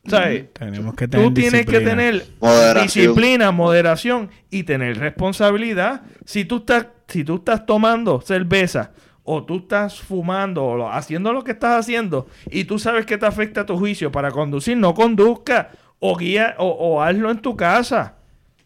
¿Sabes? 0.07 0.51
Tenemos 0.53 0.95
que 0.95 1.07
tener 1.07 1.27
Tú 1.27 1.33
tienes 1.33 1.65
que 1.65 1.79
tener 1.79 2.25
Moderación. 2.39 2.83
disciplina, 2.83 3.51
moderación 3.51 4.29
y 4.49 4.63
tener 4.63 4.97
responsabilidad. 4.97 6.01
Si 6.25 6.43
tú 6.45 6.57
estás, 6.57 6.87
si 7.07 7.23
tú 7.23 7.35
estás 7.35 7.65
tomando 7.67 8.19
cerveza 8.21 8.91
o 9.23 9.43
tú 9.45 9.57
estás 9.59 9.99
fumando 10.01 10.65
o 10.65 10.75
lo- 10.75 10.91
haciendo 10.91 11.31
lo 11.33 11.43
que 11.43 11.51
estás 11.51 11.79
haciendo 11.79 12.27
y 12.49 12.63
tú 12.63 12.79
sabes 12.79 13.05
que 13.05 13.17
te 13.19 13.27
afecta 13.27 13.65
tu 13.65 13.77
juicio 13.77 14.11
para 14.11 14.31
conducir, 14.31 14.75
no 14.77 14.95
conduzca 14.95 15.69
o 15.99 16.17
guía 16.17 16.55
o, 16.57 16.65
o 16.67 17.01
hazlo 17.03 17.29
en 17.29 17.37
tu 17.39 17.55
casa. 17.55 18.15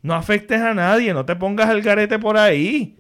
No 0.01 0.13
afectes 0.13 0.61
a 0.61 0.73
nadie, 0.73 1.13
no 1.13 1.25
te 1.25 1.35
pongas 1.35 1.69
el 1.69 1.81
garete 1.81 2.17
por 2.17 2.37
ahí. 2.37 2.95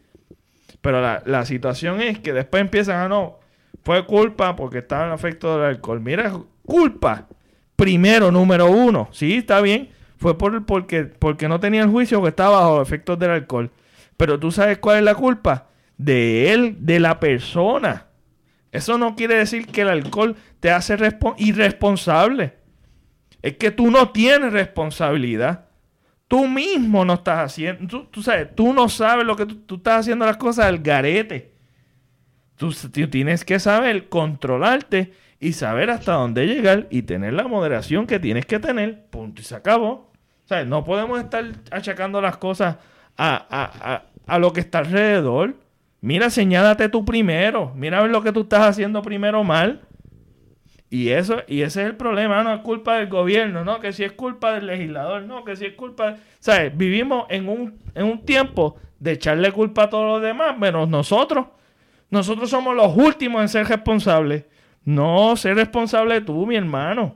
Pero 0.81 1.01
la, 1.01 1.23
la 1.25 1.45
situación 1.45 2.01
es 2.01 2.19
que 2.19 2.33
después 2.33 2.59
empiezan 2.61 2.97
a 2.99 3.07
no, 3.07 3.39
fue 3.83 4.05
culpa 4.05 4.55
porque 4.57 4.79
estaba 4.79 5.07
en 5.07 5.13
efecto 5.13 5.55
del 5.57 5.67
alcohol. 5.67 6.01
Mira, 6.01 6.33
culpa. 6.65 7.27
Primero, 7.75 8.31
número 8.31 8.69
uno. 8.69 9.09
Sí, 9.11 9.35
está 9.35 9.61
bien. 9.61 9.89
Fue 10.17 10.37
por, 10.37 10.65
porque, 10.65 11.03
porque 11.03 11.47
no 11.47 11.59
tenía 11.59 11.81
el 11.81 11.89
juicio 11.89 12.21
que 12.21 12.29
estaba 12.29 12.61
bajo 12.61 12.81
efectos 12.81 13.19
del 13.19 13.31
alcohol. 13.31 13.71
Pero 14.17 14.39
tú 14.39 14.51
sabes 14.51 14.77
cuál 14.77 14.97
es 14.99 15.03
la 15.03 15.15
culpa. 15.15 15.67
De 15.97 16.51
él, 16.53 16.77
de 16.79 16.99
la 16.99 17.19
persona. 17.19 18.07
Eso 18.71 18.97
no 18.97 19.15
quiere 19.15 19.35
decir 19.35 19.67
que 19.67 19.81
el 19.81 19.89
alcohol 19.89 20.35
te 20.59 20.71
hace 20.71 20.97
respo- 20.97 21.35
irresponsable. 21.37 22.53
Es 23.41 23.57
que 23.57 23.71
tú 23.71 23.91
no 23.91 24.09
tienes 24.09 24.51
responsabilidad. 24.51 25.65
Tú 26.27 26.47
mismo 26.47 27.05
no 27.05 27.13
estás 27.13 27.39
haciendo. 27.51 27.87
Tú, 27.87 28.05
tú 28.05 28.21
sabes, 28.23 28.53
tú 28.55 28.73
no 28.73 28.89
sabes 28.89 29.25
lo 29.25 29.35
que 29.35 29.45
tú, 29.45 29.55
tú 29.57 29.75
estás 29.75 30.01
haciendo 30.01 30.25
las 30.25 30.37
cosas 30.37 30.65
al 30.65 30.79
garete. 30.79 31.53
Tú, 32.57 32.73
tú 32.73 33.07
tienes 33.09 33.45
que 33.45 33.59
saber 33.59 34.09
controlarte 34.09 35.13
y 35.39 35.53
saber 35.53 35.89
hasta 35.89 36.13
dónde 36.13 36.47
llegar 36.47 36.87
y 36.89 37.03
tener 37.03 37.33
la 37.33 37.47
moderación 37.47 38.07
que 38.07 38.19
tienes 38.19 38.45
que 38.45 38.59
tener. 38.59 39.05
Punto 39.09 39.41
y 39.41 39.45
se 39.45 39.55
acabó. 39.55 40.11
O 40.43 40.47
sea, 40.47 40.63
no 40.65 40.83
podemos 40.83 41.19
estar 41.19 41.43
achacando 41.71 42.21
las 42.21 42.37
cosas 42.37 42.77
a, 43.17 43.35
a- 43.49 43.93
a- 43.93 44.03
a 44.27 44.39
lo 44.39 44.53
que 44.53 44.59
está 44.61 44.79
alrededor. 44.79 45.55
Mira, 46.01 46.29
señálate 46.29 46.89
tú 46.89 47.03
primero. 47.05 47.71
Mira 47.75 47.99
a 47.99 48.01
ver 48.03 48.11
lo 48.11 48.21
que 48.21 48.31
tú 48.31 48.41
estás 48.41 48.61
haciendo 48.61 49.01
primero 49.01 49.43
mal. 49.43 49.81
Y 50.89 51.09
eso, 51.09 51.37
y 51.47 51.61
ese 51.63 51.81
es 51.81 51.87
el 51.87 51.95
problema, 51.95 52.43
no 52.43 52.53
es 52.53 52.61
culpa 52.61 52.97
del 52.97 53.07
gobierno, 53.09 53.65
no, 53.65 53.79
que 53.79 53.91
si 53.91 54.03
es 54.03 54.11
culpa 54.13 54.53
del 54.53 54.67
legislador, 54.67 55.23
no, 55.23 55.43
que 55.43 55.55
si 55.55 55.65
es 55.65 55.73
culpa, 55.73 56.15
¿sabes? 56.39 56.77
Vivimos 56.77 57.25
en 57.29 57.49
un, 57.49 57.79
en 57.95 58.05
un 58.05 58.23
tiempo 58.23 58.77
de 58.99 59.13
echarle 59.13 59.51
culpa 59.51 59.83
a 59.85 59.89
todos 59.89 60.05
los 60.05 60.21
demás, 60.21 60.57
menos 60.57 60.87
nosotros. 60.87 61.47
Nosotros 62.11 62.49
somos 62.51 62.75
los 62.75 62.95
últimos 62.95 63.41
en 63.41 63.49
ser 63.49 63.67
responsables. 63.67 64.45
No, 64.85 65.35
ser 65.35 65.55
responsable 65.55 66.21
tú, 66.21 66.45
mi 66.45 66.55
hermano. 66.55 67.15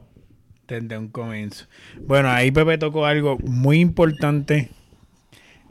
desde 0.67 0.97
un 0.97 1.07
comienzo. 1.07 1.65
Bueno, 2.01 2.29
ahí 2.29 2.51
Pepe 2.51 2.77
tocó 2.77 3.05
algo 3.05 3.37
muy 3.39 3.79
importante 3.79 4.69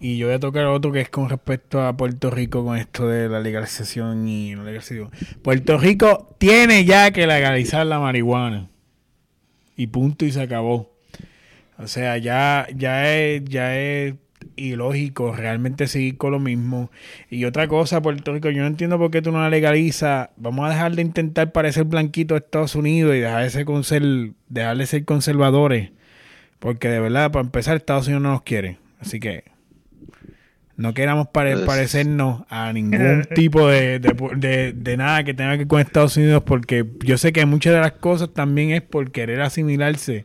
y 0.00 0.16
yo 0.16 0.26
voy 0.26 0.36
a 0.36 0.40
tocar 0.40 0.66
otro 0.66 0.92
que 0.92 1.00
es 1.00 1.08
con 1.08 1.28
respecto 1.28 1.82
a 1.82 1.96
Puerto 1.96 2.30
Rico 2.30 2.64
con 2.64 2.76
esto 2.78 3.08
de 3.08 3.28
la 3.28 3.40
legalización 3.40 4.28
y 4.28 4.54
no 4.54 4.64
legalización. 4.64 5.10
Puerto 5.42 5.76
Rico 5.78 6.34
tiene 6.38 6.84
ya 6.84 7.10
que 7.10 7.26
legalizar 7.26 7.84
la 7.86 7.98
marihuana 7.98 8.68
y 9.76 9.88
punto 9.88 10.24
y 10.24 10.32
se 10.32 10.42
acabó. 10.42 10.92
O 11.78 11.86
sea, 11.86 12.16
ya 12.18 12.66
ya 12.74 13.12
es 13.12 13.44
ya 13.44 13.76
es 13.78 14.14
ilógico 14.56 15.34
realmente 15.34 15.86
seguir 15.86 16.16
con 16.16 16.32
lo 16.32 16.38
mismo. 16.38 16.90
Y 17.30 17.44
otra 17.44 17.68
cosa, 17.68 18.00
Puerto 18.02 18.32
Rico, 18.32 18.50
yo 18.50 18.62
no 18.62 18.68
entiendo 18.68 18.98
por 18.98 19.10
qué 19.10 19.22
tú 19.22 19.32
no 19.32 19.40
la 19.40 19.50
legalizas. 19.50 20.30
Vamos 20.36 20.66
a 20.66 20.70
dejar 20.72 20.94
de 20.94 21.02
intentar 21.02 21.52
parecer 21.52 21.84
blanquito 21.84 22.34
de 22.34 22.38
Estados 22.38 22.74
Unidos 22.74 23.14
y 23.16 23.20
dejar 23.20 23.42
de 23.44 23.50
ser, 23.50 23.64
conser- 23.66 24.32
dejar 24.48 24.76
de 24.76 24.86
ser 24.86 25.04
conservadores. 25.04 25.90
Porque 26.58 26.88
de 26.88 27.00
verdad, 27.00 27.30
para 27.30 27.44
empezar, 27.44 27.76
Estados 27.76 28.06
Unidos 28.06 28.22
no 28.22 28.30
nos 28.32 28.42
quiere. 28.42 28.78
Así 29.00 29.20
que 29.20 29.44
no 30.76 30.94
queramos 30.94 31.28
pare- 31.28 31.54
Pues- 31.54 31.66
parecernos 31.66 32.42
a 32.48 32.72
ningún 32.72 33.24
tipo 33.34 33.68
de, 33.68 33.98
de, 33.98 34.14
de- 34.36 34.72
de 34.72 34.96
nada 34.96 35.24
que 35.24 35.34
tenga 35.34 35.52
que 35.52 35.58
ver 35.58 35.66
con 35.68 35.80
Estados 35.80 36.16
Unidos. 36.16 36.42
Porque 36.44 36.84
yo 37.04 37.18
sé 37.18 37.32
que 37.32 37.44
muchas 37.46 37.74
de 37.74 37.80
las 37.80 37.92
cosas 37.92 38.30
también 38.32 38.70
es 38.70 38.82
por 38.82 39.10
querer 39.10 39.40
asimilarse 39.40 40.24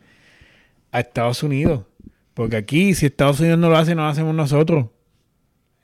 a 0.91 0.99
Estados 0.99 1.41
Unidos. 1.43 1.85
Porque 2.33 2.55
aquí, 2.55 2.93
si 2.95 3.05
Estados 3.05 3.39
Unidos 3.39 3.59
no 3.59 3.69
lo 3.69 3.77
hace, 3.77 3.95
no 3.95 4.03
lo 4.03 4.07
hacemos 4.07 4.33
nosotros. 4.33 4.87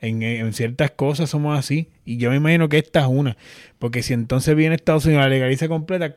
En, 0.01 0.53
ciertas 0.53 0.91
cosas 0.91 1.29
somos 1.29 1.57
así. 1.57 1.89
Y 2.05 2.17
yo 2.17 2.29
me 2.31 2.37
imagino 2.37 2.69
que 2.69 2.77
esta 2.77 3.01
es 3.01 3.07
una. 3.07 3.37
Porque 3.77 4.01
si 4.01 4.13
entonces 4.13 4.55
viene 4.55 4.75
Estados 4.75 5.05
Unidos 5.05 5.23
la 5.23 5.29
legaliza 5.29 5.67
completa, 5.67 6.15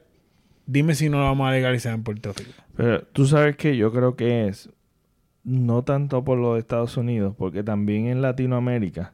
dime 0.66 0.94
si 0.94 1.08
no 1.08 1.18
lo 1.18 1.24
vamos 1.24 1.48
a 1.48 1.52
legalizar 1.52 1.92
en 1.94 2.02
Puerto 2.02 2.32
Rico. 2.32 2.52
Pero 2.76 3.02
tú 3.02 3.26
sabes 3.26 3.56
que 3.56 3.76
yo 3.76 3.92
creo 3.92 4.16
que 4.16 4.48
es 4.48 4.70
no 5.44 5.82
tanto 5.82 6.24
por 6.24 6.38
lo 6.38 6.54
de 6.54 6.60
Estados 6.60 6.96
Unidos, 6.96 7.34
porque 7.36 7.64
también 7.64 8.06
en 8.06 8.22
Latinoamérica 8.22 9.12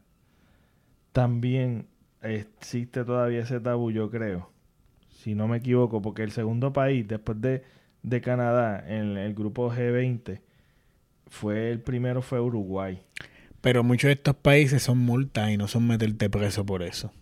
también 1.13 1.87
existe 2.23 3.05
todavía 3.05 3.41
ese 3.41 3.61
tabú, 3.61 3.91
yo 3.91 4.11
creo. 4.11 4.51
Si 5.09 5.35
no 5.35 5.49
me 5.49 5.57
equivoco, 5.57 6.01
porque 6.01 6.23
el 6.23 6.31
segundo 6.31 6.73
país 6.73 7.09
después 7.09 7.41
de, 7.41 7.65
de 8.03 8.21
Canadá 8.21 8.85
en 8.87 9.17
el 9.17 9.35
grupo 9.35 9.73
G20 9.73 10.41
fue 11.29 11.71
el 11.71 11.81
primero 11.81 12.23
fue 12.23 12.41
Uruguay. 12.41 13.01
Pero 13.61 13.83
muchos 13.83 14.09
de 14.09 14.13
estos 14.13 14.37
países 14.37 14.83
son 14.83 14.99
multas 14.99 15.51
y 15.51 15.57
no 15.57 15.67
son 15.69 15.87
meterte 15.87 16.31
preso 16.31 16.65
por 16.65 16.83
eso. 16.83 17.13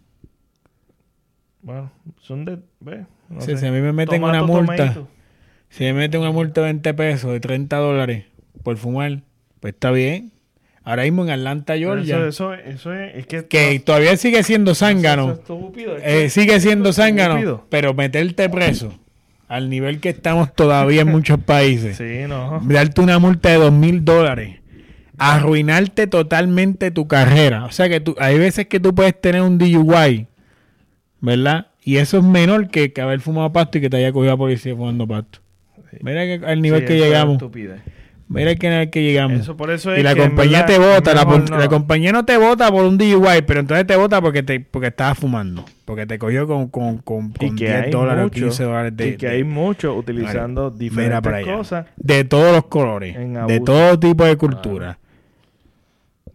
Bueno, 1.62 1.90
son 2.20 2.44
de 2.44 2.58
ve, 2.80 3.06
no 3.28 3.40
Sí, 3.40 3.52
sé. 3.52 3.56
si 3.58 3.66
a 3.66 3.72
mí 3.72 3.80
me 3.80 3.92
meten 3.92 4.20
Tomato, 4.20 4.44
una 4.44 4.46
multa, 4.46 4.76
tomato. 4.94 5.08
si 5.68 5.84
me 5.84 5.94
meten 5.94 6.20
una 6.20 6.30
multa 6.30 6.60
de 6.60 6.66
20 6.66 6.94
pesos, 6.94 7.32
de 7.32 7.40
30 7.40 7.76
dólares 7.78 8.24
por 8.62 8.76
fumar, 8.76 9.22
pues 9.60 9.74
está 9.74 9.90
bien. 9.90 10.32
Ahora 10.84 11.02
mismo 11.02 11.24
en 11.24 11.30
Atlanta, 11.30 11.76
Georgia, 11.76 12.18
Eso, 12.28 12.54
eso, 12.54 12.54
eso 12.54 12.92
es, 12.92 13.16
es 13.16 13.26
que 13.26 13.46
que 13.46 13.80
todavía 13.80 14.16
sigue 14.16 14.44
siendo 14.44 14.76
zángano. 14.76 15.32
es 15.32 16.02
Eh, 16.04 16.30
sigue 16.30 16.60
siendo 16.60 16.92
zángano, 16.92 17.66
pero 17.68 17.92
meterte 17.94 18.48
preso 18.48 18.96
al 19.48 19.70
nivel 19.70 20.00
que 20.00 20.08
estamos 20.08 20.54
todavía 20.54 21.02
en 21.02 21.08
muchos 21.08 21.38
países. 21.38 21.96
Sí, 21.96 22.28
no. 22.28 22.60
Darte 22.64 23.00
una 23.00 23.18
multa 23.18 23.50
de 23.50 23.56
dos 23.56 23.72
mil 23.72 24.04
dólares. 24.04 24.60
Arruinarte 25.18 26.06
totalmente 26.06 26.90
tu 26.90 27.08
carrera. 27.08 27.64
O 27.64 27.72
sea 27.72 27.88
que 27.88 28.00
tú, 28.00 28.14
hay 28.18 28.38
veces 28.38 28.66
que 28.66 28.80
tú 28.80 28.94
puedes 28.94 29.18
tener 29.18 29.40
un 29.42 29.56
DUI, 29.58 30.26
¿verdad? 31.20 31.68
Y 31.82 31.96
eso 31.96 32.18
es 32.18 32.24
menor 32.24 32.68
que, 32.68 32.92
que 32.92 33.00
haber 33.00 33.20
fumado 33.20 33.52
pasto 33.52 33.78
y 33.78 33.80
que 33.80 33.88
te 33.88 33.96
haya 33.96 34.12
cogido 34.12 34.32
la 34.32 34.36
policía 34.36 34.74
fumando 34.74 35.06
pasto. 35.06 35.38
Mira 36.02 36.24
que, 36.24 36.44
al 36.44 36.60
nivel 36.60 36.80
Sí, 36.80 36.86
que 36.86 36.96
es 36.98 37.04
llegamos. 37.04 37.42
Mira 38.28 38.54
que 38.56 38.68
nivel 38.68 38.90
que 38.90 39.02
llegamos. 39.02 39.40
Eso 39.40 39.56
por 39.56 39.70
eso 39.70 39.92
es 39.94 40.00
y 40.00 40.02
la 40.02 40.14
que, 40.14 40.20
compañía 40.22 40.62
verdad, 40.62 40.66
te 40.66 40.78
vota, 40.78 41.14
la, 41.14 41.24
no. 41.24 41.68
compañía 41.68 42.10
no 42.12 42.24
te 42.24 42.36
vota 42.36 42.70
por 42.72 42.84
un 42.84 42.98
DUI, 42.98 43.42
pero 43.46 43.60
entonces 43.60 43.86
te 43.86 43.94
vota 43.94 44.20
porque 44.20 44.42
te 44.42 44.58
porque 44.58 44.88
estabas 44.88 45.16
fumando, 45.18 45.64
porque 45.84 46.06
te 46.06 46.18
cogió 46.18 46.46
con, 46.48 46.68
con, 46.68 46.98
con, 46.98 47.30
con 47.30 47.54
que 47.56 47.66
10 47.66 47.84
hay 47.84 47.90
dólares 47.92 48.20
o 48.22 48.24
mucho, 48.24 48.40
15 48.40 48.64
dólares 48.64 48.96
de, 48.96 49.08
y 49.10 49.16
que 49.16 49.26
de- 49.28 49.32
hay 49.34 49.44
muchos 49.44 49.96
utilizando 49.96 50.70
diferentes 50.70 51.44
cosas. 51.46 51.86
de 51.96 52.24
todos 52.24 52.52
los 52.52 52.66
colores, 52.66 53.16
de 53.46 53.60
todo 53.60 53.98
tipo 53.98 54.24
de 54.24 54.36
cultura. 54.36 54.98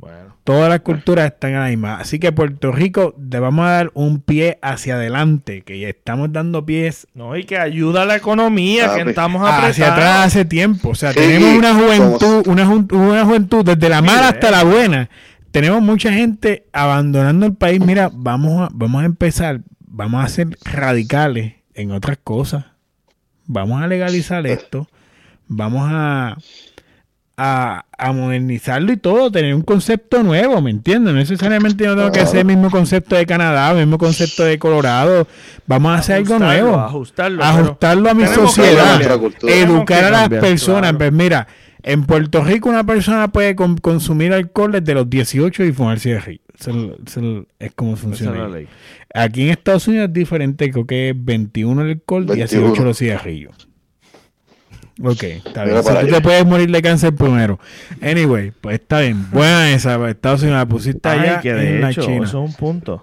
Bueno, 0.02 0.36
Todas 0.44 0.68
las 0.70 0.80
culturas 0.82 1.28
están 1.32 1.52
en 1.52 1.60
la 1.60 1.68
misma. 1.68 1.98
Así 1.98 2.18
que 2.18 2.32
Puerto 2.32 2.72
Rico 2.72 3.14
le 3.18 3.40
vamos 3.40 3.66
a 3.68 3.70
dar 3.70 3.92
un 3.94 4.20
pie 4.20 4.58
hacia 4.64 4.96
adelante, 4.96 5.62
que 5.62 5.80
ya 5.80 5.88
estamos 5.90 6.34
dando 6.34 6.66
pies 6.66 7.08
no, 7.14 7.38
y 7.38 7.44
que 7.46 7.60
ayuda 7.60 8.02
a 8.02 8.06
la 8.06 8.16
economía, 8.16 8.92
Ah, 8.92 8.96
que 9.04 9.10
estamos 9.10 9.44
hacia 9.48 9.68
apretados. 9.70 9.94
atrás 9.94 10.26
hace 10.26 10.44
tiempo. 10.46 10.90
O 10.90 10.96
sea, 10.96 11.12
Sí, 11.14 11.20
tenemos 11.20 11.54
una 11.56 11.76
juventud, 11.76 12.48
una, 12.48 12.66
ju- 12.66 12.92
una 12.96 13.24
juventud 13.26 13.64
desde 13.64 13.88
la 13.88 14.02
mala 14.02 14.30
hasta 14.30 14.50
la 14.50 14.64
buena. 14.64 15.10
Tenemos 15.52 15.82
mucha 15.84 16.12
gente 16.12 16.66
abandonando 16.74 17.46
el 17.46 17.54
país. 17.54 17.80
Mira, 17.80 18.10
vamos 18.12 18.62
a, 18.64 18.70
vamos 18.74 19.04
a 19.04 19.06
empezar, 19.06 19.62
vamos 19.86 20.26
a 20.26 20.28
ser 20.30 20.48
radicales 20.66 21.54
en 21.76 21.92
otras 21.92 22.18
cosas. 22.24 22.66
Vamos 23.46 23.82
a 23.84 23.88
legalizar 23.88 24.48
esto. 24.48 24.88
Vamos 25.48 25.88
a, 25.92 26.38
a, 27.44 27.86
a 27.98 28.12
modernizarlo 28.12 28.92
y 28.92 28.98
todo, 28.98 29.32
tener 29.32 29.56
un 29.56 29.64
concepto 29.64 30.22
nuevo, 30.22 30.62
¿me 30.62 30.70
entiendes? 30.70 31.12
No 31.14 31.20
necesariamente 31.20 31.84
yo 31.86 31.96
tengo 31.96 32.12
que 32.12 32.20
hacer 32.20 32.42
el 32.42 32.46
mismo 32.46 32.70
concepto 32.70 33.16
de 33.16 33.26
Canadá, 33.26 33.72
el 33.72 33.78
mismo 33.78 33.98
concepto 33.98 34.44
de 34.44 34.60
Colorado. 34.60 35.28
Vamos 35.66 35.92
a 35.92 35.96
hacer 35.96 36.18
algo 36.18 36.38
nuevo. 36.38 36.78
Ajustarlo. 36.78 37.44
Ajustarlo 37.44 38.10
a 38.10 38.14
mi 38.14 38.28
sociedad. 38.28 39.02
Educar 39.48 40.04
a 40.04 40.12
las 40.12 40.22
cambiar, 40.22 40.42
personas. 40.42 40.82
claro. 40.82 40.98
Pues 41.00 41.12
mira, 41.14 41.48
en 41.82 42.04
Puerto 42.06 42.44
Rico 42.44 42.70
una 42.70 42.84
persona 42.84 43.32
puede 43.32 43.56
con- 43.56 43.78
consumir 43.78 44.34
alcohol 44.34 44.72
desde 44.74 44.94
los 44.94 45.10
18 45.10 45.64
y 45.64 45.72
fumar 45.72 46.00
cigarrillo. 46.00 46.42
Eso, 46.60 46.96
eso 47.08 47.46
es 47.58 47.72
como 47.74 47.96
funciona. 47.96 48.48
Aquí 49.16 49.42
en 49.44 49.50
Estados 49.50 49.88
Unidos 49.88 50.10
es 50.10 50.14
diferente, 50.14 50.70
creo 50.70 50.86
que 50.86 51.10
es 51.10 51.16
21 51.18 51.82
el 51.82 51.90
alcohol, 51.92 52.26
21. 52.26 52.36
18 52.62 52.84
los 52.84 52.98
cigarrillos. 53.00 53.68
Ok, 55.04 55.24
está 55.24 55.64
bien. 55.66 55.78
O 55.78 55.84
sea, 55.84 56.02
tú 56.02 56.08
te 56.08 56.22
puedes 56.22 56.46
morir 56.46 56.70
de 56.72 56.82
cáncer 56.82 57.14
primero. 57.16 57.60
Anyway, 58.02 58.52
pues 58.62 58.80
está 58.80 59.00
bien. 59.02 59.30
Buena 59.32 59.72
esa, 59.72 59.98
pues, 59.98 60.12
Estados 60.16 60.42
Unidos 60.44 60.60
la 60.60 60.66
pusiste 60.68 61.10
Ay, 61.10 61.20
allá 61.20 61.42
que 61.42 61.54
de 61.54 61.70
en 61.76 61.82
la 61.82 61.90
hecho, 61.92 62.02
China. 62.02 62.26
eso 62.26 62.44
es 62.44 62.50
un 62.50 62.54
punto. 62.56 63.02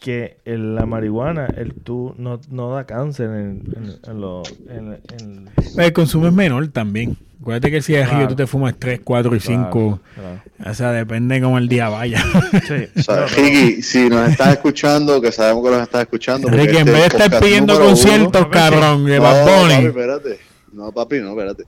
Que 0.00 0.38
el- 0.46 0.74
la 0.76 0.86
marihuana, 0.86 1.46
el 1.56 1.74
tú 1.74 2.14
no, 2.16 2.40
no 2.50 2.74
da 2.74 2.84
cáncer 2.84 3.26
en, 3.26 3.62
en, 3.76 3.96
en 4.10 4.20
lo- 4.20 4.42
en- 4.70 4.98
en- 5.20 5.48
El 5.78 5.92
consumo 5.92 6.26
es 6.26 6.32
menor 6.32 6.68
también. 6.68 7.16
Acuérdate 7.40 7.70
que 7.70 7.76
el 7.78 7.82
cigarrillo 7.82 8.12
Claro. 8.16 8.28
tú 8.28 8.36
te 8.36 8.46
fumas 8.46 8.74
3, 8.78 9.00
4 9.02 9.34
y 9.34 9.40
5. 9.40 10.00
Claro, 10.14 10.70
O 10.70 10.74
sea, 10.74 10.92
depende 10.92 11.40
cómo 11.40 11.56
el 11.56 11.68
día 11.68 11.88
vaya. 11.88 12.22
Sí. 12.66 12.86
O 12.98 13.02
sea, 13.02 13.26
Ricky, 13.26 13.80
si 13.82 14.10
nos 14.10 14.28
estás 14.30 14.48
escuchando, 14.52 15.20
que 15.22 15.32
sabemos 15.32 15.64
que 15.64 15.70
nos 15.70 15.82
estás 15.82 16.02
escuchando. 16.02 16.48
Ricky, 16.48 16.76
en 16.76 16.88
este 16.88 16.92
vez 16.92 17.00
de 17.00 17.06
es 17.06 17.14
el 17.14 17.20
estar 17.22 17.40
pidiendo 17.42 17.76
uno- 17.76 17.84
conciertos, 17.86 18.42
No, 18.42 18.50
cabrón, 18.50 19.04
de 19.06 19.16
No, 19.16 19.22
Bad 19.22 19.44
Bunny. 19.46 19.86
espérate. 19.86 20.38
No, 20.72 20.92
papi, 20.92 21.16
no, 21.18 21.30
espérate. 21.30 21.64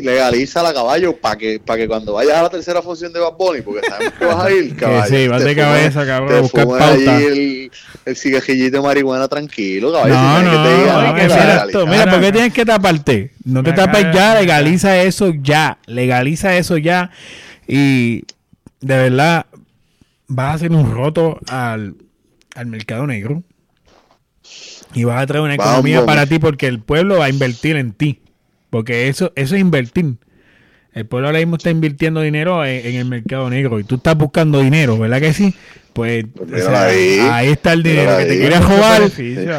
Legaliza 0.00 0.62
la 0.62 0.72
caballo 0.72 1.16
para 1.16 1.36
que, 1.36 1.58
para 1.60 1.78
que 1.80 1.88
cuando 1.88 2.12
vayas 2.14 2.36
a 2.36 2.42
la 2.44 2.50
tercera 2.50 2.80
función 2.82 3.12
de 3.12 3.20
Bad 3.20 3.32
Bunny, 3.36 3.62
porque 3.62 3.86
sabemos 3.88 4.14
que 4.18 4.24
vas 4.24 4.44
a 4.44 4.50
ir, 4.52 4.76
caballo. 4.76 5.06
sí, 5.16 5.28
vas 5.28 5.38
te 5.42 5.48
de 5.48 5.54
fumas- 5.54 5.64
cabeza, 5.64 6.06
cabrón, 6.06 6.28
Te 6.34 6.40
buscar 6.40 6.66
pauta. 6.66 6.90
allí 6.92 7.24
el, 7.24 7.70
el 8.04 8.16
cigarrillito 8.16 8.76
de 8.76 8.82
marihuana 8.82 9.28
tranquilo, 9.28 9.92
caballo. 9.92 10.14
No, 10.14 10.38
si 10.38 10.44
no, 10.44 10.50
que 10.50 10.56
te 10.68 10.76
diga, 10.80 10.92
no, 10.92 10.98
"Ah, 10.98 11.14
que 11.16 11.22
mira, 11.22 11.36
legaliza". 11.46 11.86
mira, 11.86 12.10
¿por 12.10 12.20
qué 12.20 12.32
tienes 12.32 12.52
que 12.52 12.64
taparte? 12.64 13.30
No 13.44 13.62
te 13.62 13.72
tapes 13.72 14.06
ya, 14.14 14.34
legaliza 14.40 14.98
eso 15.02 15.32
ya, 15.42 15.78
legaliza 15.86 16.56
eso 16.56 16.78
ya 16.78 17.10
y 17.66 18.22
de 18.80 18.96
verdad 18.96 19.46
vas 20.28 20.50
a 20.50 20.54
hacer 20.54 20.70
un 20.72 20.90
roto 20.92 21.38
al, 21.48 21.94
al 22.54 22.66
mercado 22.66 23.06
negro 23.06 23.42
y 24.94 25.04
vas 25.04 25.22
a 25.22 25.26
traer 25.26 25.42
una 25.44 25.56
Vamos. 25.56 25.72
economía 25.72 26.04
para 26.06 26.26
ti 26.26 26.38
porque 26.38 26.66
el 26.66 26.80
pueblo 26.80 27.18
va 27.18 27.26
a 27.26 27.28
invertir 27.30 27.76
en 27.76 27.92
ti, 27.92 28.20
porque 28.70 29.08
eso, 29.08 29.32
eso 29.36 29.54
es 29.54 29.60
invertir. 29.60 30.14
El 30.94 31.06
pueblo 31.06 31.28
ahora 31.28 31.38
mismo 31.38 31.56
está 31.56 31.70
invirtiendo 31.70 32.20
dinero 32.20 32.64
en, 32.66 32.84
en 32.86 32.94
el 32.96 33.04
mercado 33.06 33.48
negro 33.48 33.80
y 33.80 33.84
tú 33.84 33.94
estás 33.94 34.14
buscando 34.16 34.60
dinero, 34.60 34.98
¿verdad 34.98 35.20
que 35.20 35.32
sí? 35.32 35.54
Pues 35.94 36.24
Pues 36.34 36.48
o 36.48 36.54
mírala 36.54 36.78
sea, 36.80 36.86
ahí. 36.88 37.18
ahí 37.30 37.48
está 37.50 37.72
el 37.74 37.82
dinero 37.82 38.16
que 38.16 38.24
te 38.24 38.38
Mucho 38.50 38.68
robar. 38.68 39.02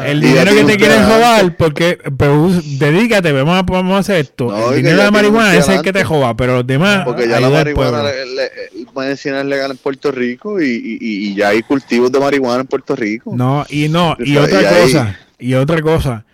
El 0.06 0.20
dinero 0.20 0.50
que 0.66 0.76
te 0.76 0.96
un 0.98 1.06
robar, 1.08 1.56
porque 1.56 1.98
pero, 2.16 2.50
dedícate, 2.78 3.32
vamos 3.32 3.56
a, 3.56 3.62
vamos 3.62 3.94
a 3.94 3.98
hacer 3.98 4.16
esto. 4.16 4.46
No, 4.50 4.70
el 4.70 4.76
dinero 4.76 4.98
de 4.98 5.04
la 5.04 5.10
marihuana 5.12 5.56
es 5.56 5.68
el 5.68 5.82
que 5.82 5.92
te 5.92 6.02
roba, 6.04 6.36
pero 6.36 6.54
los 6.54 6.66
demás. 6.66 7.02
Porque 7.04 7.28
ya 7.28 7.40
la 7.40 7.50
marihuana 7.50 8.02
le, 8.02 8.26
le- 8.26 8.50
medicina 8.96 9.40
es 9.40 9.46
legal 9.46 9.72
en 9.72 9.76
Puerto 9.76 10.12
Rico 10.12 10.60
y, 10.62 10.66
y- 10.66 10.98
y- 11.00 11.28
y 11.30 11.34
ya 11.34 11.48
hay 11.48 11.62
cultivos 11.62 12.12
de 12.12 12.20
marihuana 12.20 12.60
en 12.60 12.66
Puerto 12.68 12.94
Rico. 12.94 13.32
No, 13.34 13.64
y 13.68 13.88
no, 13.88 14.16
y 14.20 14.36
otra 14.36 14.62
y 14.62 14.64
ahí- 14.64 14.82
cosa, 14.82 15.18
y 15.38 15.54
otra 15.54 15.80
cosa. 15.82 16.24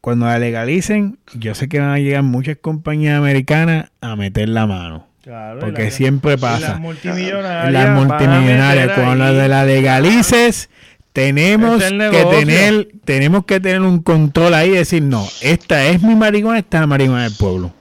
Cuando 0.00 0.26
la 0.26 0.38
legalicen, 0.38 1.18
yo 1.34 1.54
sé 1.54 1.68
que 1.68 1.78
van 1.80 1.90
a 1.90 1.98
llegar 1.98 2.22
muchas 2.22 2.56
compañías 2.60 3.16
americanas 3.18 3.90
a 4.02 4.16
meter 4.16 4.48
la 4.50 4.66
mano. 4.66 5.06
Claro, 5.22 5.60
Porque 5.60 5.84
la- 5.84 5.90
siempre 5.90 6.36
pasa. 6.36 6.68
Las 6.72 6.80
multimillonarias. 6.80 7.72
Las 7.72 7.90
multimillonarias, 7.98 8.90
cuando 8.94 9.24
ahí- 9.24 9.34
la 9.34 9.42
de 9.42 9.48
la 9.48 9.64
legalices, 9.64 10.68
tenemos 11.14 11.82
es 11.82 11.90
que 11.92 12.24
tener, 12.30 12.88
tenemos 13.06 13.46
que 13.46 13.60
tener 13.60 13.80
un 13.80 14.02
control 14.02 14.52
ahí 14.52 14.70
y 14.70 14.74
decir, 14.74 15.02
no, 15.02 15.26
esta 15.40 15.86
es 15.86 16.02
mi 16.02 16.14
marihuana, 16.14 16.58
esta 16.58 16.76
es 16.76 16.80
la 16.82 16.86
marihuana 16.86 17.22
del 17.24 17.34
pueblo. 17.38 17.72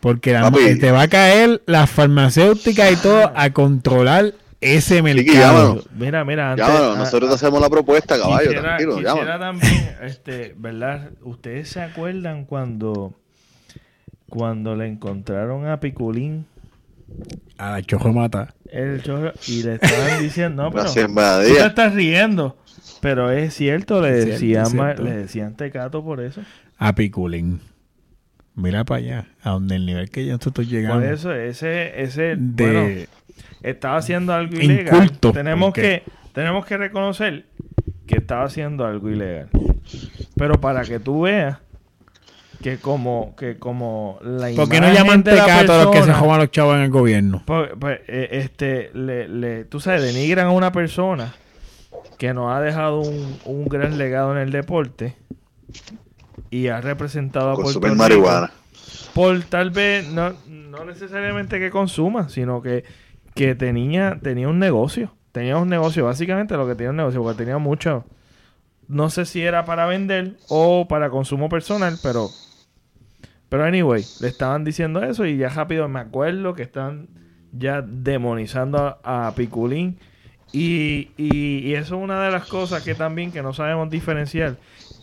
Porque 0.00 0.32
la- 0.32 0.50
te 0.50 0.90
va 0.92 1.02
a 1.02 1.08
caer 1.08 1.60
las 1.66 1.90
farmacéuticas 1.90 2.92
y 2.92 2.96
todo 2.96 3.32
a 3.34 3.50
controlar 3.50 4.32
ese 4.60 5.02
mercado. 5.02 5.38
llámanos. 5.38 5.88
Mira, 5.94 6.24
mira, 6.24 6.52
antes. 6.52 6.66
Llámanos, 6.66 6.98
nosotros 6.98 7.30
te 7.30 7.34
ah, 7.34 7.36
hacemos 7.36 7.60
la 7.60 7.70
propuesta, 7.70 8.18
caballo, 8.18 8.38
quisiera, 8.38 8.62
tranquilo, 8.62 8.96
quisiera 8.96 9.14
llámanos. 9.14 9.40
también, 9.40 9.96
este, 10.02 10.54
¿verdad? 10.56 11.10
¿Ustedes 11.22 11.68
se 11.68 11.80
acuerdan 11.80 12.44
cuando, 12.44 13.14
cuando 14.28 14.74
le 14.74 14.86
encontraron 14.86 15.66
a 15.66 15.78
Piculín 15.80 16.46
A 17.56 17.72
la 17.72 17.82
chojo 17.82 18.12
mata. 18.12 18.54
el 18.70 19.02
chorro 19.02 19.32
y 19.46 19.62
le 19.62 19.74
estaban 19.74 20.20
diciendo, 20.20 20.64
no, 20.64 20.70
pero 20.72 20.86
tú 20.86 21.54
te 21.54 21.66
estás 21.66 21.94
riendo. 21.94 22.56
Pero 23.00 23.30
es 23.30 23.54
cierto, 23.54 24.00
le 24.00 24.10
decían, 24.10 24.76
le 25.02 25.16
decían 25.18 25.56
tecato 25.56 26.02
por 26.02 26.20
eso. 26.20 26.40
A 26.78 26.94
Piculín. 26.94 27.60
Mira 28.54 28.84
para 28.84 28.98
allá, 28.98 29.26
a 29.42 29.50
donde 29.50 29.76
el 29.76 29.86
nivel 29.86 30.10
que 30.10 30.26
ya 30.26 30.32
nosotros 30.32 30.68
llegamos. 30.68 31.04
Por 31.04 31.12
eso, 31.12 31.32
ese, 31.32 32.02
ese, 32.02 32.34
de, 32.36 32.64
bueno, 32.64 33.06
estaba 33.62 33.96
haciendo 33.96 34.32
algo 34.32 34.56
ilegal. 34.56 34.94
Inculto, 35.04 35.32
tenemos 35.32 35.68
porque- 35.68 36.02
que, 36.04 36.12
tenemos 36.32 36.64
que 36.66 36.76
reconocer 36.76 37.44
que 38.06 38.16
estaba 38.16 38.44
haciendo 38.44 38.84
algo 38.86 39.10
ilegal. 39.10 39.48
Pero 40.36 40.60
para 40.60 40.82
que 40.84 40.98
tú 41.00 41.22
veas 41.22 41.58
que 42.62 42.78
como, 42.78 43.34
que 43.36 43.56
como 43.58 44.18
la 44.22 44.50
¿Por 44.56 44.68
qué 44.68 44.80
no 44.80 44.92
llaman 44.92 45.22
tecato 45.22 45.72
a 45.72 45.84
los 45.84 45.92
que 45.92 46.02
se 46.02 46.12
roban 46.12 46.38
los 46.40 46.50
chavos 46.50 46.74
en 46.76 46.82
el 46.82 46.90
gobierno? 46.90 47.42
Pues, 47.46 47.70
pues, 47.78 48.00
eh, 48.08 48.28
este, 48.32 48.90
le, 48.94 49.28
le- 49.28 49.64
tú 49.64 49.78
sabes, 49.80 50.02
denigran 50.02 50.46
a 50.46 50.50
una 50.50 50.72
persona 50.72 51.34
que 52.18 52.34
nos 52.34 52.52
ha 52.52 52.60
dejado 52.60 53.00
un, 53.00 53.38
un 53.44 53.64
gran 53.66 53.96
legado 53.96 54.32
en 54.32 54.38
el 54.38 54.50
deporte 54.50 55.14
y 56.50 56.68
ha 56.68 56.80
representado 56.80 57.50
a 57.50 57.54
Puerto 57.54 57.80
Consumen 57.80 57.90
Rico 57.92 58.02
marihuana. 58.02 58.50
por 59.14 59.40
tal 59.44 59.70
vez, 59.70 60.08
no, 60.08 60.32
no 60.48 60.84
necesariamente 60.84 61.58
que 61.60 61.70
consuma, 61.70 62.28
sino 62.28 62.60
que, 62.62 62.84
que 63.34 63.54
tenía, 63.54 64.18
tenía 64.22 64.48
un 64.48 64.58
negocio. 64.58 65.14
Tenía 65.32 65.58
un 65.58 65.68
negocio, 65.68 66.04
básicamente 66.04 66.56
lo 66.56 66.66
que 66.66 66.74
tenía 66.74 66.90
un 66.90 66.96
negocio, 66.96 67.22
porque 67.22 67.38
tenía 67.38 67.58
mucho. 67.58 68.04
No 68.88 69.10
sé 69.10 69.24
si 69.26 69.42
era 69.42 69.64
para 69.64 69.86
vender 69.86 70.36
o 70.48 70.88
para 70.88 71.10
consumo 71.10 71.48
personal, 71.48 71.98
pero. 72.02 72.28
Pero 73.48 73.64
anyway, 73.64 74.04
le 74.20 74.28
estaban 74.28 74.64
diciendo 74.64 75.02
eso 75.02 75.24
y 75.24 75.36
ya 75.36 75.48
rápido 75.48 75.88
me 75.88 76.00
acuerdo 76.00 76.54
que 76.54 76.62
están 76.62 77.08
ya 77.52 77.82
demonizando 77.82 78.98
a, 79.02 79.28
a 79.28 79.34
Piculín. 79.34 79.98
Y, 80.52 81.10
y, 81.16 81.58
y 81.58 81.74
eso 81.74 81.96
es 81.96 82.02
una 82.02 82.22
de 82.24 82.30
las 82.30 82.46
cosas 82.46 82.82
que 82.82 82.94
también 82.94 83.32
que 83.32 83.42
no 83.42 83.52
sabemos 83.52 83.90
diferenciar. 83.90 84.56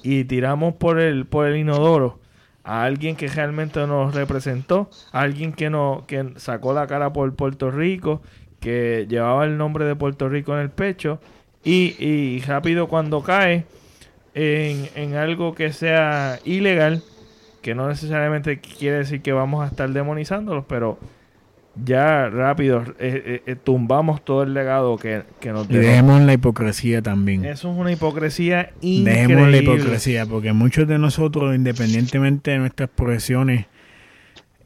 Y 0.03 0.25
tiramos 0.25 0.75
por 0.75 0.99
el, 0.99 1.25
por 1.25 1.47
el 1.47 1.57
inodoro 1.57 2.19
a 2.65 2.83
alguien 2.83 3.15
que 3.15 3.27
realmente 3.27 3.85
nos 3.87 4.13
representó, 4.13 4.89
a 5.11 5.21
alguien 5.21 5.53
que, 5.53 5.69
no, 5.69 6.03
que 6.07 6.33
sacó 6.37 6.73
la 6.73 6.87
cara 6.87 7.13
por 7.13 7.33
Puerto 7.35 7.71
Rico, 7.71 8.21
que 8.59 9.05
llevaba 9.07 9.45
el 9.45 9.57
nombre 9.57 9.85
de 9.85 9.95
Puerto 9.95 10.27
Rico 10.27 10.53
en 10.53 10.61
el 10.61 10.71
pecho, 10.71 11.19
y, 11.63 11.95
y 12.03 12.41
rápido 12.41 12.87
cuando 12.87 13.21
cae 13.21 13.65
en, 14.33 14.89
en 14.95 15.15
algo 15.15 15.53
que 15.53 15.71
sea 15.71 16.39
ilegal, 16.43 17.03
que 17.61 17.75
no 17.75 17.87
necesariamente 17.87 18.59
quiere 18.59 18.97
decir 18.97 19.21
que 19.21 19.31
vamos 19.31 19.63
a 19.63 19.67
estar 19.67 19.89
demonizándolos, 19.89 20.65
pero 20.67 20.97
ya 21.83 22.29
rápido 22.29 22.83
eh, 22.99 23.23
eh, 23.25 23.43
eh, 23.45 23.55
tumbamos 23.61 24.23
todo 24.23 24.43
el 24.43 24.53
legado 24.53 24.97
que, 24.97 25.23
que 25.39 25.51
nos 25.51 25.69
Y 25.69 25.73
dejó. 25.73 25.87
dejemos 25.87 26.21
la 26.21 26.33
hipocresía 26.33 27.01
también. 27.01 27.43
Eso 27.45 27.71
es 27.71 27.77
una 27.77 27.91
hipocresía 27.91 28.71
increíble. 28.81 29.11
Dejemos 29.11 29.49
la 29.49 29.57
hipocresía, 29.57 30.25
porque 30.25 30.53
muchos 30.53 30.87
de 30.87 30.97
nosotros, 30.99 31.53
independientemente 31.55 32.51
de 32.51 32.59
nuestras 32.59 32.89
profesiones 32.89 33.65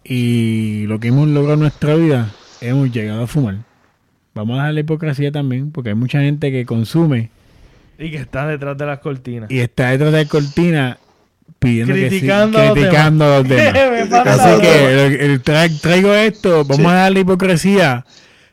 y 0.03 0.85
lo 0.87 0.99
que 0.99 1.09
hemos 1.09 1.27
logrado 1.27 1.55
en 1.55 1.59
nuestra 1.61 1.95
vida, 1.95 2.31
hemos 2.61 2.91
llegado 2.91 3.23
a 3.23 3.27
fumar. 3.27 3.57
Vamos 4.35 4.55
a 4.55 4.61
dejar 4.61 4.73
la 4.75 4.79
hipocresía 4.81 5.31
también, 5.31 5.71
porque 5.71 5.89
hay 5.89 5.95
mucha 5.95 6.21
gente 6.21 6.51
que 6.51 6.65
consume 6.65 7.29
Y 7.97 8.11
que 8.11 8.17
está 8.17 8.47
detrás 8.47 8.77
de 8.77 8.85
las 8.85 8.99
cortinas. 8.99 9.51
y 9.51 9.59
está 9.59 9.89
detrás 9.89 10.11
de 10.13 10.23
la 10.23 10.29
cortina 10.29 10.97
pidiendo 11.57 11.93
Criticando 11.93 12.57
que 12.59 12.63
a 12.63 12.67
sí, 12.67 12.67
los 12.69 12.77
criticando 12.77 13.25
a 13.25 13.37
los 13.39 13.47
demás. 13.47 14.27
Así 14.27 14.61
que 14.61 15.05
el- 15.05 15.15
el 15.31 15.43
tra- 15.43 15.79
traigo 15.81 16.13
esto, 16.13 16.63
vamos 16.65 16.91
a 16.91 16.95
dar 16.95 17.11
la 17.11 17.19
hipocresía. 17.19 18.05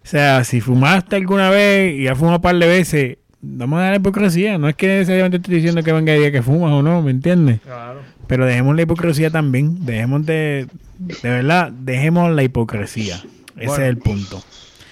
O 0.05 0.09
sea, 0.09 0.45
si 0.45 0.61
fumaste 0.61 1.17
alguna 1.17 1.51
vez 1.51 1.99
y 1.99 2.07
has 2.09 2.17
fumado 2.17 2.37
un 2.37 2.43
par 2.43 2.57
de 2.57 2.67
veces, 2.67 3.19
vamos 3.41 3.79
a 3.79 3.83
dar 3.83 3.91
la 3.91 3.97
hipocresía. 3.97 4.57
No 4.59 4.69
es 4.69 4.77
que 4.77 4.87
necesariamente 4.87 5.39
estoy 5.39 5.57
diciendo 5.57 5.83
que 5.83 5.93
venga 5.93 6.13
el 6.15 6.21
día 6.21 6.31
que 6.33 6.43
fumas 6.43 6.73
o 6.73 6.83
no, 6.83 7.03
¿me 7.03 7.11
entiendes? 7.11 7.61
Claro. 7.63 8.01
Pero 8.29 8.47
dejemos 8.47 8.75
la 8.77 8.83
hipocresía 8.83 9.31
también. 9.31 9.85
Dejemos 9.85 10.25
de. 10.27 10.67
De 10.99 11.29
verdad, 11.29 11.71
dejemos 11.73 12.31
la 12.33 12.43
hipocresía. 12.43 13.17
Ese 13.57 13.67
Bueno. 13.67 13.83
es 13.85 13.89
el 13.91 13.99
punto. 13.99 14.43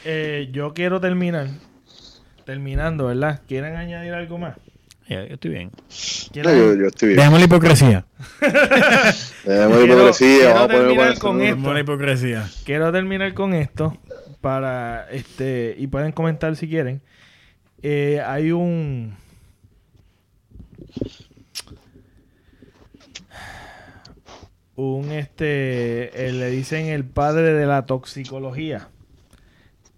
Eh, 0.05 0.48
yo 0.52 0.74
quiero 0.74 1.01
terminar. 1.01 1.48
Terminando, 2.44 3.06
¿verdad? 3.06 3.40
¿Quieren 3.48 3.76
añadir 3.76 4.12
algo 4.12 4.36
más? 4.39 4.55
Yo, 5.09 5.24
yo 5.26 5.35
estoy 5.35 5.51
bien. 5.51 5.70
No, 6.36 6.43
yo, 6.44 6.74
yo 6.74 6.86
estoy 6.86 7.09
bien. 7.09 7.18
Dejemos 7.18 7.39
la 7.39 7.44
hipocresía. 7.44 8.06
Dejemos 8.40 9.44
la 9.44 9.76
Quiero- 9.76 9.85
hipocresía, 9.94 10.39
quiero 10.39 10.55
vamos 10.55 10.64
a 10.64 10.66
poner 10.68 11.18
con 11.18 11.36
esto. 11.36 11.39
Dejemos 11.39 11.74
la 11.74 11.81
hipocresía. 11.81 12.51
Quiero 12.64 12.93
terminar 12.93 13.35
con 13.35 13.55
esto 13.55 13.98
para 14.40 15.06
este 15.10 15.74
y 15.78 15.86
pueden 15.89 16.12
comentar 16.12 16.56
si 16.56 16.68
quieren. 16.68 17.02
Eh, 17.82 18.22
hay 18.26 18.51
un 18.52 19.14
un 24.76 25.12
este 25.12 26.26
eh, 26.28 26.32
le 26.32 26.51
dicen 26.51 26.86
el 26.86 27.05
padre 27.05 27.52
de 27.52 27.66
la 27.66 27.86
toxicología 27.86 28.89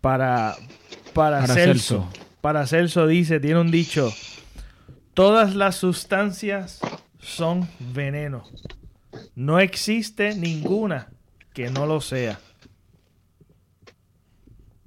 para 0.00 0.54
para 1.14 1.40
Para 1.40 1.54
Celso. 1.54 2.06
Celso. 2.12 2.26
Para 2.42 2.66
Celso 2.66 3.06
dice, 3.08 3.40
tiene 3.40 3.58
un 3.60 3.70
dicho, 3.72 4.12
todas 5.16 5.54
las 5.54 5.76
sustancias 5.76 6.78
son 7.18 7.66
veneno. 7.94 8.44
No 9.34 9.58
existe 9.60 10.34
ninguna 10.34 11.08
que 11.54 11.70
no 11.70 11.86
lo 11.86 12.02
sea. 12.02 12.38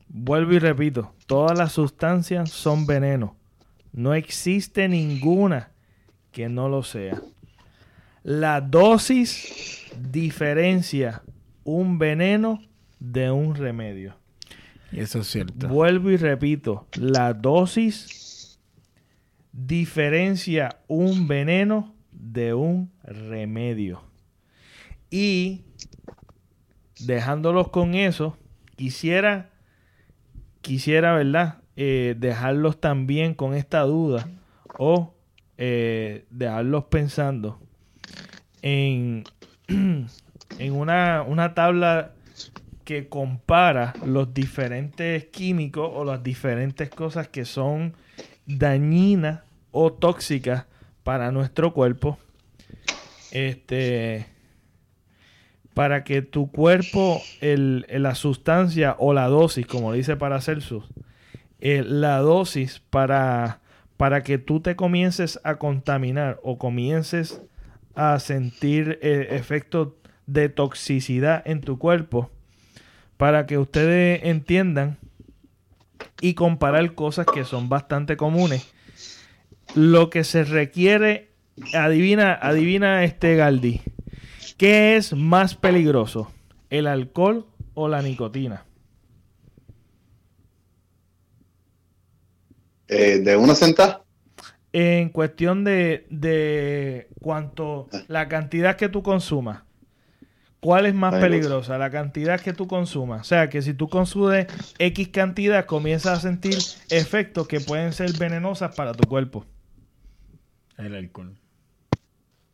Vuelvo 0.07 0.53
y 0.53 0.59
repito, 0.59 1.15
todas 1.25 1.57
las 1.57 1.71
sustancias 1.71 2.51
son 2.51 2.85
veneno. 2.85 3.37
No 3.91 4.13
existe 4.13 4.87
ninguna 4.87 5.71
que 6.31 6.47
no 6.47 6.69
lo 6.69 6.83
sea. 6.83 7.19
La 8.21 8.61
dosis 8.61 9.87
diferencia 9.99 11.23
un 11.63 11.97
veneno 11.97 12.61
de 12.99 13.31
un 13.31 13.55
remedio. 13.55 14.13
Eso 14.91 15.21
es 15.21 15.27
cierto. 15.27 15.67
Vuelvo 15.67 16.11
y 16.11 16.17
repito, 16.17 16.87
la 16.99 17.33
dosis 17.33 18.18
diferencia 19.65 20.79
un 20.87 21.27
veneno 21.27 21.93
de 22.11 22.53
un 22.53 22.91
remedio. 23.03 24.01
Y 25.09 25.63
dejándolos 26.99 27.69
con 27.69 27.95
eso, 27.95 28.37
quisiera, 28.75 29.49
quisiera, 30.61 31.13
¿verdad? 31.13 31.59
Eh, 31.75 32.15
dejarlos 32.17 32.79
también 32.79 33.33
con 33.33 33.53
esta 33.53 33.81
duda 33.81 34.29
o 34.77 35.13
eh, 35.57 36.25
dejarlos 36.29 36.85
pensando 36.85 37.59
en, 38.61 39.23
en 39.67 40.73
una, 40.73 41.23
una 41.23 41.53
tabla 41.53 42.13
que 42.83 43.07
compara 43.07 43.93
los 44.05 44.33
diferentes 44.33 45.25
químicos 45.25 45.89
o 45.93 46.03
las 46.03 46.23
diferentes 46.23 46.89
cosas 46.89 47.27
que 47.27 47.45
son 47.45 47.93
dañinas 48.45 49.41
o 49.71 49.93
tóxicas 49.93 50.65
para 51.03 51.31
nuestro 51.31 51.73
cuerpo. 51.73 52.17
Este 53.31 54.27
para 55.79 56.03
que 56.03 56.21
tu 56.21 56.51
cuerpo, 56.51 57.21
el, 57.39 57.85
la 57.89 58.13
sustancia 58.13 58.97
o 58.99 59.13
la 59.13 59.27
dosis, 59.27 59.65
como 59.65 59.93
dice 59.93 60.17
Paracelsus, 60.17 60.83
eh, 61.61 61.83
la 61.85 62.17
dosis 62.17 62.81
para, 62.89 63.61
para 63.95 64.21
que 64.21 64.37
tú 64.37 64.59
te 64.59 64.75
comiences 64.75 65.39
a 65.45 65.55
contaminar 65.55 66.37
o 66.43 66.57
comiences 66.57 67.41
a 67.95 68.19
sentir 68.19 68.99
eh, 69.01 69.27
efectos 69.31 69.89
de 70.25 70.49
toxicidad 70.49 71.41
en 71.45 71.61
tu 71.61 71.79
cuerpo, 71.79 72.29
para 73.15 73.45
que 73.45 73.57
ustedes 73.57 74.21
entiendan 74.23 74.97
y 76.19 76.33
comparar 76.33 76.93
cosas 76.93 77.25
que 77.25 77.45
son 77.45 77.69
bastante 77.69 78.17
comunes. 78.17 78.69
Lo 79.81 80.09
que 80.09 80.25
se 80.25 80.43
requiere, 80.43 81.29
adivina, 81.73 82.33
adivina 82.33 83.05
este 83.05 83.37
Galdi, 83.37 83.79
¿qué 84.57 84.97
es 84.97 85.13
más 85.13 85.55
peligroso? 85.55 86.29
¿El 86.69 86.85
alcohol 86.85 87.45
o 87.75 87.87
la 87.87 88.01
nicotina? 88.01 88.65
Eh, 92.89 93.19
de 93.19 93.37
una 93.37 93.55
sentada, 93.55 94.03
En 94.73 95.07
cuestión 95.11 95.63
de, 95.63 96.05
de 96.09 97.07
cuánto, 97.21 97.87
la 98.09 98.27
cantidad 98.27 98.75
que 98.75 98.89
tú 98.89 99.01
consumas. 99.01 99.63
¿Cuál 100.59 100.87
es 100.87 100.93
más 100.93 101.15
peligrosa? 101.15 101.77
La 101.77 101.89
cantidad 101.89 102.41
que 102.41 102.51
tú 102.51 102.67
consumas. 102.67 103.21
O 103.21 103.23
sea, 103.23 103.49
que 103.49 103.61
si 103.61 103.73
tú 103.73 103.87
consumes 103.87 104.47
X 104.77 105.07
cantidad, 105.07 105.65
comienzas 105.65 106.17
a 106.17 106.21
sentir 106.21 106.57
efectos 106.89 107.47
que 107.47 107.61
pueden 107.61 107.93
ser 107.93 108.11
venenosas 108.17 108.75
para 108.75 108.91
tu 108.91 109.07
cuerpo. 109.07 109.45
El 110.79 110.95
alcohol. 110.95 111.35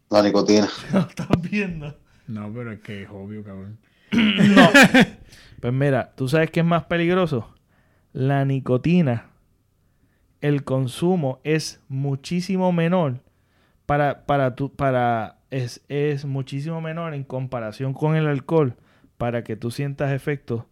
la 0.10 0.24
nicotina. 0.24 0.68
¿Lo 0.94 1.02
estás 1.02 1.28
viendo? 1.42 1.96
No, 2.28 2.52
pero 2.52 2.72
es 2.72 2.80
que 2.80 3.04
es 3.04 3.10
obvio, 3.10 3.44
cabrón. 3.44 3.78
No. 4.12 4.70
Pues 5.62 5.74
mira, 5.74 6.14
¿tú 6.16 6.28
sabes 6.28 6.52
qué 6.52 6.60
es 6.60 6.66
más 6.66 6.84
peligroso? 6.84 7.56
La 8.14 8.46
nicotina. 8.46 9.32
El 10.42 10.64
consumo 10.64 11.40
es 11.44 11.82
muchísimo 11.88 12.72
menor 12.72 13.22
para, 13.88 14.26
para 14.26 14.54
tu, 14.56 14.76
para, 14.76 15.40
es, 15.50 15.84
es 15.88 16.26
muchísimo 16.26 16.82
menor 16.82 17.16
en 17.16 17.24
comparación 17.24 17.94
con 17.94 18.16
el 18.16 18.28
alcohol 18.28 18.76
para 19.18 19.44
que 19.44 19.56
tú 19.56 19.72
sientas 19.72 20.12
efectos 20.12 20.66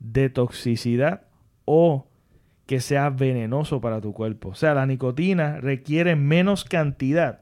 de 0.00 0.30
toxicidad 0.30 1.22
o 1.64 2.08
que 2.66 2.80
sea 2.80 3.10
venenoso 3.10 3.80
para 3.80 4.00
tu 4.00 4.12
cuerpo. 4.12 4.50
O 4.50 4.54
sea, 4.54 4.74
la 4.74 4.86
nicotina 4.86 5.60
requiere 5.60 6.16
menos 6.16 6.64
cantidad 6.64 7.40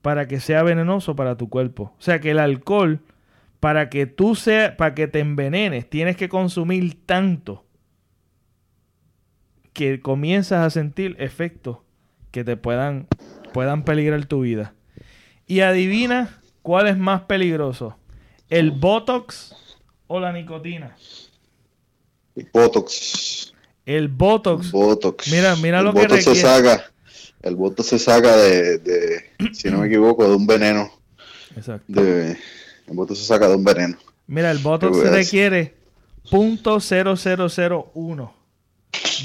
para 0.00 0.26
que 0.28 0.40
sea 0.40 0.62
venenoso 0.62 1.16
para 1.16 1.36
tu 1.36 1.48
cuerpo. 1.48 1.94
O 1.98 2.02
sea, 2.02 2.20
que 2.20 2.30
el 2.30 2.38
alcohol 2.38 3.00
para 3.62 3.90
que 3.90 4.06
tú 4.06 4.34
sea, 4.34 4.76
para 4.76 4.92
que 4.92 5.06
te 5.06 5.20
envenenes, 5.20 5.88
tienes 5.88 6.16
que 6.16 6.28
consumir 6.28 7.06
tanto 7.06 7.64
que 9.72 10.00
comienzas 10.00 10.66
a 10.66 10.70
sentir 10.70 11.14
efectos 11.20 11.78
que 12.32 12.42
te 12.42 12.56
puedan, 12.56 13.06
puedan 13.52 13.84
peligrar 13.84 14.26
tu 14.26 14.40
vida. 14.40 14.74
Y 15.46 15.60
adivina 15.60 16.40
cuál 16.62 16.88
es 16.88 16.98
más 16.98 17.22
peligroso, 17.22 17.96
el 18.48 18.72
Botox 18.72 19.54
o 20.08 20.18
la 20.18 20.32
nicotina. 20.32 20.96
Botox. 22.52 23.51
El 23.86 24.08
Botox, 24.08 24.70
Botox. 24.70 25.30
Mira, 25.32 25.56
mira 25.56 25.78
el 25.80 25.86
lo 25.86 25.92
que 25.92 26.00
Botox 26.02 26.22
se 26.24 26.30
requiere. 26.34 26.48
saca. 26.48 26.84
El 27.42 27.56
Botox 27.56 27.88
se 27.88 27.98
saca 27.98 28.36
de, 28.36 28.78
de, 28.78 29.24
si 29.52 29.68
no 29.70 29.78
me 29.78 29.88
equivoco, 29.88 30.28
de 30.28 30.36
un 30.36 30.46
veneno. 30.46 30.88
Exacto. 31.56 31.84
De, 31.88 32.30
el 32.32 32.38
Botox 32.94 33.18
se 33.18 33.24
saca 33.26 33.48
de 33.48 33.56
un 33.56 33.64
veneno. 33.64 33.96
Mira, 34.28 34.50
el 34.52 34.58
Botox 34.58 34.96
decir. 34.98 35.10
requiere 35.12 35.74
.0001 36.30 38.30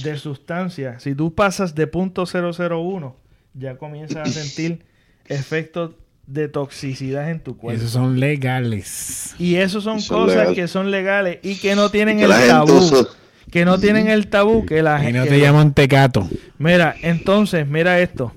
de 0.04 0.18
sustancia. 0.18 1.00
Si 1.00 1.16
tú 1.16 1.34
pasas 1.34 1.76
de 1.76 1.90
.001, 1.92 3.14
ya 3.54 3.78
comienzas 3.78 4.30
a 4.30 4.32
sentir 4.32 4.86
efectos 5.26 5.92
de 6.26 6.48
toxicidad 6.50 7.30
en 7.32 7.40
tu 7.42 7.52
Y 7.52 7.56
cuerpo. 7.56 7.80
esos 7.82 7.92
son 7.92 8.20
legales. 8.20 9.36
Y 9.40 9.56
eso 9.56 9.80
son 9.82 10.02
cosas 10.04 10.54
que 10.54 10.68
son 10.68 10.92
legales 10.92 11.40
y 11.44 11.56
que 11.58 11.76
no 11.76 11.90
tienen 11.90 12.18
Que 12.18 12.24
el 12.24 12.30
la 12.30 12.38
gente 12.38 12.52
tabú. 12.54 12.74
usa- 12.78 13.08
Que 13.52 13.66
no 13.66 13.80
tienen 13.80 14.08
el 14.08 14.28
tabú 14.28 14.66
que 14.66 14.82
la 14.84 15.00
Y 15.00 15.06
gente... 15.06 15.20
no 15.20 15.26
te 15.26 15.40
llaman 15.40 15.74
tecato. 15.74 16.28
Mira, 16.58 16.96
entonces, 17.02 17.68
mira 17.68 18.00
esto. 18.00 18.34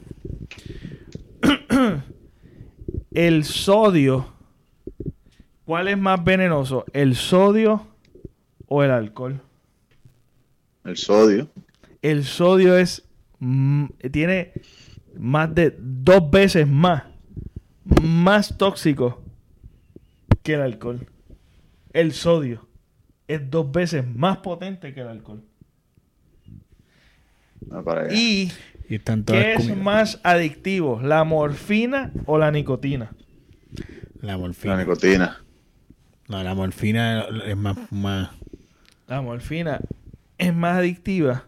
el 3.12 3.44
sodio. 3.44 4.32
¿Cuál 5.64 5.88
es 5.88 5.98
más 5.98 6.22
venenoso? 6.24 6.84
¿El 6.92 7.14
sodio 7.16 7.86
o 8.66 8.82
el 8.82 8.90
alcohol? 8.90 9.40
el 10.84 10.96
sodio. 10.96 11.48
El 12.02 12.24
sodio 12.24 12.76
es. 12.76 13.04
tiene 14.10 14.52
más 15.18 15.54
de 15.54 15.76
dos 15.78 16.30
veces 16.30 16.66
más. 16.66 17.04
Más 18.02 18.56
tóxico 18.56 19.22
que 20.42 20.54
el 20.54 20.62
alcohol. 20.62 21.06
El 21.92 22.12
sodio 22.12 22.69
es 23.34 23.50
dos 23.50 23.70
veces 23.72 24.06
más 24.06 24.38
potente 24.38 24.92
que 24.94 25.00
el 25.00 25.08
alcohol. 25.08 25.42
Ah, 27.70 27.82
para 27.82 28.02
allá. 28.02 28.12
Y 28.12 28.50
Y 28.88 28.96
están 28.96 29.24
todas 29.24 29.42
¿Qué 29.44 29.52
es 29.54 29.58
comidas. 29.58 29.78
más 29.78 30.20
adictivo? 30.24 31.00
¿La 31.00 31.24
morfina 31.24 32.12
o 32.26 32.38
la 32.38 32.50
nicotina? 32.50 33.12
La 34.20 34.32
La 34.32 34.38
morfina. 34.38 34.76
nicotina. 34.76 35.44
No, 36.28 36.42
la 36.42 36.54
morfina 36.54 37.24
es 37.46 37.56
más, 37.56 37.76
más. 37.90 38.30
La 39.06 39.20
morfina 39.22 39.80
es 40.38 40.54
más 40.54 40.78
adictiva, 40.78 41.46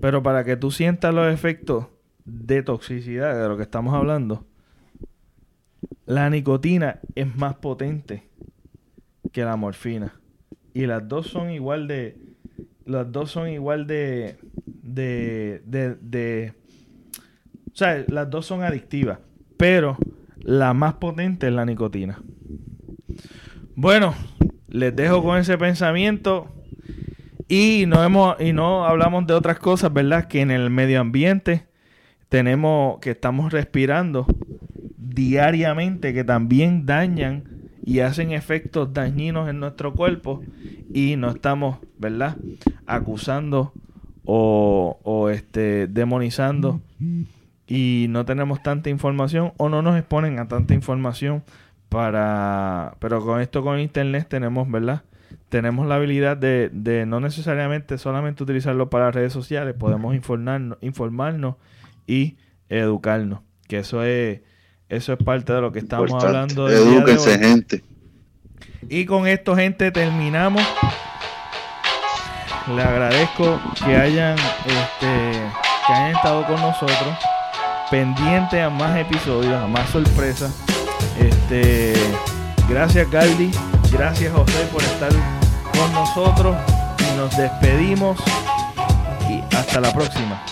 pero 0.00 0.22
para 0.22 0.44
que 0.44 0.56
tú 0.56 0.70
sientas 0.70 1.14
los 1.14 1.32
efectos 1.32 1.86
de 2.24 2.62
toxicidad 2.62 3.40
de 3.40 3.48
lo 3.48 3.56
que 3.56 3.62
estamos 3.62 3.94
hablando, 3.94 4.46
la 6.06 6.28
nicotina 6.30 7.00
es 7.14 7.34
más 7.36 7.56
potente 7.56 8.28
que 9.32 9.44
la 9.44 9.56
morfina. 9.56 10.19
Y 10.74 10.86
las 10.86 11.06
dos 11.08 11.28
son 11.28 11.50
igual 11.50 11.88
de. 11.88 12.16
Las 12.84 13.10
dos 13.10 13.30
son 13.30 13.48
igual 13.48 13.86
de. 13.86 14.36
de. 14.64 15.60
de. 15.64 16.52
O 17.72 17.76
sea, 17.76 18.04
las 18.08 18.28
dos 18.28 18.46
son 18.46 18.62
adictivas, 18.62 19.18
pero 19.56 19.96
la 20.42 20.74
más 20.74 20.94
potente 20.94 21.46
es 21.46 21.52
la 21.52 21.64
nicotina. 21.64 22.20
Bueno, 23.74 24.14
les 24.68 24.94
dejo 24.94 25.22
con 25.22 25.38
ese 25.38 25.56
pensamiento 25.56 26.48
y 27.48 27.84
no 27.86 28.04
hemos 28.04 28.40
y 28.40 28.52
no 28.52 28.84
hablamos 28.84 29.26
de 29.26 29.34
otras 29.34 29.58
cosas, 29.58 29.92
¿verdad? 29.92 30.28
Que 30.28 30.40
en 30.40 30.50
el 30.50 30.70
medio 30.70 31.00
ambiente 31.00 31.66
tenemos 32.28 33.00
que 33.00 33.10
estamos 33.10 33.52
respirando 33.52 34.26
diariamente 34.96 36.14
que 36.14 36.22
también 36.22 36.86
dañan 36.86 37.49
y 37.84 38.00
hacen 38.00 38.32
efectos 38.32 38.92
dañinos 38.92 39.48
en 39.48 39.60
nuestro 39.60 39.94
cuerpo 39.94 40.42
y 40.92 41.16
no 41.16 41.30
estamos, 41.30 41.78
¿verdad? 41.98 42.36
Acusando 42.86 43.72
o, 44.24 44.98
o 45.02 45.28
este 45.30 45.86
demonizando 45.86 46.80
y 47.66 48.06
no 48.10 48.24
tenemos 48.24 48.62
tanta 48.62 48.90
información 48.90 49.52
o 49.56 49.68
no 49.68 49.80
nos 49.80 49.96
exponen 49.96 50.38
a 50.38 50.48
tanta 50.48 50.74
información 50.74 51.42
para 51.88 52.96
pero 52.98 53.24
con 53.24 53.40
esto 53.40 53.62
con 53.62 53.78
internet 53.80 54.26
tenemos 54.28 54.70
verdad 54.70 55.02
tenemos 55.48 55.86
la 55.86 55.96
habilidad 55.96 56.36
de, 56.36 56.68
de 56.72 57.06
no 57.06 57.20
necesariamente 57.20 57.96
solamente 57.96 58.42
utilizarlo 58.42 58.90
para 58.90 59.10
redes 59.10 59.32
sociales 59.32 59.74
podemos 59.74 60.14
informarnos 60.14 60.78
informarnos 60.80 61.56
y 62.06 62.36
educarnos 62.68 63.40
que 63.68 63.78
eso 63.78 64.02
es 64.04 64.40
eso 64.90 65.12
es 65.12 65.18
parte 65.22 65.52
de 65.52 65.60
lo 65.60 65.70
que 65.70 65.78
estamos 65.78 66.10
Importante. 66.10 66.36
hablando 66.36 66.66
de 66.66 66.76
Edúquense, 66.76 67.38
gente. 67.38 67.84
Y 68.88 69.06
con 69.06 69.26
esto, 69.28 69.54
gente, 69.54 69.92
terminamos. 69.92 70.62
Le 72.74 72.82
agradezco 72.82 73.60
que 73.84 73.96
hayan, 73.96 74.36
este, 74.38 75.40
que 75.86 75.92
hayan 75.92 76.16
estado 76.16 76.44
con 76.44 76.60
nosotros, 76.60 77.16
pendiente 77.90 78.60
a 78.60 78.68
más 78.68 78.96
episodios, 78.98 79.54
a 79.54 79.66
más 79.68 79.88
sorpresas. 79.90 80.52
Este, 81.18 81.94
gracias, 82.68 83.08
Galdi. 83.10 83.50
Gracias, 83.92 84.32
José, 84.32 84.68
por 84.72 84.82
estar 84.82 85.12
con 85.72 85.92
nosotros. 85.92 86.56
Y 86.98 87.16
nos 87.16 87.36
despedimos. 87.36 88.18
Y 89.28 89.42
hasta 89.54 89.80
la 89.80 89.92
próxima. 89.92 90.42